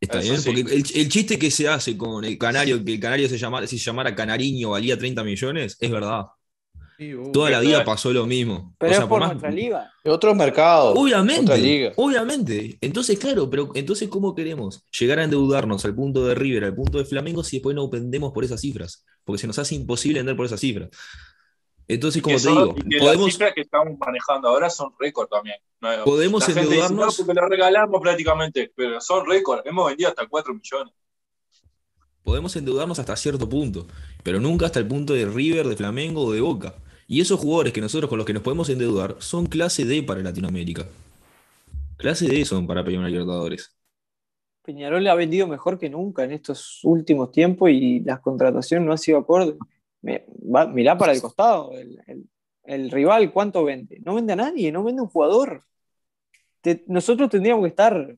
Está 0.00 0.20
Eso 0.20 0.20
bien, 0.20 0.42
sí. 0.42 0.42
porque 0.42 0.62
el, 0.62 0.84
el 0.94 1.08
chiste 1.08 1.38
que 1.38 1.50
se 1.50 1.68
hace 1.68 1.96
con 1.96 2.24
el 2.24 2.36
canario, 2.36 2.84
que 2.84 2.94
el 2.94 3.00
canario 3.00 3.28
se 3.28 3.38
llamara, 3.38 3.66
si 3.68 3.78
se 3.78 3.84
llamara 3.84 4.14
Canariño 4.16 4.70
valía 4.70 4.98
30 4.98 5.22
millones, 5.22 5.76
es 5.80 5.90
verdad. 5.90 6.24
Sí, 6.98 7.14
uh, 7.14 7.32
Toda 7.32 7.50
la 7.50 7.60
vida 7.60 7.78
verdad. 7.78 7.86
pasó 7.86 8.12
lo 8.12 8.26
mismo. 8.26 8.74
Pero 8.78 8.90
O 8.92 8.94
sea, 8.94 9.02
es 9.04 9.08
por 9.08 9.20
más- 9.20 9.30
nuestra 9.30 9.50
liga. 9.50 9.92
Otros 10.04 10.36
mercados. 10.36 10.94
Obviamente, 10.96 11.56
liga. 11.58 11.92
obviamente. 11.96 12.78
Entonces, 12.80 13.18
claro, 13.18 13.48
pero 13.50 13.70
entonces, 13.74 14.08
¿cómo 14.08 14.34
queremos 14.34 14.84
llegar 14.98 15.18
a 15.18 15.24
endeudarnos 15.24 15.84
al 15.84 15.94
punto 15.94 16.26
de 16.26 16.34
River, 16.34 16.64
al 16.64 16.74
punto 16.74 16.98
de 16.98 17.04
Flamengo, 17.04 17.42
si 17.42 17.56
después 17.56 17.74
no 17.74 17.88
vendemos 17.88 18.32
por 18.32 18.44
esas 18.44 18.60
cifras? 18.60 19.04
Porque 19.24 19.40
se 19.40 19.46
nos 19.46 19.58
hace 19.58 19.74
imposible 19.74 20.20
vender 20.20 20.36
por 20.36 20.46
esas 20.46 20.60
cifras. 20.60 20.90
Entonces, 21.88 22.22
como 22.22 22.36
te 22.36 22.42
son- 22.42 22.54
digo, 22.54 22.74
y 22.84 22.88
que 22.90 22.98
podemos, 22.98 23.24
Las 23.26 23.32
cifras 23.34 23.52
que 23.54 23.60
estamos 23.62 23.98
manejando 23.98 24.48
ahora 24.48 24.70
son 24.70 24.92
récord 24.98 25.28
también. 25.28 25.56
No, 25.80 26.04
podemos 26.04 26.40
la 26.40 26.46
gente 26.46 26.60
dice, 26.60 26.70
no, 26.76 26.82
endeudarnos. 26.84 27.16
porque 27.16 27.34
lo 27.34 27.48
regalamos 27.48 28.00
prácticamente, 28.00 28.72
pero 28.76 29.00
son 29.00 29.26
récord. 29.26 29.60
Hemos 29.66 29.88
vendido 29.88 30.08
hasta 30.10 30.26
4 30.28 30.54
millones. 30.54 30.94
podemos 32.22 32.54
endeudarnos 32.54 32.98
hasta 33.00 33.16
cierto 33.16 33.48
punto, 33.48 33.88
pero 34.22 34.40
nunca 34.40 34.66
hasta 34.66 34.78
el 34.78 34.86
punto 34.86 35.12
de 35.14 35.26
River, 35.26 35.66
de 35.68 35.76
Flamengo 35.76 36.22
o 36.24 36.32
de 36.32 36.40
Boca. 36.40 36.74
Y 37.08 37.20
esos 37.20 37.40
jugadores 37.40 37.72
que 37.72 37.80
nosotros 37.80 38.08
con 38.08 38.18
los 38.18 38.26
que 38.26 38.32
nos 38.32 38.42
podemos 38.42 38.68
endeudar 38.68 39.16
son 39.18 39.46
clase 39.46 39.84
D 39.84 40.02
para 40.02 40.20
Latinoamérica. 40.22 40.86
Clase 41.96 42.26
D 42.26 42.44
son 42.44 42.66
para 42.66 42.82
pelear 42.84 43.00
una 43.00 43.08
Libertadores. 43.10 43.76
Peñarol 44.62 45.06
ha 45.08 45.14
vendido 45.14 45.46
mejor 45.48 45.78
que 45.78 45.90
nunca 45.90 46.22
en 46.24 46.32
estos 46.32 46.80
últimos 46.84 47.32
tiempos 47.32 47.70
y 47.70 48.00
las 48.00 48.20
contrataciones 48.20 48.86
no 48.86 48.92
han 48.92 48.98
sido 48.98 49.18
acorde. 49.18 49.56
Me- 50.02 50.24
va- 50.54 50.66
mirá 50.66 50.96
para 50.96 51.12
el 51.12 51.20
costado, 51.20 51.72
el, 51.72 52.00
el- 52.06 52.24
el 52.64 52.90
rival, 52.92 53.32
¿cuánto 53.32 53.64
vende? 53.64 54.00
No 54.04 54.14
vende 54.14 54.32
a 54.32 54.36
nadie, 54.36 54.70
no 54.70 54.84
vende 54.84 55.02
un 55.02 55.08
jugador. 55.08 55.64
Te- 56.60 56.84
nosotros 56.86 57.28
tendríamos 57.28 57.64
que 57.64 57.70
estar 57.70 58.16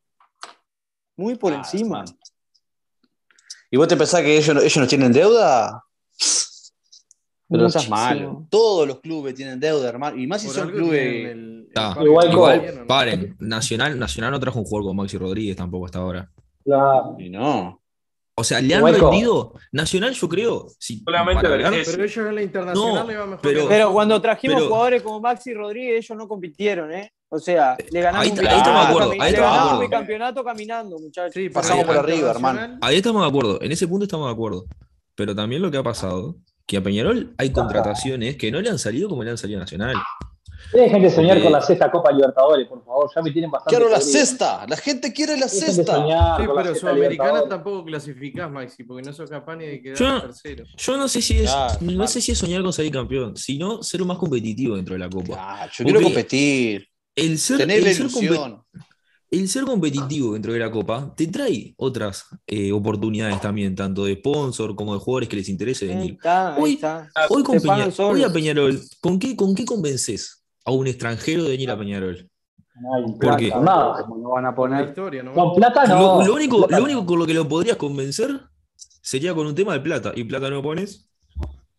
muy 1.17 1.35
por 1.37 1.55
Ah, 1.55 1.57
encima. 1.59 2.05
¿Y 3.71 3.77
vos 3.79 3.89
te 3.89 3.97
pensás 3.97 4.21
que 4.21 4.37
ellos, 4.37 4.55
no- 4.55 4.61
ellos 4.61 4.77
no 4.77 4.87
tienen 4.87 5.13
deuda? 5.13 5.83
Pero 7.49 7.69
malo. 7.89 8.47
Todos 8.51 8.89
los 8.89 9.01
clubes 9.01 9.35
tienen 9.35 9.61
deuda, 9.61 9.89
hermano. 9.89 10.17
Y 10.17 10.27
más 10.27 10.41
si 10.41 10.49
por 10.49 10.57
son 10.57 10.71
clubes. 10.71 11.01
el- 11.01 11.27
el 11.27 11.69
Ah, 11.77 11.97
igual 12.03 12.27
que 12.29 12.33
Igual, 12.33 12.85
paren. 12.87 13.37
Nacional, 13.41 13.99
Nacional 13.99 14.31
no 14.31 14.41
trajo 14.41 14.59
un 14.61 14.65
jugador 14.65 14.89
como 14.89 15.03
Maxi 15.03 15.19
Rodríguez 15.19 15.57
tampoco 15.57 15.87
hasta 15.87 15.99
ahora. 15.99 16.31
Claro. 16.65 17.17
Y 17.19 17.29
no. 17.31 17.81
O 18.37 18.43
sea, 18.43 18.61
le 18.61 18.75
han 18.75 18.83
vendido. 18.85 19.53
Nacional, 19.73 20.13
yo 20.15 20.29
creo. 20.29 20.67
Solamente. 20.79 21.43
Pero 21.43 22.05
ellos 22.05 22.17
en 22.17 22.35
la 22.35 22.43
internacional 22.43 22.95
No, 22.95 23.05
le 23.11 23.17
va 23.17 23.27
mejor. 23.27 23.41
pero- 23.43 23.69
Pero 23.69 23.93
cuando 23.93 24.21
trajimos 24.21 24.57
Pero- 24.57 24.69
jugadores 24.69 25.03
como 25.03 25.21
Maxi 25.21 25.53
Rodríguez, 25.55 26.05
ellos 26.05 26.19
no 26.19 26.27
compitieron, 26.27 26.93
¿eh? 26.93 27.13
O 27.29 27.39
sea, 27.39 27.77
le 27.91 28.01
ganamos 28.01 28.27
Ahí 28.27 28.33
un 28.33 28.39
ahí 28.39 28.45
estamos 28.45 28.57
de 28.57 28.65
campeonato 28.65 28.89
acuerdo, 28.91 29.11
ahí 29.23 29.33
le 29.33 29.39
ganamos 29.39 29.59
acuerdo. 29.67 29.85
un 29.85 29.91
campeonato 29.91 30.45
caminando, 30.45 30.99
muchachos. 30.99 31.35
Sí, 31.35 31.49
Pasamos 31.49 31.85
por 31.85 31.97
arriba, 31.99 32.31
hermano. 32.31 32.79
Ahí 32.81 32.97
estamos 32.97 33.23
de 33.23 33.29
acuerdo. 33.29 33.61
En 33.63 33.73
ese 33.73 33.87
punto 33.89 34.05
estamos 34.05 34.27
de 34.29 34.33
acuerdo. 34.33 34.65
Pero 35.15 35.35
también 35.35 35.63
lo 35.63 35.71
que 35.71 35.77
ha 35.79 35.83
pasado, 35.83 36.37
que 36.67 36.77
a 36.77 36.83
Peñarol 36.83 37.35
hay 37.39 37.51
contrataciones 37.53 38.37
que 38.37 38.51
no 38.51 38.61
le 38.61 38.71
han 38.71 38.79
salido 38.79 39.09
como 39.09 39.23
le 39.23 39.31
han 39.31 39.39
salido 39.39 39.59
a 39.59 39.63
Nacional. 39.63 39.97
Dejen 40.73 41.03
de 41.03 41.11
soñar 41.11 41.35
Porque- 41.37 41.43
con 41.45 41.53
la 41.53 41.61
sexta 41.61 41.91
Copa 41.91 42.11
Libertadores, 42.11 42.67
por 42.67 42.83
favor. 42.85 43.09
Ya 43.15 43.23
me 43.23 43.31
tienen 43.31 43.51
bastante. 43.51 43.77
Quiero 43.77 43.91
la 43.93 44.01
cesta. 44.01 44.67
La 44.67 44.77
gente 44.77 45.13
quiere 45.13 45.37
la 45.37 45.47
Dejen 45.47 45.85
soñar 45.85 46.41
Sí, 46.41 46.47
la 46.47 46.55
pero 46.55 46.65
sexta 46.65 46.81
Sudamericana 46.81 47.49
tampoco 47.49 47.85
clasificás, 47.85 48.51
Maxi, 48.51 48.83
porque 48.83 49.03
no 49.07 49.13
sos 49.13 49.29
capaz 49.31 49.57
ni 49.57 49.67
de 49.67 49.83
quedar 49.83 49.97
Yo- 49.99 50.23
tercero. 50.23 50.65
Yo 50.77 50.97
no 50.97 51.07
sé 51.07 51.23
si 51.23 51.39
es, 51.39 51.51
Claro, 51.51 51.75
no 51.81 51.87
claro. 51.93 52.07
sé 52.09 52.21
si 52.21 52.33
es 52.33 52.39
soñar 52.39 52.63
con 52.63 52.73
salir 52.73 52.91
campeón, 52.93 53.37
sino 53.37 53.83
ser 53.83 54.05
más 54.05 54.17
competitivo 54.19 54.75
dentro 54.75 54.95
de 54.95 54.99
la 55.01 55.11
Copa. 55.11 55.35
Ah, 55.39 55.69
yo 55.73 55.85
quiero 55.85 56.01
competir. 56.01 56.89
El 57.15 57.39
ser, 57.39 57.59
Tener 57.59 57.83
la 57.83 57.89
el 57.91 57.95
ser 57.95 58.07
compe- 58.07 58.23
ilusión. 58.25 58.63
El 59.41 59.49
ser 59.49 59.65
competitivo 59.65 60.33
dentro 60.35 60.53
de 60.53 60.59
la 60.59 60.71
Copa 60.71 61.13
te 61.17 61.27
trae 61.29 61.75
otras 61.77 62.27
eh, 62.47 62.73
oportunidades 62.73 63.41
también, 63.41 63.75
tanto 63.75 64.05
de 64.05 64.15
sponsor 64.17 64.75
como 64.77 64.95
de 64.95 65.01
jugadores 65.01 65.29
que 65.29 65.37
les 65.37 65.49
interese 65.49 65.87
Ahí 65.91 65.95
venir. 65.97 66.13
está, 66.15 66.55
ahí 66.55 66.63
Hoy- 66.63 66.73
está. 66.75 67.09
Hoy, 67.29 67.43
con 67.43 67.59
Peña- 67.61 67.89
hoy 67.99 68.23
a 68.23 68.31
Peñarol, 68.33 68.81
¿con 69.01 69.19
qué, 69.19 69.37
¿con 69.37 69.55
qué 69.55 69.65
convences 69.65 70.45
a 70.65 70.71
un 70.73 70.87
extranjero 70.87 71.45
de 71.45 71.51
venir 71.51 71.71
a 71.71 71.79
Peñarol? 71.79 72.29
No 72.81 72.99
no 73.01 74.31
van 74.31 74.45
a 74.45 74.49
La 74.51 74.55
poner. 74.55 74.85
historia, 74.89 75.23
¿no? 75.23 75.33
Con 75.33 75.55
plata 75.55 75.85
no. 75.87 76.19
Lo, 76.21 76.27
lo 76.27 76.35
único, 76.35 76.67
lo 76.69 76.83
único 76.83 77.07
con 77.07 77.19
lo 77.21 77.27
que 77.27 77.35
lo 77.35 77.47
podrías 77.49 77.77
convencer 77.77 78.41
sería 79.01 79.33
con 79.35 79.47
un 79.47 79.55
tema 79.55 79.75
de 79.75 79.81
plata. 79.81 80.13
¿Y 80.15 80.25
plata 80.25 80.51
no 80.51 80.61
pones? 80.63 81.09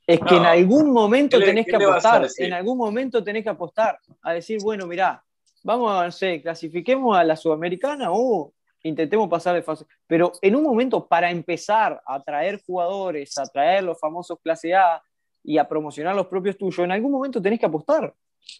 Es 0.08 0.20
que 0.20 0.38
en 0.38 0.46
algún 0.46 0.92
momento 0.94 1.38
¿Qué 1.38 1.42
le- 1.42 1.46
tenés 1.48 1.66
que 1.66 1.76
apostar. 1.76 2.28
En 2.38 2.54
algún 2.54 2.78
momento 2.78 3.24
tenés 3.24 3.44
que 3.44 3.50
apostar. 3.50 3.98
A 4.22 4.34
decir, 4.34 4.60
bueno, 4.62 4.86
mirá, 4.88 5.22
vamos 5.66 5.92
a, 5.92 6.06
no 6.06 6.12
sé, 6.12 6.42
clasifiquemos 6.42 7.18
a 7.18 7.24
la 7.24 7.36
Sudamericana 7.36 8.10
o 8.12 8.54
intentemos 8.84 9.28
pasar 9.28 9.56
de 9.56 9.64
fase. 9.64 9.86
Pero 10.06 10.32
en 10.42 10.56
un 10.56 10.64
momento, 10.64 11.08
para 11.08 11.32
empezar 11.32 12.02
a 12.06 12.22
traer 12.24 12.62
jugadores, 12.64 13.36
a 13.40 13.46
traer 13.48 13.84
los 13.84 14.00
famosos 14.00 14.38
clase 14.42 14.76
A 14.76 15.02
y 15.44 15.58
a 15.58 15.68
promocionar 15.68 16.16
los 16.16 16.28
propios 16.28 16.56
tuyos, 16.56 16.80
en 16.80 16.92
algún 16.92 17.12
momento 17.12 17.42
tenés 17.42 17.60
que 17.60 17.66
apostar. 17.66 18.14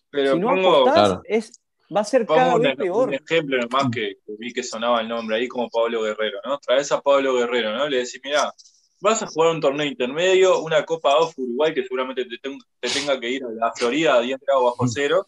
Pero 0.10 0.34
si 0.34 0.40
no 0.40 0.48
pongo, 0.48 0.76
apostás, 0.78 1.08
claro. 1.08 1.22
es, 1.26 1.62
va 1.96 2.02
a 2.02 2.04
ser 2.04 2.26
pongo 2.26 2.40
cada 2.40 2.56
un, 2.56 2.62
vez 2.64 2.72
un 2.72 2.78
peor. 2.78 3.14
ejemplo 3.14 3.58
nomás 3.60 3.92
que, 3.92 4.16
que 4.26 4.34
vi 4.40 4.52
que 4.52 4.64
sonaba 4.64 5.00
el 5.02 5.08
nombre 5.08 5.36
ahí 5.38 5.48
como 5.48 5.70
Pablo 5.70 6.02
Guerrero, 6.02 6.40
¿no? 6.44 6.58
Traes 6.58 6.92
a 6.92 7.02
Pablo 7.02 7.36
Guerrero, 7.36 7.72
¿no? 7.78 7.88
Le 7.88 7.98
decís, 7.98 8.20
mirá, 8.24 8.52
vas 9.00 9.22
a 9.22 9.28
jugar 9.28 9.52
un 9.52 9.62
torneo 9.62 9.86
intermedio, 9.86 10.60
una 10.62 10.84
Copa 10.84 11.16
Off 11.18 11.38
Uruguay 11.38 11.72
que 11.72 11.84
seguramente 11.84 12.26
te, 12.26 12.38
te 12.40 12.90
tenga 12.90 13.20
que 13.20 13.30
ir 13.30 13.44
a 13.44 13.50
la 13.52 13.72
Florida 13.74 14.16
a 14.16 14.22
10 14.22 14.40
grados 14.40 14.64
bajo 14.64 14.88
cero. 14.88 15.28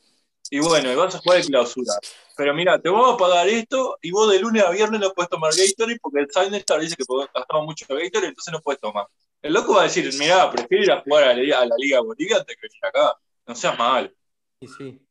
Y 0.49 0.59
bueno, 0.59 0.91
y 0.91 0.95
vas 0.95 1.13
a 1.15 1.19
jugar 1.19 1.41
de 1.41 1.47
clausura. 1.47 1.93
Pero 2.37 2.53
mira, 2.53 2.79
te 2.79 2.89
vamos 2.89 3.13
a 3.15 3.17
pagar 3.17 3.47
esto 3.49 3.97
y 4.01 4.11
vos 4.11 4.31
de 4.31 4.39
lunes 4.39 4.63
a 4.63 4.71
viernes 4.71 4.99
no 5.01 5.11
puedes 5.13 5.29
tomar 5.29 5.51
Gatorade 5.55 5.99
porque 6.01 6.19
el 6.21 6.27
Signestar 6.31 6.79
dice 6.79 6.95
que 6.95 7.03
podés- 7.03 7.29
gastamos 7.33 7.65
mucho 7.65 7.85
Gatorade, 7.89 8.27
entonces 8.27 8.51
no 8.53 8.61
puedes 8.61 8.79
tomar. 8.79 9.07
El 9.41 9.53
loco 9.53 9.73
va 9.75 9.81
a 9.81 9.83
decir, 9.83 10.09
mirá, 10.17 10.49
prefiero 10.49 10.83
ir 10.83 10.91
a 10.91 11.01
jugar 11.01 11.23
a 11.25 11.27
la, 11.27 11.33
Liga- 11.33 11.59
a 11.61 11.65
la 11.65 11.75
Liga 11.77 11.99
Bolivia 12.01 12.37
antes 12.37 12.55
que 12.55 12.67
venir 12.67 12.85
acá. 12.85 13.13
No 13.45 13.55
seas 13.55 13.77
mal. 13.77 14.13
Y 14.59 14.67
sí. 14.67 15.01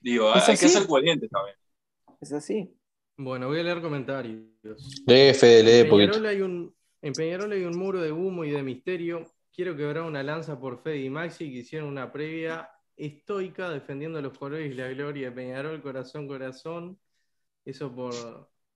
Digo, 0.00 0.34
¿Es 0.34 0.48
hay 0.48 0.56
que 0.56 0.68
ser 0.68 0.86
coherente 0.86 1.28
también. 1.28 1.56
Es 2.20 2.32
así. 2.32 2.74
Bueno, 3.16 3.48
voy 3.48 3.60
a 3.60 3.62
leer 3.62 3.82
comentarios. 3.82 4.42
Lee, 5.06 5.34
Fede, 5.34 5.62
lee 5.62 5.70
En 5.80 5.88
poquito. 5.88 6.12
Peñarol, 6.12 6.26
hay 6.26 6.40
un, 6.40 6.74
en 7.02 7.12
Peñarol 7.12 7.52
hay 7.52 7.64
un 7.64 7.76
muro 7.78 8.00
de 8.00 8.12
humo 8.12 8.44
y 8.44 8.50
de 8.50 8.62
misterio. 8.62 9.30
Quiero 9.52 9.76
quebrar 9.76 10.04
una 10.04 10.22
lanza 10.22 10.58
por 10.58 10.82
Fede 10.82 10.98
y 10.98 11.10
Maxi 11.10 11.50
que 11.50 11.58
hicieron 11.58 11.88
una 11.88 12.10
previa 12.10 12.70
estoica 13.06 13.70
defendiendo 13.70 14.20
los 14.20 14.36
colores 14.36 14.70
y 14.70 14.74
la 14.74 14.88
gloria 14.88 15.30
de 15.30 15.32
Peñarol, 15.36 15.80
corazón, 15.82 16.28
corazón. 16.28 16.98
Eso 17.64 17.94
por, 17.94 18.14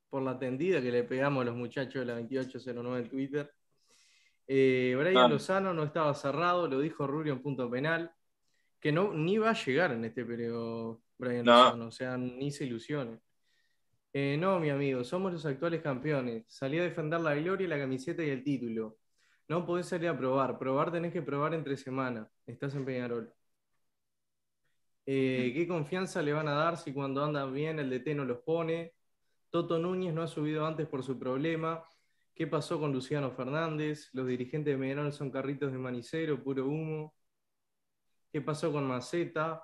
por 0.08 0.22
la 0.22 0.38
tendida 0.38 0.80
que 0.80 0.90
le 0.90 1.04
pegamos 1.04 1.42
a 1.42 1.44
los 1.46 1.56
muchachos 1.56 2.00
de 2.00 2.06
la 2.06 2.14
2809 2.14 2.98
en 3.02 3.08
Twitter. 3.08 3.52
Eh, 4.46 4.94
Brian 4.98 5.16
Ah. 5.16 5.28
Lozano 5.28 5.72
no 5.72 5.84
estaba 5.84 6.14
cerrado, 6.14 6.68
lo 6.68 6.80
dijo 6.80 7.06
Rubio 7.06 7.32
en 7.32 7.40
punto 7.42 7.70
penal, 7.70 8.12
que 8.80 8.92
no, 8.92 9.14
ni 9.14 9.38
va 9.38 9.50
a 9.50 9.64
llegar 9.64 9.92
en 9.92 10.04
este 10.04 10.24
periodo 10.24 11.02
Brian 11.16 11.44
No. 11.44 11.52
Lozano, 11.64 11.86
o 11.86 11.90
sea, 11.90 12.16
ni 12.16 12.50
se 12.50 12.64
ilusione. 12.66 13.20
Eh, 14.12 14.36
no, 14.38 14.60
mi 14.60 14.70
amigo, 14.70 15.02
somos 15.02 15.32
los 15.32 15.44
actuales 15.44 15.82
campeones. 15.82 16.44
Salí 16.46 16.78
a 16.78 16.84
defender 16.84 17.20
la 17.20 17.34
gloria, 17.34 17.66
la 17.66 17.78
camiseta 17.78 18.22
y 18.22 18.30
el 18.30 18.44
título. 18.44 18.98
No 19.48 19.66
podés 19.66 19.86
salir 19.86 20.08
a 20.08 20.16
probar. 20.16 20.58
Probar 20.58 20.92
tenés 20.92 21.12
que 21.12 21.20
probar 21.20 21.52
entre 21.52 21.76
semana. 21.76 22.30
Estás 22.46 22.74
en 22.76 22.84
Peñarol. 22.84 23.32
Eh, 25.06 25.52
¿Qué 25.54 25.68
confianza 25.68 26.22
le 26.22 26.32
van 26.32 26.48
a 26.48 26.54
dar 26.54 26.76
si 26.76 26.92
cuando 26.92 27.24
andan 27.24 27.52
bien 27.52 27.78
el 27.78 27.90
DT 27.90 28.14
no 28.14 28.24
los 28.24 28.38
pone? 28.38 28.94
Toto 29.50 29.78
Núñez 29.78 30.14
no 30.14 30.22
ha 30.22 30.26
subido 30.26 30.66
antes 30.66 30.86
por 30.88 31.02
su 31.02 31.18
problema. 31.18 31.84
¿Qué 32.34 32.46
pasó 32.46 32.80
con 32.80 32.92
Luciano 32.92 33.30
Fernández? 33.30 34.10
Los 34.12 34.26
dirigentes 34.26 34.74
de 34.74 34.80
Peñarol 34.80 35.12
son 35.12 35.30
carritos 35.30 35.70
de 35.70 35.78
manicero, 35.78 36.42
puro 36.42 36.66
humo. 36.66 37.14
¿Qué 38.32 38.40
pasó 38.40 38.72
con 38.72 38.88
Maceta? 38.88 39.62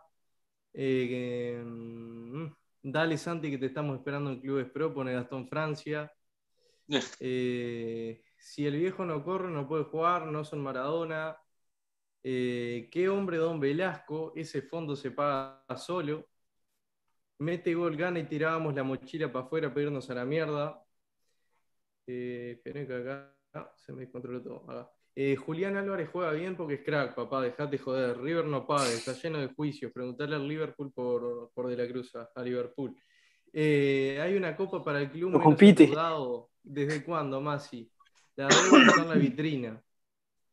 Eh, 0.73 1.07
que, 1.09 1.62
mm, 1.65 2.47
dale 2.83 3.19
Santi 3.19 3.51
que 3.51 3.59
te 3.59 3.67
estamos 3.67 3.97
esperando 3.97 4.31
en 4.31 4.41
Clubes 4.41 4.71
Pro, 4.71 4.95
pone 4.95 5.12
Gastón 5.12 5.49
Francia. 5.49 6.12
Eh, 7.21 8.21
si 8.37 8.67
el 8.67 8.77
viejo 8.77 9.05
no 9.05 9.23
corre, 9.23 9.49
no 9.49 9.69
puede 9.69 9.85
jugar, 9.85 10.27
no 10.27 10.45
son 10.45 10.61
Maradona. 10.61 11.37
Eh, 12.22 12.88
¿Qué 12.90 13.09
hombre 13.09 13.38
Don 13.38 13.59
Velasco? 13.60 14.32
Ese 14.36 14.62
fondo 14.62 14.97
se 14.97 15.10
paga 15.10 15.76
solo. 15.76 16.28
Mete 17.38 17.74
gol, 17.74 17.97
gana 17.97 18.18
y 18.18 18.24
tirábamos 18.24 18.74
la 18.74 18.82
mochila 18.82 19.32
para 19.32 19.47
afuera 19.47 19.70
para 19.70 19.82
irnos 19.82 20.10
a 20.10 20.14
la 20.14 20.24
mierda. 20.24 20.84
Eh, 22.06 22.52
esperen 22.56 22.86
que 22.86 22.94
acá 22.94 23.34
ah, 23.55 23.72
se 23.76 23.92
me 23.92 24.01
descontroló 24.01 24.42
todo. 24.42 24.70
Acá. 24.70 24.90
Eh, 25.16 25.36
Julián 25.36 25.76
Álvarez 25.76 26.09
juega 26.12 26.32
bien 26.32 26.56
porque 26.56 26.74
es 26.74 26.84
crack, 26.84 27.14
papá, 27.14 27.42
dejate 27.42 27.78
joder. 27.78 28.20
River 28.20 28.47
no 28.47 28.66
paga, 28.66 28.88
está 28.88 29.12
lleno 29.12 29.38
de 29.38 29.48
juicios. 29.48 29.92
Preguntarle 29.92 30.36
al 30.36 30.47
Liverpool 30.47 30.92
por, 30.92 31.51
por 31.52 31.68
De 31.68 31.76
la 31.76 31.88
Cruz, 31.88 32.14
a, 32.14 32.42
Liverpool. 32.42 32.94
Eh, 33.52 34.18
hay 34.22 34.34
una 34.34 34.55
copa 34.55 34.82
para 34.82 35.01
el 35.01 35.10
club 35.10 35.30
No 35.30 35.40
compite. 35.40 35.90
¿Desde 36.62 37.02
cuándo, 37.05 37.40
Masi? 37.40 37.90
La 38.36 38.47
deuda 38.47 38.86
está 38.86 39.02
en 39.02 39.09
la 39.09 39.14
vitrina. 39.16 39.82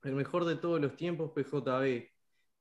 El 0.03 0.15
mejor 0.15 0.45
de 0.45 0.55
todos 0.55 0.79
los 0.79 0.95
tiempos, 0.95 1.31
PJB. 1.31 2.09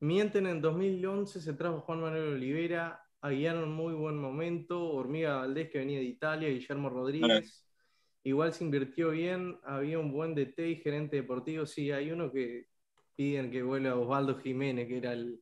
Mienten 0.00 0.46
en 0.46 0.60
2011, 0.60 1.40
se 1.40 1.54
trajo 1.54 1.80
Juan 1.80 2.00
Manuel 2.00 2.34
Olivera, 2.34 3.02
Aguiar 3.20 3.56
en 3.56 3.72
muy 3.72 3.94
buen 3.94 4.18
momento, 4.18 4.90
Hormiga 4.90 5.38
Valdés 5.38 5.70
que 5.70 5.78
venía 5.78 5.98
de 5.98 6.04
Italia, 6.04 6.48
Guillermo 6.48 6.90
Rodríguez. 6.90 7.66
Igual 8.22 8.52
se 8.52 8.64
invirtió 8.64 9.10
bien, 9.10 9.58
había 9.64 9.98
un 9.98 10.12
buen 10.12 10.34
DT 10.34 10.58
y 10.68 10.76
gerente 10.76 11.16
deportivo. 11.16 11.66
Sí, 11.66 11.90
hay 11.90 12.10
uno 12.10 12.30
que 12.30 12.68
piden 13.14 13.50
que 13.50 13.62
vuelva 13.62 13.96
Osvaldo 13.96 14.38
Jiménez, 14.38 14.86
que 14.86 14.98
era 14.98 15.12
el, 15.12 15.40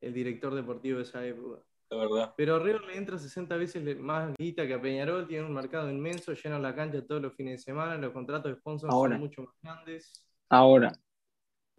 el 0.00 0.14
director 0.14 0.54
deportivo 0.54 0.98
de 0.98 1.04
esa 1.04 1.26
época. 1.26 1.62
La 1.90 1.96
verdad. 1.96 2.34
Pero 2.36 2.58
River 2.58 2.82
le 2.82 2.96
entra 2.96 3.18
60 3.18 3.56
veces 3.56 3.98
más 3.98 4.32
guita 4.38 4.66
que 4.66 4.74
a 4.74 4.80
Peñarol, 4.80 5.26
tiene 5.26 5.44
un 5.44 5.52
mercado 5.52 5.90
inmenso, 5.90 6.32
llenan 6.32 6.62
la 6.62 6.74
cancha 6.74 7.04
todos 7.04 7.20
los 7.20 7.34
fines 7.34 7.54
de 7.54 7.64
semana, 7.64 7.96
los 7.96 8.12
contratos 8.12 8.52
de 8.52 8.58
sponsors 8.58 8.92
Ahora. 8.92 9.14
son 9.16 9.20
mucho 9.20 9.42
más 9.42 9.54
grandes. 9.62 10.24
Ahora. 10.48 10.92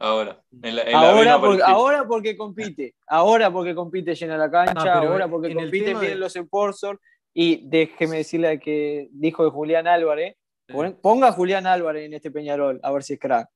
Ahora. 0.02 0.42
En 0.64 0.76
la, 0.76 0.82
en 0.84 0.96
Ahora 0.96 1.40
porque, 1.40 1.62
apareció. 1.62 1.66
ahora 1.68 2.08
porque 2.08 2.38
compite. 2.38 2.96
Ahora 3.08 3.52
porque 3.52 3.76
compite 3.76 4.16
llena 4.16 4.36
la 4.38 4.50
cancha. 4.50 4.94
Ah, 4.96 5.00
ahora 5.00 5.28
porque 5.28 5.50
tema 5.50 5.66
bien 5.70 6.00
de- 6.00 6.16
los 6.16 6.34
sponsors. 6.34 7.00
Y 7.34 7.68
déjeme 7.70 8.18
decirle 8.18 8.60
que 8.60 9.08
dijo 9.12 9.44
de 9.46 9.52
Julián 9.52 9.88
Álvarez. 9.88 10.36
Pon- 10.68 10.98
Ponga 11.02 11.28
a 11.30 11.32
Julián 11.32 11.66
Álvarez 11.68 12.06
en 12.06 12.14
este 12.14 12.32
Peñarol, 12.32 12.80
a 12.84 12.92
ver 12.92 13.04
si 13.04 13.14
es 13.14 13.20
crack. 13.20 13.48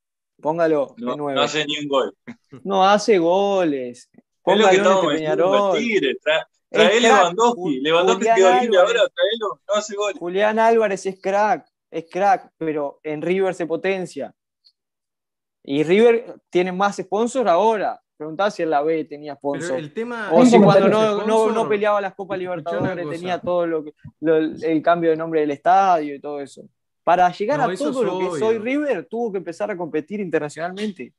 Póngalo 0.42 0.94
No, 0.98 1.12
de 1.12 1.18
nuevo. 1.18 1.36
no 1.36 1.42
hace 1.42 1.66
ni 1.66 1.78
un 1.80 1.88
gol. 1.88 2.16
No 2.64 2.86
hace 2.86 3.18
goles. 3.18 4.10
Es 4.14 4.16
lo 4.16 4.22
que 4.24 4.44
Póngalo 4.44 4.68
en 4.70 4.76
estamos 4.76 5.04
este 5.06 5.16
Peñarol. 5.18 5.78
Tigre. 5.78 6.14
Tra- 6.24 6.48
Trae. 6.70 7.00
Lewandowski. 7.02 7.80
Lewandowski 7.82 8.26
quedó 8.36 8.62
libre 8.62 8.78
ahora, 8.78 8.92
traelo. 8.94 9.62
No 9.68 9.74
hace 9.76 9.96
gol. 9.96 10.14
Julián 10.20 10.60
Álvarez 10.60 11.06
es 11.06 11.20
crack, 11.22 11.66
es 11.90 12.06
crack, 12.12 12.52
pero 12.58 13.00
en 13.04 13.22
River 13.22 13.54
se 13.56 13.66
potencia. 13.66 14.34
Y 15.68 15.84
River 15.84 16.36
tiene 16.50 16.72
más 16.72 16.98
sponsors 16.98 17.50
ahora. 17.50 18.00
Preguntá 18.18 18.50
si 18.50 18.64
en 18.64 18.70
la 18.70 18.82
B 18.82 19.04
tenía 19.06 19.34
Pero 19.36 19.40
sponsors. 19.62 19.80
el 19.80 19.94
tema. 19.94 20.30
O 20.32 20.46
si 20.46 20.60
cuando 20.60 20.88
no, 20.88 21.26
no, 21.26 21.52
no 21.52 21.68
peleaba 21.68 22.00
las 22.00 22.14
Copas 22.16 22.40
Libertadores 22.40 23.10
tenía 23.10 23.40
todo 23.40 23.66
lo 23.68 23.84
que, 23.84 23.92
lo- 24.22 24.38
el 24.38 24.82
cambio 24.82 25.10
de 25.10 25.18
nombre 25.18 25.42
del 25.42 25.52
estadio 25.52 26.16
y 26.16 26.20
todo 26.22 26.40
eso. 26.40 26.64
Para 27.04 27.30
llegar 27.32 27.58
No, 27.60 27.66
a 27.66 27.76
todo 27.76 28.04
lo 28.04 28.20
que 28.20 28.40
soy 28.40 28.58
River, 28.60 29.06
tuvo 29.06 29.32
que 29.32 29.38
empezar 29.40 29.70
a 29.70 29.76
competir 29.78 30.20
internacionalmente. 30.22 31.14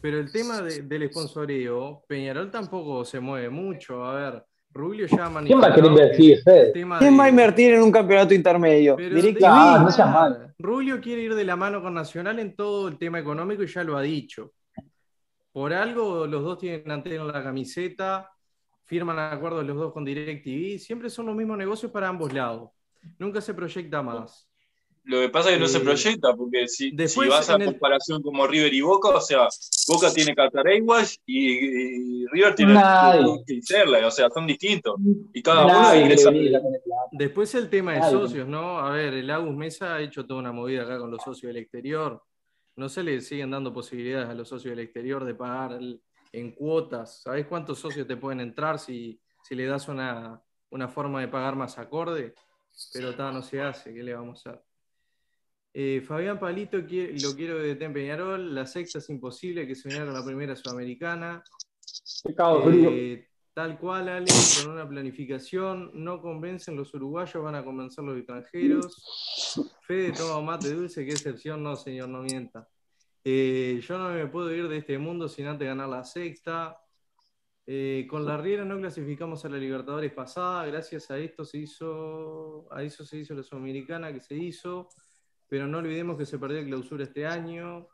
Pero 0.00 0.18
el 0.18 0.32
tema 0.32 0.62
de- 0.62 0.82
del 0.82 1.08
sponsoreo, 1.10 2.02
Peñarol 2.08 2.50
tampoco 2.50 3.04
se 3.04 3.20
mueve 3.20 3.50
mucho. 3.50 4.04
A 4.04 4.14
ver, 4.14 4.44
Rubio 4.74 5.06
ya 5.06 5.26
ha 5.26 5.42
¿Quién 5.44 5.60
va 5.60 5.66
a 5.68 5.74
querer 5.74 5.90
invertir, 5.90 6.42
Fede? 6.42 6.72
¿Quién 6.72 6.88
de- 6.88 7.16
va 7.18 7.24
a 7.24 7.28
invertir 7.28 7.74
en 7.74 7.82
un 7.82 7.92
campeonato 7.92 8.32
intermedio? 8.32 8.96
DirecTV. 8.96 9.44
Ah, 9.44 9.80
no 9.82 9.90
seas 9.90 10.10
mal. 10.10 10.54
Rubio 10.58 11.00
quiere 11.00 11.22
ir 11.22 11.34
de 11.34 11.44
la 11.44 11.56
mano 11.56 11.82
con 11.82 11.92
Nacional 11.94 12.38
en 12.38 12.54
todo 12.56 12.88
el 12.88 12.96
tema 12.98 13.18
económico 13.18 13.62
y 13.62 13.66
ya 13.66 13.84
lo 13.84 13.96
ha 13.96 14.02
dicho. 14.02 14.52
Por 15.52 15.72
algo 15.74 16.26
los 16.26 16.42
dos 16.42 16.58
tienen 16.58 16.90
antena 16.90 17.22
en 17.22 17.28
la 17.28 17.42
camiseta, 17.42 18.30
firman 18.84 19.18
acuerdos 19.18 19.64
los 19.66 19.76
dos 19.76 19.92
con 19.92 20.04
DirecTV, 20.04 20.78
siempre 20.78 21.10
son 21.10 21.26
los 21.26 21.36
mismos 21.36 21.58
negocios 21.58 21.92
para 21.92 22.08
ambos 22.08 22.32
lados. 22.32 22.70
Nunca 23.18 23.40
se 23.40 23.52
proyecta 23.52 24.02
más. 24.02 24.48
Lo 25.04 25.20
que 25.20 25.28
pasa 25.30 25.48
es 25.50 25.56
que 25.56 25.60
no 25.60 25.66
se 25.66 25.78
Eh, 25.78 25.80
proyecta, 25.80 26.34
porque 26.36 26.68
si, 26.68 26.92
después 26.92 27.26
si 27.26 27.30
vas 27.30 27.50
a 27.50 27.56
el- 27.56 27.64
comparación 27.64 28.22
como 28.22 28.46
River 28.46 28.72
y 28.72 28.80
Boca, 28.82 29.08
o 29.08 29.20
sea, 29.20 29.48
Boca 29.88 30.12
tiene 30.12 30.32
Qatar 30.34 30.68
Airways 30.68 31.20
y, 31.26 32.22
y 32.22 32.26
River 32.28 32.54
tiene 32.54 32.74
Nadie. 32.74 33.42
Airlines, 33.74 34.04
o 34.06 34.10
sea, 34.12 34.30
son 34.30 34.46
distintos. 34.46 34.94
Y 35.34 35.42
cada 35.42 35.66
uno 35.66 35.96
ingresa. 35.96 36.30
Después 37.10 37.54
el 37.56 37.68
tema 37.68 37.94
de 37.94 37.98
Nadie. 38.00 38.12
socios, 38.12 38.46
¿no? 38.46 38.78
A 38.78 38.90
ver, 38.92 39.14
el 39.14 39.28
Agus 39.30 39.54
Mesa 39.56 39.96
ha 39.96 40.00
hecho 40.00 40.24
toda 40.24 40.38
una 40.40 40.52
movida 40.52 40.82
acá 40.82 40.98
con 40.98 41.10
los 41.10 41.20
socios 41.22 41.52
del 41.52 41.56
exterior. 41.62 42.22
No 42.76 42.88
se 42.88 43.02
le 43.02 43.20
siguen 43.20 43.50
dando 43.50 43.72
posibilidades 43.72 44.28
a 44.28 44.34
los 44.34 44.48
socios 44.48 44.70
del 44.76 44.84
exterior 44.84 45.24
de 45.24 45.34
pagar 45.34 45.78
en 46.32 46.52
cuotas. 46.52 47.22
¿Sabés 47.22 47.46
cuántos 47.46 47.78
socios 47.80 48.06
te 48.06 48.16
pueden 48.16 48.40
entrar 48.40 48.78
si, 48.78 49.20
si 49.42 49.54
le 49.56 49.66
das 49.66 49.88
una, 49.88 50.40
una 50.70 50.88
forma 50.88 51.20
de 51.20 51.28
pagar 51.28 51.56
más 51.56 51.76
acorde? 51.78 52.34
Pero 52.94 53.14
ta, 53.14 53.30
no 53.32 53.42
se 53.42 53.60
hace, 53.60 53.92
¿qué 53.92 54.02
le 54.02 54.14
vamos 54.14 54.46
a 54.46 54.50
hacer? 54.50 54.62
Eh, 55.74 56.02
Fabián 56.06 56.38
Palito 56.38 56.78
lo 56.78 56.86
quiero 57.34 57.58
de 57.58 57.76
Peñarol. 57.76 58.54
La 58.54 58.66
sexta 58.66 58.98
es 58.98 59.08
imposible 59.10 59.66
que 59.66 59.74
se 59.74 59.88
viniera 59.88 60.06
con 60.06 60.14
la 60.14 60.24
primera 60.24 60.54
sudamericana. 60.54 61.42
Eh, 62.24 63.28
tal 63.54 63.78
cual, 63.78 64.08
Ale, 64.08 64.32
con 64.62 64.72
una 64.72 64.88
planificación, 64.88 65.90
no 65.94 66.20
convencen 66.20 66.76
los 66.76 66.92
uruguayos, 66.94 67.42
van 67.42 67.54
a 67.54 67.64
convencer 67.64 68.04
los 68.04 68.16
extranjeros. 68.16 69.78
Fede 69.82 70.12
toma 70.12 70.40
mate 70.40 70.72
dulce, 70.72 71.04
qué 71.04 71.12
excepción, 71.12 71.62
no, 71.62 71.76
señor, 71.76 72.08
no 72.08 72.22
mienta. 72.22 72.68
Eh, 73.24 73.80
yo 73.86 73.98
no 73.98 74.10
me 74.10 74.26
puedo 74.26 74.52
ir 74.54 74.68
de 74.68 74.78
este 74.78 74.98
mundo 74.98 75.28
sin 75.28 75.46
antes 75.46 75.66
ganar 75.66 75.88
la 75.88 76.04
sexta. 76.04 76.78
Eh, 77.64 78.06
con 78.10 78.26
la 78.26 78.36
Riera 78.36 78.64
no 78.64 78.76
clasificamos 78.78 79.44
a 79.44 79.48
la 79.48 79.56
Libertadores 79.56 80.12
pasada, 80.12 80.66
gracias 80.66 81.10
a 81.12 81.18
esto 81.18 81.44
se 81.44 81.58
hizo, 81.58 82.66
a 82.72 82.82
eso 82.82 83.04
se 83.04 83.18
hizo 83.18 83.34
la 83.34 83.44
Sudamericana 83.44 84.12
que 84.12 84.20
se 84.20 84.34
hizo, 84.34 84.88
pero 85.52 85.66
no 85.66 85.78
olvidemos 85.80 86.16
que 86.16 86.24
se 86.24 86.38
perdió 86.38 86.60
el 86.60 86.66
clausura 86.66 87.04
este 87.04 87.26
año, 87.26 87.86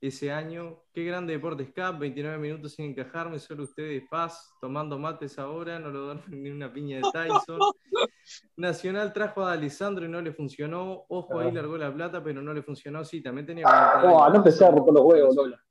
ese 0.00 0.32
año. 0.32 0.82
Qué 0.94 1.04
grande 1.04 1.34
Deportes 1.34 1.68
Cup, 1.68 1.98
29 1.98 2.38
minutos 2.38 2.72
sin 2.72 2.86
encajarme, 2.86 3.38
solo 3.38 3.64
ustedes 3.64 4.02
paz, 4.10 4.54
tomando 4.62 4.98
mates 4.98 5.38
ahora, 5.38 5.78
no 5.78 5.90
lo 5.90 6.06
duermen 6.06 6.42
ni 6.42 6.48
una 6.48 6.72
piña 6.72 6.96
de 6.96 7.02
Tyson. 7.12 7.60
Nacional 8.56 9.12
trajo 9.12 9.44
a 9.44 9.52
Alessandro 9.52 10.06
y 10.06 10.08
no 10.08 10.22
le 10.22 10.32
funcionó, 10.32 11.04
ojo 11.10 11.38
ahí 11.38 11.52
largó 11.52 11.76
la 11.76 11.92
plata, 11.92 12.24
pero 12.24 12.40
no 12.40 12.54
le 12.54 12.62
funcionó, 12.62 13.04
sí, 13.04 13.22
también 13.22 13.44
tenía 13.46 13.66
Oh, 13.66 13.98
algo. 14.24 14.30
no 14.30 14.36
empecé 14.36 14.64
a 14.64 14.70
romper 14.70 14.94
los 14.94 15.04
huevos, 15.04 15.36
Lola. 15.36 15.62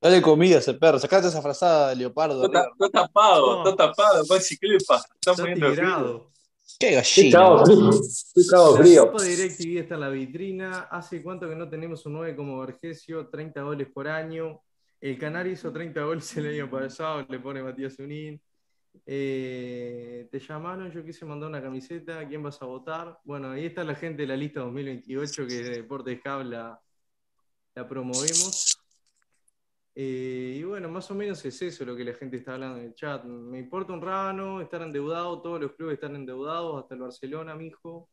Dale 0.00 0.22
comida 0.22 0.54
a 0.54 0.58
ese 0.60 0.74
perro. 0.74 1.00
Sacate 1.00 1.26
esa 1.26 1.42
frazada 1.42 1.88
de 1.88 1.96
leopardo. 1.96 2.44
Está, 2.44 2.68
tapado, 2.92 3.64
No. 3.64 3.70
está 3.70 3.88
tapado, 3.88 4.22
Maxi, 4.30 4.56
¿qué 4.58 4.68
le 4.68 4.78
pasa? 4.86 5.08
Está 5.14 5.32
Está 5.32 5.42
poniendo 5.42 5.70
tigrado. 5.70 6.30
Qué 6.78 6.92
gallina. 6.92 7.64
frío. 7.64 7.90
Qué 8.34 8.42
La 8.50 8.76
frío. 8.76 9.06
Copa 9.10 9.22
de 9.22 9.36
DirecTV 9.36 9.78
está 9.78 9.94
en 9.94 10.00
la 10.00 10.08
vitrina. 10.08 10.80
¿Hace 10.90 11.22
cuánto 11.22 11.48
que 11.48 11.56
no 11.56 11.68
tenemos 11.68 12.04
un 12.06 12.14
9 12.14 12.36
como 12.36 12.60
Vergesio? 12.60 13.28
30 13.28 13.62
goles 13.62 13.88
por 13.92 14.08
año. 14.08 14.60
El 15.00 15.18
Canario 15.18 15.52
hizo 15.52 15.72
30 15.72 16.02
goles 16.02 16.36
el 16.36 16.46
año 16.48 16.70
pasado, 16.70 17.24
le 17.28 17.38
pone 17.38 17.62
Matías 17.62 17.98
Unín. 17.98 18.40
Eh, 19.04 20.26
te 20.30 20.40
llamaron, 20.40 20.90
yo 20.90 21.04
quise 21.04 21.24
mandar 21.24 21.48
una 21.50 21.62
camiseta. 21.62 22.26
¿Quién 22.26 22.42
vas 22.42 22.60
a 22.62 22.66
votar? 22.66 23.18
Bueno, 23.24 23.50
ahí 23.50 23.66
está 23.66 23.84
la 23.84 23.94
gente 23.94 24.22
de 24.22 24.28
la 24.28 24.36
lista 24.36 24.60
2028 24.60 25.46
que 25.46 25.54
de 25.54 25.70
Deportes 25.70 26.20
Cable 26.22 26.56
la, 26.56 26.80
la 27.74 27.88
promovemos. 27.88 28.75
Eh, 29.98 30.56
y 30.58 30.62
bueno, 30.62 30.90
más 30.90 31.10
o 31.10 31.14
menos 31.14 31.42
es 31.46 31.62
eso 31.62 31.82
lo 31.86 31.96
que 31.96 32.04
la 32.04 32.12
gente 32.12 32.36
está 32.36 32.52
hablando 32.52 32.78
en 32.80 32.84
el 32.84 32.94
chat. 32.94 33.24
Me 33.24 33.58
importa 33.58 33.94
un 33.94 34.02
rano 34.02 34.60
estar 34.60 34.82
endeudado, 34.82 35.40
todos 35.40 35.58
los 35.58 35.72
clubes 35.72 35.94
están 35.94 36.14
endeudados, 36.14 36.82
hasta 36.82 36.94
el 36.94 37.00
Barcelona, 37.00 37.54
mijo. 37.54 38.06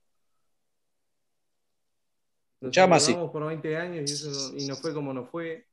Nos 2.61 2.77
así. 2.77 3.11
endeudamos 3.11 3.31
por 3.31 3.45
20 3.47 3.76
años 3.77 4.10
y, 4.10 4.14
eso, 4.14 4.53
y 4.57 4.65
no 4.65 4.76
fue 4.77 4.93
como 4.93 5.14
no 5.14 5.26
fue. 5.26 5.68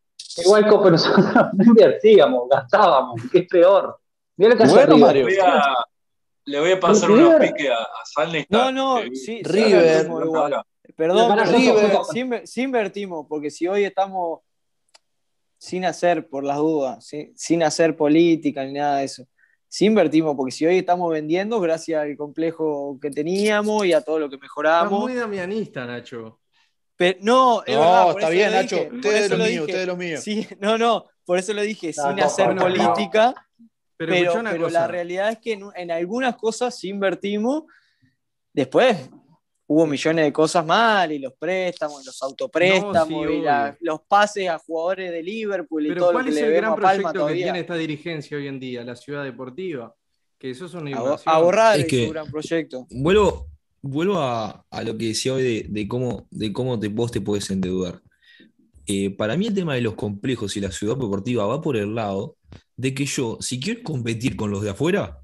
Igual, 0.44 0.66
Copa, 0.68 0.90
nosotros 0.90 1.24
no 1.54 1.64
invertíamos, 1.64 2.48
gastábamos, 2.48 3.20
que 3.30 3.38
es 3.38 3.48
peor. 3.48 3.96
Mirá 4.36 4.50
lo 4.54 4.56
que 4.58 4.66
Bueno. 4.68 4.98
Mario. 4.98 5.24
Voy 5.26 5.36
a- 5.40 5.86
le 6.46 6.58
voy 6.58 6.72
a 6.72 6.80
pasar 6.80 7.08
unos 7.10 7.34
piques 7.34 7.70
a, 7.70 8.22
a. 8.22 8.46
No, 8.48 8.72
no, 8.72 8.96
que- 9.02 9.14
sí, 9.14 9.22
sí 9.36 9.42
River. 9.44 10.06
igual. 10.06 10.62
Perdón, 10.96 11.38
River. 11.46 11.98
Sí, 12.10 12.28
sí 12.44 12.62
invertimos, 12.62 13.26
porque 13.28 13.50
si 13.50 13.68
hoy 13.68 13.84
estamos 13.84 14.40
sin 15.60 15.84
hacer, 15.84 16.26
por 16.26 16.42
las 16.42 16.56
dudas, 16.56 17.04
sí, 17.06 17.32
sin 17.36 17.62
hacer 17.62 17.94
política 17.94 18.64
ni 18.64 18.72
nada 18.72 18.96
de 18.96 19.04
eso, 19.04 19.26
sí 19.68 19.84
invertimos, 19.84 20.34
porque 20.34 20.52
si 20.52 20.64
hoy 20.64 20.78
estamos 20.78 21.12
vendiendo, 21.12 21.60
gracias 21.60 22.00
al 22.02 22.16
complejo 22.16 22.98
que 23.00 23.10
teníamos 23.10 23.84
y 23.84 23.92
a 23.92 24.00
todo 24.00 24.18
lo 24.18 24.30
que 24.30 24.36
Estás 24.36 24.42
mejoramos. 24.48 25.00
muy 25.02 25.12
damianista, 25.14 25.84
Nacho. 25.84 26.40
Pero, 26.96 27.18
no, 27.20 27.62
es 27.66 27.74
No, 27.76 27.80
verdad, 27.82 28.08
está 28.10 28.20
eso 28.20 28.30
bien, 28.30 28.50
lo 28.52 28.56
Nacho. 28.56 28.76
dije, 28.76 28.90
Usted 28.96 29.30
lo 29.30 29.62
usted 29.64 29.78
de 29.80 29.86
los 29.86 29.98
míos. 29.98 30.20
Sí, 30.24 30.46
no, 30.60 30.78
no, 30.78 31.06
por 31.26 31.38
eso 31.38 31.52
lo 31.52 31.60
dije, 31.60 31.92
No, 31.94 32.06
sin 32.08 32.16
no, 32.16 32.24
hacer 32.24 32.46
no, 32.48 32.54
no. 32.54 32.62
política, 32.62 33.34
Pero, 33.98 34.42
pero, 34.42 34.70
la 34.70 34.86
realidad 34.86 35.28
es 35.30 35.38
que 35.40 35.52
en, 35.52 35.64
en 35.76 35.90
algunas 35.90 36.36
cosas 36.36 36.74
sí 36.78 36.88
invertimos. 36.88 37.64
Después 38.54 39.10
hubo 39.72 39.86
millones 39.86 40.24
de 40.24 40.32
cosas 40.32 40.66
mal, 40.66 41.12
y 41.12 41.20
los 41.20 41.32
préstamos, 41.34 42.02
y 42.02 42.06
los 42.06 42.20
autopréstamos, 42.22 43.08
No, 43.08 43.28
sí, 43.28 43.34
y 43.34 43.40
la- 43.42 43.76
los 43.80 44.00
pases 44.00 44.48
a 44.48 44.58
jugadores 44.58 45.12
de 45.12 45.22
Liverpool 45.22 45.84
y 45.86 45.88
Pero 45.90 46.00
todo 46.00 46.08
lo 46.10 46.16
¿cuál 46.16 46.24
que 46.24 46.30
es 46.30 46.34
le 46.36 46.46
el 46.48 46.52
gran 46.54 46.70
Palma 46.74 46.80
proyecto 46.88 47.12
que 47.12 47.18
todavía. 47.20 47.44
tiene 47.44 47.60
esta 47.60 47.74
dirigencia 47.76 48.36
hoy 48.36 48.48
en 48.48 48.58
día? 48.58 48.82
La 48.82 48.96
ciudad 48.96 49.22
deportiva. 49.22 49.94
Que 50.36 50.50
eso 50.50 50.66
es 50.66 50.74
una 50.74 50.86
A, 50.96 51.00
inversión. 51.00 51.34
a 51.34 51.38
borrar 51.38 51.78
Es 51.78 51.86
que- 51.86 52.06
su 52.06 52.10
gran 52.12 52.28
proyecto. 52.28 52.86
Vuelvo, 52.90 53.46
vuelvo 53.80 54.18
a, 54.18 54.66
a 54.68 54.82
lo 54.82 54.98
que 54.98 55.06
decía 55.06 55.34
hoy 55.34 55.42
de, 55.44 55.66
de 55.68 55.86
cómo, 55.86 56.26
de 56.32 56.52
cómo 56.52 56.80
te, 56.80 56.88
vos 56.88 57.12
te 57.12 57.20
podés 57.20 57.48
endeudar. 57.50 58.02
Eh, 58.88 59.10
para 59.10 59.36
mí 59.36 59.46
el 59.46 59.54
tema 59.54 59.74
de 59.76 59.82
los 59.82 59.94
complejos 59.94 60.56
y 60.56 60.60
la 60.60 60.72
ciudad 60.72 60.96
deportiva 60.96 61.46
va 61.46 61.60
por 61.60 61.76
el 61.76 61.94
lado 61.94 62.36
de 62.76 62.92
que 62.92 63.04
yo, 63.06 63.38
si 63.40 63.60
quiero 63.60 63.84
competir 63.84 64.34
con 64.34 64.50
los 64.50 64.62
de 64.62 64.70
afuera, 64.70 65.20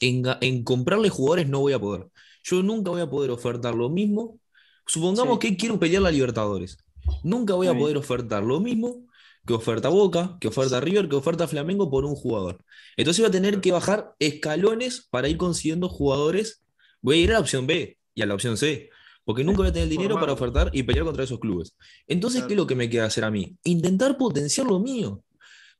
en, 0.00 0.24
en 0.42 0.62
comprarle 0.62 1.08
jugadores 1.08 1.48
no 1.48 1.60
voy 1.60 1.72
a 1.72 1.78
poder. 1.78 2.06
Yo 2.44 2.62
nunca 2.62 2.90
voy 2.90 3.00
a 3.00 3.10
poder 3.10 3.30
ofertar 3.32 3.74
lo 3.74 3.88
mismo. 3.88 4.38
Supongamos 4.86 5.38
Sí. 5.40 5.48
que 5.48 5.56
quiero 5.56 5.78
pelear 5.80 6.02
la 6.02 6.10
Libertadores. 6.10 6.78
Nunca 7.22 7.54
voy 7.54 7.66
a 7.66 7.76
poder 7.76 7.96
ofertar 7.96 8.42
lo 8.44 8.60
mismo 8.60 9.06
que 9.46 9.52
oferta 9.52 9.88
Boca, 9.88 10.38
que 10.40 10.48
oferta 10.48 10.80
River, 10.80 11.08
que 11.08 11.16
oferta 11.16 11.46
Flamengo 11.46 11.90
por 11.90 12.04
un 12.04 12.14
jugador. 12.14 12.64
Entonces 12.96 13.20
voy 13.22 13.28
a 13.28 13.32
tener 13.32 13.60
que 13.60 13.72
bajar 13.72 14.14
escalones 14.18 15.06
para 15.10 15.28
ir 15.28 15.36
consiguiendo 15.36 15.88
jugadores. 15.88 16.62
Voy 17.02 17.18
a 17.18 17.22
ir 17.22 17.30
a 17.30 17.34
la 17.34 17.40
opción 17.40 17.66
B 17.66 17.98
y 18.14 18.22
a 18.22 18.26
la 18.26 18.34
opción 18.34 18.56
C, 18.56 18.88
porque 19.24 19.44
nunca 19.44 19.58
voy 19.58 19.68
a 19.68 19.72
tener 19.72 19.84
el 19.84 19.90
dinero 19.90 20.18
para 20.18 20.32
ofertar 20.32 20.70
y 20.72 20.82
pelear 20.82 21.04
contra 21.04 21.24
esos 21.24 21.40
clubes. 21.40 21.74
Entonces. 22.06 22.44
¿qué 22.44 22.54
es 22.54 22.56
lo 22.56 22.66
que 22.66 22.74
me 22.74 22.88
queda 22.88 23.06
hacer 23.06 23.24
a 23.24 23.30
mí? 23.30 23.56
Intentar 23.64 24.16
potenciar 24.16 24.66
lo 24.66 24.78
mío. 24.80 25.22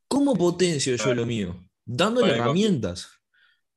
¿Cómo 0.09 0.35
potencio 0.35 0.95
yo 0.97 1.15
lo 1.15 1.25
mío? 1.25 1.57
Dándole 1.87 2.33
herramientas. 2.33 3.09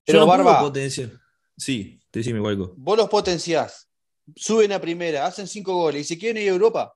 Pero, 0.05 0.19
yo 0.19 0.25
no 0.25 0.31
puedo 0.31 0.43
Barba. 0.43 0.61
potenciar. 0.61 1.11
Sí, 1.57 1.99
decime, 2.11 2.39
Guayco. 2.39 2.73
Vos 2.77 2.97
los 2.97 3.09
potenciás, 3.09 3.89
suben 4.35 4.71
a 4.71 4.79
primera, 4.79 5.25
hacen 5.25 5.47
cinco 5.47 5.73
goles 5.73 6.01
y 6.01 6.03
se 6.05 6.17
quieren 6.17 6.41
ir 6.43 6.49
a 6.49 6.53
Europa. 6.53 6.93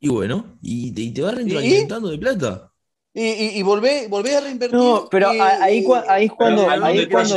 Y 0.00 0.08
bueno, 0.08 0.58
y 0.62 0.92
te, 0.92 1.00
y 1.02 1.12
te 1.12 1.22
vas 1.22 1.34
retroalimentando 1.34 2.08
de 2.08 2.18
plata. 2.18 2.72
Y, 3.14 3.22
y, 3.24 3.58
y 3.58 3.62
volvés, 3.62 4.08
volvés 4.08 4.34
a 4.36 4.40
reinvertir. 4.42 4.78
No, 4.78 5.08
pero 5.10 5.28
a- 5.28 5.62
ahí, 5.64 5.84
ahí 6.08 6.26
es 6.26 6.32
cuando, 6.32 6.66
Pero 6.66 6.84
ahí 6.84 6.98
es 6.98 7.08
¿dónde 7.08 7.08
cuando. 7.08 7.36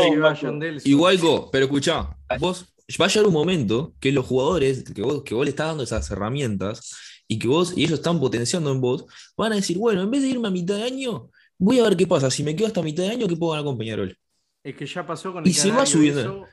Guayco, 0.98 1.50
pero 1.52 1.66
escuchá, 1.66 2.16
vos 2.40 2.66
va 3.00 3.06
a 3.06 3.08
llegar 3.08 3.26
un 3.28 3.34
momento 3.34 3.94
que 4.00 4.12
los 4.12 4.26
jugadores, 4.26 4.84
que 4.84 5.02
vos, 5.02 5.24
que 5.24 5.34
vos 5.34 5.46
le 5.46 5.52
estás 5.52 5.68
dando 5.70 5.84
esas 5.84 6.10
herramientas 6.12 6.92
y 7.28 7.40
que 7.40 7.48
vos, 7.48 7.74
y 7.76 7.82
ellos 7.86 8.00
están 8.00 8.20
potenciando 8.20 8.72
en 8.72 8.82
vos, 8.82 9.06
van 9.38 9.54
a 9.54 9.56
decir, 9.56 9.78
bueno, 9.78 10.02
en 10.04 10.12
vez 10.12 10.22
de 10.22 10.28
irme 10.30 10.50
a 10.50 10.52
mitad 10.52 10.76
de 10.76 10.84
año, 10.84 11.32
voy 11.58 11.80
a 11.80 11.84
ver 11.84 11.96
qué 11.98 12.06
pasa. 12.06 12.30
Si 12.30 12.44
me 12.44 12.56
quedo 12.56 12.68
hasta 12.68 12.82
mitad 12.84 13.04
de 13.04 13.12
año, 13.12 13.28
¿qué 13.28 13.38
puedo 13.38 13.54
ganar 13.54 13.66
con 13.66 13.78
Peñarol? 13.78 14.16
Es 14.64 14.76
que 14.76 14.86
ya 14.86 15.06
pasó 15.06 15.34
con 15.34 15.46
Y 15.46 15.50
el 15.50 15.56
se 15.56 15.72
va 15.72 15.86
subiendo. 15.86 16.20
eso, 16.22 16.46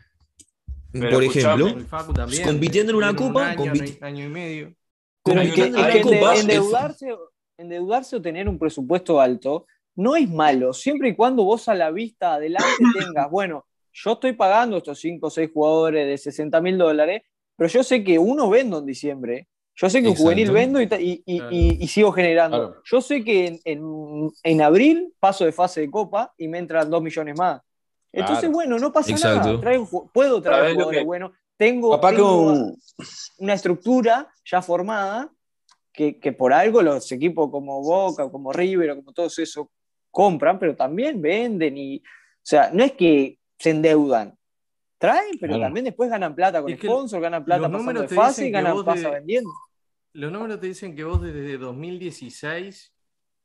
Pero 0.93 1.11
Por 1.11 1.25
ejemplo, 1.25 2.13
también. 2.15 2.45
compitiendo 2.47 2.93
en 2.93 2.97
una 2.97 3.15
copa, 3.15 3.55
un 3.59 3.69
año, 3.69 3.73
año 4.01 4.25
y 4.25 4.29
medio. 4.29 4.75
pero 5.23 5.41
Hay 5.41 5.49
es 5.49 5.55
que, 5.55 5.63
una- 5.65 5.81
es 5.81 5.85
hay 5.85 5.93
que 5.93 5.99
ende- 6.09 6.21
copas, 6.21 6.41
endeudarse, 6.41 7.09
endeudarse 7.59 8.17
o 8.17 8.23
tener 8.23 8.49
un 8.49 8.59
presupuesto 8.59 9.21
alto 9.21 9.67
no 9.97 10.17
es 10.17 10.31
malo, 10.31 10.73
siempre 10.73 11.11
y 11.11 11.15
cuando 11.17 11.45
vos 11.45 11.69
a 11.69 11.75
la 11.75 11.91
vista 11.91 12.35
adelante 12.35 12.67
tengas, 13.15 13.31
bueno, 13.31 13.67
yo 13.93 14.13
estoy 14.13 14.33
pagando 14.33 14.79
estos 14.79 14.99
5 15.01 15.27
o 15.27 15.31
6 15.31 15.51
jugadores 15.53 16.07
de 16.07 16.17
60 16.17 16.61
mil 16.63 16.79
dólares, 16.79 17.23
pero 17.57 17.69
yo 17.69 17.83
sé 17.83 18.03
que 18.03 18.19
uno 18.19 18.49
vendo 18.49 18.79
en 18.79 18.87
diciembre, 18.87 19.49
yo 19.75 19.91
sé 19.91 20.01
que 20.01 20.09
un 20.09 20.15
juvenil 20.15 20.51
vendo 20.53 20.81
y, 20.81 20.85
y- 20.99 21.23
y- 21.27 21.39
Claro. 21.39 21.53
y- 21.55 21.79
y 21.85 21.89
sigo 21.89 22.13
generando. 22.13 22.57
Claro. 22.69 22.83
Yo 22.85 23.01
sé 23.03 23.23
que 23.23 23.47
en, 23.47 23.61
en- 23.65 24.31
en 24.43 24.63
abril 24.63 25.13
paso 25.21 25.45
de 25.45 25.53
fase 25.53 25.83
de 25.83 25.91
copa 25.91 26.33
y 26.39 26.49
me 26.49 26.59
entran 26.59 26.89
2 26.89 27.03
millones 27.03 27.37
más. 27.37 27.61
Entonces, 28.13 28.41
Claro. 28.41 28.55
bueno, 28.55 28.79
no 28.79 28.93
pasa 28.93 29.11
Exacto. 29.13 29.49
nada. 29.49 29.61
Traigo 29.61 30.11
puedo 30.13 30.41
traer 30.43 30.59
¿Sabés 30.61 30.73
lo 30.75 30.79
jugadores 30.81 31.01
que- 31.01 31.07
buenos. 31.07 31.33
Tengo, 31.57 31.99
tengo 32.01 32.43
un- 32.53 32.79
una 33.39 33.53
estructura 33.55 34.33
ya 34.45 34.63
formada 34.63 35.31
que, 35.93 36.21
que 36.21 36.33
por 36.33 36.53
algo 36.53 36.81
los 36.83 37.11
equipos 37.11 37.51
como 37.51 37.83
Boca, 37.83 38.31
como 38.31 38.53
River, 38.53 38.93
o 38.93 38.97
como 38.97 39.13
todos 39.13 39.37
esos 39.41 39.67
compran, 40.11 40.59
pero 40.59 40.77
también 40.77 41.21
venden 41.21 41.77
y, 41.77 41.97
o 41.99 42.03
sea, 42.43 42.71
no 42.73 42.85
es 42.85 42.93
que 42.93 43.39
se 43.59 43.71
endeudan. 43.71 44.37
Traen, 44.99 45.37
pero 45.41 45.53
Claro. 45.55 45.65
también 45.65 45.85
después 45.85 46.09
ganan 46.11 46.35
plata 46.35 46.63
con 46.63 46.71
Es 46.73 46.79
sponsor, 46.81 47.21
ganan 47.21 47.45
plata 47.45 47.69
los 47.69 47.73
pasando 47.73 48.03
de 48.03 48.09
fase 48.09 48.47
y 48.47 48.51
ganan 48.51 48.85
pasa 48.85 49.09
de- 49.09 49.15
vendiendo. 49.17 49.51
Los 50.13 50.33
números 50.33 50.61
te 50.61 50.67
dicen 50.69 50.95
que 50.97 51.05
vos 51.05 51.21
desde 51.21 51.59
2016, 51.59 52.93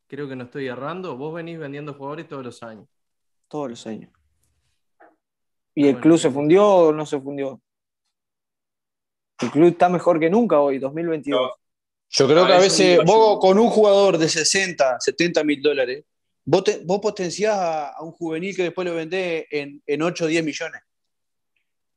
creo 0.07 0.27
que 0.29 0.35
no 0.35 0.43
estoy 0.45 0.67
errando, 0.67 1.17
vos 1.17 1.33
venís 1.33 1.57
vendiendo 1.59 1.93
jugadores 1.95 2.27
todos 2.27 2.43
los 2.45 2.61
años. 2.63 2.87
Todos 3.47 3.69
los 3.71 3.87
años. 3.87 4.11
¿Y 5.75 5.85
el 5.87 5.93
Bueno, 5.93 6.01
club 6.01 6.17
se 6.19 6.29
fundió 6.31 6.67
o 6.67 6.91
no 6.93 7.05
se 7.05 7.19
fundió? 7.19 7.61
El 9.41 9.51
club 9.51 9.67
está 9.69 9.89
mejor 9.89 10.19
que 10.19 10.29
nunca 10.29 10.59
hoy, 10.59 10.79
2022. 10.79 11.41
No. 11.41 11.55
Yo 12.15 12.27
creo 12.27 12.43
Ah, 12.43 12.47
que 12.47 12.53
a 12.53 12.59
veces 12.59 12.99
vos 13.05 13.39
con 13.39 13.57
un 13.57 13.69
jugador 13.69 14.17
de 14.19 14.29
60, 14.29 14.97
70 14.99 15.43
mil 15.43 15.61
dólares, 15.61 16.05
vos, 16.45 16.63
te- 16.63 16.81
vos 16.85 16.99
potenciás 17.01 17.57
a, 17.57 17.89
a 17.89 18.03
un 18.03 18.11
juvenil 18.11 18.55
que 18.55 18.63
después 18.63 18.87
lo 18.87 18.93
vendés 18.93 19.45
en, 19.49 19.81
en 19.85 20.01
8 20.03 20.25
o 20.25 20.27
10 20.27 20.43
millones. 20.45 20.81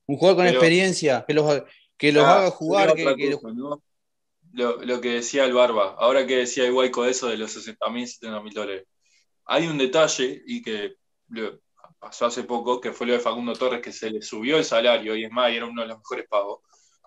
Un 0.07 0.17
jugador 0.17 0.37
con 0.39 0.47
Pero- 0.47 0.59
experiencia, 0.59 1.25
que 1.27 1.35
los, 1.35 1.63
que 1.99 2.13
los 2.13 2.25
Ah, 2.25 2.39
haga 2.39 2.51
jugar, 2.51 2.95
que, 2.95 3.03
otra 3.03 3.15
que- 3.17 3.33
cosa, 3.33 3.49
¿no? 3.53 3.83
lo, 4.53 4.83
lo 4.83 5.01
que 5.03 5.11
decía 5.11 5.45
el 5.45 5.53
Barba, 5.53 5.97
ahora 5.99 6.27
que 6.27 6.37
decía 6.39 6.65
el 6.65 6.73
Guayco 6.73 7.03
de 7.05 7.11
eso 7.11 7.27
de 7.29 7.37
los 7.37 7.53
60 7.53 7.91
mil, 7.91 8.09
70 8.09 8.41
mil 8.41 8.55
dólares. 8.55 8.85
Hay 9.45 9.67
un 9.67 9.77
detalle 9.77 10.43
y 10.47 10.63
que 10.63 10.95
lo- 11.29 11.61
pasó 12.07 12.27
hace 12.27 12.45
poco, 12.45 12.81
que 12.81 12.93
fue 12.93 13.07
lo 13.07 13.13
de 13.15 13.19
Facundo 13.21 13.53
Torres, 13.55 13.81
que 13.83 13.93
se 13.93 14.11
le 14.11 14.23
subió 14.23 14.59
el 14.59 14.65
salario 14.65 15.17
y 15.17 15.25
es 15.25 15.31
más, 15.31 15.51
y 15.53 15.57
era 15.57 15.67
uno 15.67 15.83
de 15.83 15.89
los 15.89 15.99
mejores 15.99 16.27
pagos. 16.29 16.61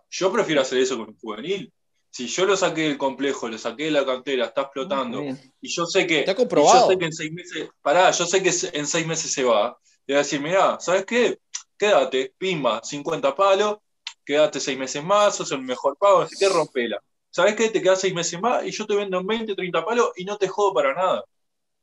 Yo 0.10 0.32
prefiero 0.32 0.62
hacer 0.62 0.80
eso 0.80 0.98
con 0.98 1.10
un 1.10 1.18
juvenil. 1.18 1.72
Si 2.12 2.28
yo 2.28 2.46
lo 2.46 2.58
saqué 2.58 2.82
del 2.82 2.98
complejo, 2.98 3.48
lo 3.48 3.58
saqué 3.58 3.86
de 3.86 3.92
la 3.92 4.06
cantera, 4.06 4.46
está 4.48 4.62
explotando, 4.64 5.22
bien. 5.22 5.54
y 5.62 5.70
yo 5.70 5.86
sé 5.86 6.06
que, 6.08 6.20
Está 6.22 6.36
comprobado. 6.36 6.88
yo 6.88 6.92
sé 6.92 6.98
que 6.98 7.06
en 7.06 7.14
seis 7.14 7.32
meses, 7.32 7.70
pará, 7.82 8.10
yo 8.12 8.26
sé 8.26 8.42
que 8.44 8.52
en 8.74 8.88
seis 8.88 9.06
meses 9.08 9.32
se 9.32 9.44
va. 9.44 9.78
Le 10.08 10.14
voy 10.14 10.16
a 10.16 10.24
decir, 10.24 10.42
mirá, 10.42 10.80
¿sabes 10.80 11.06
qué? 11.06 11.40
Quédate, 11.78 12.34
pimba, 12.38 12.82
50 12.84 13.36
palos, 13.36 13.78
quédate 14.26 14.60
seis 14.60 14.78
meses 14.78 15.04
más, 15.04 15.36
sos 15.36 15.52
el 15.52 15.62
mejor 15.62 15.96
pago, 15.98 16.22
así 16.22 16.36
que 16.38 16.50
rompela. 16.50 17.00
¿Sabes 17.30 17.56
qué? 17.56 17.70
Te 17.70 17.80
quedas 17.82 18.02
seis 18.02 18.14
meses 18.14 18.42
más 18.42 18.66
y 18.66 18.72
yo 18.72 18.88
te 18.88 18.96
vendo 18.96 19.20
en 19.20 19.28
20, 19.28 19.56
30 19.56 19.86
palos 19.86 20.10
y 20.18 20.26
no 20.26 20.36
te 20.38 20.48
jodo 20.48 20.74
para 20.74 20.94
nada. 20.96 21.24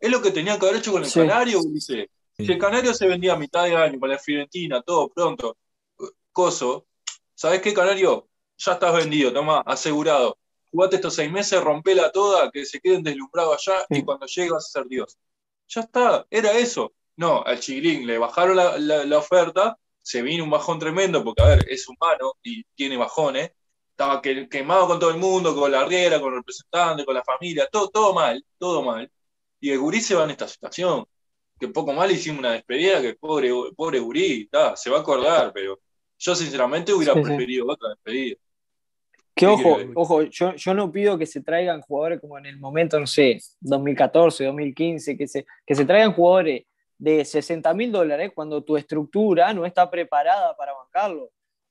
Es 0.00 0.10
lo 0.10 0.20
que 0.20 0.32
tenía 0.32 0.58
que 0.58 0.66
haber 0.66 0.78
hecho 0.80 0.90
con 0.92 1.04
el 1.04 1.08
Sí. 1.08 1.20
Canario, 1.20 1.60
Ulises. 1.60 2.08
Si 2.38 2.52
el 2.52 2.58
Canario 2.58 2.92
se 2.92 3.06
vendía 3.06 3.32
a 3.32 3.38
mitad 3.38 3.64
de 3.64 3.74
año 3.76 3.98
con 3.98 4.10
la 4.10 4.18
Fiorentina, 4.18 4.82
todo 4.82 5.08
pronto, 5.08 5.56
coso, 6.32 6.86
¿sabes 7.34 7.62
qué, 7.62 7.72
Canario? 7.72 8.28
Ya 8.58 8.72
estás 8.72 8.94
vendido, 8.94 9.32
toma, 9.32 9.60
asegurado. 9.64 10.36
Jugate 10.70 10.96
estos 10.96 11.14
seis 11.14 11.30
meses, 11.30 11.62
rompela 11.62 12.12
toda, 12.12 12.50
que 12.50 12.66
se 12.66 12.80
queden 12.80 13.02
deslumbrados 13.02 13.66
allá 13.66 13.86
y 13.88 13.96
Sí. 13.96 14.04
cuando 14.04 14.26
llegue 14.26 14.50
vas 14.50 14.66
a 14.66 14.80
ser 14.80 14.86
Dios. 14.86 15.16
Ya 15.68 15.80
está, 15.80 16.26
era 16.30 16.52
eso. 16.52 16.92
No, 17.16 17.42
al 17.42 17.58
Chiglín 17.60 18.06
le 18.06 18.18
bajaron 18.18 18.56
la, 18.56 18.76
la- 18.78 19.04
la 19.06 19.18
oferta, 19.18 19.78
se 20.02 20.20
vino 20.20 20.44
un 20.44 20.50
bajón 20.50 20.78
tremendo, 20.78 21.24
porque 21.24 21.42
a 21.42 21.46
ver, 21.46 21.64
es 21.68 21.88
humano 21.88 22.34
y 22.42 22.62
tiene 22.74 22.98
bajones. 22.98 23.52
Estaba 23.90 24.20
que- 24.20 24.46
quemado 24.50 24.86
con 24.86 24.98
todo 24.98 25.08
el 25.10 25.16
mundo, 25.16 25.54
con 25.56 25.72
la 25.72 25.84
riera, 25.86 26.20
con 26.20 26.32
el 26.34 26.40
representante, 26.40 27.06
con 27.06 27.14
la 27.14 27.24
familia, 27.24 27.66
todo, 27.72 27.88
todo 27.88 28.12
mal, 28.12 28.44
todo 28.58 28.82
mal. 28.82 29.10
Y 29.58 29.70
el 29.70 29.78
gurí 29.78 30.02
se 30.02 30.14
va 30.14 30.24
en 30.24 30.30
esta 30.30 30.46
situación. 30.46 31.06
Que 31.58 31.68
poco 31.68 31.92
mal 31.92 32.10
hicimos 32.10 32.40
una 32.40 32.52
despedida, 32.52 33.00
que 33.00 33.14
pobre, 33.14 33.50
pobre 33.74 33.98
gurí, 33.98 34.42
está, 34.42 34.76
se 34.76 34.90
va 34.90 34.98
a 34.98 35.00
acordar, 35.00 35.52
pero 35.54 35.78
yo 36.18 36.34
sinceramente 36.34 36.92
hubiera 36.92 37.14
Sí, 37.14 37.20
sí. 37.20 37.24
preferido 37.24 37.66
otra 37.68 37.90
despedida. 37.90 38.36
Que 39.34 39.46
ojo, 39.46 39.78
ojo, 39.94 40.22
yo, 40.22 40.54
yo 40.54 40.74
no 40.74 40.90
pido 40.90 41.18
que 41.18 41.26
se 41.26 41.42
traigan 41.42 41.82
jugadores 41.82 42.20
como 42.20 42.38
en 42.38 42.46
el 42.46 42.58
momento, 42.58 42.98
no 42.98 43.06
sé, 43.06 43.38
2014, 43.60 44.44
2015, 44.46 45.16
que 45.16 45.28
se, 45.28 45.46
que 45.66 45.74
se 45.74 45.84
traigan 45.84 46.12
jugadores 46.14 46.64
de 46.98 47.22
60 47.24 47.74
mil 47.74 47.92
dólares 47.92 48.32
cuando 48.34 48.62
tu 48.64 48.78
estructura 48.78 49.52
no 49.52 49.66
está 49.66 49.90
preparada 49.90 50.56
para 50.56 50.72
bancarlo. 50.72 51.30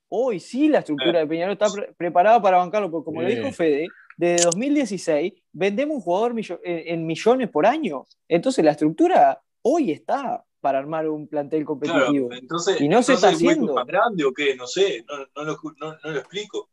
Hoy 0.09 0.39
sí 0.39 0.67
la 0.69 0.79
estructura 0.79 1.19
de 1.19 1.25
Peñarol 1.27 1.53
está 1.53 1.67
pre- 1.71 1.91
preparada 1.97 2.39
para 2.39 2.57
bancarlo, 2.57 2.91
porque 2.91 3.05
como 3.05 3.23
lo 3.23 3.27
dijo 3.27 3.51
Fede, 3.51 3.87
desde 4.15 4.45
2016 4.45 5.33
vendemos 5.51 5.95
un 5.97 6.01
jugador 6.01 6.35
millo- 6.35 6.59
en, 6.63 6.93
en 6.93 7.05
millones 7.07 7.49
por 7.49 7.65
año. 7.65 8.05
Entonces 8.27 8.63
la 8.63 8.71
estructura 8.71 9.41
hoy 9.67 9.91
está 9.91 10.45
para 10.61 10.77
armar 10.79 11.07
un 11.09 11.27
plantel 11.27 11.65
Claro, 11.65 12.05
competitivo. 12.05 12.31
entonces, 12.33 12.79
Y 12.81 12.87
no 12.87 13.01
se 13.01 13.13
está 13.13 13.29
haciendo. 13.29 13.71
es 13.71 13.75
más 13.75 13.85
grande 13.87 14.23
o 14.25 14.31
qué, 14.31 14.55
no 14.55 14.67
sé, 14.67 15.03
no, 15.07 15.17
no 15.35 15.43
lo, 15.43 15.57
no- 15.77 15.97
no 16.03 16.11
lo 16.11 16.19
explico. 16.19 16.69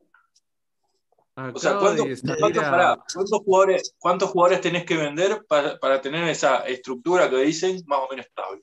O 1.35 1.59
sea, 1.59 1.70
Acaba 1.73 1.81
¿cuánto- 1.81 2.05
de 2.05 2.16
salir 2.16 2.39
cuántos, 2.40 2.64
a- 2.64 2.70
pará, 2.70 2.98
¿cuántos 3.14 3.39
jugadores, 3.43 3.94
¿cuántos 3.98 4.31
jugadores 4.31 4.60
tenés 4.60 4.85
que 4.85 4.97
vender 4.97 5.44
para, 5.48 5.78
para 5.78 6.01
tener 6.01 6.28
esa 6.28 6.59
estructura 6.66 7.28
que 7.31 7.36
dicen 7.39 7.82
más 7.86 8.01
o 8.01 8.09
menos 8.10 8.27
estable? 8.27 8.62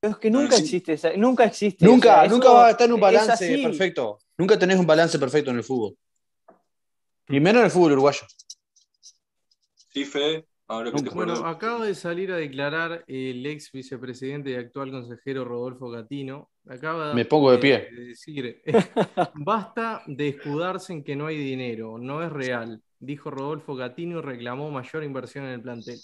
Pero 0.00 0.14
es 0.14 0.18
que 0.18 0.30
No 0.30 0.40
nunca 0.40 0.56
existe. 0.56 0.76
existe, 0.92 0.92
esa- 0.94 1.16
nunca 1.16 1.44
existe. 1.44 1.84
nunca, 1.84 2.08
o 2.08 2.14
sea, 2.14 2.24
eso 2.24 2.34
nunca 2.34 2.50
va 2.50 2.66
a 2.66 2.70
estar 2.70 2.86
en 2.86 2.92
un 2.94 3.00
balance 3.00 3.58
perfecto. 3.62 4.18
Nunca 4.38 4.58
tenés 4.58 4.78
un 4.78 4.86
balance 4.86 5.18
perfecto 5.18 5.50
en 5.50 5.58
el 5.58 5.64
fútbol. 5.64 5.96
Y 7.28 7.38
menos 7.38 7.60
en 7.60 7.66
el 7.66 7.70
fútbol 7.70 7.92
uruguayo. 7.92 8.22
¿Sí, 9.74 10.04
Fede? 10.06 10.46
Ahora 10.72 10.90
que 10.92 11.02
te. 11.02 11.10
Bueno, 11.10 11.32
acuerdo. 11.34 11.50
acaba 11.50 11.84
de 11.84 11.94
salir 11.94 12.32
a 12.32 12.36
declarar 12.36 13.04
el 13.06 13.44
ex 13.46 13.70
vicepresidente 13.72 14.50
y 14.50 14.54
actual 14.54 14.90
consejero 14.90 15.44
Rodolfo 15.44 15.90
Gatino. 15.90 16.50
Acaba 16.68 17.12
Me 17.14 17.24
pongo 17.24 17.50
de 17.52 17.58
pie. 17.58 17.88
decir, 17.90 18.62
basta 19.34 20.02
de 20.06 20.28
escudarse 20.28 20.92
en 20.92 21.04
que 21.04 21.14
no 21.16 21.26
hay 21.26 21.36
dinero, 21.36 21.98
no 21.98 22.22
es 22.22 22.30
real, 22.32 22.80
dijo 22.98 23.30
Rodolfo 23.30 23.74
Gatino 23.74 24.18
y 24.18 24.22
reclamó 24.22 24.70
mayor 24.70 25.04
inversión 25.04 25.44
en 25.44 25.50
el 25.52 25.60
plantel. 25.62 25.98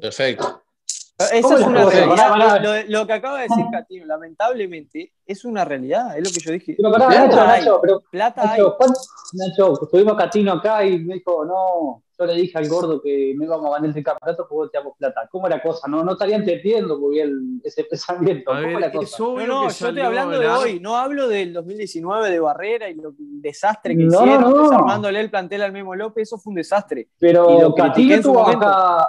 Perfecto. 0.00 0.62
Esa 1.18 1.40
¿Cómo 1.42 1.54
es 1.54 1.60
las 1.60 1.68
una 1.68 1.90
realidad. 1.90 2.62
Lo, 2.62 2.74
lo- 2.76 3.00
lo 3.00 3.06
que 3.06 3.12
acaba 3.12 3.38
de 3.38 3.42
decir 3.48 3.64
Catino, 3.72 4.06
lamentablemente, 4.06 5.12
es 5.26 5.44
una 5.44 5.64
realidad, 5.64 6.16
es 6.16 6.24
lo 6.24 6.30
que 6.32 6.40
yo 6.40 6.52
dije. 6.52 6.74
Pero 6.76 6.92
pará, 6.92 7.08
plata 7.08 7.26
Nacho, 7.26 7.40
hay, 7.42 7.60
Nacho, 7.60 7.80
pero 7.82 8.00
plata 8.08 8.42
hay. 8.42 8.60
Nacho, 8.60 8.76
¿cuánto- 8.78 9.00
Nacho, 9.32 9.88
tuvimos 9.90 10.12
a 10.14 10.16
Catino 10.16 10.52
acá 10.52 10.84
y 10.84 11.00
me 11.00 11.14
dijo, 11.14 11.44
no, 11.44 12.04
yo 12.18 12.26
le 12.26 12.34
dije 12.34 12.58
al 12.58 12.68
gordo 12.68 13.00
que 13.00 13.32
no 13.36 13.44
íbamos 13.44 13.66
a 13.66 13.74
ganar 13.76 13.90
ese 13.90 14.02
campeonato 14.02 14.46
porque 14.48 14.72
teníamos 14.72 14.96
plata. 14.98 15.28
¿Cómo 15.30 15.46
era 15.46 15.62
cosa? 15.62 15.86
No, 15.88 16.02
no 16.02 16.12
estaría 16.12 16.36
entendiendo 16.36 16.98
muy 16.98 17.16
bien 17.16 17.60
ese 17.62 17.84
pensamiento. 17.84 18.50
¿Cómo 18.50 18.78
era 18.78 18.90
cosa? 18.90 19.16
No, 19.20 19.46
no, 19.46 19.62
yo 19.62 19.68
estoy 19.68 20.00
hablando 20.00 20.34
el 20.34 20.40
de 20.40 20.48
hoy, 20.48 20.80
no 20.80 20.96
hablo 20.96 21.28
del 21.28 21.52
2019 21.52 22.30
de 22.30 22.40
Barrera 22.40 22.90
y 22.90 22.94
lo, 22.94 23.10
el 23.10 23.40
desastre 23.40 23.96
que 23.96 24.04
No, 24.04 24.22
hicieron, 24.22 24.50
no. 24.50 24.62
desarmándole 24.64 25.20
el 25.20 25.30
plantel 25.30 25.62
al 25.62 25.72
Memo 25.72 25.94
López, 25.94 26.22
eso 26.22 26.38
fue 26.38 26.50
un 26.50 26.56
desastre. 26.56 27.02
y 27.02 27.08
Pero 27.18 27.60
lo 27.60 27.74
Catino 27.74 28.14
estuvo 28.16 28.46
acá, 28.46 29.08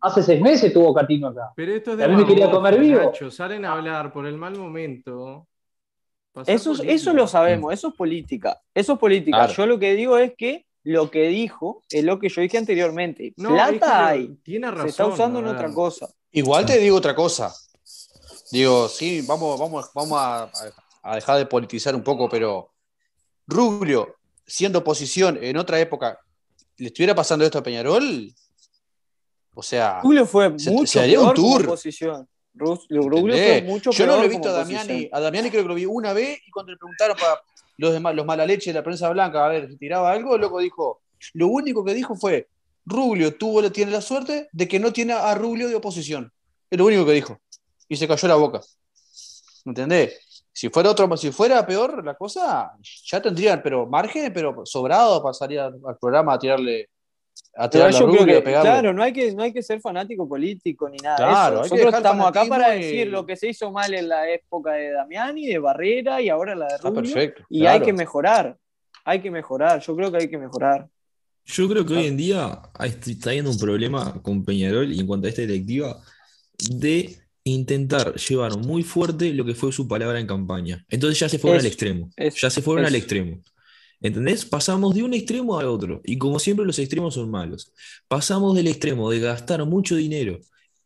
hace 0.00 0.22
seis 0.22 0.40
meses 0.42 0.64
estuvo 0.64 0.92
Catino 0.92 1.28
acá. 1.28 1.52
Pero 1.56 1.72
esto 1.72 1.94
es 1.94 2.02
A 2.02 2.08
mí 2.08 2.16
me 2.16 2.26
quería 2.26 2.50
comer 2.50 2.78
vivo. 2.78 3.00
Nacho, 3.00 3.30
salen 3.30 3.64
a 3.64 3.72
hablar 3.72 4.12
por 4.12 4.26
el 4.26 4.36
mal 4.36 4.56
momento. 4.56 5.46
Eso, 6.46 6.70
política. 6.70 6.92
eso 6.94 7.12
lo 7.12 7.26
sabemos, 7.26 7.72
eso 7.72 7.88
es 7.88 7.94
política. 7.94 8.60
Eso 8.74 8.94
es 8.94 8.98
política. 8.98 9.36
Claro. 9.38 9.52
Yo 9.52 9.66
lo 9.66 9.78
que 9.78 9.94
digo 9.94 10.16
es 10.16 10.32
que 10.36 10.66
lo 10.84 11.10
que 11.10 11.28
dijo 11.28 11.82
es 11.90 12.02
lo 12.04 12.18
que 12.18 12.28
yo 12.28 12.40
dije 12.40 12.58
anteriormente. 12.58 13.32
No, 13.36 13.50
Plata 13.50 13.72
es 13.74 13.80
que 13.80 13.86
hay, 13.86 14.28
Tiene 14.42 14.70
razón. 14.70 14.84
se 14.84 14.90
está 14.90 15.06
usando 15.06 15.38
en 15.40 15.46
otra 15.46 15.72
cosa. 15.72 16.08
Igual 16.32 16.66
te 16.66 16.78
digo 16.78 16.96
otra 16.96 17.14
cosa. 17.14 17.54
Digo, 18.50 18.88
sí, 18.88 19.22
vamos, 19.26 19.58
vamos, 19.58 19.90
vamos 19.94 20.18
a, 20.20 20.50
a 21.02 21.14
dejar 21.14 21.38
de 21.38 21.46
politizar 21.46 21.94
un 21.94 22.02
poco, 22.02 22.28
pero 22.28 22.70
Rubio, 23.46 24.16
siendo 24.46 24.80
oposición 24.80 25.38
en 25.40 25.56
otra 25.56 25.80
época, 25.80 26.18
¿le 26.76 26.88
estuviera 26.88 27.14
pasando 27.14 27.44
esto 27.44 27.58
a 27.58 27.62
Peñarol? 27.62 28.32
O 29.54 29.62
sea, 29.62 30.00
Julio 30.02 30.26
fue 30.26 30.58
Se- 30.58 30.70
mucho 30.70 30.86
se 30.92 31.00
haría 31.00 31.18
un 31.20 31.26
peor 31.26 31.36
como 31.36 31.52
tour. 31.58 31.66
oposición. 31.66 32.28
Rubio 32.54 33.18
¿entendés? 33.18 33.60
fue 33.62 33.68
mucho 33.70 33.90
Yo 33.92 34.06
no 34.06 34.16
lo 34.16 34.24
he 34.24 34.28
visto 34.28 34.48
a 34.50 34.52
Damiani, 34.52 35.08
a 35.10 35.20
Damiani 35.20 35.48
creo 35.50 35.62
que 35.62 35.68
lo 35.68 35.74
vi 35.74 35.86
una 35.86 36.12
vez 36.12 36.38
y 36.46 36.50
cuando 36.50 36.72
le 36.72 36.78
preguntaron 36.78 37.16
para 37.16 37.40
los 37.82 37.92
demás, 37.92 38.14
los 38.14 38.24
mala 38.24 38.46
leche 38.46 38.70
de 38.70 38.78
la 38.78 38.84
prensa 38.84 39.08
blanca, 39.10 39.44
a 39.44 39.48
ver 39.48 39.76
tiraba 39.76 40.12
algo, 40.12 40.38
loco 40.38 40.60
dijo, 40.60 41.00
lo 41.34 41.48
único 41.48 41.84
que 41.84 41.94
dijo 41.94 42.14
fue, 42.14 42.46
Rubio 42.86 43.36
tuvo, 43.36 43.70
tiene 43.72 43.90
la 43.90 44.00
suerte 44.00 44.48
de 44.52 44.68
que 44.68 44.78
no 44.78 44.92
tiene 44.92 45.14
a 45.14 45.34
Rubio 45.34 45.68
de 45.68 45.74
oposición. 45.74 46.32
Es 46.70 46.78
lo 46.78 46.86
único 46.86 47.04
que 47.04 47.12
dijo. 47.12 47.40
Y 47.88 47.96
se 47.96 48.06
cayó 48.06 48.28
la 48.28 48.36
boca. 48.36 48.60
¿Entendés? 49.64 50.46
Si 50.52 50.68
fuera 50.68 50.90
otro, 50.90 51.16
si 51.16 51.32
fuera 51.32 51.66
peor 51.66 52.04
la 52.04 52.14
cosa, 52.14 52.72
ya 53.04 53.20
tendrían, 53.20 53.60
pero 53.62 53.86
margen, 53.86 54.32
pero 54.32 54.64
sobrado 54.64 55.20
al 55.26 55.52
al 55.84 55.98
programa 55.98 56.34
a 56.34 56.38
tirarle 56.38 56.88
a 57.54 57.68
yo 57.90 58.10
creo 58.10 58.24
que, 58.24 58.42
claro, 58.42 58.92
no 58.94 59.02
hay 59.02 59.12
que, 59.12 59.32
no 59.34 59.42
hay 59.42 59.52
que 59.52 59.62
ser 59.62 59.80
fanático 59.80 60.26
político 60.28 60.88
ni 60.88 60.96
nada. 60.98 61.16
de 61.16 61.22
Claro, 61.32 61.54
eso. 61.64 61.74
Nosotros 61.74 61.94
estamos 61.94 62.26
acá 62.26 62.44
para 62.46 62.74
y- 62.76 62.82
decir 62.82 63.08
lo 63.08 63.26
que 63.26 63.36
se 63.36 63.48
hizo 63.48 63.70
mal 63.70 63.92
en 63.92 64.08
la 64.08 64.30
época 64.30 64.72
de 64.72 64.90
Damiani, 64.92 65.46
de 65.46 65.58
Barrera 65.58 66.20
y 66.22 66.28
ahora 66.30 66.54
la 66.54 66.66
de 66.66 66.78
Rubio. 66.78 67.02
perfecto. 67.02 67.42
Y 67.50 67.60
claro. 67.60 67.78
hay 67.78 67.84
que 67.84 67.92
mejorar. 67.92 68.56
Hay 69.04 69.20
que 69.20 69.30
mejorar. 69.30 69.80
Yo 69.80 69.94
creo 69.96 70.10
que 70.10 70.18
hay 70.18 70.28
que 70.30 70.38
mejorar. 70.38 70.88
Yo 71.44 71.68
creo 71.68 71.84
que 71.84 71.94
hoy 71.94 72.06
en 72.06 72.16
día 72.16 72.60
está 72.80 73.30
habiendo 73.30 73.50
un 73.50 73.58
problema 73.58 74.14
con 74.22 74.44
Peñarol 74.44 74.92
y 74.92 75.00
en 75.00 75.06
cuanto 75.06 75.26
a 75.26 75.30
esta 75.30 75.42
directiva 75.42 76.00
de 76.70 77.16
intentar 77.44 78.14
llevar 78.14 78.56
muy 78.58 78.84
fuerte 78.84 79.32
lo 79.34 79.44
que 79.44 79.54
fue 79.54 79.72
su 79.72 79.88
palabra 79.88 80.20
en 80.20 80.26
campaña. 80.26 80.84
Entonces 80.88 81.18
ya 81.18 81.28
se 81.28 81.38
fueron 81.40 81.58
Eso, 81.58 81.66
al 81.66 81.72
extremo. 81.72 82.10
eso, 82.16 82.36
ya 82.40 82.48
se 82.50 82.62
fueron 82.62 82.84
al 82.86 82.94
extremo. 82.94 83.40
¿Entendés? 84.02 84.44
Pasamos 84.44 84.94
de 84.94 85.02
un 85.02 85.14
extremo 85.14 85.58
al 85.58 85.66
otro. 85.66 86.00
Y 86.04 86.18
como 86.18 86.38
siempre 86.38 86.66
los 86.66 86.78
extremos 86.78 87.14
son 87.14 87.30
malos. 87.30 87.72
Pasamos 88.08 88.54
del 88.56 88.66
extremo 88.66 89.10
de 89.10 89.20
gastar 89.20 89.64
mucho 89.64 89.96
dinero 89.96 90.40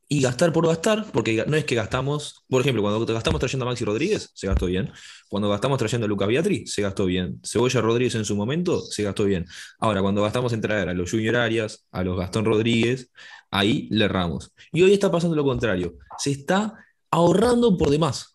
y 0.09 0.21
gastar 0.21 0.53
por 0.53 0.67
gastar, 0.67 1.07
porque 1.13 1.45
no 1.49 1.57
es 1.57 1.65
que 1.65 1.75
gastamos, 1.75 2.45
por 2.49 2.61
ejemplo, 2.61 2.83
cuando 2.83 3.13
gastamos 3.13 3.41
trayendo 3.41 3.65
a 3.65 3.69
Maxi 3.71 3.85
Rodríguez, 3.85 4.31
se 4.35 4.47
gastó 4.47 4.67
bien. 4.67 4.93
Cuando 5.29 5.49
gastamos 5.49 5.79
trayendo 5.79 6.05
a 6.05 6.09
Lucas 6.09 6.29
Beatriz, 6.29 6.73
se 6.73 6.83
gastó 6.83 7.07
bien. 7.07 7.41
Cebolla 7.43 7.81
Rodríguez 7.81 8.15
en 8.15 8.25
su 8.25 8.37
momento, 8.37 8.81
se 8.83 9.03
gastó 9.03 9.25
bien. 9.25 9.47
Ahora, 9.81 10.03
cuando 10.03 10.23
gastamos 10.23 10.53
en 10.53 10.61
traer 10.61 10.89
a 10.89 10.95
los 10.95 11.11
Junior 11.11 11.37
Arias, 11.37 11.87
a 11.91 12.05
los 12.05 12.17
Gastón 12.17 12.45
Rodríguez, 12.45 13.11
ahí 13.51 13.89
le 13.91 14.05
erramos. 14.05 14.53
Y 14.73 14.83
hoy 14.83 14.93
está 14.93 15.11
pasando 15.11 15.35
lo 15.35 15.43
contrario. 15.43 15.97
Se 16.19 16.31
está 16.31 16.75
ahorrando 17.11 17.77
por 17.77 17.91
demás, 17.91 18.33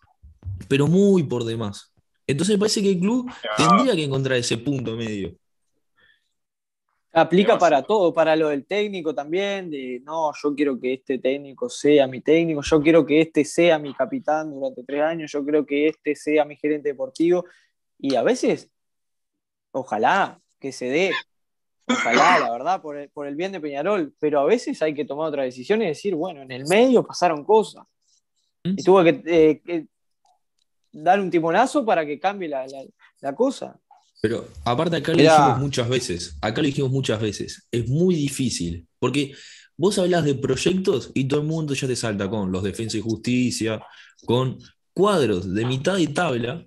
pero 0.67 0.87
muy 0.87 1.23
por 1.23 1.45
demás. 1.45 1.90
Entonces 2.27 2.55
me 2.55 2.59
parece 2.59 2.81
que 2.81 2.91
el 2.91 2.99
club 2.99 3.31
tendría 3.57 3.95
que 3.95 4.03
encontrar 4.03 4.37
ese 4.37 4.57
punto 4.57 4.95
medio. 4.95 5.35
Aplica 7.13 7.57
para 7.57 7.83
todo, 7.83 8.13
para 8.13 8.37
lo 8.37 8.47
del 8.49 8.65
técnico 8.65 9.13
también, 9.13 9.69
de 9.69 10.01
no, 10.05 10.31
yo 10.41 10.55
quiero 10.55 10.79
que 10.79 10.93
este 10.93 11.19
técnico 11.19 11.69
sea 11.69 12.07
mi 12.07 12.21
técnico, 12.21 12.61
yo 12.61 12.81
quiero 12.81 13.05
que 13.05 13.19
este 13.19 13.43
sea 13.43 13.77
mi 13.77 13.93
capitán 13.93 14.49
durante 14.49 14.83
tres 14.83 15.01
años, 15.01 15.29
yo 15.29 15.43
creo 15.43 15.65
que 15.65 15.87
este 15.87 16.15
sea 16.15 16.45
mi 16.45 16.55
gerente 16.55 16.87
deportivo. 16.89 17.43
Y 17.99 18.15
a 18.15 18.23
veces, 18.23 18.71
ojalá 19.71 20.39
que 20.57 20.71
se 20.71 20.85
dé, 20.85 21.11
ojalá, 21.85 22.39
la 22.39 22.49
verdad, 22.49 22.81
por 22.81 22.95
el, 22.95 23.09
por 23.09 23.27
el 23.27 23.35
bien 23.35 23.51
de 23.51 23.59
Peñarol, 23.59 24.15
pero 24.17 24.39
a 24.39 24.45
veces 24.45 24.81
hay 24.81 24.93
que 24.93 25.03
tomar 25.03 25.27
otra 25.27 25.43
decisión 25.43 25.81
y 25.81 25.87
decir, 25.87 26.15
bueno, 26.15 26.41
en 26.43 26.51
el 26.51 26.65
medio 26.65 27.05
pasaron 27.05 27.43
cosas. 27.43 27.83
¿Mm? 28.63 28.75
Y 28.77 28.83
tuvo 28.83 29.03
que, 29.03 29.21
eh, 29.25 29.61
que 29.65 29.87
dar 30.91 31.19
un 31.19 31.29
timonazo 31.29 31.85
para 31.85 32.05
que 32.05 32.19
cambie 32.19 32.49
la, 32.49 32.65
la- 32.67 32.83
la 33.21 33.35
cosa. 33.35 33.79
Pero 34.21 34.47
aparte 34.65 34.97
acá 34.97 35.13
lo 35.13 35.17
dijimos 35.23 35.59
muchas 35.59 35.89
veces, 35.89 36.37
acá 36.41 36.61
lo 36.61 36.67
dijimos 36.67 36.91
muchas 36.91 37.19
veces, 37.21 37.67
es 37.71 37.87
muy 37.87 38.13
difícil, 38.15 38.87
porque 38.99 39.33
vos 39.77 39.97
hablas 39.97 40.23
de 40.25 40.35
proyectos 40.35 41.09
y 41.15 41.25
todo 41.25 41.41
el 41.41 41.47
mundo 41.47 41.73
ya 41.73 41.87
te 41.87 41.95
salta 41.95 42.29
con 42.29 42.51
los 42.51 42.61
Defensa 42.63 42.97
y 42.97 43.01
Justicia, 43.01 43.81
con 44.25 44.59
cuadros 44.93 45.51
de 45.53 45.65
mitad 45.65 45.95
de 45.97 46.07
tabla 46.07 46.65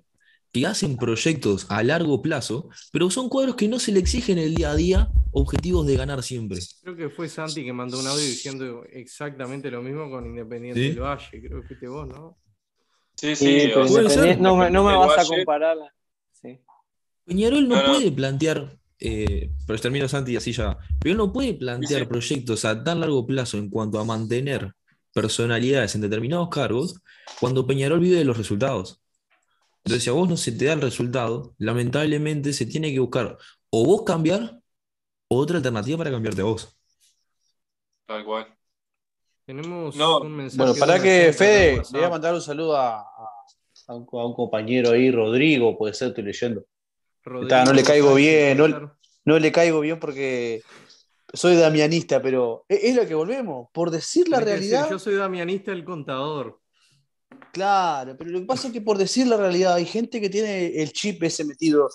que 0.51 0.65
hacen 0.65 0.97
proyectos 0.97 1.65
a 1.69 1.83
largo 1.83 2.21
plazo, 2.21 2.69
pero 2.91 3.09
son 3.09 3.29
cuadros 3.29 3.55
que 3.55 3.67
no 3.67 3.77
se 3.79 3.91
le 3.91 3.99
exigen 3.99 4.37
el 4.37 4.55
día 4.55 4.71
a 4.71 4.75
día 4.75 5.09
objetivos 5.31 5.85
de 5.85 5.95
ganar 5.97 6.23
siempre. 6.23 6.59
Creo 6.81 6.95
que 6.95 7.09
fue 7.09 7.27
Santi 7.29 7.63
que 7.63 7.73
mandó 7.73 7.99
un 7.99 8.07
audio 8.07 8.23
diciendo 8.23 8.83
exactamente 8.89 9.69
lo 9.69 9.81
mismo 9.81 10.09
con 10.09 10.25
Independiente 10.25 10.79
¿Sí? 10.81 10.87
del 10.89 10.99
Valle. 11.01 11.27
Creo 11.41 11.61
que 11.61 11.67
fuiste 11.67 11.87
vos, 11.87 12.07
¿no? 12.07 12.37
Sí, 13.15 13.35
Sí, 13.35 13.45
sí. 13.61 13.69
pero 13.73 13.85
no, 14.37 14.57
me- 14.57 14.69
no 14.69 14.83
me 14.83 14.91
el 14.93 14.97
vas 14.99 15.17
a 15.19 15.25
comparar. 15.25 15.77
sí. 16.33 16.59
Peñarol 17.25 17.67
no, 17.67 17.75
No, 17.75 17.81
no. 17.87 17.93
puede 17.93 18.11
plantear, 18.11 18.77
eh, 18.99 19.49
pero 19.65 19.79
termino 19.79 20.07
Santi 20.07 20.33
y 20.33 20.35
así 20.35 20.51
ya. 20.51 20.77
Peñarol 21.01 21.27
no 21.27 21.33
puede 21.33 21.53
plantear 21.53 22.01
Sí, 22.01 22.05
sí. 22.05 22.09
proyectos 22.09 22.65
a 22.65 22.83
tan 22.83 22.99
largo 22.99 23.25
plazo 23.25 23.57
en 23.57 23.69
cuanto 23.69 23.99
a 23.99 24.03
mantener 24.05 24.73
personalidades 25.13 25.95
en 25.95 26.01
determinados 26.01 26.49
cargos 26.49 26.99
cuando 27.39 27.65
Peñarol 27.65 27.99
vive 27.99 28.17
de 28.17 28.25
los 28.25 28.37
resultados. 28.37 29.01
Entonces, 29.85 30.03
si 30.03 30.09
a 30.09 30.13
vos 30.13 30.27
no 30.27 30.35
se 30.37 30.51
te 30.51 30.65
da 30.65 30.73
el 30.73 30.81
resultado, 30.81 31.55
lamentablemente 31.57 32.53
se 32.53 32.65
tiene 32.65 32.91
que 32.91 32.99
buscar 32.99 33.37
o 33.69 33.85
vos 33.85 34.03
cambiar 34.03 34.59
o 35.29 35.37
otra 35.37 35.57
alternativa 35.57 35.97
para 35.97 36.11
cambiarte 36.11 36.41
a 36.41 36.45
vos. 36.45 36.77
Tal 38.05 38.23
cual. 38.25 38.55
Tenemos 39.45 39.95
No, 39.95 40.19
un 40.21 40.35
mensaje. 40.35 40.57
Bueno, 40.57 40.79
para 40.79 41.01
que, 41.01 41.31
Fede, 41.33 41.75
le 41.91 41.99
voy 41.99 42.03
a 42.03 42.09
mandar 42.09 42.33
un 42.33 42.41
saludo 42.41 42.75
a, 42.75 42.99
a- 43.01 43.95
un, 43.95 44.07
a 44.11 44.25
un 44.25 44.33
compañero 44.33 44.91
ahí, 44.91 45.11
Rodrigo, 45.11 45.77
puede 45.77 45.93
ser, 45.93 46.07
estoy 46.09 46.23
leyendo. 46.23 46.65
Rodrigo 47.23 47.63
no 47.65 47.73
le 47.73 47.83
caigo 47.83 48.15
bien, 48.15 48.57
¿puede 48.57 48.69
no-? 48.71 48.95
No 49.25 49.39
le 49.39 49.51
caigo 49.51 49.79
bien 49.79 49.99
porque 49.99 50.61
soy 51.33 51.55
damianista, 51.55 52.21
pero 52.21 52.65
es, 52.67 52.83
es 52.85 52.95
lo 52.95 53.05
que 53.07 53.13
volvemos. 53.15 53.67
Por 53.71 53.91
decir 53.91 54.27
la 54.29 54.39
decir, 54.39 54.51
realidad, 54.71 54.89
yo 54.89 54.97
soy 54.99 55.15
damianista 55.15 55.71
el 55.71 55.83
contador. 55.83 56.59
claro, 57.51 58.15
pero 58.17 58.31
lo 58.31 58.39
que 58.39 58.45
pasa 58.45 58.67
es 58.67 58.73
que 58.73 58.81
por 58.81 58.97
decir 58.97 59.27
la 59.27 59.37
realidad 59.37 59.75
hay 59.75 59.85
gente 59.85 60.19
que 60.21 60.29
tiene 60.29 60.67
el 60.81 60.91
chip 60.91 61.21
ese 61.23 61.43
metido, 61.45 61.87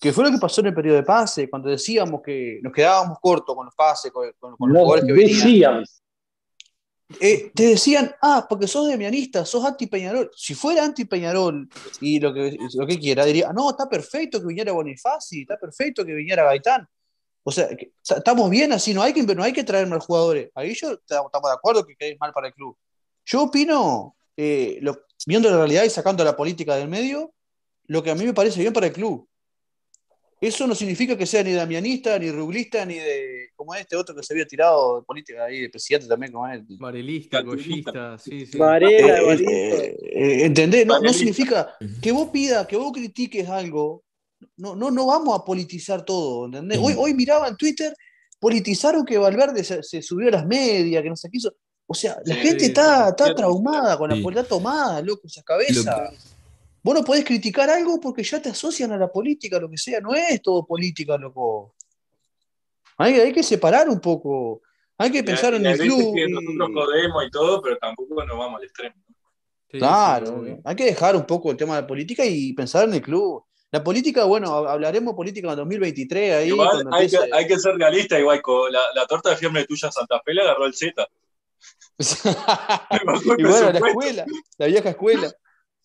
que 0.00 0.12
fue 0.12 0.24
lo 0.24 0.30
que 0.30 0.38
pasó 0.38 0.60
en 0.60 0.68
el 0.68 0.74
periodo 0.74 0.96
de 0.96 1.02
pase, 1.04 1.48
cuando 1.50 1.68
decíamos 1.68 2.20
que 2.24 2.58
nos 2.62 2.72
quedábamos 2.72 3.18
cortos 3.20 3.54
con 3.56 3.66
los 3.66 3.74
pases, 3.74 4.12
con, 4.12 4.30
con- 4.38 4.56
con 4.56 4.68
los 4.68 4.74
Lo 4.78 4.84
jugadores 4.84 5.04
que 5.06 5.12
venían. 5.12 5.84
Eh, 7.20 7.52
te 7.54 7.68
decían, 7.68 8.14
ah, 8.20 8.46
porque 8.48 8.66
sos 8.66 8.88
demianista, 8.88 9.44
sos 9.46 9.64
anti-Peñarol. 9.64 10.30
Si 10.34 10.54
fuera 10.54 10.84
anti-Peñarol 10.84 11.68
y 12.00 12.18
lo 12.18 12.34
que, 12.34 12.56
lo 12.74 12.86
que 12.86 12.98
quiera, 12.98 13.24
diría, 13.24 13.52
no, 13.52 13.70
está 13.70 13.88
perfecto 13.88 14.40
que 14.40 14.46
viniera 14.46 14.72
Bonifaci, 14.72 15.42
está 15.42 15.56
perfecto 15.56 16.04
que 16.04 16.12
viniera 16.14 16.42
Gaitán. 16.44 16.86
O 17.44 17.52
sea, 17.52 17.68
que- 17.68 17.92
ta- 18.06 18.16
estamos 18.16 18.50
bien 18.50 18.72
así, 18.72 18.92
no 18.92 19.02
hay 19.02 19.12
que, 19.12 19.22
no 19.22 19.42
hay 19.44 19.52
que 19.52 19.62
traer 19.62 19.86
más 19.86 20.04
jugadores. 20.04 20.50
Ahí 20.54 20.74
yo 20.74 20.92
estamos 20.94 21.30
de 21.32 21.52
acuerdo 21.52 21.86
que 21.86 21.94
quede 21.94 22.16
mal 22.18 22.32
para 22.32 22.48
el 22.48 22.54
club. 22.54 22.76
Yo 23.24 23.44
opino, 23.44 24.16
eh, 24.36 24.78
lo- 24.82 25.02
viendo 25.26 25.48
la 25.48 25.58
realidad 25.58 25.84
y 25.84 25.90
sacando 25.90 26.24
la 26.24 26.36
política 26.36 26.74
del 26.74 26.88
medio, 26.88 27.32
lo 27.86 28.02
que 28.02 28.10
a 28.10 28.16
mí 28.16 28.24
me 28.24 28.34
parece 28.34 28.60
bien 28.60 28.72
para 28.72 28.88
el 28.88 28.92
club. 28.92 29.28
Eso 30.40 30.66
no 30.66 30.74
significa 30.74 31.16
que 31.16 31.24
sea 31.24 31.42
ni 31.42 31.52
damianista, 31.52 32.18
ni 32.18 32.30
ruglista, 32.30 32.84
ni 32.84 32.94
de, 32.94 33.48
como 33.56 33.74
este 33.74 33.96
otro 33.96 34.14
que 34.14 34.22
se 34.22 34.34
había 34.34 34.46
tirado 34.46 35.00
de 35.00 35.02
política 35.06 35.44
ahí, 35.44 35.60
de 35.60 35.70
presidente 35.70 36.06
también, 36.06 36.30
como 36.32 36.46
es. 36.48 36.60
Varelista, 36.78 37.42
Cativista. 37.42 37.90
goyista, 37.90 38.18
sí, 38.18 38.44
sí. 38.44 38.58
Varela, 38.58 39.18
Eh, 39.18 39.24
Varela. 39.24 39.50
eh, 39.50 39.96
eh, 40.02 40.44
¿Entendés? 40.44 40.86
No, 40.86 41.00
no 41.00 41.12
significa 41.12 41.74
que 42.02 42.12
vos 42.12 42.28
pidas, 42.30 42.66
que 42.66 42.76
vos 42.76 42.92
critiques 42.92 43.48
algo. 43.48 44.04
No, 44.58 44.76
no, 44.76 44.90
no 44.90 45.06
vamos 45.06 45.38
a 45.38 45.42
politizar 45.44 46.04
todo, 46.04 46.46
¿entendés? 46.46 46.78
Hoy, 46.82 46.94
hoy 46.98 47.14
miraba 47.14 47.48
en 47.48 47.56
Twitter, 47.56 47.94
politizaron 48.38 49.06
que 49.06 49.16
Valverde 49.16 49.64
se, 49.64 49.82
se 49.82 50.02
subió 50.02 50.28
a 50.28 50.32
las 50.32 50.46
medias, 50.46 51.02
que 51.02 51.08
no 51.08 51.16
se 51.16 51.30
quiso. 51.30 51.54
O 51.86 51.94
sea, 51.94 52.16
la 52.26 52.34
Sí, 52.34 52.40
gente 52.42 52.60
sí, 52.60 52.66
está, 52.66 53.08
está 53.08 53.34
traumada 53.34 53.96
con 53.96 54.10
la 54.10 54.16
Sí. 54.16 54.22
política 54.22 54.46
tomada, 54.46 55.00
loco, 55.00 55.22
esa 55.26 55.42
cabeza. 55.42 56.10
Lo 56.10 56.10
Vos 56.86 56.94
no 56.94 57.02
podés 57.04 57.24
criticar 57.24 57.68
algo 57.68 57.98
porque 57.98 58.22
ya 58.22 58.40
te 58.40 58.50
asocian 58.50 58.92
a 58.92 58.96
la 58.96 59.10
política, 59.10 59.58
lo 59.58 59.68
que 59.68 59.76
sea. 59.76 59.98
No 60.00 60.14
es 60.14 60.40
todo 60.40 60.64
política, 60.64 61.18
loco. 61.18 61.74
Hay, 62.96 63.14
hay 63.14 63.32
que 63.32 63.42
separar 63.42 63.88
un 63.88 63.98
poco. 63.98 64.62
Hay 64.96 65.10
que 65.10 65.24
pensar 65.24 65.52
Y 65.54 65.56
en 65.56 65.66
el 65.66 65.78
club. 65.78 66.14
que 66.14 66.28
nosotros 66.28 66.70
jodemos 66.72 67.26
y 67.26 67.30
todo, 67.32 67.60
pero 67.60 67.76
tampoco 67.78 68.24
nos 68.24 68.38
vamos 68.38 68.60
al 68.60 68.64
extremo. 68.66 68.94
¿no? 69.08 69.14
Sí, 69.68 69.72
sí, 69.72 69.78
Claro, 69.80 70.44
hay 70.64 70.76
que 70.76 70.84
dejar 70.84 71.16
un 71.16 71.26
poco 71.26 71.50
el 71.50 71.56
tema 71.56 71.74
de 71.74 71.80
la 71.82 71.86
política 71.88 72.24
y 72.24 72.52
pensar 72.52 72.86
en 72.88 72.94
el 72.94 73.02
club. 73.02 73.42
La 73.72 73.82
política, 73.82 74.22
bueno, 74.24 74.46
hab- 74.52 74.70
hablaremos 74.70 75.14
política 75.14 75.48
en 75.48 75.50
el 75.50 75.56
2023 75.56 76.34
ahí. 76.36 76.48
Igual 76.50 76.68
hay 76.92 77.08
que, 77.08 77.16
empiece. 77.16 77.34
hay 77.34 77.46
que 77.48 77.58
ser 77.58 77.74
realista, 77.74 78.16
igual 78.16 78.40
con 78.40 78.70
la, 78.72 78.80
la 78.94 79.06
torta 79.08 79.30
de 79.30 79.36
fiambre 79.36 79.64
tuya 79.66 79.90
Santa 79.90 80.20
Fe 80.24 80.34
la 80.34 80.42
agarró 80.44 80.66
el 80.66 80.72
Z. 80.74 81.04
Y 83.38 83.42
bueno, 83.42 83.72
la 83.72 83.78
escuela, 83.88 84.24
la 84.58 84.66
vieja 84.66 84.90
escuela. 84.90 85.32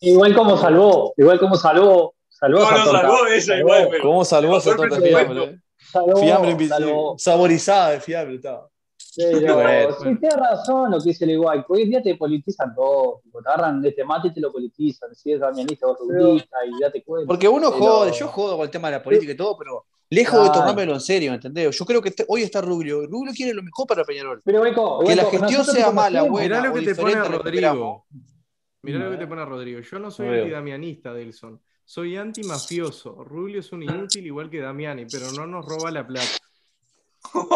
Igual 0.01 0.35
como 0.35 0.57
salvó, 0.57 1.13
igual 1.15 1.39
como 1.39 1.55
salvó, 1.55 2.15
salvó 2.29 2.59
No, 2.59 2.71
no 2.71 2.85
salvó 2.91 3.25
esa 3.27 3.53
Salvó, 3.53 3.59
igual, 3.59 3.87
pero 3.91 4.03
¿Cómo 4.03 4.25
salvó 4.25 4.57
esa 4.57 4.75
torta 4.75 4.95
de 4.99 5.07
fiambre? 5.09 5.59
salvó, 5.91 6.15
Fiambre 6.17 6.67
salvó. 6.67 7.15
saborizada 7.17 7.91
de 7.91 7.99
fiambre 8.01 8.35
estaba. 8.35 8.67
Pero 9.15 9.55
Bueno. 9.55 9.95
sí, 10.01 10.03
tienes 10.19 10.37
razón 10.37 10.89
lo 10.91 10.97
que 10.99 11.09
dice 11.09 11.25
el 11.25 11.31
igual. 11.31 11.65
Hoy 11.67 11.81
en 11.83 11.89
día 11.89 12.01
te 12.01 12.15
politizan 12.15 12.73
todo. 12.73 13.19
tipo, 13.23 13.41
Te 13.43 13.49
agarran 13.49 13.81
de 13.81 13.89
este 13.89 14.05
mate 14.05 14.29
y 14.29 14.33
te 14.33 14.39
lo 14.39 14.51
politizan. 14.53 15.13
Si 15.13 15.33
es 15.33 15.39
damianista 15.41 15.85
o 15.85 15.95
rubista 15.99 16.57
y 16.65 16.81
date 16.81 17.03
cuenta. 17.03 17.27
Porque 17.27 17.47
uno 17.49 17.71
Pero- 17.71 17.83
jode, 17.83 18.11
yo 18.13 18.27
jodo 18.29 18.55
con 18.55 18.63
el 18.65 18.71
tema 18.71 18.87
de 18.89 18.97
la 18.97 19.03
política 19.03 19.33
y 19.33 19.35
todo, 19.35 19.57
pero 19.57 19.85
lejos 20.09 20.41
de 20.45 20.49
tomármelo 20.51 20.93
en 20.93 21.01
serio, 21.01 21.33
¿entendés? 21.33 21.77
Yo 21.77 21.85
creo 21.85 22.01
que 22.01 22.09
este- 22.09 22.25
hoy 22.27 22.43
está 22.43 22.61
Rubio. 22.61 23.05
Rubio 23.05 23.33
quiere 23.35 23.53
lo 23.53 23.61
mejor 23.63 23.85
para 23.85 24.05
Peñarol. 24.05 24.41
Pero, 24.45 24.61
Beco, 24.61 24.99
Que 25.05 25.15
la 25.15 25.25
gestión 25.25 25.65
sea 25.65 25.91
mala, 25.91 26.23
buena. 26.23 26.57
Mirá 26.61 26.67
lo 26.69 26.71
o 26.71 26.79
que 26.79 26.85
te 26.85 26.95
pone 26.95 27.15
Rodrigo. 27.15 28.05
Mirá 28.83 28.99
lo 28.99 29.11
que 29.11 29.17
te 29.17 29.27
pone 29.27 29.45
Rodrigo. 29.45 29.79
Yo 29.79 29.99
no 29.99 30.09
soy 30.11 30.27
antidamianista, 30.39 31.13
Delson. 31.13 31.61
Soy 31.85 32.17
antimafioso. 32.17 33.23
Rubio 33.23 33.59
es 33.59 33.71
un 33.71 33.83
inútil 33.83 34.25
igual 34.25 34.49
que 34.49 34.59
Damiani, 34.59 35.05
pero 35.05 35.31
no 35.33 35.45
nos 35.45 35.65
roba 35.65 35.91
la 35.91 36.05
plata. 36.07 36.29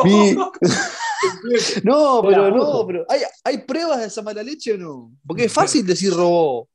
Mi- 0.04 0.36
no, 1.84 2.22
pero 2.22 2.52
no, 2.52 2.86
pero 2.86 3.06
¿hay, 3.10 3.22
¿hay 3.44 3.58
pruebas 3.60 4.00
de 4.00 4.06
esa 4.08 4.22
mala 4.22 4.44
leche 4.44 4.74
o 4.74 4.78
no? 4.78 5.12
Porque 5.26 5.46
es 5.46 5.54
fácil 5.54 5.86
decir 5.86 6.14
robó. 6.14 6.68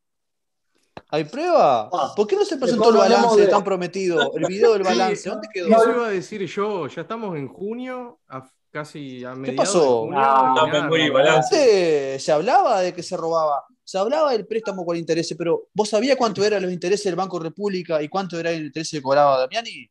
¿Hay 1.12 1.24
pruebas? 1.24 1.88
Ah, 1.92 2.12
¿Por 2.16 2.26
qué 2.26 2.36
no 2.36 2.44
se 2.44 2.56
presentó 2.56 2.88
el 2.88 2.94
no 2.94 3.00
balance 3.00 3.40
de- 3.40 3.46
tan 3.48 3.62
prometido? 3.64 4.32
El 4.34 4.46
video 4.46 4.72
del 4.74 4.82
balance, 4.82 5.28
¿dónde 5.28 5.48
quedó? 5.52 5.68
Eso 5.68 5.90
iba 5.90 6.06
a 6.06 6.10
decir 6.10 6.44
yo. 6.46 6.86
Ya 6.88 7.02
estamos 7.02 7.36
en 7.36 7.48
junio, 7.48 8.20
a- 8.28 8.48
casi 8.70 9.24
a 9.24 9.34
mediados 9.34 9.68
pasó? 9.68 9.80
de 9.80 9.86
junio. 10.06 10.18
Ah, 10.20 10.52
estamos 10.54 10.72
nada, 10.72 10.88
muy 10.88 11.08
no, 11.08 11.14
balance. 11.14 12.18
Se 12.18 12.32
hablaba 12.32 12.80
de 12.80 12.92
que 12.94 13.02
se 13.02 13.16
robaba, 13.16 13.64
se 13.90 13.98
hablaba 13.98 14.30
del 14.30 14.46
préstamo 14.46 14.86
con 14.86 14.96
intereses, 14.96 15.36
pero 15.36 15.66
¿vos 15.74 15.88
sabías 15.88 16.16
cuánto 16.16 16.44
eran 16.44 16.62
los 16.62 16.70
intereses 16.72 17.04
del 17.06 17.16
Banco 17.16 17.40
República 17.40 18.00
y 18.00 18.08
cuánto 18.08 18.38
era 18.38 18.52
el 18.52 18.66
interés 18.66 18.88
que 18.90 19.02
cobraba 19.02 19.36
Damiani? 19.40 19.90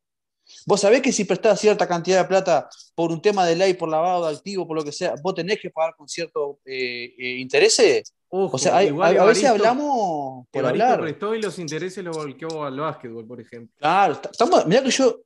¿Vos 0.66 0.80
sabés 0.80 1.02
que 1.02 1.12
si 1.12 1.26
prestás 1.26 1.60
cierta 1.60 1.86
cantidad 1.86 2.22
de 2.22 2.28
plata 2.28 2.70
por 2.96 3.12
un 3.12 3.22
tema 3.22 3.46
de 3.46 3.56
ley, 3.58 3.74
por 3.74 3.90
lavado 3.90 4.26
de 4.30 4.36
activos, 4.38 4.66
por 4.66 4.78
lo 4.78 4.84
que 4.86 4.92
sea, 4.94 5.16
vos 5.22 5.36
tenés 5.36 5.60
que 5.60 5.70
pagar 5.70 5.96
con 5.98 6.08
ciertos 6.08 6.56
eh, 6.66 7.14
eh, 7.20 7.36
intereses? 7.40 8.14
Ojo, 8.30 8.56
O 8.56 8.60
sea, 8.60 8.78
hay- 8.78 8.88
igual 8.88 9.18
a, 9.18 9.22
a 9.24 9.26
veces 9.26 9.46
hablamos 9.46 10.48
por 10.50 10.60
Evaristo 10.62 10.86
hablar. 10.86 11.02
prestó 11.02 11.36
y 11.36 11.42
los 11.42 11.60
intereses 11.60 12.02
los 12.04 12.16
volcó 12.16 12.64
al 12.64 12.80
básquetbol, 12.80 13.28
por 13.28 13.42
ejemplo. 13.42 13.76
Claro, 13.80 14.14
estamos, 14.32 14.66
mirá 14.66 14.82
que 14.82 14.92
yo, 14.92 15.20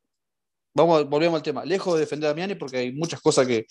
vamos, 0.73 1.07
volvemos 1.07 1.37
al 1.37 1.43
tema, 1.43 1.63
lejos 1.63 1.93
de 1.93 1.99
defender 2.01 2.27
a 2.27 2.29
Damiani 2.31 2.55
porque 2.55 2.77
hay 2.77 2.91
muchas 2.91 3.21
cosas 3.21 3.45
que 3.45 3.65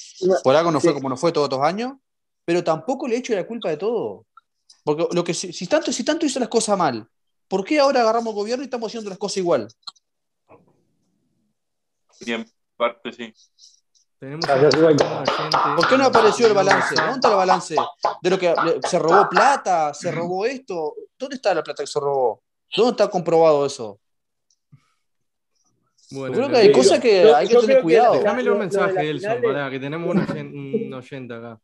por 0.45 0.55
algo 0.55 0.70
no 0.70 0.81
fue 0.81 0.91
Sí. 0.91 0.95
como 0.95 1.09
no 1.09 1.16
fue 1.16 1.33
todos 1.33 1.47
estos 1.47 1.61
años, 1.62 1.95
pero 2.45 2.62
tampoco 2.65 3.09
le 3.09 3.16
echo 3.16 3.35
la 3.35 3.47
culpa 3.47 3.69
de 3.70 3.77
todo. 3.77 4.24
Porque 4.85 5.07
lo 5.12 5.23
que 5.24 5.35
si, 5.35 5.53
si 5.53 5.66
tanto, 5.66 5.93
si 5.93 6.05
tanto 6.05 6.27
hizo 6.27 6.40
las 6.40 6.49
cosas 6.49 6.77
mal, 6.77 7.09
¿por 7.49 7.65
qué 7.65 7.78
ahora 7.78 8.01
agarramos 8.03 8.35
gobierno 8.35 8.62
y 8.62 8.66
estamos 8.66 8.89
haciendo 8.90 9.11
las 9.11 9.19
cosas 9.19 9.39
igual? 9.39 9.69
Y 12.20 12.32
en 12.32 12.51
parte 12.77 13.12
sí. 13.12 13.32
Tenemos 14.19 14.47
Gracias, 14.47 14.77
¿Por 15.77 15.89
qué 15.89 15.99
no 15.99 16.05
apareció 16.05 16.47
el 16.47 16.55
balance? 16.55 16.94
¿Dónde 16.94 17.15
está 17.15 17.31
el 17.31 17.36
balance? 17.36 17.77
De 18.23 18.31
lo 18.31 18.39
que 18.39 18.55
se 18.89 18.99
robó 18.99 19.28
plata, 19.28 19.93
se 19.94 20.12
robó 20.12 20.47
esto. 20.47 20.94
¿Dónde 21.19 21.36
está 21.36 21.53
la 21.53 21.62
plata 21.65 21.82
que 21.82 21.89
se 21.89 21.99
robó? 21.99 22.40
¿Dónde 22.77 22.90
está 22.93 23.11
comprobado 23.11 23.66
eso? 23.66 23.99
Bueno, 26.12 26.35
Yo 26.36 26.43
creo 26.43 26.51
que 26.51 26.57
hay 26.59 26.73
cosas 26.73 27.01
que 27.01 27.23
yo- 27.23 27.35
hay 27.36 27.49
que 27.49 27.57
tener 27.57 27.82
cuidado. 27.82 28.15
lo- 28.23 28.53
un 28.53 28.59
mensaje, 28.59 29.15
de- 29.15 29.40
pará, 29.43 29.70
que 29.70 29.81
tenemos 29.81 30.15
un 30.15 30.85
un 30.86 30.94
oyente 30.94 31.35
acá. 31.35 31.59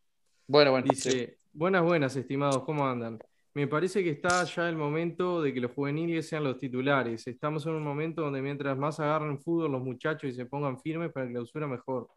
Bueno, 0.47 0.71
bueno. 0.73 0.87
Dice, 0.89 1.11
sí. 1.11 1.38
Buenas, 1.59 1.83
buenas, 1.83 2.15
estimados, 2.15 2.63
¿cómo 2.63 2.87
andan? 2.87 3.19
Me 3.53 3.67
parece 3.67 4.05
que 4.05 4.11
está 4.11 4.45
ya 4.45 4.69
el 4.69 4.77
momento 4.77 5.43
de 5.43 5.53
que 5.53 5.61
los 5.61 5.73
juveniles 5.73 6.29
sean 6.29 6.45
los 6.45 6.57
titulares. 6.57 7.27
Estamos 7.27 7.67
en 7.67 7.73
un 7.73 7.83
momento 7.83 8.23
donde 8.23 8.41
mientras 8.41 8.79
más 8.79 9.01
agarren 9.01 9.41
fútbol 9.41 9.73
los 9.73 9.83
muchachos 9.83 10.31
y 10.31 10.35
se 10.35 10.47
pongan 10.47 10.81
firmes 10.81 11.11
para 11.11 11.27
la 11.27 11.33
clausura 11.33 11.67
mejor. 11.67 12.11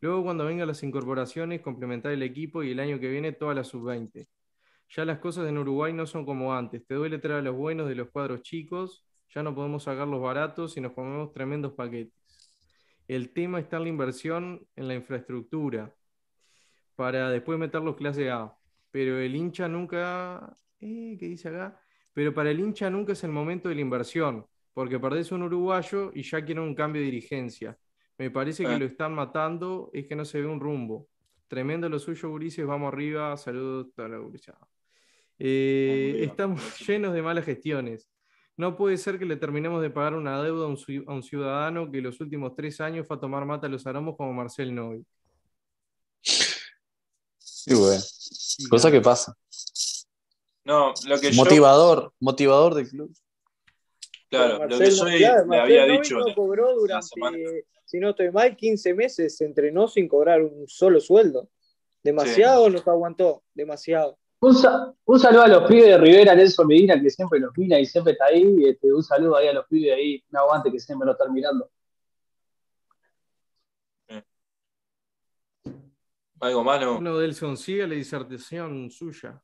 Luego 0.00 0.24
cuando 0.24 0.44
vengan 0.44 0.66
las 0.66 0.82
incorporaciones, 0.82 1.60
complementar 1.60 2.10
el 2.10 2.24
equipo 2.24 2.64
y 2.64 2.72
el 2.72 2.80
año 2.80 2.98
que 2.98 3.08
viene 3.08 3.30
toda 3.30 3.54
la 3.54 3.62
sub-20. 3.62 4.26
Ya 4.88 5.04
las 5.04 5.20
cosas 5.20 5.48
en 5.48 5.58
Uruguay 5.58 5.92
no 5.92 6.04
son 6.04 6.26
como 6.26 6.52
antes. 6.52 6.84
Te 6.84 6.96
duele 6.96 7.18
traer 7.18 7.38
a 7.38 7.42
los 7.42 7.54
buenos 7.54 7.88
de 7.88 7.94
los 7.94 8.10
cuadros 8.10 8.42
chicos, 8.42 9.06
ya 9.32 9.44
no 9.44 9.54
podemos 9.54 9.84
sacar 9.84 10.08
los 10.08 10.20
baratos 10.20 10.76
y 10.76 10.80
nos 10.80 10.92
comemos 10.92 11.32
tremendos 11.32 11.72
paquetes. 11.74 12.52
El 13.06 13.32
tema 13.32 13.60
está 13.60 13.76
en 13.76 13.84
la 13.84 13.88
inversión 13.90 14.66
en 14.74 14.88
la 14.88 14.94
infraestructura 14.94 15.94
para 16.96 17.30
después 17.30 17.58
meterlos 17.58 17.94
clase 17.94 18.30
A. 18.30 18.55
Pero 18.96 19.18
el 19.18 19.36
hincha 19.36 19.68
nunca. 19.68 20.56
Eh, 20.80 21.18
¿Qué 21.20 21.26
dice 21.28 21.50
acá? 21.50 21.78
Pero 22.14 22.32
para 22.32 22.50
el 22.50 22.58
hincha 22.60 22.88
nunca 22.88 23.12
es 23.12 23.22
el 23.24 23.30
momento 23.30 23.68
de 23.68 23.74
la 23.74 23.82
inversión, 23.82 24.46
porque 24.72 24.98
perdés 24.98 25.30
un 25.32 25.42
uruguayo 25.42 26.12
y 26.14 26.22
ya 26.22 26.42
quieren 26.42 26.64
un 26.64 26.74
cambio 26.74 27.02
de 27.02 27.06
dirigencia. 27.10 27.76
Me 28.16 28.30
parece 28.30 28.64
que 28.64 28.70
Ah. 28.70 28.78
lo 28.78 28.86
están 28.86 29.12
matando, 29.14 29.90
es 29.92 30.06
que 30.06 30.16
no 30.16 30.24
se 30.24 30.40
ve 30.40 30.46
un 30.46 30.58
rumbo. 30.60 31.08
Tremendo 31.46 31.90
lo 31.90 31.98
suyo, 31.98 32.30
Gurises, 32.30 32.64
vamos 32.66 32.90
arriba, 32.90 33.36
saludos, 33.36 33.92
toda 33.94 34.08
la. 34.08 34.18
Eh, 35.38 36.20
estamos 36.22 36.58
llenos 36.88 37.12
de 37.12 37.20
malas 37.20 37.44
gestiones. 37.44 38.08
No 38.56 38.76
puede 38.76 38.96
ser 38.96 39.18
que 39.18 39.26
le 39.26 39.36
terminemos 39.36 39.82
de 39.82 39.90
pagar 39.90 40.14
una 40.14 40.42
deuda 40.42 40.64
a 40.64 40.68
un, 40.68 40.76
ciu- 40.78 41.04
a 41.06 41.12
un 41.12 41.22
ciudadano 41.22 41.90
que 41.90 42.00
los 42.00 42.18
últimos 42.22 42.54
tres 42.54 42.80
años 42.80 43.06
fue 43.06 43.18
a 43.18 43.20
tomar 43.20 43.44
mata 43.44 43.66
a 43.66 43.70
los 43.70 43.86
aromos 43.86 44.16
como 44.16 44.32
Marcel 44.32 44.74
Noy. 47.66 47.76
Y 47.76 47.80
bueno, 47.80 48.02
cosa 48.70 48.90
que 48.90 49.00
pasa. 49.00 49.36
No, 50.64 50.92
lo 51.06 51.20
que 51.20 51.30
yo, 51.30 51.36
Motivador, 51.42 52.12
motivador 52.20 52.74
del 52.74 52.88
club. 52.88 53.12
claro, 54.28 54.66
lo 54.66 54.78
que 54.78 54.90
yo 54.90 55.04
no- 55.04 55.10
le 55.10 55.18
claro, 55.18 55.52
había 55.62 55.84
dicho 55.86 56.18
no 56.18 56.34
cobró 56.34 56.74
durante, 56.74 57.64
si 57.84 58.00
no 58.00 58.10
estoy 58.10 58.30
mal, 58.32 58.56
15 58.56 58.94
meses, 58.94 59.36
se 59.36 59.44
entrenó 59.44 59.86
sin 59.86 60.08
cobrar 60.08 60.42
un 60.42 60.66
solo 60.66 61.00
sueldo. 61.00 61.48
Demasiado 62.02 62.68
nos 62.68 62.86
aguantó, 62.86 63.42
demasiado. 63.54 64.18
Un, 64.40 64.54
sa- 64.54 64.92
un 65.04 65.18
saludo 65.20 65.42
a 65.42 65.48
los 65.48 65.68
pibes 65.68 65.86
de 65.86 65.98
Rivera, 65.98 66.34
Nelson 66.34 66.66
Medina, 66.66 67.00
que 67.00 67.10
siempre 67.10 67.40
nos 67.40 67.52
mira 67.56 67.78
y 67.80 67.86
siempre 67.86 68.12
está 68.12 68.26
ahí. 68.26 68.64
Este, 68.66 68.92
un 68.92 69.02
saludo 69.02 69.36
ahí 69.36 69.48
a 69.48 69.52
los 69.52 69.66
pibes 69.66 69.94
ahí, 69.94 70.22
un 70.30 70.36
aguante 70.36 70.70
que 70.70 70.78
siempre 70.78 71.06
nos 71.06 71.14
están 71.14 71.32
mirando. 71.32 71.70
Algo 76.40 76.64
más, 76.64 76.80
no. 76.80 76.94
Bueno, 76.94 77.18
Delson, 77.18 77.56
sigue 77.56 77.86
la 77.86 77.94
disertación 77.94 78.90
suya. 78.90 79.40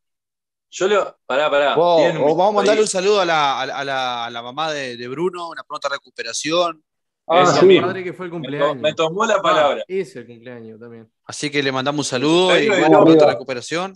Yo 0.70 0.88
le. 0.88 0.96
Pará, 1.26 1.50
pará. 1.50 1.74
O 1.78 2.34
vamos 2.36 2.48
a 2.48 2.56
mandarle 2.56 2.82
un 2.82 2.88
saludo 2.88 3.20
a 3.20 3.24
la, 3.26 3.60
a 3.60 3.66
la- 3.66 3.78
a 3.78 3.84
la- 3.84 4.24
a 4.26 4.30
la 4.30 4.42
mamá 4.42 4.72
de, 4.72 4.96
de 4.96 5.08
Bruno, 5.08 5.48
una 5.50 5.62
pronta 5.64 5.88
recuperación. 5.88 6.82
Ah, 7.26 7.42
Eso 7.42 7.60
sí. 7.60 7.80
Padre 7.80 8.02
que 8.04 8.12
fue 8.12 8.26
el 8.26 8.32
Me, 8.32 8.38
to- 8.38 8.42
cumpleaños. 8.42 8.76
me 8.82 8.94
tomó 8.94 9.24
la 9.26 9.40
palabra. 9.40 9.80
Ah, 9.82 9.84
es 9.88 10.16
el 10.16 10.26
cumpleaños 10.26 10.80
también. 10.80 11.10
Así 11.24 11.50
que 11.50 11.62
le 11.62 11.70
mandamos 11.72 12.06
un 12.06 12.10
saludo 12.10 12.58
y 12.60 12.66
una 12.68 12.76
de- 12.76 12.88
pronta 12.88 13.26
recuperación. 13.26 13.94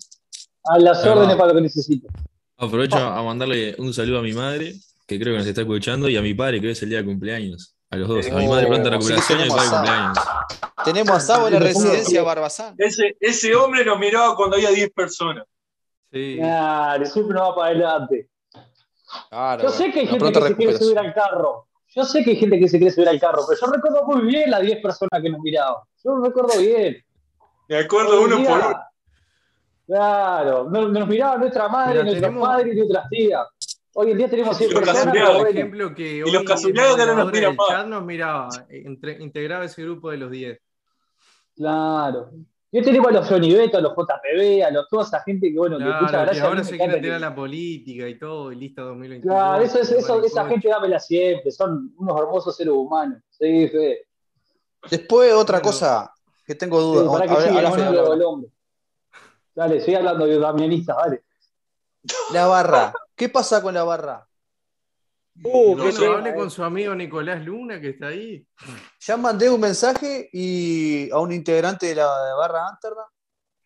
A 0.65 0.79
las 0.79 1.05
Ah. 1.05 1.13
órdenes 1.13 1.37
para 1.37 1.49
lo 1.49 1.55
que 1.57 1.63
necesite. 1.63 2.09
Aprovecho 2.59 2.97
a 2.97 3.23
mandarle 3.23 3.75
un 3.79 3.93
saludo 3.93 4.19
a 4.21 4.23
mi 4.23 4.33
madre, 4.33 4.75
que 5.07 5.19
creo 5.19 5.35
que 5.35 5.39
nos 5.39 5.47
está 5.47 5.61
escuchando, 5.63 6.09
y 6.09 6.17
a 6.17 6.23
mi 6.23 6.35
padre, 6.35 6.61
que 6.61 6.67
hoy 6.69 6.73
es 6.73 6.83
el 6.83 6.89
día 6.89 6.99
de 6.99 7.05
cumpleaños. 7.05 7.76
A 7.91 7.97
los 7.97 8.09
dos. 8.09 8.27
A 8.27 8.35
mi 8.35 8.49
madre 8.49 8.67
pronta 8.67 8.89
Oh, 8.97 9.01
sí 9.01 9.13
recuperación 9.13 9.39
y 9.39 9.43
a 9.43 9.45
mi 9.45 9.51
padre 9.51 9.65
tenemos 9.69 9.79
cumpleaños. 9.79 10.19
Tenemos 10.85 11.17
a 11.17 11.21
Sabo 11.21 11.47
en 11.49 11.55
la 11.55 11.61
residencia 11.61 12.23
Barbazán. 12.23 12.75
Ese, 12.79 13.17
ese 13.21 13.55
hombre 13.55 13.85
nos 13.85 13.99
miraba 13.99 14.35
cuando 14.37 14.57
había 14.57 14.71
10 14.71 14.91
personas. 14.93 15.45
Sí. 16.13 16.37
Claro, 16.39 17.07
siempre 17.07 17.35
nos 17.35 17.51
va 17.51 17.55
para 17.55 17.69
adelante. 17.71 18.29
Claro, 19.31 19.63
Yo 19.63 19.69
sé 19.71 19.93
que 19.93 20.01
hay 20.01 20.07
gente 20.09 20.33
que 20.33 20.41
se 20.41 20.57
quiere 20.57 20.73
subir 20.79 20.97
recuperación. 20.97 20.99
al 21.07 21.15
carro. 21.15 21.69
Yo 21.95 22.05
sé 22.05 22.25
que 22.25 22.31
hay 22.31 22.37
gente 22.37 22.59
que 22.59 22.69
se 22.69 22.79
quiere 22.79 22.93
subir 22.93 23.09
al 23.09 23.21
carro, 23.21 23.43
pero 23.49 23.59
yo 23.61 23.73
recuerdo 23.73 24.05
muy 24.05 24.27
bien 24.27 24.51
las 24.51 24.61
10 24.63 24.83
personas 24.83 25.23
que 25.23 25.31
nos 25.31 25.41
miraban. 25.41 25.77
Yo 26.05 26.17
lo 26.17 26.25
recuerdo 26.25 26.59
bien. 26.59 26.97
Me 27.69 27.79
acuerdo 27.79 28.21
uno 28.23 28.37
por 28.45 28.59
uno. 28.59 28.81
Claro, 29.87 30.65
nos, 30.69 30.91
nos 30.91 31.09
miraba 31.09 31.37
nuestra 31.39 31.69
madre, 31.69 32.03
nuestros 32.03 32.23
tenemos- 32.23 32.49
padres 32.49 32.75
y 32.75 32.77
nuestras 32.79 33.09
tías. 33.09 33.47
Hoy 33.99 34.11
en 34.11 34.19
día 34.19 34.29
tenemos 34.29 34.59
100 34.59 34.75
Los 34.75 34.81
personas, 34.85 35.37
Por 35.39 35.49
ejemplo, 35.49 35.95
que 35.95 36.21
los 36.21 36.35
hoy 36.37 36.45
casuleados 36.45 36.97
que 36.97 37.07
no 37.07 37.15
nos 37.15 37.33
miran 37.33 37.57
más. 37.57 37.67
chat 37.69 37.87
nos 37.87 38.05
miraba, 38.05 38.49
entre- 38.69 39.23
integraba 39.23 39.65
ese 39.65 39.83
grupo 39.83 40.11
de 40.11 40.19
los 40.19 40.31
10. 40.31 40.61
Claro. 41.55 42.31
Yo 42.71 42.83
tengo 42.83 43.09
a 43.09 43.13
los 43.13 43.31
Beto, 43.31 43.79
a 43.79 43.81
los 43.81 43.93
JPB, 43.97 44.63
a 44.67 44.71
los, 44.71 44.87
toda 44.91 45.05
esa 45.05 45.21
gente 45.23 45.51
que, 45.51 45.57
bueno, 45.59 45.79
que 45.79 45.85
Claro, 45.85 45.97
escucha 45.97 46.19
que 46.19 46.25
gracias. 46.27 46.45
ahora 46.45 46.63
se 46.65 46.75
encanta 46.75 46.85
quiere 46.85 47.01
que- 47.01 47.07
tirar 47.07 47.21
la 47.23 47.35
política 47.35 48.09
y 48.09 48.19
todo, 48.19 48.53
y 48.53 48.57
lista 48.57 48.83
2022. 48.83 49.35
Claro, 49.35 49.65
eso, 49.65 49.79
es- 49.81 49.91
esa 49.93 50.13
coche. 50.43 50.51
gente 50.51 50.69
dámela 50.69 51.01
siempre, 51.01 51.51
son 51.51 51.95
unos 51.97 52.21
hermosos 52.21 52.55
seres 52.55 52.75
humanos. 52.75 53.23
Sí, 53.31 53.69
Fede. 53.69 54.09
Después, 54.91 55.33
otra 55.33 55.59
Bueno. 55.61 55.73
cosa 55.73 56.13
que 56.45 56.55
tengo 56.55 56.79
Sí, 56.81 56.85
dudas. 56.87 57.13
para 57.19 57.25
A 57.25 57.29
que 57.29 57.35
ver, 57.43 57.49
siga, 57.49 57.63
no 57.63 57.77
doy 58.03 58.17
el 58.19 58.23
hombro. 58.23 58.51
Dale, 59.55 59.77
estoy 59.79 59.95
hablando 59.95 60.27
de 60.27 60.39
damianistas, 60.39 60.97
dale. 60.99 61.23
La 62.33 62.47
barra. 62.47 62.93
¿Qué 63.15 63.29
pasa 63.29 63.63
con 63.63 63.75
la 63.75 63.85
barra? 63.85 64.27
Uh, 65.43 65.77
No. 65.77 65.83
Bueno, 65.85 65.99
tema, 65.99 66.15
hable 66.17 66.35
con 66.35 66.51
su 66.51 66.65
amigo 66.65 66.95
Nicolás 66.95 67.45
Luna, 67.45 67.81
que 67.81 67.91
está 67.91 68.07
ahí. 68.09 68.47
Ya 69.01 69.17
mandé 69.17 69.51
un 69.51 69.61
mensaje 69.61 70.29
y 70.33 71.11
a 71.11 71.19
un 71.19 71.33
integrante 71.33 71.87
de 71.87 71.95
la 71.97 72.25
de 72.27 72.33
barra 72.35 72.69
Amsterdam 72.69 73.05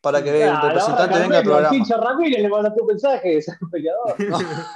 para 0.01 0.23
que 0.23 0.31
Ah, 0.45 0.49
un 0.49 0.55
la 0.55 0.61
representante 0.63 1.19
venga 1.21 1.39
al 1.39 1.45
programa. 1.45 1.71
Pincho 1.71 1.97
Ramírez 1.97 2.43
le 2.43 2.49
mandaste 2.49 2.81
un 2.81 2.87
mensaje, 2.89 3.37
ese 3.39 3.53
peleador. 3.71 4.17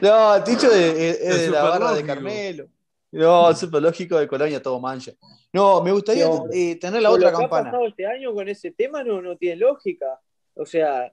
No, 0.00 0.34
el 0.36 0.42
Ticho 0.42 0.70
de- 0.70 1.10
es, 1.10 1.20
es 1.20 1.34
El 1.34 1.40
de 1.40 1.50
la 1.50 1.62
barra 1.64 1.92
de. 1.92 2.02
Carmelo. 2.04 2.66
No, 3.12 3.50
el 3.50 3.56
superlógico 3.56 4.16
de 4.18 4.26
Colonia, 4.26 4.62
todo 4.62 4.80
mancha. 4.80 5.12
No, 5.52 5.82
me 5.82 5.92
gustaría 5.92 6.26
eh, 6.50 6.76
tener 6.80 7.02
la 7.02 7.10
Por 7.10 7.18
otra 7.18 7.30
lo 7.30 7.36
que 7.38 7.44
ha 7.44 7.48
campana. 7.48 7.70
pasado 7.72 7.86
este 7.86 8.06
año 8.06 8.32
con 8.32 8.48
ese 8.48 8.70
tema 8.70 9.04
no, 9.04 9.20
no 9.20 9.36
tiene 9.36 9.56
lógica. 9.56 10.18
O 10.54 10.64
sea, 10.64 11.12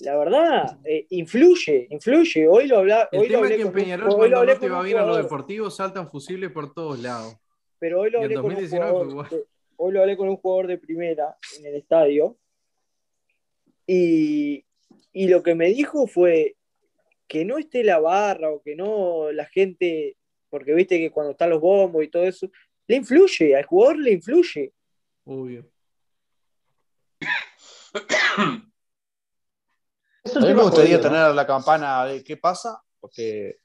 la 0.00 0.16
verdad, 0.16 0.78
eh, 0.84 1.06
influye, 1.10 1.86
influye. 1.90 2.46
Hoy 2.48 2.66
lo, 2.66 2.78
habla, 2.78 3.08
El 3.12 3.20
hoy 3.20 3.28
lo 3.28 3.34
tema 3.34 3.38
es 3.38 3.44
hablé 3.44 3.56
que 3.56 3.62
en 3.62 3.68
con 3.68 3.76
un- 3.76 3.82
Peñarol, 3.84 4.06
hoy 4.08 4.14
lo 4.14 4.18
cuando 4.36 4.36
no 4.54 4.60
te 4.60 4.66
con 4.68 4.72
va 4.74 4.78
un 4.80 4.84
bien 4.84 4.96
a 4.96 5.00
lo 5.00 5.06
jugador, 5.06 5.24
deportivo, 5.24 5.70
saltan 5.70 6.10
fusibles 6.10 6.50
por 6.52 6.72
todos 6.74 6.98
lados. 7.00 7.36
Pero 7.78 8.00
hoy 8.00 8.10
lo 8.10 8.20
hablé 8.22 8.34
con 8.34 8.44
un 8.44 8.50
2019 8.50 8.90
fue 8.90 9.04
jugador. 9.10 9.46
hoy 9.76 9.92
lo 9.92 10.00
hablé 10.00 10.16
con 10.16 10.28
un 10.28 10.36
jugador 10.36 10.66
de 10.66 10.78
primera 10.78 11.36
en 11.58 11.66
el 11.66 11.74
estadio. 11.76 12.36
Y, 13.86 14.64
y 15.12 15.28
lo 15.28 15.42
que 15.42 15.54
me 15.54 15.66
dijo 15.68 16.06
fue 16.06 16.56
que 17.26 17.44
no 17.44 17.58
esté 17.58 17.84
la 17.84 17.98
barra 17.98 18.50
o 18.50 18.60
que 18.62 18.74
no 18.76 19.30
la 19.32 19.46
gente, 19.46 20.16
porque 20.50 20.74
viste 20.74 20.98
que 20.98 21.10
cuando 21.10 21.32
están 21.32 21.50
los 21.50 21.60
bombos 21.60 22.02
y 22.04 22.08
todo 22.08 22.24
eso, 22.24 22.50
le 22.86 22.96
influye, 22.96 23.54
al 23.56 23.64
jugador 23.64 23.98
le 23.98 24.12
influye. 24.12 24.72
Obvio. 25.24 25.66
Es 30.28 30.36
A 30.36 30.40
mí 30.40 30.54
me 30.54 30.62
gustaría 30.62 30.96
jodido, 30.96 31.10
¿no? 31.10 31.16
tener 31.16 31.34
la 31.34 31.46
campana 31.46 32.04
de 32.04 32.22
qué 32.22 32.36
pasa, 32.36 32.82
porque 33.00 33.60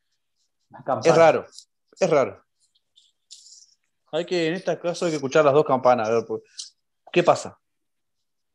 es 1.03 1.15
raro, 1.15 1.45
es 1.99 2.09
raro. 2.09 2.43
Hay 4.11 4.25
que, 4.25 4.47
en 4.47 4.53
este 4.55 4.77
caso, 4.79 5.05
hay 5.05 5.11
que 5.11 5.17
escuchar 5.17 5.43
las 5.43 5.53
dos 5.53 5.65
campanas, 5.65 6.07
a 6.07 6.13
ver, 6.13 6.25
pues, 6.27 6.41
¿qué 7.11 7.23
pasa? 7.23 7.59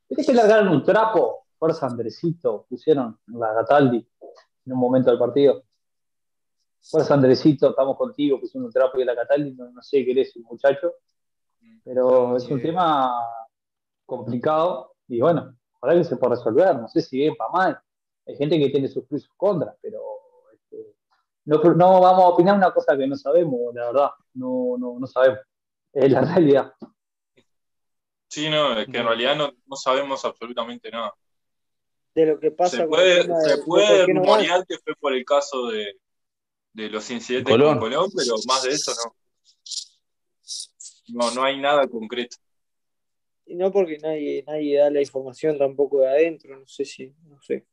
Viste 0.08 0.24
que 0.24 0.32
largaron 0.32 0.68
un 0.68 0.84
trapo, 0.84 1.46
Fuerza 1.58 1.86
Andresito, 1.86 2.66
pusieron 2.68 3.18
la 3.26 3.52
Gataldi 3.52 3.98
en 3.98 4.72
un 4.72 4.78
momento 4.78 5.10
del 5.10 5.18
partido. 5.18 5.64
Fuerza 6.80 7.14
Andresito, 7.14 7.70
estamos 7.70 7.96
contigo, 7.96 8.40
pusieron 8.40 8.66
un 8.66 8.72
trapo 8.72 8.98
y 8.98 9.04
la 9.04 9.14
Cataldi, 9.14 9.52
no, 9.52 9.70
no 9.70 9.82
sé 9.82 10.04
qué 10.04 10.12
eres, 10.12 10.34
un 10.36 10.44
muchacho, 10.44 10.94
pero 11.84 12.36
es 12.36 12.44
un 12.48 12.62
tema 12.62 13.12
complicado 14.06 14.94
y 15.08 15.20
bueno, 15.20 15.56
ojalá 15.80 15.98
que 15.98 16.04
se 16.04 16.16
pueda 16.16 16.36
resolver, 16.36 16.76
no 16.76 16.88
sé 16.88 17.02
si 17.02 17.18
bien 17.18 17.34
para 17.36 17.50
mal. 17.50 17.80
Hay 18.28 18.36
gente 18.36 18.58
que 18.58 18.68
tiene 18.68 18.86
sus 18.88 19.04
pros 19.06 19.22
y 19.22 19.24
sus 19.24 19.34
contras, 19.36 19.74
pero 19.80 20.00
este, 20.52 20.94
no, 21.46 21.56
no 21.74 22.00
vamos 22.00 22.24
a 22.24 22.28
opinar 22.28 22.56
una 22.56 22.72
cosa 22.72 22.96
que 22.96 23.06
no 23.06 23.16
sabemos, 23.16 23.74
la 23.74 23.86
verdad, 23.86 24.10
no, 24.34 24.76
no, 24.78 24.98
no 24.98 25.06
sabemos. 25.06 25.40
Es 25.92 26.12
la 26.12 26.20
realidad. 26.20 26.72
Sí, 28.28 28.50
no, 28.50 28.78
es 28.78 28.86
que 28.86 28.98
en 28.98 29.06
realidad 29.06 29.34
no, 29.34 29.50
no 29.66 29.76
sabemos 29.76 30.22
absolutamente 30.24 30.90
nada. 30.90 31.14
de 32.14 32.26
lo 32.26 32.38
que 32.38 32.50
pasa 32.50 32.76
Se 32.76 32.82
con 32.82 32.90
puede, 32.90 33.26
de- 33.26 33.34
se 33.42 33.56
de 33.56 33.62
puede 33.64 34.06
rumorear 34.06 34.66
que 34.66 34.76
fue 34.78 34.94
por 34.96 35.14
el 35.14 35.24
caso 35.24 35.68
de, 35.68 35.94
de 36.74 36.90
los 36.90 37.10
incidentes 37.10 37.50
Colón. 37.50 37.78
con 37.78 37.88
Colón, 37.88 38.10
pero 38.14 38.34
más 38.46 38.62
de 38.64 38.70
eso 38.70 38.92
no. 39.04 39.14
No, 41.10 41.30
no 41.30 41.42
hay 41.44 41.58
nada 41.58 41.88
concreto. 41.88 42.36
Y 43.46 43.54
no 43.54 43.72
porque 43.72 43.96
nadie, 43.96 44.44
nadie 44.46 44.76
da 44.78 44.90
la 44.90 45.00
información 45.00 45.56
tampoco 45.56 46.00
de 46.00 46.08
adentro, 46.08 46.58
no 46.58 46.66
sé 46.66 46.84
si, 46.84 47.14
no 47.24 47.40
sé. 47.40 47.66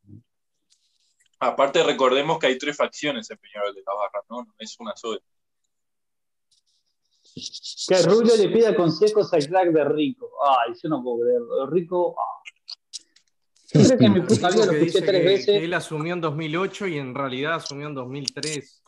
Aparte, 1.40 1.84
recordemos 1.84 2.40
que 2.40 2.48
hay 2.48 2.57
tres 2.57 2.78
facciones 2.78 3.30
en 3.30 3.38
Peñarol 3.38 3.74
de 3.74 3.84
la 3.86 3.94
Barra, 3.94 4.24
¿no? 4.30 4.44
No 4.44 4.53
es 4.57 4.80
una 4.80 4.95
sola. 4.95 5.20
Que 7.88 8.02
Rubio 8.03 8.38
le 8.38 8.49
pida 8.49 8.76
consejos 8.76 9.34
al 9.34 9.45
crack 9.48 9.70
de 9.70 9.84
Rico. 9.84 10.32
Ay, 10.48 10.74
yo 10.82 10.90
no 10.90 11.03
puedo 11.03 11.24
creerlo. 11.24 11.68
Rico. 11.68 12.16
ah. 12.18 12.41
Yo 13.74 13.82
creo 13.84 13.98
que 13.98 14.06
en 14.06 14.14
mi 14.14 14.22
puta 14.22 14.49
vida 14.49 14.66
lo 14.68 14.72
escuché 14.72 15.02
tres 15.02 15.22
que, 15.22 15.28
veces. 15.28 15.45
que 15.45 15.66
él 15.66 15.74
asumió 15.74 16.14
en 16.14 16.22
2008 16.22 16.88
y 16.88 16.98
en 16.98 17.14
realidad 17.14 17.56
asumió 17.56 17.88
en 17.88 17.95
2003. 17.95 18.84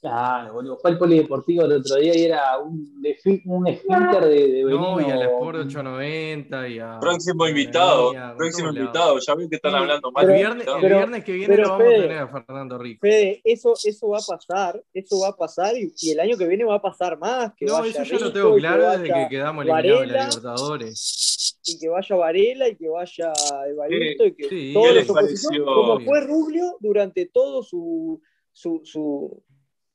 Claro, 0.00 0.52
boludo. 0.52 0.78
Fue 0.78 0.92
al 0.92 0.98
polideportivo 0.98 1.64
el 1.64 1.72
otro 1.72 1.96
día 1.96 2.16
y 2.16 2.22
era 2.24 2.56
un, 2.58 3.02
un 3.46 3.66
esfínter 3.66 4.24
de, 4.26 4.48
de 4.48 4.64
veneno. 4.64 4.96
No, 4.96 5.00
y 5.00 5.10
al 5.10 5.22
Sport 5.22 5.56
890 5.58 6.68
y 6.68 6.78
a. 6.78 6.98
Próximo 7.00 7.48
invitado, 7.48 8.16
a 8.16 8.36
próximo 8.36 8.68
invitado. 8.68 9.18
Ya 9.18 9.34
ven 9.34 9.48
que 9.50 9.56
están 9.56 9.72
Sí, 9.72 9.76
hablando 9.78 10.12
mal. 10.12 10.30
El 10.30 10.36
viernes, 10.36 10.66
el 10.68 10.80
viernes 10.88 11.24
que 11.24 11.32
viene 11.32 11.48
pero 11.56 11.62
lo 11.64 11.68
vamos 11.70 11.84
Fede- 11.86 11.96
a 11.98 12.02
tener 12.02 12.18
a 12.18 12.28
Fernando 12.28 12.78
Rico. 12.78 13.00
Fede, 13.00 13.40
eso, 13.42 13.74
eso 13.84 14.08
va 14.08 14.18
a 14.18 14.22
pasar, 14.26 14.80
eso 14.94 15.18
va 15.20 15.28
a 15.28 15.36
pasar 15.36 15.76
y, 15.76 15.92
y 16.00 16.10
el 16.12 16.20
año 16.20 16.36
que 16.38 16.46
viene 16.46 16.64
va 16.64 16.76
a 16.76 16.82
pasar 16.82 17.18
más. 17.18 17.52
Que 17.56 17.66
No, 17.66 17.74
vaya 17.80 17.90
eso 18.02 18.04
yo 18.04 18.24
lo 18.24 18.32
tengo 18.32 18.54
claro 18.54 18.84
vaya 18.84 18.98
desde 18.98 19.14
que 19.14 19.28
quedamos 19.28 19.64
eliminados 19.64 20.00
de 20.02 20.06
la 20.06 20.12
Libertadores. 20.28 21.60
y 21.66 21.78
que 21.78 21.88
vaya 21.88 22.14
Varela 22.16 22.68
y 22.68 22.76
que 22.76 22.88
vaya 22.88 23.32
Evaristo 23.68 24.24
y 24.26 24.34
que 24.36 24.48
Sí, 24.48 24.70
todos 24.74 24.88
¿qué 24.88 24.94
los 24.94 25.10
opositores, 25.10 25.60
como 25.64 26.00
fue 26.00 26.20
Rubio 26.20 26.76
durante 26.80 27.26
todo 27.26 27.62
su, 27.64 28.22
su, 28.52 28.80
su, 28.84 29.42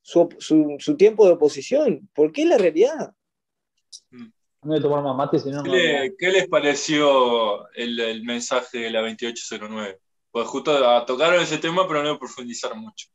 su, 0.03 0.29
su- 0.37 0.75
su 0.79 0.95
tiempo 0.97 1.25
de 1.25 1.31
oposición, 1.33 2.07
porque 2.13 2.43
es 2.43 2.49
la 2.49 2.57
realidad. 2.59 3.13
No 4.11 4.29
voy 4.61 4.77
a 4.77 4.81
tomar 4.81 5.01
más 5.03 5.15
mate, 5.15 5.39
si 5.39 5.49
no, 5.49 5.63
¿Qué, 5.63 5.69
no. 5.69 5.75
le- 5.75 6.15
qué 6.17 6.29
les 6.29 6.47
pareció 6.47 7.67
el, 7.71 7.99
el 7.99 8.23
mensaje 8.23 8.77
de 8.79 8.89
la 8.91 9.01
2809? 9.01 9.99
Pues 10.31 10.47
justo 10.47 10.71
a- 10.87 11.05
tocaron 11.05 11.41
ese 11.41 11.57
tema, 11.57 11.87
pero 11.87 12.03
no 12.03 12.19
profundizar 12.19 12.75
mucho. 12.75 13.07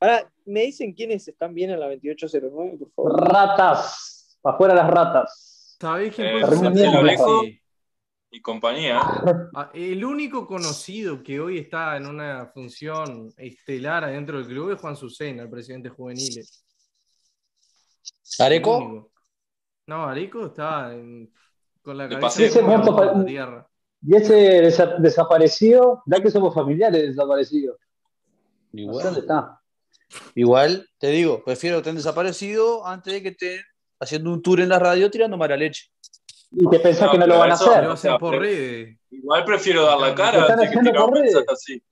Ahora, 0.00 0.30
¿me 0.44 0.62
dicen 0.62 0.92
quiénes 0.92 1.26
están 1.26 1.54
bien 1.54 1.70
en 1.70 1.80
la 1.80 1.86
2809, 1.88 2.78
por 2.78 2.90
favor? 2.92 3.28
Ratas. 3.32 4.38
Para 4.42 4.54
afuera 4.54 4.74
las 4.74 4.90
ratas. 4.90 5.76
¿Sabés 5.80 6.14
quién 6.14 6.26
Eh, 6.28 6.32
puede 6.32 7.16
ser? 7.16 7.60
Y 8.30 8.40
compañía. 8.42 9.00
Ah, 9.54 9.70
El 9.72 10.04
único 10.04 10.46
conocido 10.46 11.22
que 11.22 11.40
hoy 11.40 11.58
está 11.58 11.96
en 11.96 12.06
una 12.06 12.46
función 12.52 13.32
estelar 13.36 14.04
adentro 14.04 14.38
del 14.38 14.46
club 14.48 14.72
es 14.72 14.80
Juan 14.80 14.96
Susena, 14.96 15.42
el 15.44 15.50
presidente 15.50 15.88
juvenil. 15.88 16.44
¿Areco? 18.38 19.10
No, 19.86 20.04
Areco 20.04 20.46
está 20.46 20.92
en- 20.92 21.32
con 21.82 21.96
la 21.96 22.08
De 22.08 22.18
cabeza 22.18 22.42
de 22.42 22.62
la 22.62 23.24
tierra. 23.24 23.68
Y 24.02 24.16
ese 24.16 24.62
desa- 24.62 24.98
desaparecido, 24.98 26.02
ya 26.06 26.20
que 26.20 26.30
somos 26.30 26.54
familiares 26.54 27.00
de 27.00 27.08
desaparecidos. 27.08 27.78
Igual. 28.72 29.04
dónde 29.04 29.20
está. 29.20 29.60
Igual, 30.34 30.88
te 30.98 31.08
digo, 31.08 31.42
prefiero 31.42 31.76
que 31.76 31.80
estén 31.80 31.96
desaparecidos 31.96 32.82
antes 32.84 33.12
de 33.14 33.22
que 33.22 33.28
estén 33.30 33.60
haciendo 33.98 34.32
un 34.32 34.42
tour 34.42 34.60
en 34.60 34.68
la 34.68 34.78
radio 34.78 35.10
tirando 35.10 35.36
mala 35.38 35.56
leche. 35.56 35.86
Y 36.52 36.68
te 36.68 36.78
pensás 36.80 37.06
No, 37.06 37.12
que 37.12 37.18
no 37.18 37.26
lo 37.26 37.32
pero 37.34 37.40
van 37.40 37.50
a 37.50 37.54
eso- 37.54 37.64
Lo 37.66 37.70
hacer. 37.72 37.84
hacen 37.84 37.96
sea, 37.96 38.18
por 38.18 38.30
pero- 38.30 38.42
redes. 38.42 38.96
Igual 39.10 39.44
prefiero 39.44 39.84
dar 39.84 39.98
la 39.98 40.14
cara 40.14 40.40
están 40.40 40.52
antes 40.60 40.68
haciendo 40.68 41.06
por 41.06 41.14
redes. 41.18 41.36
así. 41.52 41.82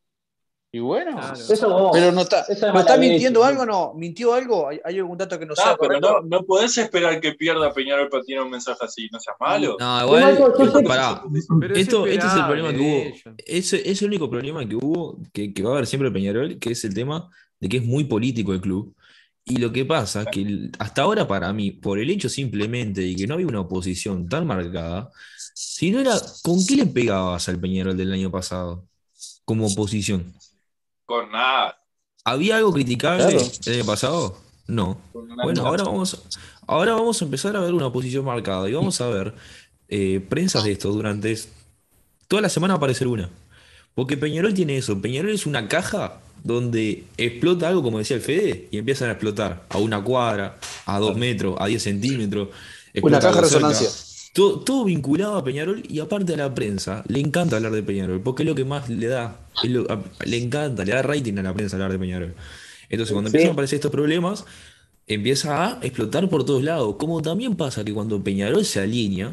Y 0.72 0.80
bueno, 0.80 1.12
Claro. 1.12 1.34
Eso 1.34 1.68
vos. 1.70 1.90
pero 1.92 2.10
no 2.10 2.22
está, 2.22 2.40
Eso 2.48 2.66
es 2.66 2.74
¿no 2.74 2.80
está 2.80 2.96
mintiendo 2.96 3.38
¿no? 3.40 3.46
algo 3.46 3.62
o 3.62 3.66
no? 3.66 3.94
¿Mintió 3.94 4.34
algo? 4.34 4.68
¿Hay, 4.68 4.80
hay 4.84 4.98
algún 4.98 5.16
dato 5.16 5.38
que 5.38 5.46
no 5.46 5.54
sea 5.54 5.70
Ah, 5.70 5.76
pero 5.78 6.00
correcto? 6.00 6.20
no, 6.22 6.38
no 6.38 6.44
podés 6.44 6.76
esperar 6.78 7.20
que 7.20 7.32
pierda 7.34 7.72
Peñarol 7.72 8.08
para 8.08 8.24
tirar 8.24 8.42
un 8.42 8.50
mensaje 8.50 8.78
así. 8.84 9.08
No 9.12 9.20
seas 9.20 9.36
malo. 9.38 9.76
No, 9.78 10.04
igual, 10.04 10.36
pará. 10.84 11.22
Pero 11.60 11.74
es 11.74 11.80
Esto, 11.80 12.06
este 12.08 12.26
es 12.26 12.34
el 12.34 12.44
problema 12.46 12.70
que 12.72 12.76
de 12.76 13.14
hubo. 13.24 13.34
Ese 13.46 13.88
es 13.88 14.02
el 14.02 14.08
único 14.08 14.28
problema 14.28 14.68
que 14.68 14.74
hubo, 14.74 15.18
que, 15.32 15.54
que 15.54 15.62
va 15.62 15.70
a 15.70 15.72
haber 15.74 15.86
siempre 15.86 16.10
Peñarol, 16.10 16.58
que 16.58 16.72
es 16.72 16.84
el 16.84 16.92
tema 16.92 17.30
de 17.60 17.68
que 17.68 17.76
es 17.76 17.84
muy 17.84 18.04
político 18.04 18.52
el 18.52 18.60
club. 18.60 18.92
Y 19.46 19.58
lo 19.58 19.72
que 19.72 19.84
pasa 19.84 20.22
es 20.22 20.28
que 20.32 20.70
hasta 20.78 21.02
ahora 21.02 21.28
para 21.28 21.52
mí, 21.52 21.70
por 21.70 21.98
el 21.98 22.08
hecho 22.10 22.28
simplemente 22.28 23.02
de 23.02 23.14
que 23.14 23.26
no 23.26 23.34
había 23.34 23.46
una 23.46 23.60
oposición 23.60 24.28
tan 24.28 24.46
marcada, 24.46 25.10
si 25.54 25.90
no 25.90 26.00
era, 26.00 26.14
¿con 26.42 26.64
qué 26.66 26.76
le 26.76 26.86
pegabas 26.86 27.48
al 27.48 27.60
Peñarol 27.60 27.96
del 27.96 28.12
año 28.12 28.30
pasado 28.30 28.88
como 29.44 29.66
oposición? 29.66 30.32
Con 31.04 31.30
nada. 31.30 31.78
¿Había 32.24 32.56
algo 32.56 32.72
criticable 32.72 33.24
Claro. 33.26 33.40
el 33.66 33.72
año 33.74 33.84
pasado? 33.84 34.38
No. 34.66 34.98
Bueno, 35.12 35.66
ahora 35.66 35.84
vamos, 35.84 36.22
ahora 36.66 36.94
vamos 36.94 37.20
a 37.20 37.24
empezar 37.26 37.54
a 37.56 37.60
ver 37.60 37.74
una 37.74 37.92
posición 37.92 38.24
marcada 38.24 38.68
y 38.68 38.72
vamos 38.72 38.98
a 39.02 39.08
ver 39.08 39.34
eh, 39.88 40.24
prensas 40.26 40.64
de 40.64 40.72
esto 40.72 40.90
durante 40.90 41.36
toda 42.28 42.40
la 42.42 42.48
semana 42.48 42.74
va 42.74 42.76
a 42.76 42.78
aparecer 42.78 43.06
una. 43.08 43.28
Porque 43.94 44.16
Peñarol 44.16 44.54
tiene 44.54 44.76
eso. 44.78 45.00
Peñarol 45.00 45.30
es 45.32 45.46
una 45.46 45.68
caja 45.68 46.20
donde 46.44 47.04
explota 47.16 47.68
algo, 47.68 47.82
como 47.82 47.98
decía 47.98 48.16
el 48.16 48.22
Fede, 48.22 48.68
y 48.70 48.78
empiezan 48.78 49.08
a 49.08 49.12
explotar 49.12 49.64
a 49.70 49.78
una 49.78 50.04
cuadra, 50.04 50.58
a 50.86 50.98
dos 51.00 51.16
metros, 51.16 51.56
a 51.58 51.66
10 51.66 51.82
centímetros. 51.82 52.50
Una 53.02 53.18
caja 53.18 53.36
de 53.36 53.40
resonancia. 53.40 53.88
Todo, 54.34 54.60
todo 54.60 54.84
vinculado 54.84 55.36
a 55.36 55.42
Peñarol 55.44 55.82
y 55.88 56.00
aparte 56.00 56.34
a 56.34 56.36
la 56.36 56.54
prensa, 56.54 57.02
le 57.08 57.20
encanta 57.20 57.56
hablar 57.56 57.72
de 57.72 57.82
Peñarol, 57.82 58.20
porque 58.20 58.42
es 58.42 58.48
lo 58.48 58.54
que 58.54 58.64
más 58.64 58.88
le 58.88 59.06
da, 59.06 59.40
es 59.62 59.70
lo- 59.70 59.90
a- 59.90 60.02
le 60.24 60.36
encanta, 60.36 60.84
le 60.84 60.92
da 60.92 61.02
rating 61.02 61.38
a 61.38 61.42
la 61.42 61.54
prensa 61.54 61.76
hablar 61.76 61.92
de 61.92 61.98
Peñarol. 61.98 62.34
Entonces, 62.90 63.12
cuando 63.12 63.30
Sí. 63.30 63.36
empiezan 63.36 63.50
a 63.50 63.52
aparecer 63.54 63.76
estos 63.76 63.90
problemas, 63.90 64.44
empieza 65.06 65.66
a 65.66 65.78
explotar 65.82 66.28
por 66.28 66.44
todos 66.44 66.62
lados. 66.62 66.96
Como 66.98 67.22
también 67.22 67.56
pasa 67.56 67.84
que 67.84 67.94
cuando 67.94 68.22
Peñarol 68.22 68.64
se 68.64 68.80
alinea, 68.80 69.32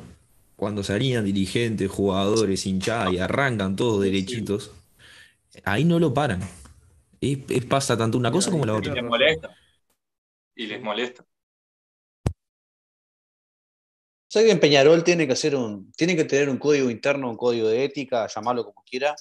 cuando 0.55 0.83
se 0.83 0.93
alinean 0.93 1.25
dirigentes, 1.25 1.89
jugadores, 1.89 2.65
hinchadas 2.65 3.11
y 3.13 3.17
arrancan 3.17 3.75
todos 3.75 4.01
derechitos, 4.03 4.71
ahí 5.65 5.83
no 5.83 5.99
lo 5.99 6.13
paran. 6.13 6.41
Es, 7.22 7.38
es- 7.49 7.65
pasa 7.65 7.95
tanto 7.98 8.18
una 8.18 8.31
cosa 8.31 8.49
como 8.52 8.65
la 8.65 8.73
Y 8.73 8.77
otra. 8.77 8.93
les 8.95 9.03
molesta. 9.03 9.56
Y 10.56 10.65
les 10.68 10.81
molesta. 10.81 11.26
¿Sabes 14.27 14.48
que 14.48 14.52
en 14.53 14.60
Peñarol 14.60 15.03
tiene 15.03 15.27
que 15.27 15.34
hacer 15.34 15.56
un, 15.56 15.91
tiene 15.93 16.15
que 16.15 16.23
tener 16.23 16.49
un 16.49 16.57
código 16.57 16.89
interno, 16.89 17.30
un 17.30 17.35
código 17.38 17.68
de 17.68 17.84
ética, 17.84 18.27
llamarlo 18.34 18.64
como 18.64 18.81
quiera, 18.85 19.14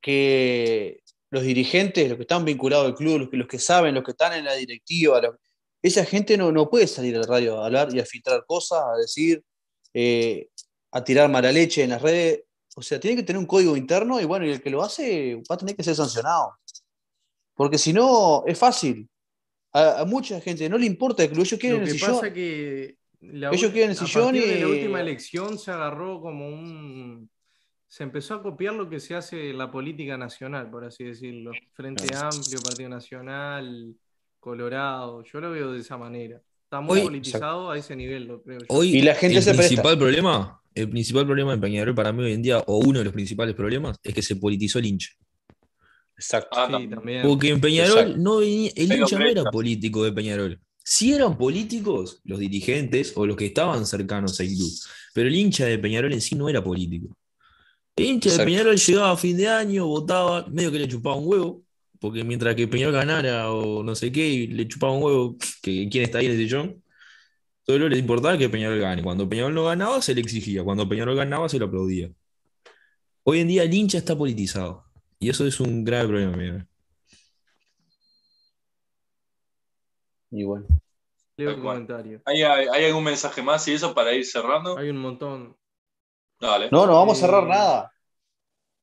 que 0.00 1.02
los 1.30 1.42
dirigentes, 1.42 2.08
los 2.08 2.16
que 2.16 2.22
están 2.22 2.44
vinculados 2.44 2.86
al 2.86 2.94
club, 2.94 3.18
los 3.18 3.28
que, 3.30 3.36
los 3.36 3.46
que 3.48 3.58
saben, 3.58 3.94
los 3.94 4.02
que 4.02 4.12
están 4.12 4.32
en 4.32 4.44
la 4.46 4.54
directiva, 4.54 5.20
los- 5.20 5.36
esa 5.82 6.04
gente 6.06 6.36
no, 6.38 6.50
no 6.52 6.70
puede 6.70 6.86
salir 6.86 7.16
al 7.16 7.24
radio 7.24 7.60
a 7.60 7.66
hablar 7.66 7.94
y 7.94 8.00
a 8.00 8.06
filtrar 8.06 8.44
cosas, 8.46 8.82
a 8.82 8.96
decir, 8.96 9.44
eh, 9.92 10.48
a 10.92 11.04
tirar 11.04 11.28
mala 11.30 11.52
leche 11.52 11.82
en 11.84 11.90
las 11.90 12.00
redes. 12.02 12.44
O 12.78 12.82
sea, 12.82 13.00
tiene 13.00 13.16
que 13.16 13.22
tener 13.22 13.40
un 13.40 13.46
código 13.46 13.74
interno 13.76 14.20
y 14.20 14.26
bueno, 14.26 14.44
y 14.46 14.50
el 14.50 14.62
que 14.62 14.68
lo 14.70 14.82
hace 14.82 15.36
va 15.50 15.54
a 15.54 15.58
tener 15.58 15.74
que 15.74 15.82
ser 15.82 15.94
sancionado. 15.94 16.56
Porque 17.54 17.78
si 17.78 17.92
no, 17.92 18.44
es 18.46 18.58
fácil. 18.58 19.08
A, 19.72 20.00
a 20.00 20.04
mucha 20.04 20.40
gente 20.40 20.68
no 20.68 20.76
le 20.78 20.86
importa 20.86 21.22
el 21.22 21.30
club, 21.30 21.42
ellos 21.44 21.58
quieren 21.60 21.80
Lo 21.80 21.86
el 21.86 21.92
que 21.92 21.98
sillón. 21.98 22.14
pasa 22.16 22.32
que 22.32 22.96
la 23.20 23.50
Ellos 23.50 23.72
quieren 23.72 23.90
el 23.92 23.96
a 23.96 24.00
sillón 24.06 24.34
de 24.34 24.60
la 24.60 24.68
y- 24.68 24.70
última 24.70 25.00
elección 25.00 25.58
se 25.58 25.70
agarró 25.70 26.20
como 26.20 26.48
un 26.48 27.30
se 27.88 28.02
empezó 28.02 28.34
a 28.34 28.42
copiar 28.42 28.74
lo 28.74 28.90
que 28.90 29.00
se 29.00 29.14
hace 29.14 29.50
en 29.50 29.58
la 29.58 29.70
política 29.70 30.18
nacional, 30.18 30.68
por 30.70 30.84
así 30.84 31.04
decirlo. 31.04 31.52
Frente 31.72 32.14
Amplio, 32.14 32.60
Partido 32.60 32.88
Nacional, 32.90 33.94
Colorado, 34.40 35.22
yo 35.24 35.40
lo 35.40 35.50
veo 35.52 35.72
de 35.72 35.80
esa 35.80 35.96
manera. 35.96 36.42
Está 36.66 36.80
muy 36.80 36.98
Hoy- 36.98 37.04
politizado 37.04 37.70
a 37.70 37.78
ese 37.78 37.94
nivel, 37.94 38.24
lo 38.26 38.42
creo 38.42 38.58
yo. 38.58 38.66
Hoy 38.68 38.96
Y 38.96 39.02
la 39.02 39.14
gente 39.14 39.36
el 39.36 39.42
se 39.44 39.50
presta. 39.54 39.68
principal 39.68 39.96
problema, 39.96 40.60
el 40.74 40.90
principal 40.90 41.24
problema 41.24 41.52
en 41.52 41.60
Peñarol 41.60 41.94
para 41.94 42.12
mí 42.12 42.24
hoy 42.24 42.32
en 42.32 42.42
día, 42.42 42.58
o 42.66 42.78
uno 42.78 42.98
de 42.98 43.04
los 43.04 43.12
principales 43.14 43.54
problemas, 43.54 43.96
es 44.02 44.12
que 44.12 44.20
se 44.20 44.34
politizó 44.34 44.80
el 44.80 44.86
hincha. 44.86 45.10
Exacto. 46.16 46.48
Ah, 46.58 46.66
Sí, 46.80 46.88
también. 46.88 47.22
Porque 47.22 47.50
en 47.50 47.60
Peñarol 47.60 47.98
Exacto. 47.98 48.18
no 48.18 48.38
venía- 48.38 48.72
el 48.74 48.92
hincha 48.92 49.18
no 49.18 49.26
era 49.26 49.44
político 49.44 50.02
de 50.02 50.12
Peñarol. 50.12 50.60
Si 50.82 51.12
eran 51.12 51.38
políticos, 51.38 52.20
los 52.24 52.38
dirigentes 52.40 53.12
o 53.16 53.26
los 53.26 53.36
que 53.36 53.46
estaban 53.46 53.86
cercanos 53.86 54.40
al 54.40 54.46
club. 54.48 54.70
Pero 55.14 55.28
el 55.28 55.34
hincha 55.36 55.66
de 55.66 55.78
Peñarol 55.78 56.12
en 56.12 56.20
sí 56.20 56.34
no 56.34 56.48
era 56.48 56.64
político. 56.64 57.16
El 57.94 58.06
hincha 58.06 58.30
de. 58.36 58.44
Peñarol 58.44 58.76
llegaba 58.76 59.12
a 59.12 59.16
fin 59.16 59.36
de 59.36 59.48
año, 59.48 59.86
votaba, 59.86 60.46
medio 60.48 60.72
que 60.72 60.78
le 60.80 60.88
chupaba 60.88 61.14
un 61.16 61.28
huevo, 61.28 61.62
porque 62.00 62.24
mientras 62.24 62.54
que 62.54 62.68
Peñarol 62.68 62.94
ganara 62.94 63.50
o 63.52 63.82
no 63.82 63.94
sé 63.94 64.12
qué, 64.12 64.26
y 64.28 64.46
le 64.48 64.68
chupaba 64.68 64.92
un 64.92 65.02
huevo 65.02 65.36
que 65.62 65.88
quién 65.90 66.04
está 66.04 66.18
ahí 66.18 66.26
en 66.26 66.32
el 66.32 66.38
sillón, 66.38 66.84
solo 67.66 67.88
le 67.88 67.98
importaba 67.98 68.38
que 68.38 68.48
Peñarol 68.48 68.80
gane. 68.80 69.02
Cuando 69.02 69.28
Peñarol 69.28 69.54
no 69.54 69.64
ganaba, 69.66 70.02
se 70.02 70.14
le 70.14 70.20
exigía. 70.22 70.64
Cuando 70.64 70.88
Peñarol 70.88 71.16
ganaba, 71.16 71.48
se 71.48 71.58
lo 71.58 71.66
aplaudía. 71.66 72.10
Hoy 73.24 73.40
en 73.40 73.48
día 73.48 73.62
el 73.64 73.74
hincha 73.74 73.98
está 73.98 74.16
politizado. 74.16 74.84
Y 75.18 75.28
eso 75.30 75.46
es 75.46 75.60
un 75.60 75.84
grave 75.84 76.08
problema. 76.08 76.36
Peñarol. 76.36 76.68
Y 80.30 80.44
bueno. 80.44 80.66
Leo 81.36 81.50
el 81.50 81.60
comentario. 81.60 82.22
¿Hay, 82.24 82.42
hay, 82.42 82.66
hay 82.72 82.84
algún 82.86 83.04
mensaje 83.04 83.42
más 83.42 83.66
y 83.68 83.74
eso 83.74 83.94
para 83.94 84.14
ir 84.14 84.24
cerrando? 84.24 84.76
Hay 84.78 84.88
un 84.88 84.98
montón. 84.98 85.56
Dale. 86.40 86.68
No, 86.70 86.86
no 86.86 86.94
vamos 86.94 87.18
a 87.18 87.26
cerrar 87.26 87.44
Eh, 87.44 87.48
nada. 87.48 87.92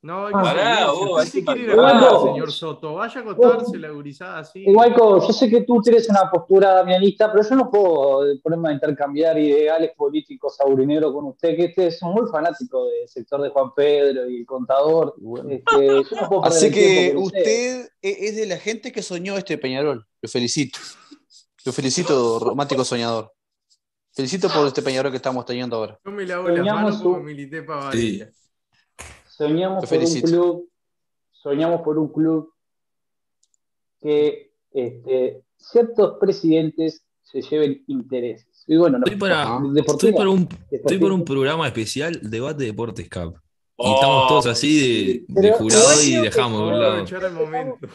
No, 0.03 0.27
hay 0.27 0.33
Ah. 0.35 0.41
que 0.41 0.49
Pará, 0.49 0.91
vos, 0.91 1.29
quiere 1.31 1.61
ir 1.63 1.71
a 1.71 1.75
Guaco. 1.75 2.27
señor 2.27 2.51
Soto, 2.51 2.93
vaya 2.95 3.21
a 3.21 3.23
acostarse 3.23 3.77
la 3.79 3.89
gurizada 3.89 4.39
así. 4.39 4.59
Igualco, 4.67 5.25
yo 5.25 5.31
sé 5.33 5.49
que 5.49 5.61
tú 5.61 5.81
tienes 5.81 6.09
una 6.09 6.29
postura 6.29 6.73
damianista, 6.73 7.31
pero 7.31 7.47
yo 7.49 7.55
no 7.55 7.71
puedo 7.71 8.29
eh, 8.29 8.37
ponerme 8.43 8.69
a 8.69 8.73
intercambiar 8.73 9.39
ideales 9.39 9.91
políticos 9.95 10.59
aurinegro 10.59 11.13
con 11.13 11.25
usted, 11.27 11.55
que 11.55 11.65
este 11.65 11.87
es 11.87 12.03
muy 12.03 12.29
fanático 12.29 12.85
del 12.87 13.07
sector 13.07 13.41
de 13.41 13.49
Juan 13.49 13.73
Pedro 13.73 14.29
y 14.29 14.41
el 14.41 14.45
contador. 14.45 15.15
Este, 15.49 15.87
yo 15.87 16.21
no 16.21 16.27
puedo 16.29 16.41
perder 16.41 16.57
Así 16.57 16.69
que 16.71 17.13
usted 17.15 17.87
e- 18.01 18.27
es 18.27 18.35
de 18.35 18.45
la 18.45 18.57
gente 18.57 18.91
que 18.91 19.01
soñó 19.01 19.37
este 19.37 19.57
Peñarol. 19.57 20.05
Lo 20.21 20.27
felicito. 20.29 20.79
Lo 21.65 21.71
felicito, 21.71 22.39
romántico 22.39 22.83
soñador. 22.83 23.31
Felicito 24.11 24.49
por 24.49 24.67
este 24.67 24.81
Peñarol 24.81 25.11
que 25.11 25.17
estamos 25.17 25.45
teniendo 25.45 25.77
ahora. 25.77 25.97
Yo 26.03 26.11
me 26.11 26.25
lavo 26.25 26.49
las 26.49 26.65
manos 26.65 27.01
porque 27.01 27.19
un- 27.19 27.25
milité 27.25 27.63
para 27.63 27.85
Valeria. 27.85 28.29
Soñamos 29.37 29.89
por 29.89 29.97
un 29.97 30.21
club, 30.21 30.69
soñamos 31.31 31.81
por 31.81 31.97
un 31.97 32.07
club 32.13 32.53
que 33.99 34.53
este, 34.71 35.43
ciertos 35.57 36.17
presidentes 36.19 37.03
se 37.23 37.41
lleven 37.41 37.83
intereses. 37.87 38.63
Y 38.67 38.77
bueno, 38.77 38.99
no, 38.99 39.05
Estoy 39.05 39.19
para, 39.19 39.59
estoy 39.75 40.13
para 40.13 40.29
un, 40.29 40.47
estoy 40.69 40.99
por 40.99 41.11
un 41.11 41.25
programa 41.25 41.65
especial, 41.65 42.19
Debate 42.21 42.65
Deportes 42.65 43.09
Cup. 43.09 43.35
Y 43.35 43.83
Oh, 43.85 43.95
estamos 43.95 44.27
todos 44.27 44.45
así 44.45 45.25
de, 45.27 45.41
de 45.41 45.51
jurado 45.53 46.03
y 46.03 46.15
dejamos 46.17 46.59
de 46.59 46.65
un 46.67 46.79
lado. 46.79 46.91
aprovechar 46.91 47.23
el 47.23 47.33
momento. 47.33 47.87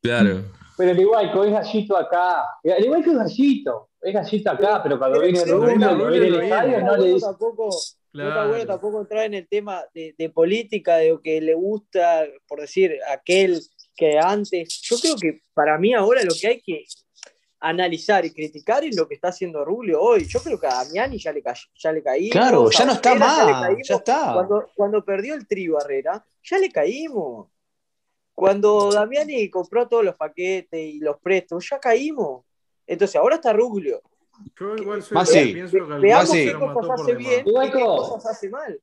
Claro. 0.00 0.44
Pero 0.78 0.90
el 0.92 1.00
Igualco 1.00 1.44
es 1.44 1.52
gallito 1.52 1.96
acá. 1.96 2.44
El 2.62 2.84
Igualco 2.84 3.10
es 3.10 3.16
gallito. 3.16 3.88
Es 4.00 4.14
gallito 4.14 4.50
acá, 4.52 4.80
pero 4.84 4.98
cuando 4.98 5.20
viene 5.20 5.44
Rubio, 5.44 6.08
viene 6.10 6.26
el 6.28 6.34
estadio, 6.42 6.80
No 6.80 6.86
no 6.86 6.96
le 6.96 7.14
dice. 7.14 7.26
Tampoco, 8.16 8.22
no 8.22 8.28
está 8.28 8.46
bueno 8.48 8.66
tampoco 8.66 9.00
entrar 9.00 9.24
en 9.26 9.34
el 9.34 9.48
tema 9.48 9.84
de, 9.94 10.14
de 10.16 10.30
política, 10.30 10.96
de 10.96 11.10
lo 11.10 11.20
que 11.20 11.40
le 11.40 11.54
gusta, 11.54 12.26
por 12.46 12.60
decir, 12.60 12.98
aquel 13.08 13.60
que 13.94 14.18
antes. 14.18 14.80
Yo 14.82 14.96
creo 14.98 15.16
que 15.16 15.40
para 15.54 15.78
mí 15.78 15.94
ahora 15.94 16.22
lo 16.22 16.32
que 16.38 16.46
hay 16.48 16.60
que 16.60 16.84
analizar 17.60 18.24
y 18.24 18.32
criticar 18.32 18.84
es 18.84 18.94
lo 18.96 19.08
que 19.08 19.14
está 19.14 19.28
haciendo 19.28 19.64
Rubio 19.64 20.00
hoy. 20.00 20.26
Yo 20.26 20.40
creo 20.40 20.60
que 20.60 20.66
a 20.66 20.84
Damiani 20.84 21.18
ya 21.18 21.32
le, 21.32 21.42
ca- 21.42 21.54
ya 21.74 21.90
le 21.92 22.02
caímos. 22.02 22.32
Claro, 22.32 22.70
ya 22.70 22.84
no 22.84 22.92
está 22.92 23.14
Barrera 23.14 23.46
ya 23.46 23.60
caímos. 23.66 23.90
Está. 23.90 24.32
Cuando, 24.34 24.70
cuando 24.76 25.04
perdió 25.04 25.34
el 25.34 25.46
tri 25.46 25.68
Barrera, 25.68 26.24
ya 26.42 26.58
le 26.58 26.70
caímos. 26.70 27.48
Cuando 28.34 28.92
Damiani 28.92 29.48
compró 29.48 29.88
todos 29.88 30.04
los 30.04 30.14
paquetes 30.16 30.78
y 30.78 30.98
los 30.98 31.18
préstamos, 31.20 31.66
ya 31.70 31.78
caímos. 31.80 32.44
Entonces 32.86 33.16
ahora 33.16 33.36
está 33.36 33.52
Rubio. 33.52 34.02
Yo 34.58 34.76
igual 34.76 35.02
soy 35.02 35.14
Masi. 35.14 35.32
que 35.32 35.52
pienso 35.54 35.72
que 35.86 35.92
al 35.94 36.00
Veamos 36.00 36.28
Masi. 36.28 36.38
qué 36.44 36.52
Barcelona 36.52 36.74
cosas 36.74 36.88
mató 36.88 37.02
hace 37.02 37.12
por 37.12 37.16
bien 37.22 37.30
demás. 37.30 37.66
y 37.66 37.70
qué 37.70 37.78
Igualco. 37.78 37.96
cosas 38.08 38.26
hace 38.36 38.48
mal. 38.50 38.80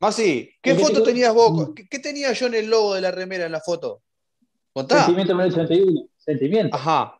Masi, 0.00 0.50
¿qué 0.62 0.70
¿En 0.70 0.76
qué 0.76 0.82
foto 0.82 1.02
te- 1.02 1.10
tenías 1.10 1.34
vos? 1.34 1.70
¿Qué, 1.76 1.86
qué 1.88 1.98
tenía 1.98 2.32
yo 2.32 2.46
en 2.46 2.54
el 2.54 2.66
logo 2.70 2.94
de 2.94 3.00
la 3.02 3.10
remera 3.10 3.46
en 3.46 3.52
la 3.52 3.60
foto? 3.60 4.02
Contá. 4.72 4.96
Sentimiento 5.04 5.34
1981. 5.34 6.08
Sentimiento. 6.16 6.76
Ajá. 6.76 7.16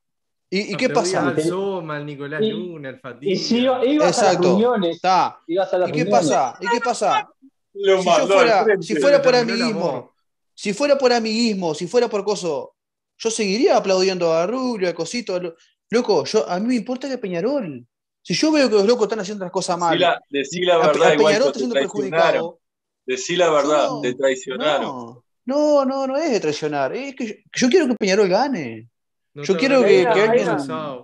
¿Y, 0.49 0.69
y 0.69 0.73
No, 0.73 0.79
qué 0.79 0.89
pasa? 0.89 1.29
Al 1.29 1.43
Soma, 1.43 1.97
al 1.97 2.07
Nicolás 2.07 2.41
Y- 2.43 2.51
Luna, 2.51 2.89
al 2.89 3.01
Fatiga. 3.01 3.33
Y 3.33 3.37
si 3.37 3.59
iba- 3.59 3.85
ibas 3.85 4.19
a 4.19 4.23
las 4.25 4.33
Exacto. 4.33 4.49
reuniones, 4.49 4.97
Está. 4.97 5.41
ibas 5.47 5.73
a 5.75 5.79
las 5.79 5.89
¿Y 5.89 5.93
qué 5.93 5.99
reuniones. 6.05 6.29
pasa? 6.29 6.59
¿Y 6.61 6.67
qué 6.69 6.81
pasa? 6.81 7.29
Lo 7.75 7.99
Si 8.03 8.05
yo 8.09 8.27
fuera, 8.27 8.67
si 8.81 8.97
fuera 8.97 9.23
por 9.23 9.35
amiguismo, 9.37 10.15
si 10.55 10.73
fuera 10.73 10.99
por 10.99 11.13
amiguismo, 11.13 11.75
si 11.75 11.87
fuera 11.87 12.09
por 12.09 12.25
coso, 12.25 12.75
yo 13.19 13.31
seguiría 13.31 13.77
aplaudiendo 13.77 14.33
a 14.33 14.47
Rubio, 14.47 14.89
a 14.89 14.93
Cosito. 14.95 15.55
Loco, 15.91 16.25
yo, 16.25 16.49
a 16.49 16.59
mí 16.61 16.69
me 16.69 16.75
importa 16.77 17.09
que 17.09 17.19
Peñarol. 17.19 17.87
Si 18.23 18.35
yo 18.35 18.53
veo 18.53 18.69
que 18.69 18.77
los 18.77 18.87
locos 18.87 19.05
están 19.05 19.21
haciendo 19.21 19.45
las 19.45 19.53
cosas 19.53 19.77
Decí 19.77 19.81
mal, 19.81 19.99
la, 19.99 20.23
decí 20.29 20.61
la 20.63 20.77
verdad, 20.79 21.13
a 21.13 21.17
Peñarol 21.17 21.49
está 21.49 21.53
te 21.53 21.59
siendo 21.59 21.75
traicionaron. 21.75 22.11
perjudicado. 22.11 22.61
Decí 23.07 23.37
la 23.37 23.51
verdad, 23.51 23.89
No, 23.89 24.01
te 24.01 24.15
traicionaron. 24.15 25.23
No, 25.47 25.85
no, 25.85 25.85
no, 25.85 26.07
no 26.07 26.17
es 26.17 26.31
de 26.31 26.41
traicionar. 26.41 26.95
Es 26.95 27.15
que 27.17 27.27
yo, 27.27 27.35
yo 27.53 27.69
quiero 27.69 27.89
que 27.89 27.95
Peñarol 27.95 28.29
gane. 28.29 28.89
No 29.33 29.43
yo 29.45 29.57
quiero 29.57 29.83
que-. 29.83 30.07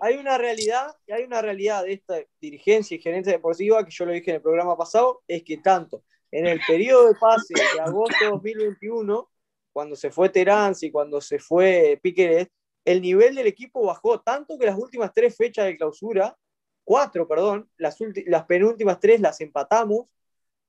Hay 0.03 0.17
una 0.17 0.37
realidad, 0.39 0.95
hay 1.09 1.25
una 1.25 1.41
realidad 1.43 1.85
de 1.85 1.93
esta 1.95 2.19
dirigencia 2.41 2.97
y 2.97 3.01
gerencia 3.01 3.33
deportiva 3.33 3.85
que 3.85 3.91
yo 3.91 4.05
lo 4.05 4.13
dije 4.13 4.31
en 4.31 4.37
el 4.37 4.43
programa 4.43 4.77
pasado, 4.77 5.23
es 5.27 5.43
que 5.43 5.59
tanto 5.59 6.03
en 6.31 6.47
el 6.47 6.61
periodo 6.67 7.09
de 7.09 7.15
pase 7.15 7.55
de 7.55 7.81
agosto 7.81 8.17
de 8.21 8.31
2021, 8.31 9.31
cuando 9.73 9.95
se 9.97 10.11
fue 10.11 10.29
Terán 10.29 10.75
y 10.81 10.91
cuando 10.91 11.21
se 11.21 11.39
fue 11.39 11.99
Piqueret, 12.03 12.51
el 12.87 13.03
nivel 13.03 13.35
del 13.35 13.49
equipo 13.49 13.85
bajó 13.85 14.21
tanto 14.21 14.57
que 14.57 14.65
las 14.65 14.79
últimas 14.79 15.13
tres 15.13 15.37
fechas 15.37 15.67
de 15.67 15.77
clausura, 15.77 16.39
cuatro, 16.85 17.27
perdón, 17.27 17.69
las, 17.77 17.99
penúltimas 18.47 19.01
tres 19.01 19.21
las 19.21 19.41
empatamos 19.41 20.07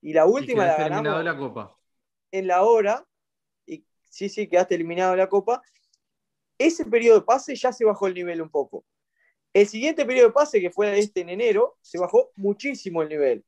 y 0.02 0.12
la 0.12 0.26
Y 0.26 0.28
última 0.28 0.66
la 0.66 0.74
eliminado 0.74 1.00
ganamos 1.00 1.18
de 1.18 1.24
la 1.24 1.38
Copa. 1.38 1.78
en 2.32 2.46
la 2.48 2.64
hora, 2.64 3.06
y 3.66 3.84
sí, 4.10 4.28
sí, 4.28 4.48
quedaste 4.48 4.74
eliminado 4.74 5.12
de 5.12 5.18
la 5.18 5.28
Copa, 5.28 5.62
ese 6.58 6.84
periodo 6.84 7.20
de 7.20 7.24
pase 7.24 7.54
ya 7.54 7.72
se 7.72 7.84
bajó 7.84 8.08
el 8.08 8.14
nivel 8.14 8.42
un 8.42 8.50
poco. 8.50 8.84
El 9.54 9.68
siguiente 9.68 10.04
periodo 10.04 10.26
de 10.26 10.32
pase, 10.32 10.60
que 10.60 10.70
fue 10.70 10.98
este 10.98 11.20
en 11.20 11.28
enero, 11.28 11.78
se 11.82 11.98
bajó 11.98 12.32
muchísimo 12.34 13.00
el 13.02 13.10
nivel. 13.10 13.44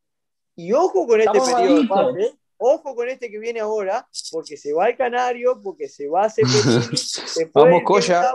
Y 0.55 0.73
ojo 0.73 1.09
con 1.09 1.21
este 1.21 1.39
Estamos 1.39 1.61
periodo 1.61 1.83
de 1.83 1.89
pase, 1.89 2.39
ojo 2.61 2.95
con 2.95 3.09
este 3.09 3.31
que 3.31 3.39
viene 3.39 3.61
ahora, 3.61 4.07
porque 4.31 4.57
se 4.57 4.73
va 4.73 4.89
el 4.91 4.97
Canario, 4.97 5.61
porque 5.62 5.89
se 5.89 6.07
va 6.09 6.28
Cepelini, 6.31 6.97
se 6.97 7.47
fue 7.49 7.65
Vamos, 7.65 7.82
Coya. 7.85 8.35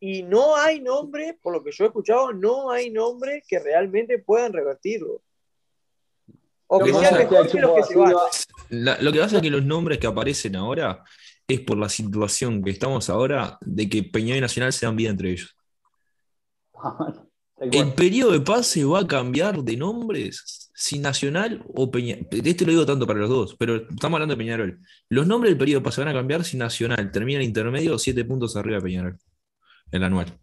Y 0.00 0.22
no 0.22 0.56
hay 0.56 0.80
nombres, 0.80 1.34
por 1.40 1.52
lo 1.54 1.62
que 1.64 1.70
yo 1.72 1.84
he 1.84 1.86
escuchado, 1.88 2.32
no 2.32 2.70
hay 2.70 2.90
nombres 2.90 3.44
que 3.46 3.58
realmente 3.58 4.18
puedan 4.18 4.52
revertirlo. 4.52 5.22
O 6.66 6.78
que 6.80 6.90
Lo 6.90 6.98
que 6.98 7.06
sean 7.06 7.14
pasa- 7.14 7.30
mejor 7.30 7.50
que 7.50 7.60
los 7.60 7.74
que 7.76 7.82
se 7.84 7.96
van. 7.96 8.14
La- 8.70 8.98
lo 9.00 9.12
que 9.12 9.20
pasa 9.20 9.36
es 9.36 9.42
que 9.42 9.50
los 9.50 9.64
nombres 9.64 9.98
que 9.98 10.06
aparecen 10.06 10.56
ahora 10.56 11.04
es 11.48 11.60
por 11.60 11.78
la 11.78 11.88
situación 11.88 12.62
que 12.62 12.70
estamos 12.70 13.08
ahora 13.08 13.56
de 13.60 13.88
que 13.88 14.02
Peñarol 14.02 14.38
y 14.38 14.40
Nacional 14.40 14.72
se 14.72 14.84
dan 14.86 14.96
vida 14.96 15.10
entre 15.10 15.30
ellos. 15.30 15.56
El 17.58 17.94
periodo 17.94 18.32
de 18.32 18.40
pase 18.40 18.84
va 18.84 19.00
a 19.00 19.06
cambiar 19.06 19.62
de 19.62 19.76
nombres 19.76 20.70
si 20.74 20.98
Nacional 20.98 21.64
o 21.74 21.90
Peñarol. 21.90 22.26
Este 22.30 22.66
lo 22.66 22.70
digo 22.70 22.84
tanto 22.84 23.06
para 23.06 23.18
los 23.20 23.30
dos, 23.30 23.56
pero 23.58 23.76
estamos 23.76 24.16
hablando 24.16 24.34
de 24.34 24.38
Peñarol. 24.38 24.78
Los 25.08 25.26
nombres 25.26 25.52
del 25.52 25.58
periodo 25.58 25.80
de 25.80 25.84
pase 25.84 26.02
van 26.02 26.08
a 26.08 26.12
cambiar 26.12 26.44
si 26.44 26.58
Nacional 26.58 27.10
termina 27.10 27.38
el 27.38 27.46
intermedio 27.46 27.94
o 27.94 27.98
siete 27.98 28.24
puntos 28.26 28.56
arriba 28.56 28.76
de 28.76 28.82
Peñarol. 28.82 29.18
El 29.90 30.04
anual. 30.04 30.38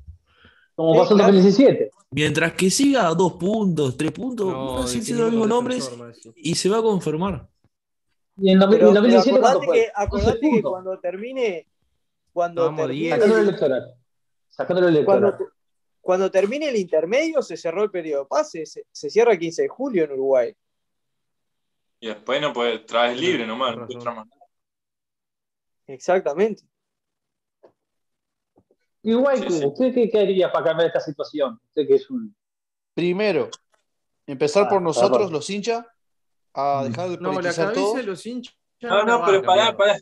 Como 0.76 0.96
pasó 0.98 1.12
en 1.12 1.18
claro. 1.20 1.34
2017. 1.34 1.92
Mientras 2.12 2.54
que 2.54 2.72
siga 2.72 3.08
a 3.08 3.14
dos 3.14 3.34
puntos, 3.34 3.96
tres 3.96 4.12
puntos, 4.12 4.52
No, 4.52 4.76
van 4.76 4.84
a 4.84 4.88
seguir 4.88 5.04
siendo 5.04 5.24
los 5.24 5.32
mismos 5.32 5.50
nombres 5.50 5.92
y 6.36 6.56
se 6.56 6.70
va 6.70 6.80
a 6.80 6.82
confirmar. 6.82 7.48
Y 8.38 8.50
en, 8.50 8.60
2000 8.60 8.80
Pero, 8.80 8.88
en 8.88 8.94
2017, 8.96 9.40
pero 9.40 9.42
¿cuánto 9.42 9.58
acordate 9.60 9.66
fue? 9.68 9.76
que, 9.76 9.92
acordate 9.96 10.30
11 10.30 10.40
que 10.40 10.50
puntos. 10.50 10.72
cuando 10.72 11.00
termine, 11.00 11.68
cuando 12.32 12.64
Vamos, 12.64 12.82
termine, 12.82 13.00
10. 13.02 13.14
Sacándolo 13.14 13.42
el 13.42 13.48
electoral. 13.48 13.94
Sacándolo 14.50 14.88
el 14.88 14.96
electoral. 14.96 15.22
cuando, 15.22 15.54
cuando 16.04 16.30
termine 16.30 16.68
el 16.68 16.76
intermedio, 16.76 17.42
se 17.42 17.56
cerró 17.56 17.82
el 17.84 17.90
periodo 17.90 18.24
de 18.24 18.28
pase, 18.28 18.66
se, 18.66 18.86
se 18.92 19.10
cierra 19.10 19.32
el 19.32 19.40
15 19.40 19.62
de 19.62 19.68
julio 19.70 20.04
en 20.04 20.12
Uruguay. 20.12 20.54
Y 22.02 22.08
después 22.08 22.42
no 22.42 22.52
puedes, 22.52 22.86
traes 22.86 23.18
libre 23.18 23.48
nomás, 23.48 23.78
no 23.78 23.88
más 23.88 24.06
nada. 24.06 24.26
Exactamente. 25.88 26.64
Igual, 29.04 29.38
Sí, 29.38 29.60
sí. 29.60 29.66
¿usted 29.66 29.94
qué, 29.94 30.10
qué 30.10 30.20
haría 30.20 30.52
para 30.52 30.66
cambiar 30.66 30.88
esta 30.88 31.00
situación? 31.00 31.60
Usted 31.70 31.88
que 31.88 31.96
es 31.96 32.10
un. 32.10 32.36
Primero, 32.94 33.50
empezar 34.28 34.66
Ah, 34.66 34.70
por 34.70 34.82
nosotros, 34.82 35.18
perdón. 35.20 35.34
los 35.34 35.50
hinchas, 35.50 35.86
a 36.54 36.82
Mm. 36.84 36.90
dejar 36.90 37.10
de 37.10 37.18
No, 37.18 37.30
la 37.30 37.34
politizar 37.36 37.66
cabeza 37.68 37.82
todo. 37.82 37.96
de 37.96 38.04
los 38.04 38.26
hinchas. 38.26 38.56
No, 38.82 39.04
no, 39.04 39.20
va 39.20 39.26
pero 39.26 39.40
a 39.40 39.42
pará, 39.44 39.78
pará. 39.78 39.98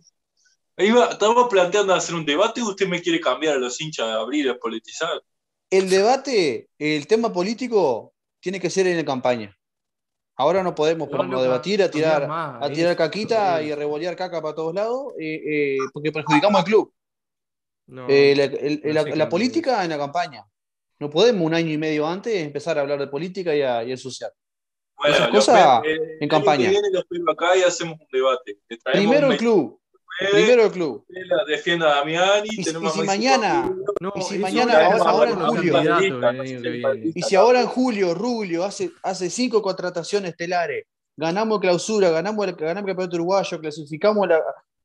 Iba, 0.77 1.05
estamos 1.11 1.47
planteando 1.49 1.93
hacer 1.93 2.15
un 2.15 2.25
debate 2.25 2.59
y 2.61 2.63
usted 2.63 2.87
me 2.87 3.01
quiere 3.01 3.19
cambiar 3.19 3.55
a 3.55 3.59
los 3.59 3.79
hinchas 3.79 4.07
de 4.07 4.13
abrir 4.13 4.47
y 4.47 4.53
politizar. 4.57 5.21
El 5.71 5.89
debate, 5.89 6.69
el 6.77 7.07
tema 7.07 7.31
político, 7.33 8.13
tiene 8.39 8.59
que 8.59 8.69
ser 8.69 8.85
en 8.87 8.97
la 8.97 9.05
campaña. 9.05 9.57
Ahora 10.35 10.63
no 10.63 10.75
podemos 10.75 11.07
No 11.09 11.11
ponernos 11.17 11.39
a 11.39 11.43
debatir, 11.43 11.81
a 11.83 11.89
tirar, 11.89 12.27
a 12.29 12.69
tirar 12.73 12.95
caquita 12.95 13.61
y 13.63 13.71
a 13.71 13.75
revolear 13.75 14.15
caca 14.15 14.41
para 14.41 14.53
todos 14.55 14.73
lados, 14.75 15.13
eh, 15.19 15.41
eh, 15.45 15.77
porque 15.93 16.11
perjudicamos 16.11 16.59
al 16.59 16.65
club. 16.65 16.93
No, 17.87 18.07
Eh, 18.09 18.33
la, 18.35 18.43
el- 18.45 18.81
no 18.83 18.93
la- 18.93 19.15
la 19.15 19.29
política 19.29 19.83
en 19.83 19.89
la 19.91 19.97
campaña. 19.97 20.45
No 20.99 21.09
podemos 21.09 21.45
un 21.45 21.53
año 21.53 21.71
y 21.71 21.77
medio 21.77 22.05
antes 22.07 22.33
empezar 22.35 22.77
a 22.77 22.81
hablar 22.81 22.99
de 22.99 23.07
política 23.07 23.55
y 23.55 23.61
a, 23.61 23.83
y 23.83 23.91
ensuciar. 23.91 24.31
Bueno, 24.97 25.15
Esas 25.15 25.29
cosas 25.29 25.81
eh, 25.85 25.95
en 25.95 26.23
año 26.23 26.27
campaña. 26.29 26.63
que 26.65 26.69
viene 26.69 26.89
lo 26.91 26.99
espero 26.99 27.31
acá 27.31 27.57
y 27.57 27.61
hacemos 27.63 27.99
un 27.99 28.07
debate. 28.11 28.59
Primero 28.93 29.27
un 29.27 29.33
el 29.33 29.39
club, 29.39 29.80
primero 30.31 30.65
el 30.65 30.71
club. 30.71 31.05
la 31.07 31.43
defienda 31.45 31.91
a 31.91 31.95
Damiani. 31.97 32.49
Y- 32.51 32.63
tenemos 32.63 32.95
y 32.95 32.99
si 32.99 33.05
mañana- 33.05 33.71
No, 33.99 34.13
Y 34.15 34.21
si 34.21 34.37
mañana, 34.39 34.85
ahora- 34.85 35.09
ahora 35.09 35.31
en 35.31 35.39
julio. 35.39 35.81
viene. 35.81 37.11
Y 37.15 37.21
si 37.21 37.35
ahora 37.35 37.61
en 37.61 37.67
julio 37.67 38.13
Rubio 38.13 38.63
hace, 38.63 38.91
hace 39.03 39.29
cinco 39.29 39.61
contrataciones 39.61 40.31
estelares, 40.31 40.85
ganamos 41.17 41.59
clausura, 41.59 42.09
ganamos 42.09 42.47
el, 42.47 42.55
ganamos 42.55 42.81
el 42.81 42.87
campeonato 42.95 43.15
uruguayo, 43.17 43.59
clasificamos 43.59 44.27
la. 44.27 44.41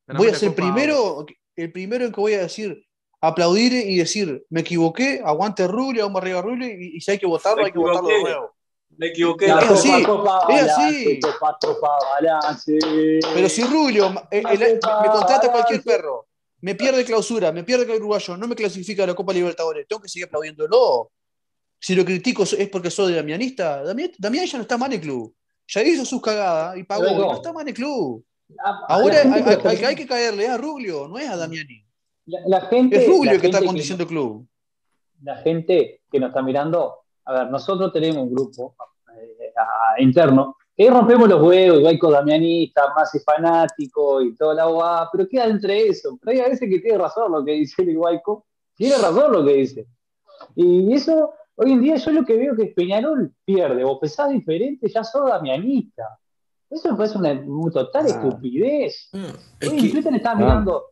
Ganamos 0.07 0.27
voy 0.27 0.35
a 0.35 0.39
ser 0.39 0.55
primero, 0.55 1.27
el 1.57 1.73
primero 1.73 2.05
en 2.05 2.13
que 2.13 2.21
voy 2.21 2.35
a 2.35 2.43
decir, 2.43 2.85
aplaudir 3.21 3.73
y 3.73 3.97
decir, 3.97 4.45
me 4.51 4.61
equivoqué, 4.61 5.21
aguante 5.25 5.67
Rubio, 5.67 6.05
vamos 6.05 6.23
arriba 6.23 6.43
Rubio, 6.43 6.67
y, 6.69 6.97
y 6.97 7.01
si 7.01 7.11
hay 7.11 7.19
que 7.19 7.27
votarlo, 7.27 7.65
hay 7.65 7.73
que 7.73 7.79
votarlo 7.79 8.09
de 8.09 8.23
nuevo. 8.23 8.56
Me 8.99 9.09
equivoqué. 9.09 9.49
La 9.49 9.61
es 9.61 9.71
así, 9.71 9.91
es 10.49 10.73
así. 10.79 11.21
Pero 13.35 13.49
si 13.49 13.63
Rubio 13.65 14.13
eh, 14.31 14.43
el- 14.51 14.81
Copa, 14.81 15.03
me 15.03 15.09
contrata 15.11 15.51
cualquier 15.53 15.83
perro, 15.83 16.27
me 16.61 16.75
pierde 16.75 17.05
clausura, 17.05 17.53
me 17.53 17.63
pierde 17.65 17.85
el 17.85 17.91
uruguayo, 18.01 18.37
no 18.37 18.47
me 18.49 18.55
clasifica 18.55 19.05
a 19.05 19.09
la 19.09 19.15
Copa 19.15 19.33
Libertadores, 19.33 19.87
tengo 19.87 20.01
que 20.01 20.09
seguir 20.09 20.27
aplaudiéndolo. 20.27 21.11
Si 21.79 21.95
lo 21.95 22.05
critico 22.05 22.45
es 22.45 22.69
porque 22.71 22.91
soy 22.91 23.13
damianista, 23.15 23.83
Damián, 23.83 24.11
Damián 24.19 24.47
ya 24.47 24.57
no 24.59 24.63
está 24.63 24.79
mal 24.79 24.91
en 24.93 24.99
el 24.99 25.05
club. 25.05 25.35
Ya 25.69 25.83
hizo 25.83 26.05
sus 26.05 26.23
cagadas 26.23 26.77
y 26.79 26.85
pagó, 26.85 27.05
no. 27.05 27.19
no 27.27 27.35
está 27.35 27.53
mal 27.53 27.63
en 27.63 27.69
el 27.69 27.75
club. 27.75 28.25
Ah, 28.65 28.81
Ahora 28.89 29.21
hay, 29.23 29.43
hay- 29.43 29.77
que- 29.77 29.87
hay 29.87 29.95
que- 29.97 30.07
caerle 30.07 30.45
es 30.45 30.51
a 30.51 30.57
Rubio, 30.57 31.07
no 31.09 31.19
es 31.19 31.29
a 31.29 31.37
Damiani. 31.37 31.85
La, 32.27 32.41
la 32.47 32.61
gente, 32.63 32.97
Es 32.97 33.07
Rubio 33.09 33.33
la 33.33 33.41
que 33.41 33.47
está 33.49 33.59
gente 33.59 33.67
conduciendo 33.67 34.03
el 34.05 34.09
club. 34.09 34.49
la 35.23 35.37
gente 35.39 36.01
que 36.11 36.21
nos 36.21 36.29
está 36.29 36.43
mirando, 36.43 36.95
a 37.27 37.33
ver, 37.33 37.51
nosotros 37.51 37.93
tenemos 37.93 38.23
un 38.25 38.35
grupo 38.35 38.75
eh, 39.15 39.53
a- 39.57 40.01
interno, 40.01 40.57
que 40.77 40.85
ahí 40.85 40.91
rompemos 40.91 41.29
los 41.29 41.43
huevos, 41.43 41.81
Guayco 41.81 42.11
Damianista, 42.11 42.93
Masi 42.95 43.19
fanático 43.21 44.21
y 44.23 44.35
toda 44.37 44.55
la 44.55 44.67
guapa, 44.67 45.11
pero 45.13 45.29
queda 45.29 45.47
entre 45.47 45.89
eso. 45.89 46.19
Pero 46.21 46.33
hay 46.39 46.45
a 46.45 46.49
veces 46.51 46.69
que 46.69 46.79
tiene 46.81 46.99
razón 46.99 47.33
lo 47.33 47.45
que 47.45 47.53
dice 47.53 47.83
el 47.83 47.97
Guayco, 47.97 48.45
tiene 48.75 48.97
razón 48.99 49.33
lo 49.33 49.45
que 49.45 49.55
dice. 49.55 49.87
Y 50.55 50.93
eso, 50.93 51.33
hoy 51.55 51.73
en 51.73 51.81
día 51.81 51.97
yo 51.97 52.11
lo 52.13 52.25
que 52.25 52.37
veo 52.37 52.55
que 52.55 52.67
Peñarol 52.67 53.33
pierde, 53.45 53.85
o 53.85 53.99
pesás 53.99 54.29
diferente, 54.31 54.89
ya 54.89 55.03
sos 55.03 55.29
damianista. 55.29 56.19
Eso 56.69 56.91
me 56.91 56.97
parece 56.99 57.17
una, 57.17 57.33
una 57.47 57.73
total 57.73 58.05
Ah. 58.05 58.09
estupidez. 58.09 59.09
Es 59.61 59.71
Hoy 59.71 59.79
en 59.79 59.85
que, 59.85 59.91
Twitter 59.91 60.21
Ah. 60.25 60.35
mirando, 60.35 60.85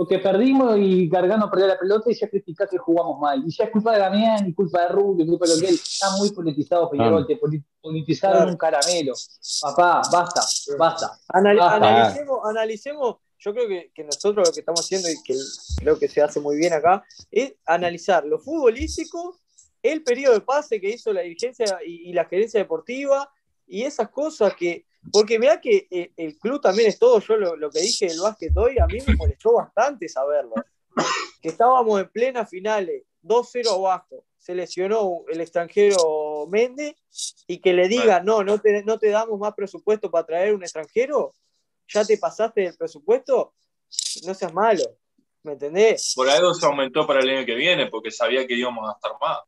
porque 0.00 0.18
perdimos 0.18 0.78
y 0.78 1.10
Gargano 1.10 1.50
perdió 1.50 1.66
la 1.66 1.78
pelota 1.78 2.10
y 2.10 2.14
ya 2.14 2.26
criticás 2.26 2.70
que 2.70 2.78
jugamos 2.78 3.20
mal. 3.20 3.42
Y 3.46 3.50
ya 3.54 3.64
es 3.64 3.70
culpa 3.70 3.92
de 3.92 3.98
Damián, 3.98 4.48
y 4.48 4.54
culpa 4.54 4.80
de 4.80 4.88
Rubio, 4.88 5.26
y 5.26 5.28
culpa 5.28 5.46
de 5.46 5.54
lo 5.56 5.60
que 5.60 5.68
él. 5.68 5.74
Está 5.74 6.16
muy 6.16 6.30
politizado 6.30 6.88
Peñarol, 6.88 7.24
Ah. 7.24 7.26
te 7.28 7.36
poli- 7.36 7.62
politizaron 7.82 8.36
Claro. 8.38 8.50
un 8.52 8.56
caramelo. 8.56 9.12
Papá, 9.60 10.00
basta, 10.10 10.40
basta. 10.78 11.20
Anal- 11.28 11.60
Ah, 11.60 11.74
analicemos, 11.74 12.38
analicemos, 12.48 13.16
yo 13.40 13.52
creo 13.52 13.68
que, 13.68 13.92
que 13.94 14.04
nosotros 14.04 14.48
lo 14.48 14.54
que 14.54 14.60
estamos 14.60 14.80
haciendo 14.80 15.10
y 15.10 15.22
que 15.22 15.34
creo 15.76 15.98
que 15.98 16.08
se 16.08 16.22
hace 16.22 16.40
muy 16.40 16.56
bien 16.56 16.72
acá, 16.72 17.04
es 17.30 17.52
analizar 17.66 18.24
lo 18.24 18.38
futbolístico, 18.38 19.38
el 19.82 20.02
periodo 20.02 20.32
de 20.32 20.40
pase 20.40 20.80
que 20.80 20.88
hizo 20.88 21.12
la 21.12 21.20
dirigencia 21.20 21.78
y, 21.86 22.08
y 22.08 22.14
la 22.14 22.24
gerencia 22.24 22.58
deportiva 22.58 23.30
y 23.66 23.82
esas 23.82 24.08
cosas 24.08 24.54
que, 24.54 24.86
porque 25.12 25.38
mirá 25.38 25.60
que 25.60 25.88
eh, 25.90 26.12
el 26.16 26.38
club 26.38 26.60
también 26.60 26.88
es 26.88 26.98
todo, 26.98 27.20
yo 27.20 27.36
lo, 27.36 27.56
lo 27.56 27.70
que 27.70 27.80
dije 27.80 28.06
del 28.06 28.20
básquet 28.20 28.56
hoy, 28.56 28.78
a 28.78 28.86
mí 28.86 28.98
me 29.06 29.16
molestó 29.16 29.54
bastante 29.54 30.08
saberlo, 30.08 30.54
que 31.40 31.48
estábamos 31.48 32.00
en 32.00 32.08
plena 32.08 32.46
finales, 32.46 33.04
2-0 33.22 33.74
abajo, 33.74 34.24
se 34.38 34.54
lesionó 34.54 35.24
el 35.28 35.40
extranjero 35.40 36.46
Méndez 36.48 36.96
y 37.46 37.58
que 37.58 37.72
le 37.72 37.88
diga, 37.88 38.20
no, 38.20 38.42
no 38.42 38.58
te, 38.58 38.82
no 38.84 38.98
te 38.98 39.10
damos 39.10 39.38
más 39.38 39.54
presupuesto 39.54 40.10
para 40.10 40.26
traer 40.26 40.54
un 40.54 40.62
extranjero, 40.62 41.34
ya 41.88 42.04
te 42.04 42.18
pasaste 42.18 42.62
del 42.62 42.76
presupuesto, 42.76 43.54
no 44.24 44.34
seas 44.34 44.52
malo, 44.52 44.84
¿me 45.42 45.52
entendés? 45.52 46.12
Por 46.14 46.28
algo 46.28 46.54
se 46.54 46.66
aumentó 46.66 47.06
para 47.06 47.20
el 47.20 47.28
año 47.28 47.46
que 47.46 47.54
viene, 47.54 47.88
porque 47.88 48.10
sabía 48.10 48.46
que 48.46 48.54
íbamos 48.54 48.84
a 48.84 48.92
gastar 48.92 49.12
más. 49.20 49.38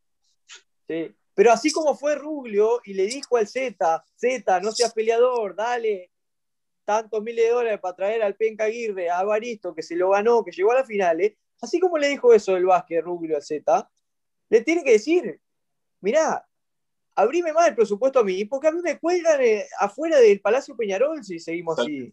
Sí. 0.89 1.15
Pero 1.35 1.53
así 1.53 1.73
como 1.73 1.95
fue 1.95 2.15
Rubio 2.15 2.81
y 2.85 2.95
le 2.95 3.07
dijo 3.07 3.37
al 3.37 3.49
Z, 3.49 4.05
Z, 4.17 4.61
no 4.61 4.73
seas 4.73 4.93
peleador, 4.93 5.55
dale 5.55 6.11
tantos 6.85 7.23
miles 7.23 7.45
de 7.47 7.51
dólares 7.53 7.81
para 7.81 7.97
traer 7.97 8.23
al 8.23 8.35
Penca 8.35 8.65
Aguirre, 8.65 9.09
a 9.09 9.23
Baristo, 9.23 9.75
que 9.75 9.83
se 9.83 9.97
lo 9.97 10.11
ganó, 10.11 10.45
que 10.45 10.51
llegó 10.51 10.73
a 10.73 10.77
las 10.77 10.87
finales, 10.87 11.35
así 11.61 11.79
como 11.81 11.97
le 11.97 12.09
dijo 12.09 12.35
eso 12.35 12.57
el 12.57 12.67
básquet 12.67 13.03
Rubio 13.03 13.37
al 13.37 13.43
Z, 13.43 13.91
le 14.49 14.61
tiene 14.61 14.85
que 14.85 14.93
decir, 14.93 15.41
mirá, 16.01 16.47
abrime 17.15 17.53
más 17.53 17.69
el 17.69 17.75
presupuesto 17.75 18.19
a 18.19 18.25
mí, 18.25 18.45
porque 18.45 18.69
a 18.69 18.73
mí 18.73 18.81
me 18.83 18.99
cuelgan 18.99 19.41
eh, 19.41 19.67
afuera 19.79 20.19
del 20.19 20.41
Palacio 20.41 20.77
Peñarol 20.77 21.25
si 21.25 21.39
seguimos 21.39 21.79
así. 21.79 22.13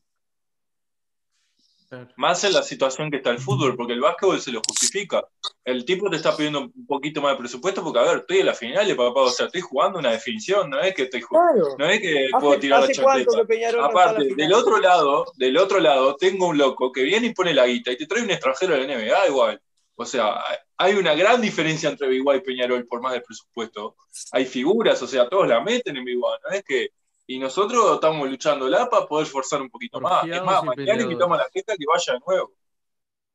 Claro. 1.90 2.08
Más 2.18 2.44
en 2.44 2.54
la 2.54 2.62
situación 2.62 3.10
que 3.10 3.18
está 3.18 3.32
el 3.32 3.40
fútbol, 3.40 3.76
porque 3.76 3.94
el 3.94 4.00
básquetbol 4.02 4.40
se 4.40 4.52
lo 4.52 4.62
justifica. 4.68 5.24
El 5.66 5.86
tipo 5.86 6.08
te 6.10 6.18
está 6.18 6.38
pidiendo 6.38 6.60
un 6.62 6.86
poquito 6.86 7.20
más 7.20 7.32
de 7.34 7.40
presupuesto 7.40 7.84
porque, 7.84 8.00
a 8.00 8.04
ver, 8.04 8.18
estoy 8.20 8.38
en 8.40 8.46
la 8.46 8.54
final, 8.54 8.96
papá, 8.96 9.22
o 9.22 9.30
sea, 9.32 9.48
estoy 9.48 9.62
jugando 9.62 9.98
una 9.98 10.12
definición, 10.12 10.70
no 10.70 10.80
es 10.80 10.94
que 10.94 11.04
estoy 11.04 11.22
jugando, 11.22 11.64
Claro. 11.64 11.76
no 11.80 11.86
es 11.88 12.00
que 12.00 12.30
puedo 12.40 12.52
¿Hace, 12.52 12.60
tirar 12.60 12.82
la 12.82 12.88
chancleta. 12.92 13.32
la 13.78 13.86
Aparte, 13.86 14.22
final? 14.24 14.38
del 14.38 14.54
otro 14.54 14.78
lado, 14.80 15.26
del 15.36 15.58
otro 15.58 15.80
lado, 15.80 16.16
tengo 16.16 16.48
un 16.48 16.60
loco 16.60 16.92
que 16.92 17.02
viene 17.02 17.28
y 17.28 17.34
pone 17.34 17.54
la 17.56 17.66
guita 17.66 17.92
y 17.92 17.98
te 17.98 18.06
trae 18.06 18.22
un 18.22 18.30
extranjero 18.30 18.76
de 18.76 18.86
la 18.88 18.96
NBA 18.96 19.28
igual. 19.28 19.60
O 19.96 20.06
sea, 20.06 20.42
hay 20.78 20.94
una 20.94 21.14
gran 21.16 21.42
diferencia 21.42 21.90
entre 21.90 22.08
Biguá 22.08 22.36
y 22.36 22.42
Peñarol 22.42 22.86
por 22.88 23.02
más 23.02 23.12
del 23.14 23.24
presupuesto. 23.24 23.96
Hay 24.32 24.46
figuras, 24.46 25.02
o 25.02 25.08
sea, 25.08 25.28
todos 25.28 25.48
la 25.48 25.60
meten 25.60 25.98
en 25.98 26.06
Biguá, 26.06 26.38
¿no 26.48 26.56
es 26.56 26.64
que? 26.64 26.90
Y 27.30 27.38
nosotros 27.38 27.94
estamos 27.94 28.28
luchando 28.28 28.68
la 28.68 28.90
para 28.90 29.06
poder 29.06 29.28
forzar 29.28 29.62
un 29.62 29.70
poquito 29.70 30.02
más. 30.02 30.24
Es 30.28 30.42
más, 30.42 30.64
mañana 30.64 31.04
invitamos 31.04 31.38
a 31.38 31.44
la 31.44 31.50
gente 31.54 31.72
a 31.72 31.76
que 31.78 31.86
vaya 31.86 32.14
de 32.14 32.20
nuevo. 32.26 32.54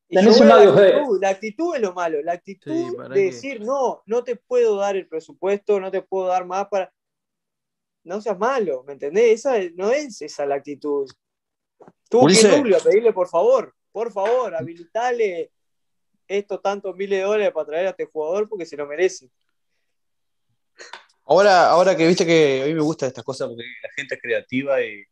Tenés 0.08 0.40
un 0.40 0.50
audio, 0.50 0.74
la, 0.74 0.80
actitud, 0.80 1.20
la 1.20 1.28
actitud 1.28 1.74
es 1.76 1.80
lo 1.80 1.94
malo, 1.94 2.20
la 2.20 2.32
actitud 2.32 2.72
Sí, 2.90 2.96
¿para 2.96 3.08
de 3.10 3.14
qué? 3.14 3.26
decir, 3.26 3.60
no, 3.60 4.02
no 4.06 4.24
te 4.24 4.34
puedo 4.34 4.74
dar 4.78 4.96
el 4.96 5.06
presupuesto, 5.06 5.78
no 5.78 5.92
te 5.92 6.02
puedo 6.02 6.26
dar 6.26 6.44
más 6.44 6.66
para... 6.66 6.92
No 8.02 8.20
seas 8.20 8.36
malo, 8.36 8.82
¿me 8.82 8.94
entendés? 8.94 9.30
Esa 9.38 9.58
es- 9.58 9.72
no 9.76 9.92
es 9.92 10.20
esa 10.22 10.44
la 10.44 10.56
actitud. 10.56 11.08
Tuvo 12.08 12.26
que 12.26 12.74
a 12.74 12.80
pedirle, 12.80 13.12
por 13.12 13.28
favor, 13.28 13.76
por 13.92 14.10
favor, 14.10 14.56
habilitale 14.56 15.52
estos 16.26 16.60
tantos 16.60 16.96
miles 16.96 17.20
de 17.20 17.24
dólares 17.26 17.52
para 17.52 17.66
traer 17.66 17.86
a 17.86 17.90
este 17.90 18.06
jugador 18.06 18.48
porque 18.48 18.66
se 18.66 18.76
lo 18.76 18.88
merece. 18.88 19.30
Ahora, 21.26 21.70
ahora 21.70 21.96
que 21.96 22.06
viste 22.06 22.26
que 22.26 22.62
a 22.62 22.66
mí 22.66 22.74
me 22.74 22.80
gustan 22.82 23.08
estas 23.08 23.24
cosas 23.24 23.48
porque 23.48 23.62
la 23.82 23.88
gente 23.96 24.14
es 24.16 24.20
creativa 24.20 24.82
y, 24.82 25.02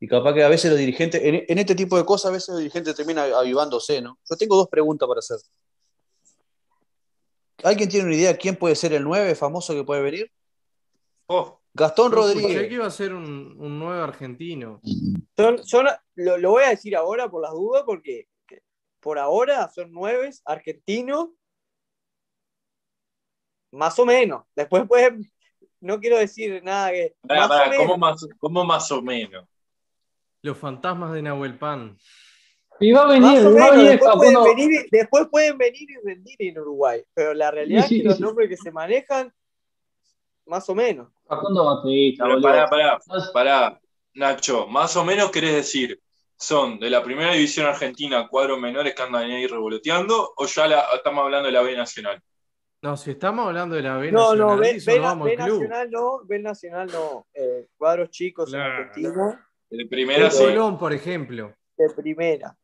y 0.00 0.06
capaz 0.08 0.32
que 0.34 0.44
a 0.44 0.48
veces 0.48 0.70
los 0.70 0.78
dirigentes, 0.78 1.20
en, 1.22 1.44
en 1.48 1.58
este 1.58 1.74
tipo 1.74 1.96
de 1.96 2.04
cosas, 2.04 2.30
a 2.30 2.34
veces 2.34 2.48
los 2.50 2.58
dirigentes 2.58 2.94
terminan 2.94 3.32
avivándose, 3.32 4.00
¿no? 4.00 4.18
Yo 4.28 4.36
tengo 4.36 4.56
dos 4.56 4.68
preguntas 4.68 5.08
para 5.08 5.18
hacer. 5.18 5.38
¿Alguien 7.64 7.88
tiene 7.88 8.06
una 8.06 8.14
idea 8.14 8.36
quién 8.36 8.56
puede 8.56 8.76
ser 8.76 8.92
el 8.92 9.02
9 9.02 9.34
famoso 9.34 9.74
que 9.74 9.82
puede 9.82 10.02
venir? 10.02 10.30
Oh, 11.26 11.60
Gastón 11.74 12.12
Rodríguez. 12.12 12.68
que 12.68 12.74
iba 12.74 12.86
a 12.86 12.90
ser 12.90 13.12
un, 13.12 13.56
un 13.58 13.78
nuevo 13.78 14.02
argentino. 14.02 14.80
Son, 15.36 15.66
son- 15.66 15.86
lo, 16.14 16.38
lo 16.38 16.50
voy 16.50 16.64
a 16.64 16.68
decir 16.70 16.94
ahora 16.96 17.28
por 17.28 17.42
las 17.42 17.52
dudas 17.52 17.82
porque 17.84 18.28
que 18.46 18.60
por 19.00 19.18
ahora 19.18 19.68
son 19.74 19.90
nueve 19.90 20.30
argentinos, 20.44 21.30
más 23.72 23.98
o 23.98 24.06
menos. 24.06 24.44
Después 24.54 24.86
pueden, 24.86 25.30
no 25.80 26.00
quiero 26.00 26.18
decir 26.18 26.62
nada 26.62 26.90
que... 26.90 27.14
pará, 27.26 27.40
más 27.42 27.46
o 27.46 27.48
pará, 27.50 27.70
menos. 27.70 27.84
¿cómo, 27.86 27.98
más, 27.98 28.26
¿cómo 28.38 28.64
más 28.64 28.90
o 28.92 29.02
menos? 29.02 29.44
Los 30.42 30.56
fantasmas 30.58 31.12
de 31.12 31.22
Nahuel 31.22 31.58
Pan. 31.58 31.96
Y 32.78 32.92
va 32.92 33.02
a 33.02 33.06
venir, 33.08 33.38
o 33.46 33.54
va 33.54 33.66
a 33.68 33.70
menos, 33.70 33.76
venir 33.76 33.90
después, 33.90 34.14
pueden 34.16 34.42
venir, 34.44 34.70
y- 34.72 34.88
después 34.90 35.28
pueden 35.30 35.58
venir 35.58 35.90
y 35.90 35.96
rendir 36.06 36.36
en 36.38 36.58
Uruguay, 36.58 37.02
pero 37.14 37.32
la 37.34 37.50
realidad 37.50 37.86
Sí, 37.86 37.96
es 37.96 38.02
que 38.02 38.08
los 38.08 38.16
sí. 38.18 38.22
nombres 38.22 38.48
que 38.50 38.56
se 38.56 38.70
manejan, 38.70 39.32
más 40.46 40.68
o 40.68 40.74
menos. 40.74 41.08
Facundo 41.26 41.64
Batista, 41.64 42.24
Pero 42.24 42.34
boludo. 42.36 42.48
pará, 42.50 42.68
pará, 42.68 42.98
pará, 43.32 43.80
Nacho, 44.14 44.66
más 44.66 44.96
o 44.96 45.04
menos 45.04 45.30
querés 45.30 45.54
decir, 45.54 46.00
¿son 46.36 46.78
de 46.78 46.90
la 46.90 47.02
primera 47.02 47.32
división 47.32 47.66
argentina 47.66 48.28
cuadros 48.28 48.58
menores 48.60 48.94
que 48.94 49.02
andan 49.02 49.24
ahí 49.30 49.46
revoloteando 49.46 50.34
o 50.36 50.46
ya 50.46 50.66
la- 50.66 50.84
estamos 50.94 51.24
hablando 51.24 51.46
de 51.46 51.52
la 51.52 51.62
B 51.62 51.74
Nacional? 51.76 52.22
No, 52.86 52.96
si 52.96 53.10
estamos 53.10 53.48
hablando 53.48 53.74
de 53.74 53.82
la 53.82 53.96
B 53.96 54.12
No, 54.12 54.32
Nacional, 54.32 54.46
no, 54.46 54.56
B, 54.58 54.70
eso 54.70 54.90
no. 54.96 55.24
Nacional 55.36 55.90
no, 55.90 56.20
B 56.24 56.38
Nacional 56.38 56.88
no. 56.92 57.26
Eh, 57.34 57.66
cuadros 57.76 58.10
chicos 58.10 58.52
en 58.54 58.60
Claro. 58.60 58.74
Argentina, 58.84 59.48
De 59.68 59.86
primera 59.86 60.26
El 60.26 60.30
sí. 60.30 60.44
Colón, 60.44 60.78
por 60.78 60.92
ejemplo. 60.92 61.52
de 61.76 61.90
primera. 61.90 62.56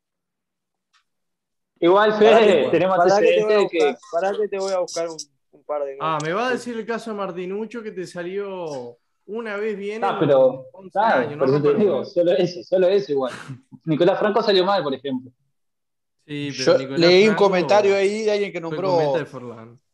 Igual, 1.80 2.12
Fede, 2.14 2.68
tenemos 2.70 2.96
pará 2.96 3.18
que 3.18 3.26
te 3.34 3.42
voy 3.42 3.52
a 3.52 3.56
antecedentes 3.56 3.56
de 3.56 3.56
buscar- 3.64 3.94
que. 3.94 4.00
pará 4.12 4.32
que 4.40 4.48
te 4.48 4.58
voy 4.60 4.72
a 4.72 4.78
buscar 4.78 5.08
un, 5.08 5.16
un 5.50 5.64
par 5.64 5.82
de 5.84 5.96
Ah, 6.00 6.18
me 6.22 6.32
va 6.32 6.46
a 6.46 6.50
decir 6.52 6.76
el 6.78 6.86
caso 6.86 7.10
de 7.10 7.16
Martinucho 7.16 7.82
que 7.82 7.90
te 7.90 8.06
salió 8.06 8.96
una 9.26 9.56
vez 9.56 9.76
bien 9.76 10.04
Ah, 10.04 10.10
en 10.12 10.18
pero. 10.20 10.66
11 10.72 10.90
Claro, 10.92 11.20
años, 11.22 11.36
no 11.36 11.44
eso 11.46 11.60
te 11.62 11.74
digo, 11.74 12.04
solo 12.04 12.30
ese, 12.30 12.62
solo 12.62 12.86
ese 12.86 13.10
igual. 13.10 13.32
Nicolás 13.86 14.20
Franco 14.20 14.40
salió 14.40 14.64
mal, 14.64 14.84
por 14.84 14.94
ejemplo. 14.94 15.32
Sí, 16.24 16.52
pero 16.56 16.72
Yo 16.74 16.78
Nicolás 16.78 17.00
leí 17.00 17.28
un 17.28 17.34
comentario 17.34 17.96
ahí 17.96 18.22
de 18.22 18.30
alguien 18.30 18.52
que 18.52 18.60
nombró. 18.60 19.16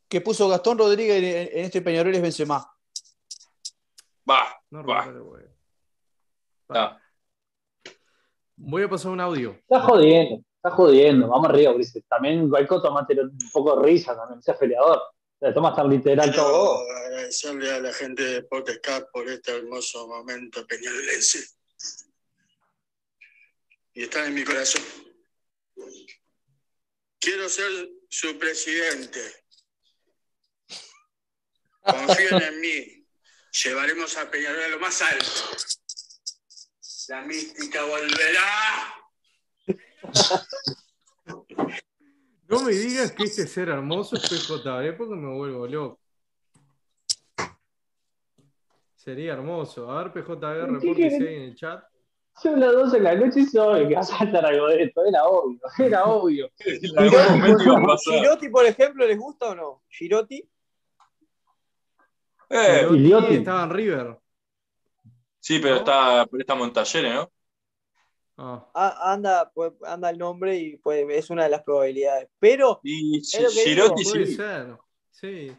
Que 0.08 0.20
puso 0.20 0.48
Gastón 0.48 0.78
Rodríguez 0.78 1.16
en, 1.22 1.58
en 1.58 1.64
este 1.64 1.82
Peñarol 1.82 2.14
es 2.14 2.22
Benzema. 2.22 2.70
Va, 4.28 4.60
No 4.70 4.84
va, 4.84 5.06
está. 6.68 7.00
Voy 8.56 8.82
a 8.82 8.88
pasar 8.88 9.12
un 9.12 9.20
audio. 9.20 9.52
Está 9.52 9.80
jodiendo, 9.80 10.42
está 10.56 10.70
jodiendo. 10.70 11.28
Vamos 11.28 11.48
arriba, 11.48 11.72
Ulises. 11.72 12.04
También 12.08 12.48
Guayco 12.48 12.82
tomate 12.82 13.18
un 13.20 13.38
poco 13.52 13.76
de 13.76 13.86
risa 13.86 14.16
también, 14.16 14.42
sea 14.42 14.58
peleador. 14.58 15.00
Te 15.38 15.52
tomas 15.52 15.76
tan 15.76 15.88
literal 15.88 16.28
Quiero 16.28 16.42
todo. 16.44 16.80
agradecerle 16.90 17.72
a 17.72 17.80
la 17.80 17.92
gente 17.92 18.22
de 18.24 18.42
Podcast 18.42 19.06
por 19.12 19.28
este 19.28 19.56
hermoso 19.56 20.08
momento 20.08 20.66
peñarolense. 20.66 21.38
Y 23.94 24.02
están 24.02 24.26
en 24.26 24.34
mi 24.34 24.44
corazón. 24.44 24.82
Quiero 27.20 27.48
ser 27.48 27.70
su 28.08 28.36
presidente. 28.38 29.20
Confíen 31.82 32.42
en 32.42 32.60
mí. 32.60 33.06
Llevaremos 33.64 34.16
a 34.16 34.30
Peñarol 34.30 34.62
a 34.62 34.68
lo 34.68 34.78
más 34.80 35.02
alto. 35.02 35.24
La 37.08 37.22
mística 37.22 37.84
volverá. 37.84 38.94
No 42.48 42.62
me 42.62 42.72
digas 42.72 43.12
que 43.12 43.24
este 43.24 43.46
ser 43.46 43.68
hermoso 43.68 44.16
es 44.16 44.22
PJB 44.22 44.96
porque 44.96 45.14
me 45.14 45.34
vuelvo 45.34 45.66
loco. 45.66 46.00
Sería 48.94 49.32
hermoso. 49.32 49.90
A 49.90 50.02
ver, 50.02 50.12
PJB, 50.12 50.40
¿Qué 50.40 50.66
reporte 50.66 51.10
si 51.10 51.26
hay 51.26 51.34
en 51.36 51.42
el 51.42 51.54
chat. 51.54 51.84
Son 52.40 52.60
las 52.60 52.72
12 52.72 52.98
de 52.98 53.02
la 53.02 53.14
noche 53.16 53.40
y 53.40 53.46
sabe 53.46 53.88
que 53.88 53.94
va 53.94 54.00
a 54.00 54.04
saltar 54.04 54.46
algo 54.46 54.68
de 54.68 54.84
esto. 54.84 55.04
Era 55.04 55.24
obvio, 55.24 55.60
era 55.78 56.04
obvio. 56.04 56.50
Girotti, 58.04 58.48
por 58.48 58.64
ejemplo, 58.64 59.06
¿les 59.06 59.18
gusta 59.18 59.50
o 59.50 59.54
no? 59.54 59.82
Girotti. 59.88 60.48
Eh, 62.50 62.86
estaba 63.30 63.64
en 63.64 63.70
River. 63.70 64.18
sí, 65.38 65.58
pero 65.58 65.76
está, 65.76 66.26
pero 66.30 66.40
estamos 66.40 66.66
en 66.68 66.72
talleres, 66.72 67.14
¿no? 67.14 67.32
Ah, 68.40 68.70
Ah, 68.74 69.12
anda, 69.12 69.50
pues, 69.52 69.72
anda 69.84 70.10
el 70.10 70.18
nombre 70.18 70.56
y 70.56 70.76
pues, 70.76 71.04
es 71.10 71.28
una 71.30 71.44
de 71.44 71.50
las 71.50 71.62
probabilidades. 71.62 72.28
Pero, 72.38 72.80
Y 72.84 73.18
Es 73.18 73.40
lo 73.42 73.48
que 73.48 73.54
Girotti 73.64 74.02
digo, 74.02 74.12
puede 74.12 74.26
sí. 74.26 74.34
ser. 74.34 74.76
Sí. 75.10 75.56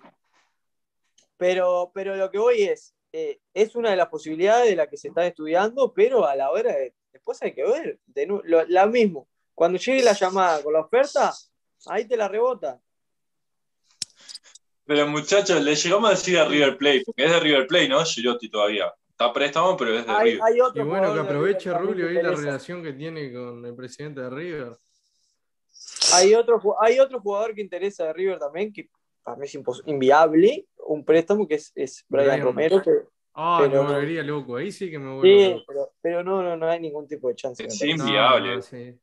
pero, 1.37 1.91
pero 1.93 2.15
lo 2.15 2.29
que 2.31 2.37
voy 2.37 2.63
es, 2.63 2.95
eh, 3.11 3.39
es 3.53 3.75
una 3.75 3.89
de 3.91 3.95
las 3.97 4.07
posibilidades 4.07 4.69
de 4.69 4.75
la 4.75 4.87
que 4.87 4.97
se 4.97 5.09
está 5.09 5.25
estudiando, 5.25 5.93
pero 5.93 6.25
a 6.25 6.35
la 6.35 6.51
hora 6.51 6.71
de, 6.73 6.93
después 7.11 7.41
hay 7.41 7.53
que 7.53 7.63
ver. 7.65 7.99
De 8.05 8.25
nu- 8.25 8.41
lo- 8.45 8.65
la 8.67 8.85
mismo. 8.85 9.27
Cuando 9.53 9.77
llegue 9.77 10.03
la 10.03 10.13
llamada 10.13 10.63
con 10.63 10.73
la 10.73 10.81
oferta, 10.81 11.33
ahí 11.87 12.07
te 12.07 12.15
la 12.17 12.27
rebota. 12.29 12.79
Pero 14.89 15.05
muchachos, 15.07 15.61
le 15.61 15.75
llegamos 15.75 16.09
a 16.09 16.13
decir 16.13 16.39
a 16.39 16.45
River 16.45 16.75
Plate, 16.75 17.03
porque 17.05 17.25
es 17.25 17.31
de 17.31 17.39
River 17.39 17.67
Plate, 17.67 17.89
¿no? 17.89 18.03
Girotti 18.03 18.49
todavía. 18.49 18.91
Está 19.11 19.25
a 19.25 19.33
préstamo, 19.33 19.77
pero 19.77 19.93
es 19.99 20.03
de 20.03 20.11
Hay, 20.11 20.31
River. 20.31 20.41
hay 20.43 20.61
otro 20.61 20.81
Y 20.81 20.85
bueno, 20.87 21.13
que 21.13 21.19
aproveche 21.19 21.71
Rubio 21.77 22.07
ahí 22.07 22.15
la 22.15 22.31
relación 22.31 22.81
que 22.81 22.93
tiene 22.93 23.31
con 23.31 23.63
el 23.63 23.75
presidente 23.75 24.21
de 24.21 24.29
River. 24.31 24.77
Hay 26.15 26.33
otro, 26.33 26.59
hay 26.81 26.99
otro 26.99 27.19
jugador 27.19 27.53
que 27.53 27.61
interesa 27.61 28.05
de 28.05 28.13
River 28.13 28.39
también, 28.39 28.73
que 28.73 28.89
para 29.21 29.37
mí 29.37 29.45
es 29.45 29.59
inviable, 29.85 30.65
un 30.87 31.05
préstamo 31.05 31.47
que 31.47 31.53
es, 31.53 31.71
es 31.75 32.03
Brian, 32.09 32.27
Brian. 32.29 32.41
Romero. 32.45 32.81
que- 32.81 32.91
Ah, 33.35 33.59
Pero- 33.61 33.83
me 33.83 33.93
volvería 33.93 34.23
loco. 34.23 34.55
Ahí 34.55 34.71
sí 34.71 34.89
que 34.89 34.97
me 34.97 35.05
vuelvo 35.13 35.21
sí, 35.23 35.49
loco. 35.51 35.63
pero, 35.67 35.91
pero 36.01 36.23
no, 36.23 36.41
no, 36.41 36.57
no 36.57 36.67
hay 36.67 36.79
ningún 36.79 37.07
tipo 37.07 37.27
de 37.29 37.35
chance. 37.35 37.63
Es. 37.63 37.79
No, 37.79 37.87
inviable. 37.91 38.55
no, 38.55 38.61
sí. 38.63 38.99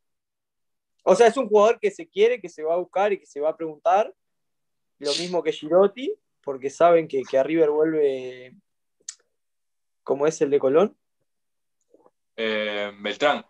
O 1.04 1.14
sea, 1.14 1.28
es 1.28 1.36
un 1.36 1.46
jugador 1.48 1.78
que 1.78 1.92
se 1.92 2.08
quiere, 2.08 2.40
que 2.40 2.48
se 2.48 2.64
va 2.64 2.74
a 2.74 2.78
buscar 2.78 3.12
y 3.12 3.20
que 3.20 3.26
se 3.26 3.38
va 3.40 3.50
a 3.50 3.56
preguntar. 3.56 4.12
Lo 4.98 5.10
mismo 5.12 5.42
que 5.42 5.52
Girotti, 5.52 6.14
porque 6.42 6.70
saben 6.70 7.06
que, 7.08 7.22
que 7.22 7.38
a 7.38 7.42
River 7.42 7.70
vuelve 7.70 8.54
como 10.02 10.26
es 10.26 10.40
el 10.40 10.50
de 10.50 10.58
Colón, 10.58 10.96
Eh, 12.36 12.92
Beltrán, 13.00 13.44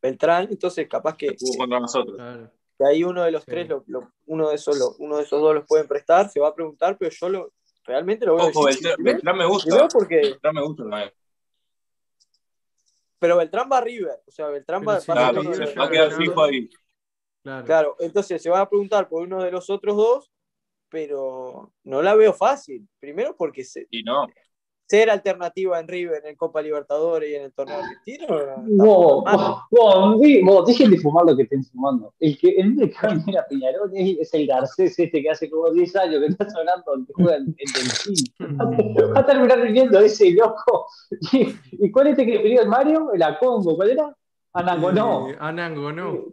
Beltrán. 0.00 0.48
Entonces, 0.50 0.88
capaz 0.88 1.16
que, 1.16 1.36
contra 1.58 1.78
nosotros. 1.78 2.16
Claro. 2.16 2.50
que 2.78 2.86
ahí 2.86 3.04
uno 3.04 3.22
de 3.24 3.30
los 3.30 3.42
Sí. 3.44 3.50
tres, 3.50 3.68
lo- 3.68 3.84
lo- 3.88 4.10
uno, 4.26 4.48
de 4.48 4.54
esos, 4.54 4.78
lo- 4.78 4.94
uno 5.00 5.18
de 5.18 5.24
esos 5.24 5.38
dos 5.38 5.54
los 5.54 5.66
pueden 5.66 5.86
prestar, 5.86 6.30
se 6.30 6.40
va 6.40 6.48
a 6.48 6.54
preguntar, 6.54 6.96
pero 6.98 7.10
yo 7.10 7.28
lo, 7.28 7.52
realmente 7.84 8.24
lo 8.24 8.32
voy 8.34 8.42
a 8.42 8.44
Ojo, 8.46 8.66
decir. 8.68 8.88
Beltrán, 8.98 9.36
me 9.36 9.44
gusta. 9.44 9.86
porque, 9.92 10.16
Beltrán 10.16 10.54
me 10.54 10.62
gusta 10.62 10.84
también. 10.84 11.12
pero 13.18 13.36
Beltrán 13.36 13.68
va 13.70 13.76
a 13.78 13.80
River, 13.82 14.22
o 14.26 14.30
sea, 14.30 14.46
Beltrán 14.46 14.82
va, 14.88 14.98
si 14.98 15.12
va 15.12 15.28
a 15.28 15.30
Claro, 15.30 15.42
los- 15.42 15.56
se 15.58 15.74
va 15.78 15.84
a 15.84 15.90
quedar 15.90 16.12
fijo 16.12 16.42
ahí. 16.42 16.70
Claro. 17.42 17.66
Claro, 17.66 17.96
entonces 18.00 18.42
se 18.42 18.48
va 18.48 18.60
a 18.62 18.68
preguntar 18.70 19.08
por 19.10 19.22
uno 19.24 19.42
de 19.42 19.50
los 19.50 19.68
otros 19.68 19.94
dos, 19.96 20.29
pero 20.90 21.72
no 21.84 22.02
la 22.02 22.14
veo 22.14 22.32
fácil. 22.32 22.86
Primero 22.98 23.36
porque 23.36 23.64
se- 23.64 23.86
Y 23.90 24.02
no. 24.02 24.26
ser 24.86 25.08
alternativa 25.08 25.78
en 25.78 25.86
River, 25.86 26.22
en 26.26 26.34
Copa 26.34 26.60
Libertadores 26.60 27.30
y 27.30 27.34
en 27.36 27.42
el 27.44 27.52
torneo 27.52 27.78
argentino. 27.78 28.26
Ah. 28.28 28.56
vos, 28.66 29.24
vos, 29.70 30.20
di- 30.20 30.42
vos, 30.42 30.66
dejen 30.66 30.90
de 30.90 30.98
fumar 30.98 31.24
lo 31.26 31.36
que 31.36 31.44
estén 31.44 31.62
fumando. 31.64 32.12
El 32.18 32.36
que 32.36 32.48
el 32.50 32.72
único 32.72 32.98
que 33.00 33.06
va 33.06 33.12
a 33.12 33.42
a 33.42 33.46
Peñarol 33.46 33.90
es, 33.94 34.18
es 34.18 34.34
el 34.34 34.48
Garcés 34.48 34.98
este 34.98 35.22
que 35.22 35.30
hace 35.30 35.48
como 35.48 35.70
10 35.70 35.94
años 35.94 36.20
que 36.20 36.26
está 36.26 36.50
sonando, 36.50 36.94
el 36.94 37.06
que 37.06 37.12
juega 37.12 37.36
en, 37.36 37.54
Delfín. 37.54 38.14
Va 39.14 39.20
a 39.20 39.26
terminar 39.26 39.62
viniendo 39.62 40.00
ese 40.00 40.32
loco. 40.32 40.86
¿Y, 41.32 41.54
y 41.70 41.90
cuál 41.92 42.08
es 42.08 42.18
este 42.18 42.26
que 42.26 42.40
pidió 42.40 42.62
el 42.62 42.68
Mario? 42.68 43.12
El 43.12 43.22
Acongo, 43.22 43.76
¿cuál 43.76 43.90
era? 43.90 44.16
Anangonó. 44.52 45.28
Eh, 45.30 45.36
Anango, 45.38 45.92
no. 45.92 46.24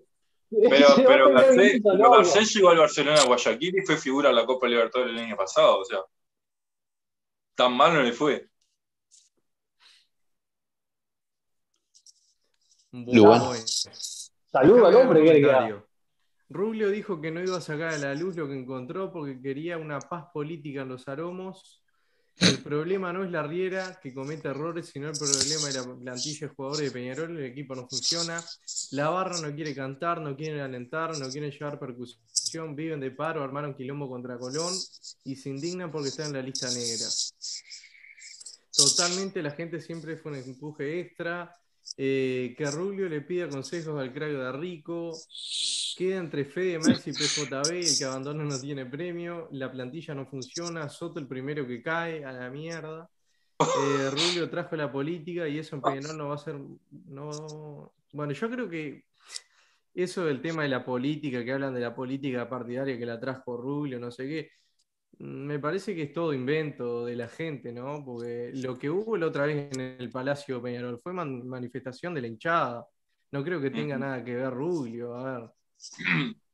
Pero, 0.49 0.87
a 0.91 0.95
pero 0.95 1.29
Garcés, 1.31 1.81
pero 1.83 2.43
llegó 2.43 2.69
al 2.69 2.77
Barcelona 2.77 3.23
Guayaquil 3.25 3.77
y 3.77 3.85
fue 3.85 3.97
figura 3.97 4.29
en 4.29 4.35
la 4.35 4.45
Copa 4.45 4.67
Libertadores 4.67 5.13
el 5.13 5.19
año 5.19 5.35
pasado. 5.35 5.79
O 5.79 5.85
sea, 5.85 5.99
tan 7.55 7.73
mal 7.73 7.93
no 7.93 8.01
le 8.01 8.13
fue. 8.13 8.49
Bueno. 12.91 13.53
Saludo 14.51 14.87
al 14.87 14.95
hombre 14.95 15.21
que 15.21 15.27
comentario. 15.27 15.87
Rubio 16.49 16.89
dijo 16.89 17.19
que 17.19 17.29
no 17.29 17.41
iba 17.41 17.57
a 17.57 17.61
sacar 17.61 17.93
a 17.93 17.97
la 17.97 18.15
luz 18.15 18.37
lo 18.37 18.47
que 18.47 18.57
encontró 18.57 19.11
porque 19.11 19.41
quería 19.41 19.77
una 19.77 19.99
paz 19.99 20.27
política 20.33 20.83
en 20.83 20.89
los 20.89 21.07
aromos. 21.07 21.83
El 22.39 22.59
problema 22.61 23.11
no 23.11 23.23
es 23.23 23.31
la 23.31 23.43
Riera 23.43 23.99
que 24.01 24.13
comete 24.13 24.47
errores, 24.47 24.89
sino 24.93 25.09
el 25.09 25.17
problema 25.17 25.67
de 25.67 25.73
la 25.73 25.99
plantilla 26.03 26.47
de 26.47 26.53
jugadores 26.53 26.85
de 26.85 26.91
Peñarol. 26.91 27.37
El 27.37 27.45
equipo 27.45 27.75
no 27.75 27.87
funciona. 27.87 28.43
La 28.91 29.09
barra 29.09 29.39
no 29.41 29.53
quiere 29.55 29.73
cantar, 29.73 30.21
no 30.21 30.35
quiere 30.35 30.61
alentar, 30.61 31.17
no 31.17 31.29
quiere 31.29 31.49
llevar 31.49 31.79
percusión 31.79 32.75
viven 32.75 32.99
de 32.99 33.11
paro, 33.11 33.43
armaron 33.43 33.73
quilombo 33.75 34.07
contra 34.07 34.37
Colón 34.37 34.73
y 35.23 35.35
se 35.35 35.49
indignan 35.49 35.91
porque 35.91 36.09
están 36.09 36.27
en 36.27 36.33
la 36.33 36.41
lista 36.41 36.69
negra. 36.69 37.07
Totalmente 38.71 39.41
la 39.41 39.51
gente 39.51 39.81
siempre 39.81 40.17
fue 40.17 40.31
un 40.31 40.37
empuje 40.37 40.99
extra. 40.99 41.53
eh, 41.97 42.53
que 42.57 42.69
Rubio 42.69 43.09
le 43.09 43.21
pida 43.21 43.49
consejos 43.49 43.99
al 43.99 44.13
crack 44.13 44.31
de 44.31 44.51
Rico. 44.51 45.17
Queda 45.97 46.19
entre 46.19 46.45
Fede, 46.45 46.77
Max 46.77 47.07
y 47.07 47.11
PJB. 47.11 47.71
El 47.71 47.97
que 47.97 48.05
abandona 48.05 48.43
no 48.43 48.59
tiene 48.59 48.85
premio. 48.85 49.47
La 49.51 49.71
plantilla 49.71 50.13
no 50.13 50.27
funciona. 50.27 50.87
Soto 50.89 51.19
el 51.19 51.27
primero 51.27 51.65
que 51.65 51.81
cae. 51.81 52.23
A 52.23 52.31
la 52.31 52.49
mierda. 52.51 53.09
Eh, 53.59 54.09
Rubio 54.11 54.47
trajo 54.47 54.75
la 54.75 54.91
política 54.91 55.47
y 55.47 55.57
eso 55.57 55.75
en 55.75 55.81
Peñarol 55.81 56.15
no 56.15 56.27
va 56.29 56.35
a 56.35 56.37
ser. 56.37 56.55
No... 57.07 57.93
Bueno, 58.13 58.33
yo 58.33 58.49
creo 58.49 58.69
que 58.69 59.05
eso 59.95 60.25
del 60.25 60.39
tema 60.39 60.61
de 60.61 60.69
la 60.69 60.85
política, 60.85 61.43
que 61.43 61.51
hablan 61.51 61.73
de 61.73 61.79
la 61.79 61.95
política 61.95 62.47
partidaria 62.47 62.97
que 62.99 63.05
la 63.05 63.19
trajo 63.19 63.57
Rubio, 63.57 63.99
no 63.99 64.11
sé 64.11 64.27
qué, 64.27 64.51
me 65.19 65.57
parece 65.57 65.95
que 65.95 66.03
es 66.03 66.13
todo 66.13 66.33
invento 66.33 67.03
de 67.03 67.15
la 67.15 67.27
gente, 67.27 67.73
¿no? 67.73 68.05
Porque 68.05 68.51
lo 68.53 68.77
que 68.77 68.91
hubo 68.91 69.17
la 69.17 69.25
otra 69.25 69.47
vez 69.47 69.71
en 69.75 69.97
el 69.99 70.09
Palacio 70.11 70.61
Peñarol 70.61 70.99
fue 70.99 71.13
man- 71.13 71.47
manifestación 71.47 72.13
de 72.13 72.21
la 72.21 72.27
hinchada. 72.27 72.85
No 73.31 73.43
creo 73.43 73.59
que 73.59 73.71
tenga 73.71 73.97
nada 73.97 74.23
que 74.23 74.35
ver 74.35 74.51
Rubio, 74.53 75.15
a 75.15 75.39
ver. 75.39 75.49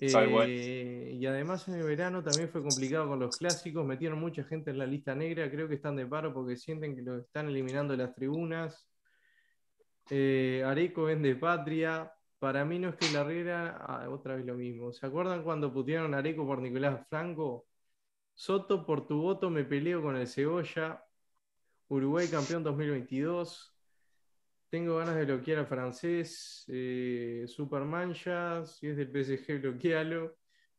Eh, 0.00 1.12
y 1.14 1.26
además 1.26 1.68
en 1.68 1.74
el 1.74 1.84
verano 1.84 2.22
también 2.22 2.48
fue 2.48 2.62
complicado 2.62 3.08
con 3.08 3.20
los 3.20 3.36
clásicos, 3.36 3.86
metieron 3.86 4.18
mucha 4.18 4.42
gente 4.44 4.70
en 4.72 4.78
la 4.78 4.86
lista 4.86 5.14
negra, 5.14 5.50
creo 5.50 5.68
que 5.68 5.76
están 5.76 5.94
de 5.96 6.04
paro 6.06 6.34
porque 6.34 6.56
sienten 6.56 6.96
que 6.96 7.02
lo 7.02 7.18
están 7.18 7.48
eliminando 7.48 7.96
de 7.96 8.04
las 8.04 8.14
tribunas. 8.14 8.88
Eh, 10.10 10.62
Areco 10.66 11.04
vende 11.04 11.34
patria. 11.36 12.12
Para 12.38 12.64
mí 12.64 12.78
no 12.78 12.90
es 12.90 12.96
que 12.96 13.10
la 13.12 13.20
Herrera, 13.20 13.78
ah, 13.80 14.08
otra 14.10 14.36
vez 14.36 14.44
lo 14.44 14.54
mismo. 14.54 14.92
¿Se 14.92 15.06
acuerdan 15.06 15.42
cuando 15.42 15.72
putearon 15.72 16.14
a 16.14 16.18
Areco 16.18 16.46
por 16.46 16.60
Nicolás 16.60 17.06
Franco? 17.08 17.66
Soto, 18.34 18.84
por 18.84 19.06
tu 19.06 19.22
voto 19.22 19.50
me 19.50 19.64
peleo 19.64 20.02
con 20.02 20.16
el 20.16 20.28
Cebolla. 20.28 21.02
Uruguay 21.88 22.28
campeón 22.28 22.62
2022. 22.64 23.73
Tengo 24.74 24.96
ganas 24.96 25.14
de 25.14 25.24
bloquear 25.24 25.60
al 25.60 25.68
francés. 25.68 26.64
Eh, 26.66 27.44
Supermancha, 27.46 28.66
si 28.66 28.88
es 28.88 28.96
del 28.96 29.06
PSG, 29.06 29.60
bloquealo. 29.60 30.34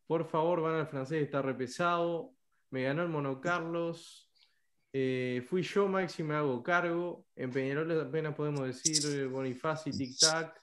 Por 0.06 0.26
favor, 0.28 0.60
van 0.60 0.76
al 0.76 0.88
francés, 0.88 1.24
está 1.24 1.42
repesado. 1.42 2.34
Me 2.72 2.84
ganó 2.84 3.04
el 3.04 3.08
Mono 3.08 3.40
Carlos. 3.40 4.30
Eh, 4.92 5.42
fui 5.48 5.62
yo, 5.62 5.88
Maxi, 5.88 6.24
me 6.24 6.36
hago 6.36 6.62
cargo. 6.62 7.26
En 7.38 7.52
Peñarol 7.52 7.98
apenas 8.02 8.36
podemos 8.36 8.68
decir 8.68 8.98
eh, 9.18 9.28
Bonifaci, 9.28 9.92
Tic 9.92 10.20
Tac. 10.20 10.62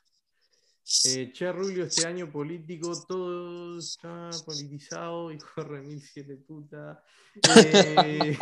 Eh, 1.07 1.33
che, 1.33 1.53
Rubio, 1.53 1.85
este 1.85 2.07
año 2.07 2.31
político, 2.31 2.93
todo 3.09 3.79
está 3.79 4.29
politizado, 4.45 5.33
hijo 5.33 5.63
de 5.63 5.69
remil 5.69 6.03
siete 6.03 6.37
puta. 6.37 7.03
Eh, 7.57 8.37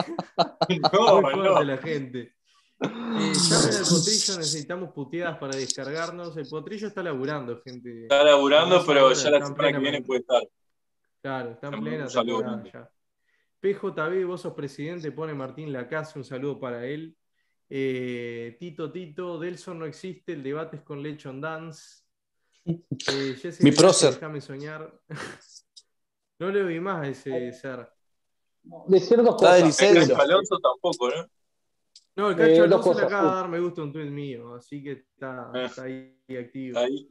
No, 0.93 1.21
no. 1.21 1.63
la 1.63 1.79
gente. 1.79 2.40
Eh, 2.83 3.33
llamen 3.35 3.77
al 3.77 3.85
potrillo, 3.91 4.39
necesitamos 4.39 4.93
puteadas 4.93 5.39
para 5.39 5.57
descargarnos. 5.57 6.37
El 6.37 6.49
potrillo 6.49 6.89
está 6.89 7.03
laburando, 7.03 7.61
gente. 7.63 8.03
Está 8.03 8.25
laburando, 8.25 8.85
pero 8.87 9.13
ya 9.13 9.31
la 9.31 9.47
semana 9.47 9.73
que 9.73 9.79
viene 9.79 10.03
puede 10.03 10.21
estar. 10.21 10.43
Claro, 11.21 11.51
está 11.51 11.69
en 11.69 11.75
Un 11.75 11.85
plena 11.85 12.09
saludo 12.09 12.39
temporada 12.39 12.71
ya. 12.73 12.91
PJB, 13.61 14.25
vos 14.27 14.41
sos 14.41 14.55
presidente, 14.55 15.13
pone 15.13 15.35
Martín 15.35 15.71
Lacase, 15.73 16.19
un 16.19 16.25
saludo 16.25 16.59
para 16.59 16.87
él. 16.87 17.15
Eh, 17.69 18.57
Tito 18.59 18.91
Tito, 18.91 19.39
Delson 19.39 19.79
no 19.79 19.85
existe, 19.85 20.33
el 20.33 20.43
debate 20.43 20.79
es 20.79 20.83
con 20.83 21.03
Lechon 21.03 21.41
Dance. 21.41 22.03
Eh, 22.65 23.37
Jesse 23.41 23.63
Mi 23.63 23.73
prócer. 23.73 24.15
Déjame 24.15 24.41
soñar. 24.41 24.93
no 26.39 26.49
le 26.51 26.63
oí 26.65 26.81
más 26.81 27.03
a 27.03 27.09
ese 27.09 27.53
ser. 27.53 27.89
Decir 28.89 29.19
dos 29.19 29.37
Está 29.37 29.55
de 29.55 29.63
cosas. 29.63 29.81
Licencia. 29.81 30.17
Cacho 30.17 30.23
Alonso 30.23 30.59
tampoco, 30.59 31.11
¿no? 31.11 31.31
No, 32.21 32.31
el 32.31 32.35
Eh, 32.35 32.37
Cacho 32.37 32.69
dos 32.69 32.87
Alonso 32.87 33.01
le 33.01 33.07
acaba 33.07 33.31
de 33.31 33.35
dar 33.37 33.49
me 33.49 33.61
gusta 33.61 33.81
a 33.81 33.85
un 33.85 33.93
tweet 33.93 34.11
mío, 34.11 34.55
así 34.55 34.83
que 34.83 34.93
está, 34.93 35.51
Eh. 35.55 35.65
está 35.65 35.83
ahí 35.85 36.15
activo. 36.39 36.79
Ahí. 36.79 37.09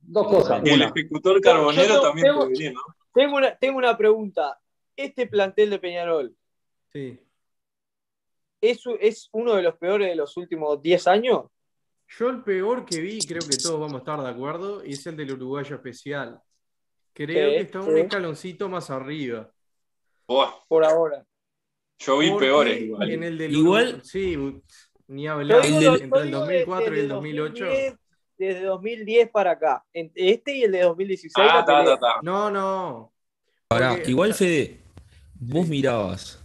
Dos 0.00 0.26
cosas. 0.28 0.62
Y 0.64 0.70
el 0.70 0.82
ejecutor 0.82 1.38
carbonero 1.42 2.00
también 2.00 2.26
tengo- 2.28 2.38
puede 2.40 2.52
venir, 2.52 2.72
¿no? 2.72 2.80
Tengo 3.12 3.36
una, 3.36 3.56
tengo 3.56 3.78
una 3.78 3.96
pregunta. 3.98 4.58
Este 4.96 5.26
plantel 5.26 5.68
de 5.70 5.78
Peñarol 5.78 6.34
Sí. 6.92 7.20
¿es, 8.62 8.80
es 9.00 9.28
uno 9.32 9.54
de 9.54 9.62
los 9.62 9.76
peores 9.76 10.08
de 10.08 10.16
los 10.16 10.34
últimos 10.38 10.80
10 10.80 11.06
años? 11.06 11.44
Yo 12.08 12.30
el 12.30 12.42
peor 12.42 12.86
que 12.86 13.00
vi, 13.00 13.18
creo 13.18 13.42
que 13.42 13.56
todos 13.58 13.78
vamos 13.78 13.96
a 13.96 13.98
estar 13.98 14.22
de 14.22 14.28
acuerdo, 14.30 14.82
y 14.82 14.92
es 14.92 15.06
el 15.06 15.16
del 15.16 15.32
uruguayo 15.32 15.76
especial. 15.76 16.40
Creo 17.12 17.50
que 17.50 17.60
está 17.60 17.80
un 17.80 17.98
escaloncito 17.98 18.68
más 18.70 18.88
arriba. 18.88 19.52
Por 20.68 20.84
ahora. 20.84 21.26
Yo 21.98 22.18
vi 22.18 22.28
Porque 22.30 22.46
peores 22.46 22.80
igual. 22.82 23.10
En 23.10 23.22
el 23.22 23.38
del 23.38 23.54
Igual- 23.54 24.00
sí, 24.04 24.36
ni 25.08 25.26
hablar. 25.26 25.64
El 25.64 25.74
del- 25.80 26.02
entre 26.02 26.20
el 26.20 26.26
digo 26.26 26.38
2004 26.40 26.86
y 26.86 26.90
desde 26.90 27.02
el 27.02 27.08
2008. 27.08 27.64
2010, 27.64 27.94
desde 28.38 28.64
2010 28.64 29.30
para 29.30 29.50
acá. 29.52 29.84
Este 29.92 30.56
y 30.56 30.62
el 30.64 30.72
de 30.72 30.82
2016. 30.82 31.32
Ah, 31.50 31.64
ta, 31.66 31.84
ta, 31.84 31.98
ta. 31.98 32.14
No, 32.22 32.50
no. 32.50 33.12
Porque- 33.68 34.10
igual 34.10 34.34
Fede, 34.34 34.80
vos 35.34 35.66
mirabas, 35.68 36.42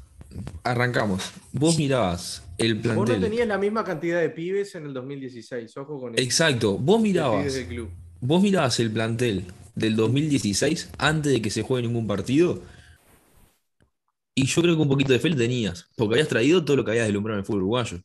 arrancamos, 0.64 1.32
vos 1.52 1.78
mirabas 1.78 2.44
el 2.58 2.76
Vos 2.76 2.86
no 2.86 2.94
plantel. 3.06 3.22
tenías 3.22 3.48
la 3.48 3.58
misma 3.58 3.84
cantidad 3.84 4.22
de 4.22 4.30
pibes 4.30 4.74
en 4.76 4.86
el 4.86 4.94
2016, 4.94 5.76
ojo 5.78 6.00
con 6.00 6.14
eso. 6.16 6.24
Exacto, 6.24 6.78
vos 6.78 7.02
mirabas, 7.02 7.54
del 7.54 7.68
club. 7.68 7.90
vos 8.22 8.42
mirabas 8.42 8.80
el 8.80 8.92
plantel 8.92 9.46
del 9.76 9.96
2016 9.96 10.90
antes 10.98 11.32
de 11.34 11.42
que 11.42 11.50
se 11.50 11.62
juegue 11.62 11.88
ningún 11.88 12.08
partido. 12.08 12.62
Y 14.42 14.46
yo 14.48 14.62
creo 14.64 14.76
que 14.76 14.82
un 14.82 14.90
poquito 14.90 15.14
de 15.14 15.20
fe 15.20 15.30
tenías, 15.36 15.88
porque 15.96 16.16
habías 16.16 16.28
traído 16.28 16.66
todo 16.66 16.78
lo 16.78 16.84
que 16.84 16.90
habías 16.90 17.06
deslumbrado 17.06 17.38
en 17.38 17.42
el 17.42 17.46
fútbol 17.46 17.62
uruguayo. 17.62 17.98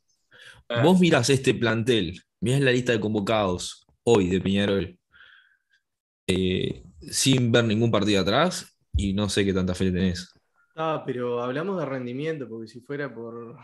Eh. 0.69 0.83
Vos 0.83 1.01
mirás 1.01 1.31
este 1.31 1.55
plantel, 1.55 2.21
mirás 2.41 2.61
la 2.61 2.73
lista 2.73 2.93
de 2.93 3.01
convocados 3.01 3.87
hoy 4.03 4.29
de 4.29 4.39
Peñarol, 4.43 4.99
eh, 6.27 6.85
sin 7.01 7.51
ver 7.51 7.65
ningún 7.65 7.91
partido 7.91 8.21
atrás, 8.21 8.79
y 8.95 9.15
no 9.15 9.31
sé 9.31 9.47
qué 9.47 9.55
tanta 9.55 9.75
fe 9.75 9.91
tenés. 9.91 10.31
Ah, 10.75 11.03
pero 11.07 11.43
hablamos 11.43 11.79
de 11.79 11.87
rendimiento, 11.87 12.47
porque 12.47 12.69
si 12.69 12.83
fuera 12.83 13.15
por, 13.15 13.57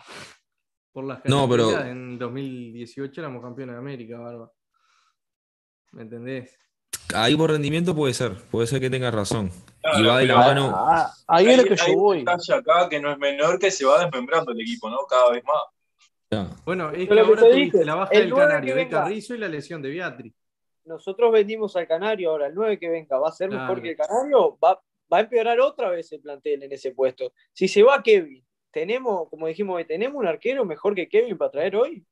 por 0.93 1.05
las 1.05 1.23
No, 1.27 1.47
pero- 1.47 1.79
en 1.79 2.19
2018 2.19 3.21
éramos 3.21 3.43
campeones 3.43 3.75
de 3.75 3.81
América, 3.81 4.19
barba. 4.19 4.51
¿Me 5.91 6.03
entendés? 6.05 6.59
Ahí 7.15 7.37
por 7.37 7.51
rendimiento 7.51 7.95
puede 7.95 8.15
ser, 8.15 8.33
puede 8.51 8.67
ser 8.67 8.81
que 8.81 8.89
tengas 8.91 9.15
razón. 9.15 9.51
Claro, 9.83 9.99
y 9.99 10.07
va 10.07 10.19
de 10.19 10.27
la 10.27 10.37
mano. 10.37 10.73
Ah, 10.75 11.13
ahí 11.27 11.49
es 11.49 11.59
lo 11.59 11.65
que 11.65 11.75
Hay 11.81 11.93
yo 11.93 11.99
voy. 11.99 12.19
detalle 12.21 12.55
acá 12.55 12.89
que 12.89 13.01
no 13.01 13.11
es 13.13 13.19
menor 13.19 13.59
que 13.59 13.71
se 13.71 13.85
va 13.85 14.03
desmembrando 14.05 14.53
el 14.53 14.61
equipo, 14.61 14.89
¿no? 14.89 14.99
Cada 15.09 15.31
vez 15.33 15.43
más. 15.45 15.63
Ya. 16.31 16.49
Bueno, 16.65 16.91
es 16.91 16.99
que 16.99 17.07
Pero 17.07 17.23
que 17.25 17.29
ahora 17.29 17.43
te 17.43 17.51
tuviste 17.51 17.77
dije, 17.79 17.85
la 17.85 17.95
baja 17.97 18.13
el 18.13 18.23
del 18.23 18.35
Canario 18.35 18.61
que 18.61 18.79
de 18.79 18.85
venga. 18.85 19.03
Carrizo 19.03 19.35
y 19.35 19.39
la 19.39 19.49
lesión 19.49 19.83
de 19.83 19.91
Beatriz. 19.91 20.33
Nosotros 20.85 21.31
vendimos 21.33 21.77
al 21.77 21.87
Canario 21.87 22.31
ahora, 22.31 22.47
el 22.47 22.55
9 22.55 22.79
que 22.79 22.89
venga, 22.89 23.19
¿va 23.19 23.29
a 23.29 23.33
ser 23.33 23.51
Claro. 23.51 23.63
mejor 23.65 23.83
que 23.83 23.91
el 23.91 23.97
Canario? 23.97 24.59
Va, 24.65 24.81
va 25.13 25.19
a 25.19 25.21
empeorar 25.21 25.61
otra 25.61 25.91
vez 25.91 26.11
el 26.13 26.21
plantel 26.21 26.63
en 26.63 26.73
ese 26.73 26.93
puesto. 26.93 27.33
Si 27.53 27.69
se 27.69 27.83
va 27.83 28.03
Kevin, 28.03 28.45
tenemos, 28.71 29.29
como 29.29 29.47
dijimos 29.47 29.77
hoy, 29.77 29.85
tenemos 29.85 30.17
un 30.19 30.27
arquero 30.27 30.65
mejor 30.65 30.95
que 30.95 31.09
Kevin 31.09 31.37
para 31.37 31.51
traer 31.51 31.77
hoy. 31.77 32.05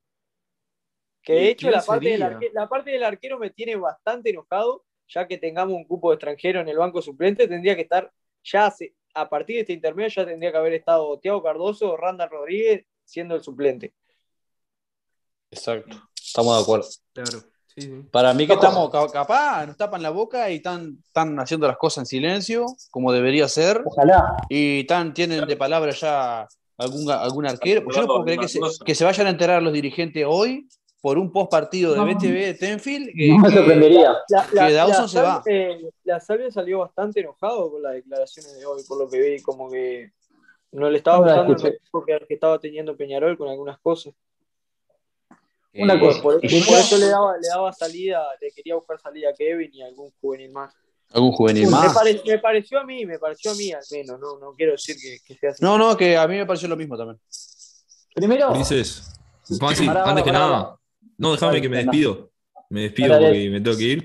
Que 1.22 1.32
de 1.34 1.42
¿Y 1.44 1.48
hecho 1.48 1.70
la 1.70 1.82
parte, 1.82 2.09
del 2.09 2.18
sería? 2.20 2.26
arque- 2.38 2.51
la 2.52 2.68
parte 2.68 2.90
del 2.90 3.05
arquero 3.05 3.38
me 3.38 3.51
tiene 3.51 3.76
bastante 3.76 4.30
enojado, 4.30 4.84
ya 5.09 5.26
que 5.28 5.38
tengamos 5.38 5.74
un 5.74 5.84
cupo 5.84 6.10
de 6.10 6.14
extranjero 6.14 6.60
en 6.60 6.68
el 6.68 6.78
banco 6.78 7.02
suplente, 7.02 7.47
tendría 7.48 7.76
que 7.76 7.82
estar 7.82 8.10
ya 8.44 8.66
hace- 8.66 8.94
a 9.14 9.28
partir 9.28 9.56
de 9.56 9.60
este 9.62 9.72
intermedio 9.72 10.09
ya 10.09 10.24
tendría 10.24 10.52
que 10.52 10.59
haber 10.59 10.72
estado 10.74 11.18
Tiago 11.18 11.42
Cardoso 11.42 11.92
o 11.92 11.97
Randall 11.97 12.30
Rodríguez 12.30 12.84
siendo 13.05 13.34
el 13.34 13.42
suplente. 13.42 13.92
Exacto. 15.51 15.97
Estamos 16.14 16.56
de 16.56 16.62
acuerdo. 16.62 16.88
Claro, 17.12 17.30
sí, 17.66 17.80
sí. 17.82 18.02
Para 18.10 18.32
mí 18.34 18.47
que 18.47 18.52
estamos 18.55 18.88
ca- 18.90 19.09
capaz, 19.09 19.66
nos 19.66 19.76
tapan 19.76 20.02
la 20.02 20.10
boca 20.10 20.48
y 20.51 20.56
están, 20.56 20.98
están 21.05 21.38
haciendo 21.40 21.66
las 21.66 21.76
cosas 21.76 22.02
en 22.02 22.06
silencio, 22.06 22.66
como 22.90 23.12
debería 23.12 23.48
ser, 23.48 23.82
Ojalá. 23.84 24.36
y 24.48 24.84
tan, 24.84 25.12
tienen 25.12 25.47
de 25.47 25.56
palabra 25.56 25.90
ya 25.90 26.47
algún, 26.78 27.10
algún 27.10 27.47
arquero. 27.47 27.82
Yo 27.92 28.01
no 28.02 28.06
puedo 28.06 28.24
creer 28.24 28.48
se, 28.48 28.60
que 28.84 28.94
se 28.94 29.05
vayan 29.05 29.26
a 29.26 29.30
enterar 29.30 29.60
los 29.62 29.72
dirigentes 29.72 30.24
hoy 30.26 30.68
por 31.01 31.18
un 31.18 31.32
post 31.32 31.51
partido 31.51 31.93
de 31.93 31.98
No. 31.98 32.05
BTV 32.06 32.47
de 32.47 32.55
Tenfield. 32.55 33.10
que- 33.16 33.28
No 33.28 33.39
me 33.39 33.48
que- 33.48 33.55
sorprendería. 33.56 34.12
La, 34.28 34.48
la, 34.52 34.66
Que 34.66 34.72
Dawson 34.74 35.02
la 35.02 35.09
se 35.09 35.22
va. 35.22 35.43
eh, 35.47 35.90
la 36.05 36.20
Salvia 36.20 36.51
salió 36.51 36.81
bastante 36.81 37.20
enojado 37.20 37.70
con 37.70 37.82
las 37.82 37.94
declaraciones 37.94 38.59
de 38.59 38.66
hoy, 38.66 38.82
por 38.86 38.98
lo 38.98 39.09
que 39.09 39.18
vi, 39.20 39.40
como 39.43 39.70
que 39.70 40.12
no 40.72 40.90
le 40.90 40.98
estaba 40.98 41.18
No 41.18 41.22
gustando 41.24 41.52
el 41.52 41.56
escuché. 41.56 41.78
manejo 41.93 42.05
que, 42.06 42.27
que 42.27 42.35
estaba 42.35 42.59
teniendo 42.59 42.97
Peñarol 42.97 43.39
con 43.39 43.48
algunas 43.48 43.78
cosas. 43.81 44.12
Una 45.72 45.94
eh, 45.94 46.01
cosa. 46.01 46.20
Por, 46.22 46.40
por 46.40 46.44
eso 46.44 46.98
le 46.98 47.06
daba, 47.06 47.36
le 47.39 47.48
daba 47.48 47.72
salida, 47.72 48.22
le 48.40 48.51
quería 48.51 48.74
buscar 48.74 49.01
salida 49.01 49.31
a 49.31 49.35
Kevin 49.35 49.70
y 49.72 49.82
a 49.82 49.86
algún 49.86 50.10
juvenil 50.20 50.51
más. 50.52 50.74
Algún 51.12 51.32
juvenil 51.32 51.64
Me, 51.64 51.70
más. 51.70 51.94
pare- 51.94 52.20
me 52.27 52.39
pareció 52.39 52.78
a 52.81 52.85
mí, 52.85 53.06
me 53.06 53.18
pareció 53.18 53.52
a 53.52 53.55
mí 53.55 53.72
al 53.72 53.82
menos, 53.90 54.20
no, 54.20 54.39
no 54.39 54.52
quiero 54.55 54.72
decir 54.72 54.97
que, 55.01 55.18
que 55.27 55.35
sea 55.39 55.51
así. 55.51 55.64
No, 55.64 55.78
no, 55.78 55.97
que 55.97 56.16
a 56.16 56.27
mí 56.28 56.36
me 56.36 56.47
pareció 56.47 56.68
lo 56.68 56.77
mismo 56.77 56.97
también. 56.97 57.18
Primero, 58.14 58.52
Pará, 59.59 60.05
antes 60.05 60.24
que 60.24 60.32
nada. 60.32 60.77
No, 61.20 61.32
déjame 61.32 61.60
que 61.62 61.68
me 61.68 61.76
despido. 61.78 62.30
Me 62.70 62.82
despido 62.82 63.18
porque 63.18 63.51
me 63.51 63.60
tengo 63.60 63.76
que 63.76 63.84
ir. 63.84 64.05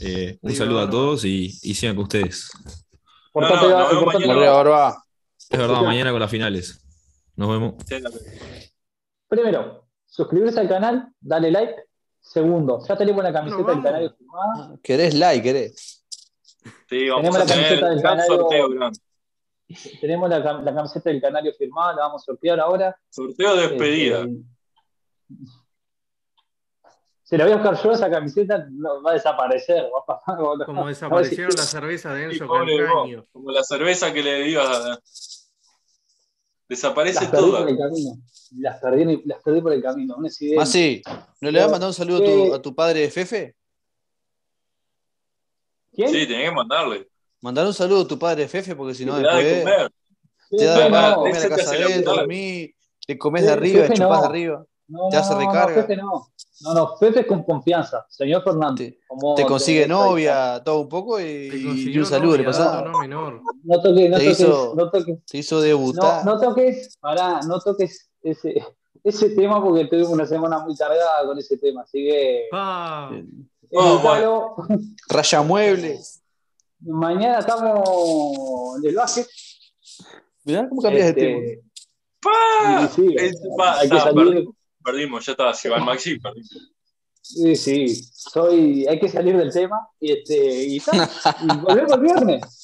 Eh, 0.00 0.38
un 0.42 0.54
saludo 0.54 0.80
a 0.80 0.90
todos 0.90 1.24
y, 1.24 1.46
y 1.62 1.74
sigan 1.74 1.96
con 1.96 2.04
ustedes. 2.04 2.50
Portate, 3.32 3.66
no, 3.68 4.00
portate- 4.04 4.26
mañana. 4.26 4.94
Es 5.50 5.58
verdad, 5.58 5.82
mañana 5.82 6.10
con 6.10 6.20
las 6.20 6.30
finales. 6.30 6.80
Nos 7.36 7.48
vemos. 7.50 7.74
Primero, 9.28 9.86
suscribirse 10.06 10.60
al 10.60 10.68
canal, 10.68 11.08
dale 11.20 11.50
like. 11.50 11.74
Segundo, 12.20 12.82
ya 12.86 12.96
tenemos 12.96 13.22
la 13.22 13.32
camiseta 13.32 13.70
del 13.72 13.82
canario 13.82 14.14
firmada. 14.16 14.76
¿Querés 14.82 15.14
like, 15.14 15.42
querés? 15.42 16.04
Sí, 16.88 17.08
vamos 17.08 17.22
Tenemos 17.22 17.36
a 17.36 17.38
la 17.40 17.46
camiseta 17.46 17.88
del 17.90 18.02
Canario. 18.02 18.36
sorteo. 18.36 18.68
Tenemos 20.00 20.30
la, 20.30 20.42
cam- 20.44 20.62
la 20.62 20.74
camiseta 20.74 21.10
del 21.10 21.20
canario 21.20 21.52
firmada, 21.58 21.94
la 21.96 22.02
vamos 22.02 22.22
a 22.22 22.24
sortear 22.24 22.60
ahora. 22.60 22.96
Sorteo 23.10 23.56
de 23.56 23.68
despedida. 23.68 24.20
Este, 24.20 24.42
si 27.24 27.36
la 27.38 27.44
voy 27.44 27.54
a 27.54 27.56
buscar 27.56 27.82
yo, 27.82 27.92
esa 27.92 28.10
camiseta 28.10 28.66
no, 28.70 29.02
va 29.02 29.10
a 29.12 29.14
desaparecer. 29.14 29.84
va 29.94 30.00
a 30.00 30.06
pasar- 30.06 30.44
va 30.44 30.62
a- 30.62 30.66
Como 30.66 30.86
desaparecieron 30.86 31.46
decir- 31.50 31.58
las 31.58 31.70
cervezas 31.70 32.14
de 32.14 32.26
Sí, 32.28 32.32
Enzo 32.34 32.46
pobre 32.46 32.80
vos, 32.82 32.90
Calcaño. 32.92 33.24
como 33.32 33.50
la 33.50 33.62
cerveza 33.64 34.12
que 34.12 34.22
le 34.22 34.42
digas. 34.44 34.68
a- 34.68 34.98
Desaparece 36.68 37.20
Las 37.20 37.30
perdí 37.30 37.44
toda. 37.46 37.60
por 37.60 37.68
el 37.68 37.78
camino. 37.78 38.10
Las 38.58 38.80
perdí, 38.80 39.22
las 39.26 39.42
perdí 39.42 39.60
por 39.60 39.72
el 39.72 39.82
camino. 39.82 40.16
Un. 40.16 40.26
Ah, 40.58 40.66
sí. 40.66 41.02
¿No 41.40 41.50
le 41.50 41.58
vas 41.58 41.68
a 41.68 41.70
mandar 41.72 41.88
un 41.88 41.94
saludo 41.94 42.18
a 42.18 42.24
tu, 42.24 42.54
a 42.54 42.62
tu 42.62 42.74
padre 42.74 43.10
Fefe? 43.10 43.54
¿Quién? 45.92 46.08
Sí, 46.08 46.26
tenés 46.26 46.48
que 46.50 46.54
mandarle. 46.56 47.08
Mandar 47.40 47.66
un 47.66 47.74
saludo 47.74 48.02
a 48.02 48.08
tu 48.08 48.18
padre 48.18 48.48
Fefe 48.48 48.74
porque 48.74 48.94
si 48.94 49.04
no 49.04 49.16
te 49.16 49.22
da 49.22 49.36
de 49.36 49.44
después 49.44 49.74
comer. 49.74 49.92
te 50.50 50.64
da 50.64 50.74
de 50.78 50.84
comer 50.84 50.96
a 51.36 51.38
la 51.38 51.42
te 51.42 51.48
casa 51.50 51.70
de 51.72 51.82
él, 51.84 52.04
dormís, 52.04 52.70
te 53.06 53.18
comes 53.18 53.44
de 53.44 53.52
arriba, 53.52 53.82
Fefe 53.82 53.94
chupás 53.94 54.10
no. 54.16 54.20
de 54.22 54.26
arriba. 54.28 54.64
No, 54.88 55.08
te 55.10 55.16
hace 55.16 55.34
no, 55.34 55.40
no, 55.40 55.46
recarga. 55.46 55.96
No. 55.96 56.28
No, 56.60 56.74
no, 56.74 56.96
Fefe 56.98 57.20
es 57.20 57.26
con 57.26 57.42
confianza. 57.42 58.06
Señor 58.08 58.42
Fernández. 58.44 58.92
Te, 58.94 59.00
como 59.08 59.34
te 59.34 59.44
consigue 59.44 59.82
te- 59.82 59.88
novia, 59.88 60.62
todo 60.64 60.80
un 60.80 60.88
poco 60.88 61.20
y, 61.20 61.24
y 61.52 61.64
consiguió 61.64 62.00
un 62.02 62.06
saludo 62.06 62.36
le 62.36 62.44
novia, 62.44 62.58
dato 62.58 62.88
no 62.90 62.98
menor. 63.00 63.40
No 63.64 63.82
toques, 63.82 64.10
no 64.10 64.16
Te 64.18 64.24
toques, 64.24 64.40
hizo- 64.40 64.74
no 64.76 64.90
toques. 64.90 65.18
Te 65.26 65.38
hizo 65.38 65.56
No, 65.56 65.60
debutar. 65.62 66.24
no 66.24 66.40
toques, 66.40 66.96
pará, 67.00 67.40
no 67.46 67.58
toques 67.60 68.08
ese, 68.22 68.64
ese 69.02 69.30
tema 69.30 69.62
porque 69.62 69.86
tuvimos 69.86 70.10
una 70.10 70.26
semana 70.26 70.58
muy 70.60 70.76
cargada 70.76 71.26
con 71.26 71.38
ese 71.38 71.56
tema, 71.58 71.82
así 71.82 72.04
que 72.04 72.46
Pa. 72.50 73.10
Oh, 73.76 73.94
evítalo. 73.94 74.56
Raya 75.08 75.42
muebles. 75.42 76.22
Mañana 76.80 77.40
estamos 77.40 78.78
en 78.78 78.88
el 78.88 78.94
básquet. 78.94 79.26
Mirá 80.44 80.68
cómo 80.68 80.82
cambias 80.82 81.06
de 81.06 81.12
tema. 81.14 81.38
Este, 81.38 81.62
¡Pah! 82.22 82.88
sí, 82.94 83.14
pa- 83.56 83.80
hay 83.80 83.88
que 83.88 83.96
ah, 83.96 84.00
salir. 84.00 84.48
Perdimos, 84.84 85.24
ya 85.24 85.32
está. 85.32 85.52
Si 85.54 85.68
va 85.68 85.78
el 85.78 85.84
Maxi, 85.84 86.18
perdimos. 86.18 86.74
Sí, 87.20 87.56
sí, 87.56 87.88
soy, 88.12 88.86
hay 88.86 89.00
que 89.00 89.08
salir 89.08 89.34
del 89.34 89.50
tema 89.50 89.88
y, 89.98 90.12
este, 90.12 90.62
y 90.62 90.78
volvemos 91.62 91.92
el 91.94 92.00
viernes. 92.00 92.62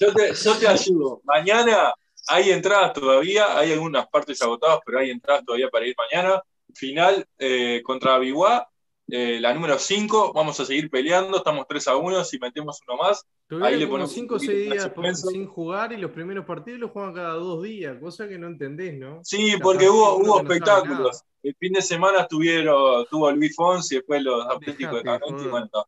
Yo 0.00 0.12
te, 0.12 0.34
yo 0.34 0.58
te 0.58 0.66
ayudo. 0.66 1.20
Mañana 1.22 1.94
hay 2.26 2.50
entradas 2.50 2.92
todavía, 2.92 3.56
hay 3.56 3.72
algunas 3.72 4.08
partes 4.08 4.42
agotadas, 4.42 4.80
pero 4.84 4.98
hay 4.98 5.10
entradas 5.10 5.44
todavía 5.44 5.68
para 5.68 5.86
ir 5.86 5.94
mañana. 5.96 6.42
Final 6.74 7.24
eh, 7.38 7.82
contra 7.84 8.18
Biguá, 8.18 8.68
eh, 9.08 9.38
la 9.40 9.54
número 9.54 9.78
5. 9.78 10.32
Vamos 10.32 10.58
a 10.60 10.64
seguir 10.64 10.90
peleando, 10.90 11.38
estamos 11.38 11.66
3 11.68 11.88
a 11.88 11.96
1. 11.96 12.24
Si 12.24 12.38
metemos 12.38 12.80
uno 12.86 12.98
más, 12.98 13.24
Ahí 13.62 13.76
le 13.76 13.86
ponemos 13.86 14.10
5 14.12 14.34
o 14.34 14.36
un 14.38 14.40
6 14.40 14.50
poquito 14.50 14.68
de 14.70 14.74
días 14.74 14.88
por- 14.90 15.14
sin 15.32 15.46
jugar 15.46 15.92
y 15.92 15.96
los 15.98 16.10
primeros 16.10 16.44
partidos 16.44 16.80
los 16.80 16.90
juegan 16.90 17.14
cada 17.14 17.34
dos 17.34 17.62
días, 17.62 17.96
cosa 18.00 18.26
que 18.28 18.38
no 18.38 18.48
entendés, 18.48 18.94
¿no? 18.94 19.20
Sí, 19.22 19.54
porque 19.62 19.84
que 19.84 19.90
hubo, 19.90 20.16
hubo 20.16 20.42
no 20.42 20.48
espectáculos. 20.50 21.22
El 21.42 21.54
fin 21.60 21.72
de 21.74 21.82
semana 21.82 22.22
estuvieron, 22.22 23.06
tuvo 23.08 23.30
Luis 23.30 23.54
Fonsi, 23.54 23.94
después 23.96 24.20
los 24.22 24.44
Atléticos 24.46 25.02
de 25.04 25.10
y 25.14 25.18
joder. 25.30 25.48
bueno, 25.50 25.86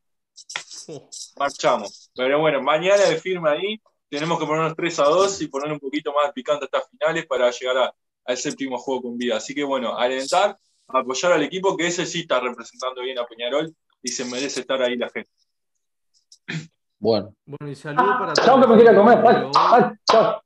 marchamos. 1.37 2.11
Pero 2.15 2.39
bueno, 2.41 2.63
mañana 2.63 3.03
de 3.05 3.17
firme 3.17 3.51
ahí, 3.51 3.81
tenemos 4.09 4.39
que 4.39 4.47
ponernos 4.47 4.75
3 4.77 4.99
a 5.01 5.05
2 5.05 5.43
y 5.43 5.49
poner 5.49 5.73
un 5.73 5.81
poquito 5.81 6.13
más 6.13 6.33
picante 6.33 6.65
estas 6.67 6.89
finales 6.89 7.27
para 7.27 7.51
llegar 7.51 7.77
a- 7.79 7.95
al 8.25 8.37
séptimo 8.37 8.79
juego 8.79 9.03
con 9.03 9.19
vida. 9.19 9.37
Así 9.37 9.55
que 9.55 9.65
bueno, 9.65 9.97
alentar, 9.97 10.57
apoyar 10.89 11.33
al 11.33 11.43
equipo, 11.43 11.77
que 11.77 11.87
ese 11.87 12.07
sí 12.07 12.21
está 12.21 12.41
representando 12.41 13.03
bien 13.03 13.19
a 13.19 13.27
Peñarol 13.27 13.75
y 14.03 14.09
se 14.09 14.25
merece 14.25 14.61
estar 14.61 14.81
ahí 14.83 14.97
la 14.97 15.11
gente. 15.11 15.31
Bueno. 16.99 17.35
Bueno, 17.45 17.71
y 17.71 17.75
saludo 17.75 18.19
para 18.19 18.33
Chao 18.33 18.61
que 18.61 18.67
me 18.67 18.77
quiero 18.77 18.97
comer. 18.97 19.19
Ay, 19.25 19.51
ay, 19.55 19.85
chao. 20.11 20.43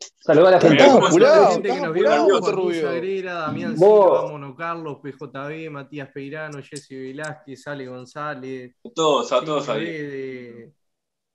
Saludar 0.00 0.48
a 0.48 0.50
la 0.52 0.60
gente. 0.60 0.82
Estamos 0.82 1.10
gente 1.10 1.62
que 1.62 1.74
estamos 1.74 1.82
nos 1.82 1.94
vio, 1.94 2.52
Rubio. 2.52 2.88
Sagrera, 2.88 3.34
Damián. 3.34 3.78
Silva, 3.78 4.28
Mono 4.28 4.56
Carlos, 4.56 4.98
PJB, 5.02 5.70
Matías 5.70 6.08
Peirano, 6.10 6.62
Jesse 6.62 6.90
Velázquez, 6.90 7.66
Ale 7.68 7.86
González, 7.86 8.74
A 8.84 8.90
todos, 8.90 9.32
a 9.32 9.44
todos 9.44 9.68
ahí. 9.68 10.72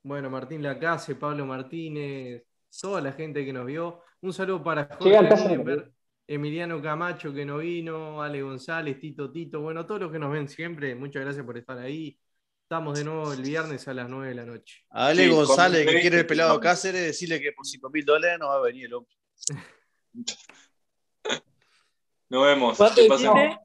Bueno, 0.02 0.28
Martín 0.28 0.62
Lacase, 0.62 1.14
Pablo 1.14 1.46
Martínez, 1.46 2.42
toda 2.80 3.00
la 3.00 3.12
gente 3.12 3.44
que 3.44 3.52
nos 3.52 3.66
vio. 3.66 4.02
Un 4.22 4.32
saludo 4.32 4.62
para 4.62 4.88
Jorge 4.98 5.92
Emiliano 6.30 6.80
Camacho 6.80 7.34
que 7.34 7.44
no 7.44 7.58
vino, 7.58 8.22
Ale 8.22 8.40
González, 8.40 8.98
Tito 9.00 9.32
Tito, 9.32 9.60
bueno, 9.60 9.84
todos 9.84 10.02
los 10.02 10.12
que 10.12 10.20
nos 10.20 10.30
ven 10.30 10.48
siempre, 10.48 10.94
muchas 10.94 11.22
gracias 11.22 11.44
por 11.44 11.58
estar 11.58 11.76
ahí. 11.76 12.16
Estamos 12.62 12.96
de 12.96 13.04
nuevo 13.04 13.32
el 13.32 13.42
viernes 13.42 13.88
a 13.88 13.94
las 13.94 14.08
9 14.08 14.28
de 14.28 14.34
la 14.36 14.46
noche. 14.46 14.84
A 14.90 15.08
Ale 15.08 15.24
Sí, 15.24 15.30
González, 15.30 15.84
que 15.84 16.00
quiere 16.00 16.20
el 16.20 16.26
pelado 16.28 16.60
Cáceres, 16.60 17.02
decirle 17.02 17.40
que 17.40 17.50
por 17.50 17.66
5 17.66 17.90
mil 17.90 18.04
dólares 18.04 18.38
no 18.38 18.46
va 18.46 18.58
a 18.58 18.60
venir 18.60 18.86
el 18.86 18.94
hombre. 18.94 19.12
Nos 22.28 22.44
vemos. 22.44 22.78
Nos 22.78 22.94
vemos. 22.94 23.58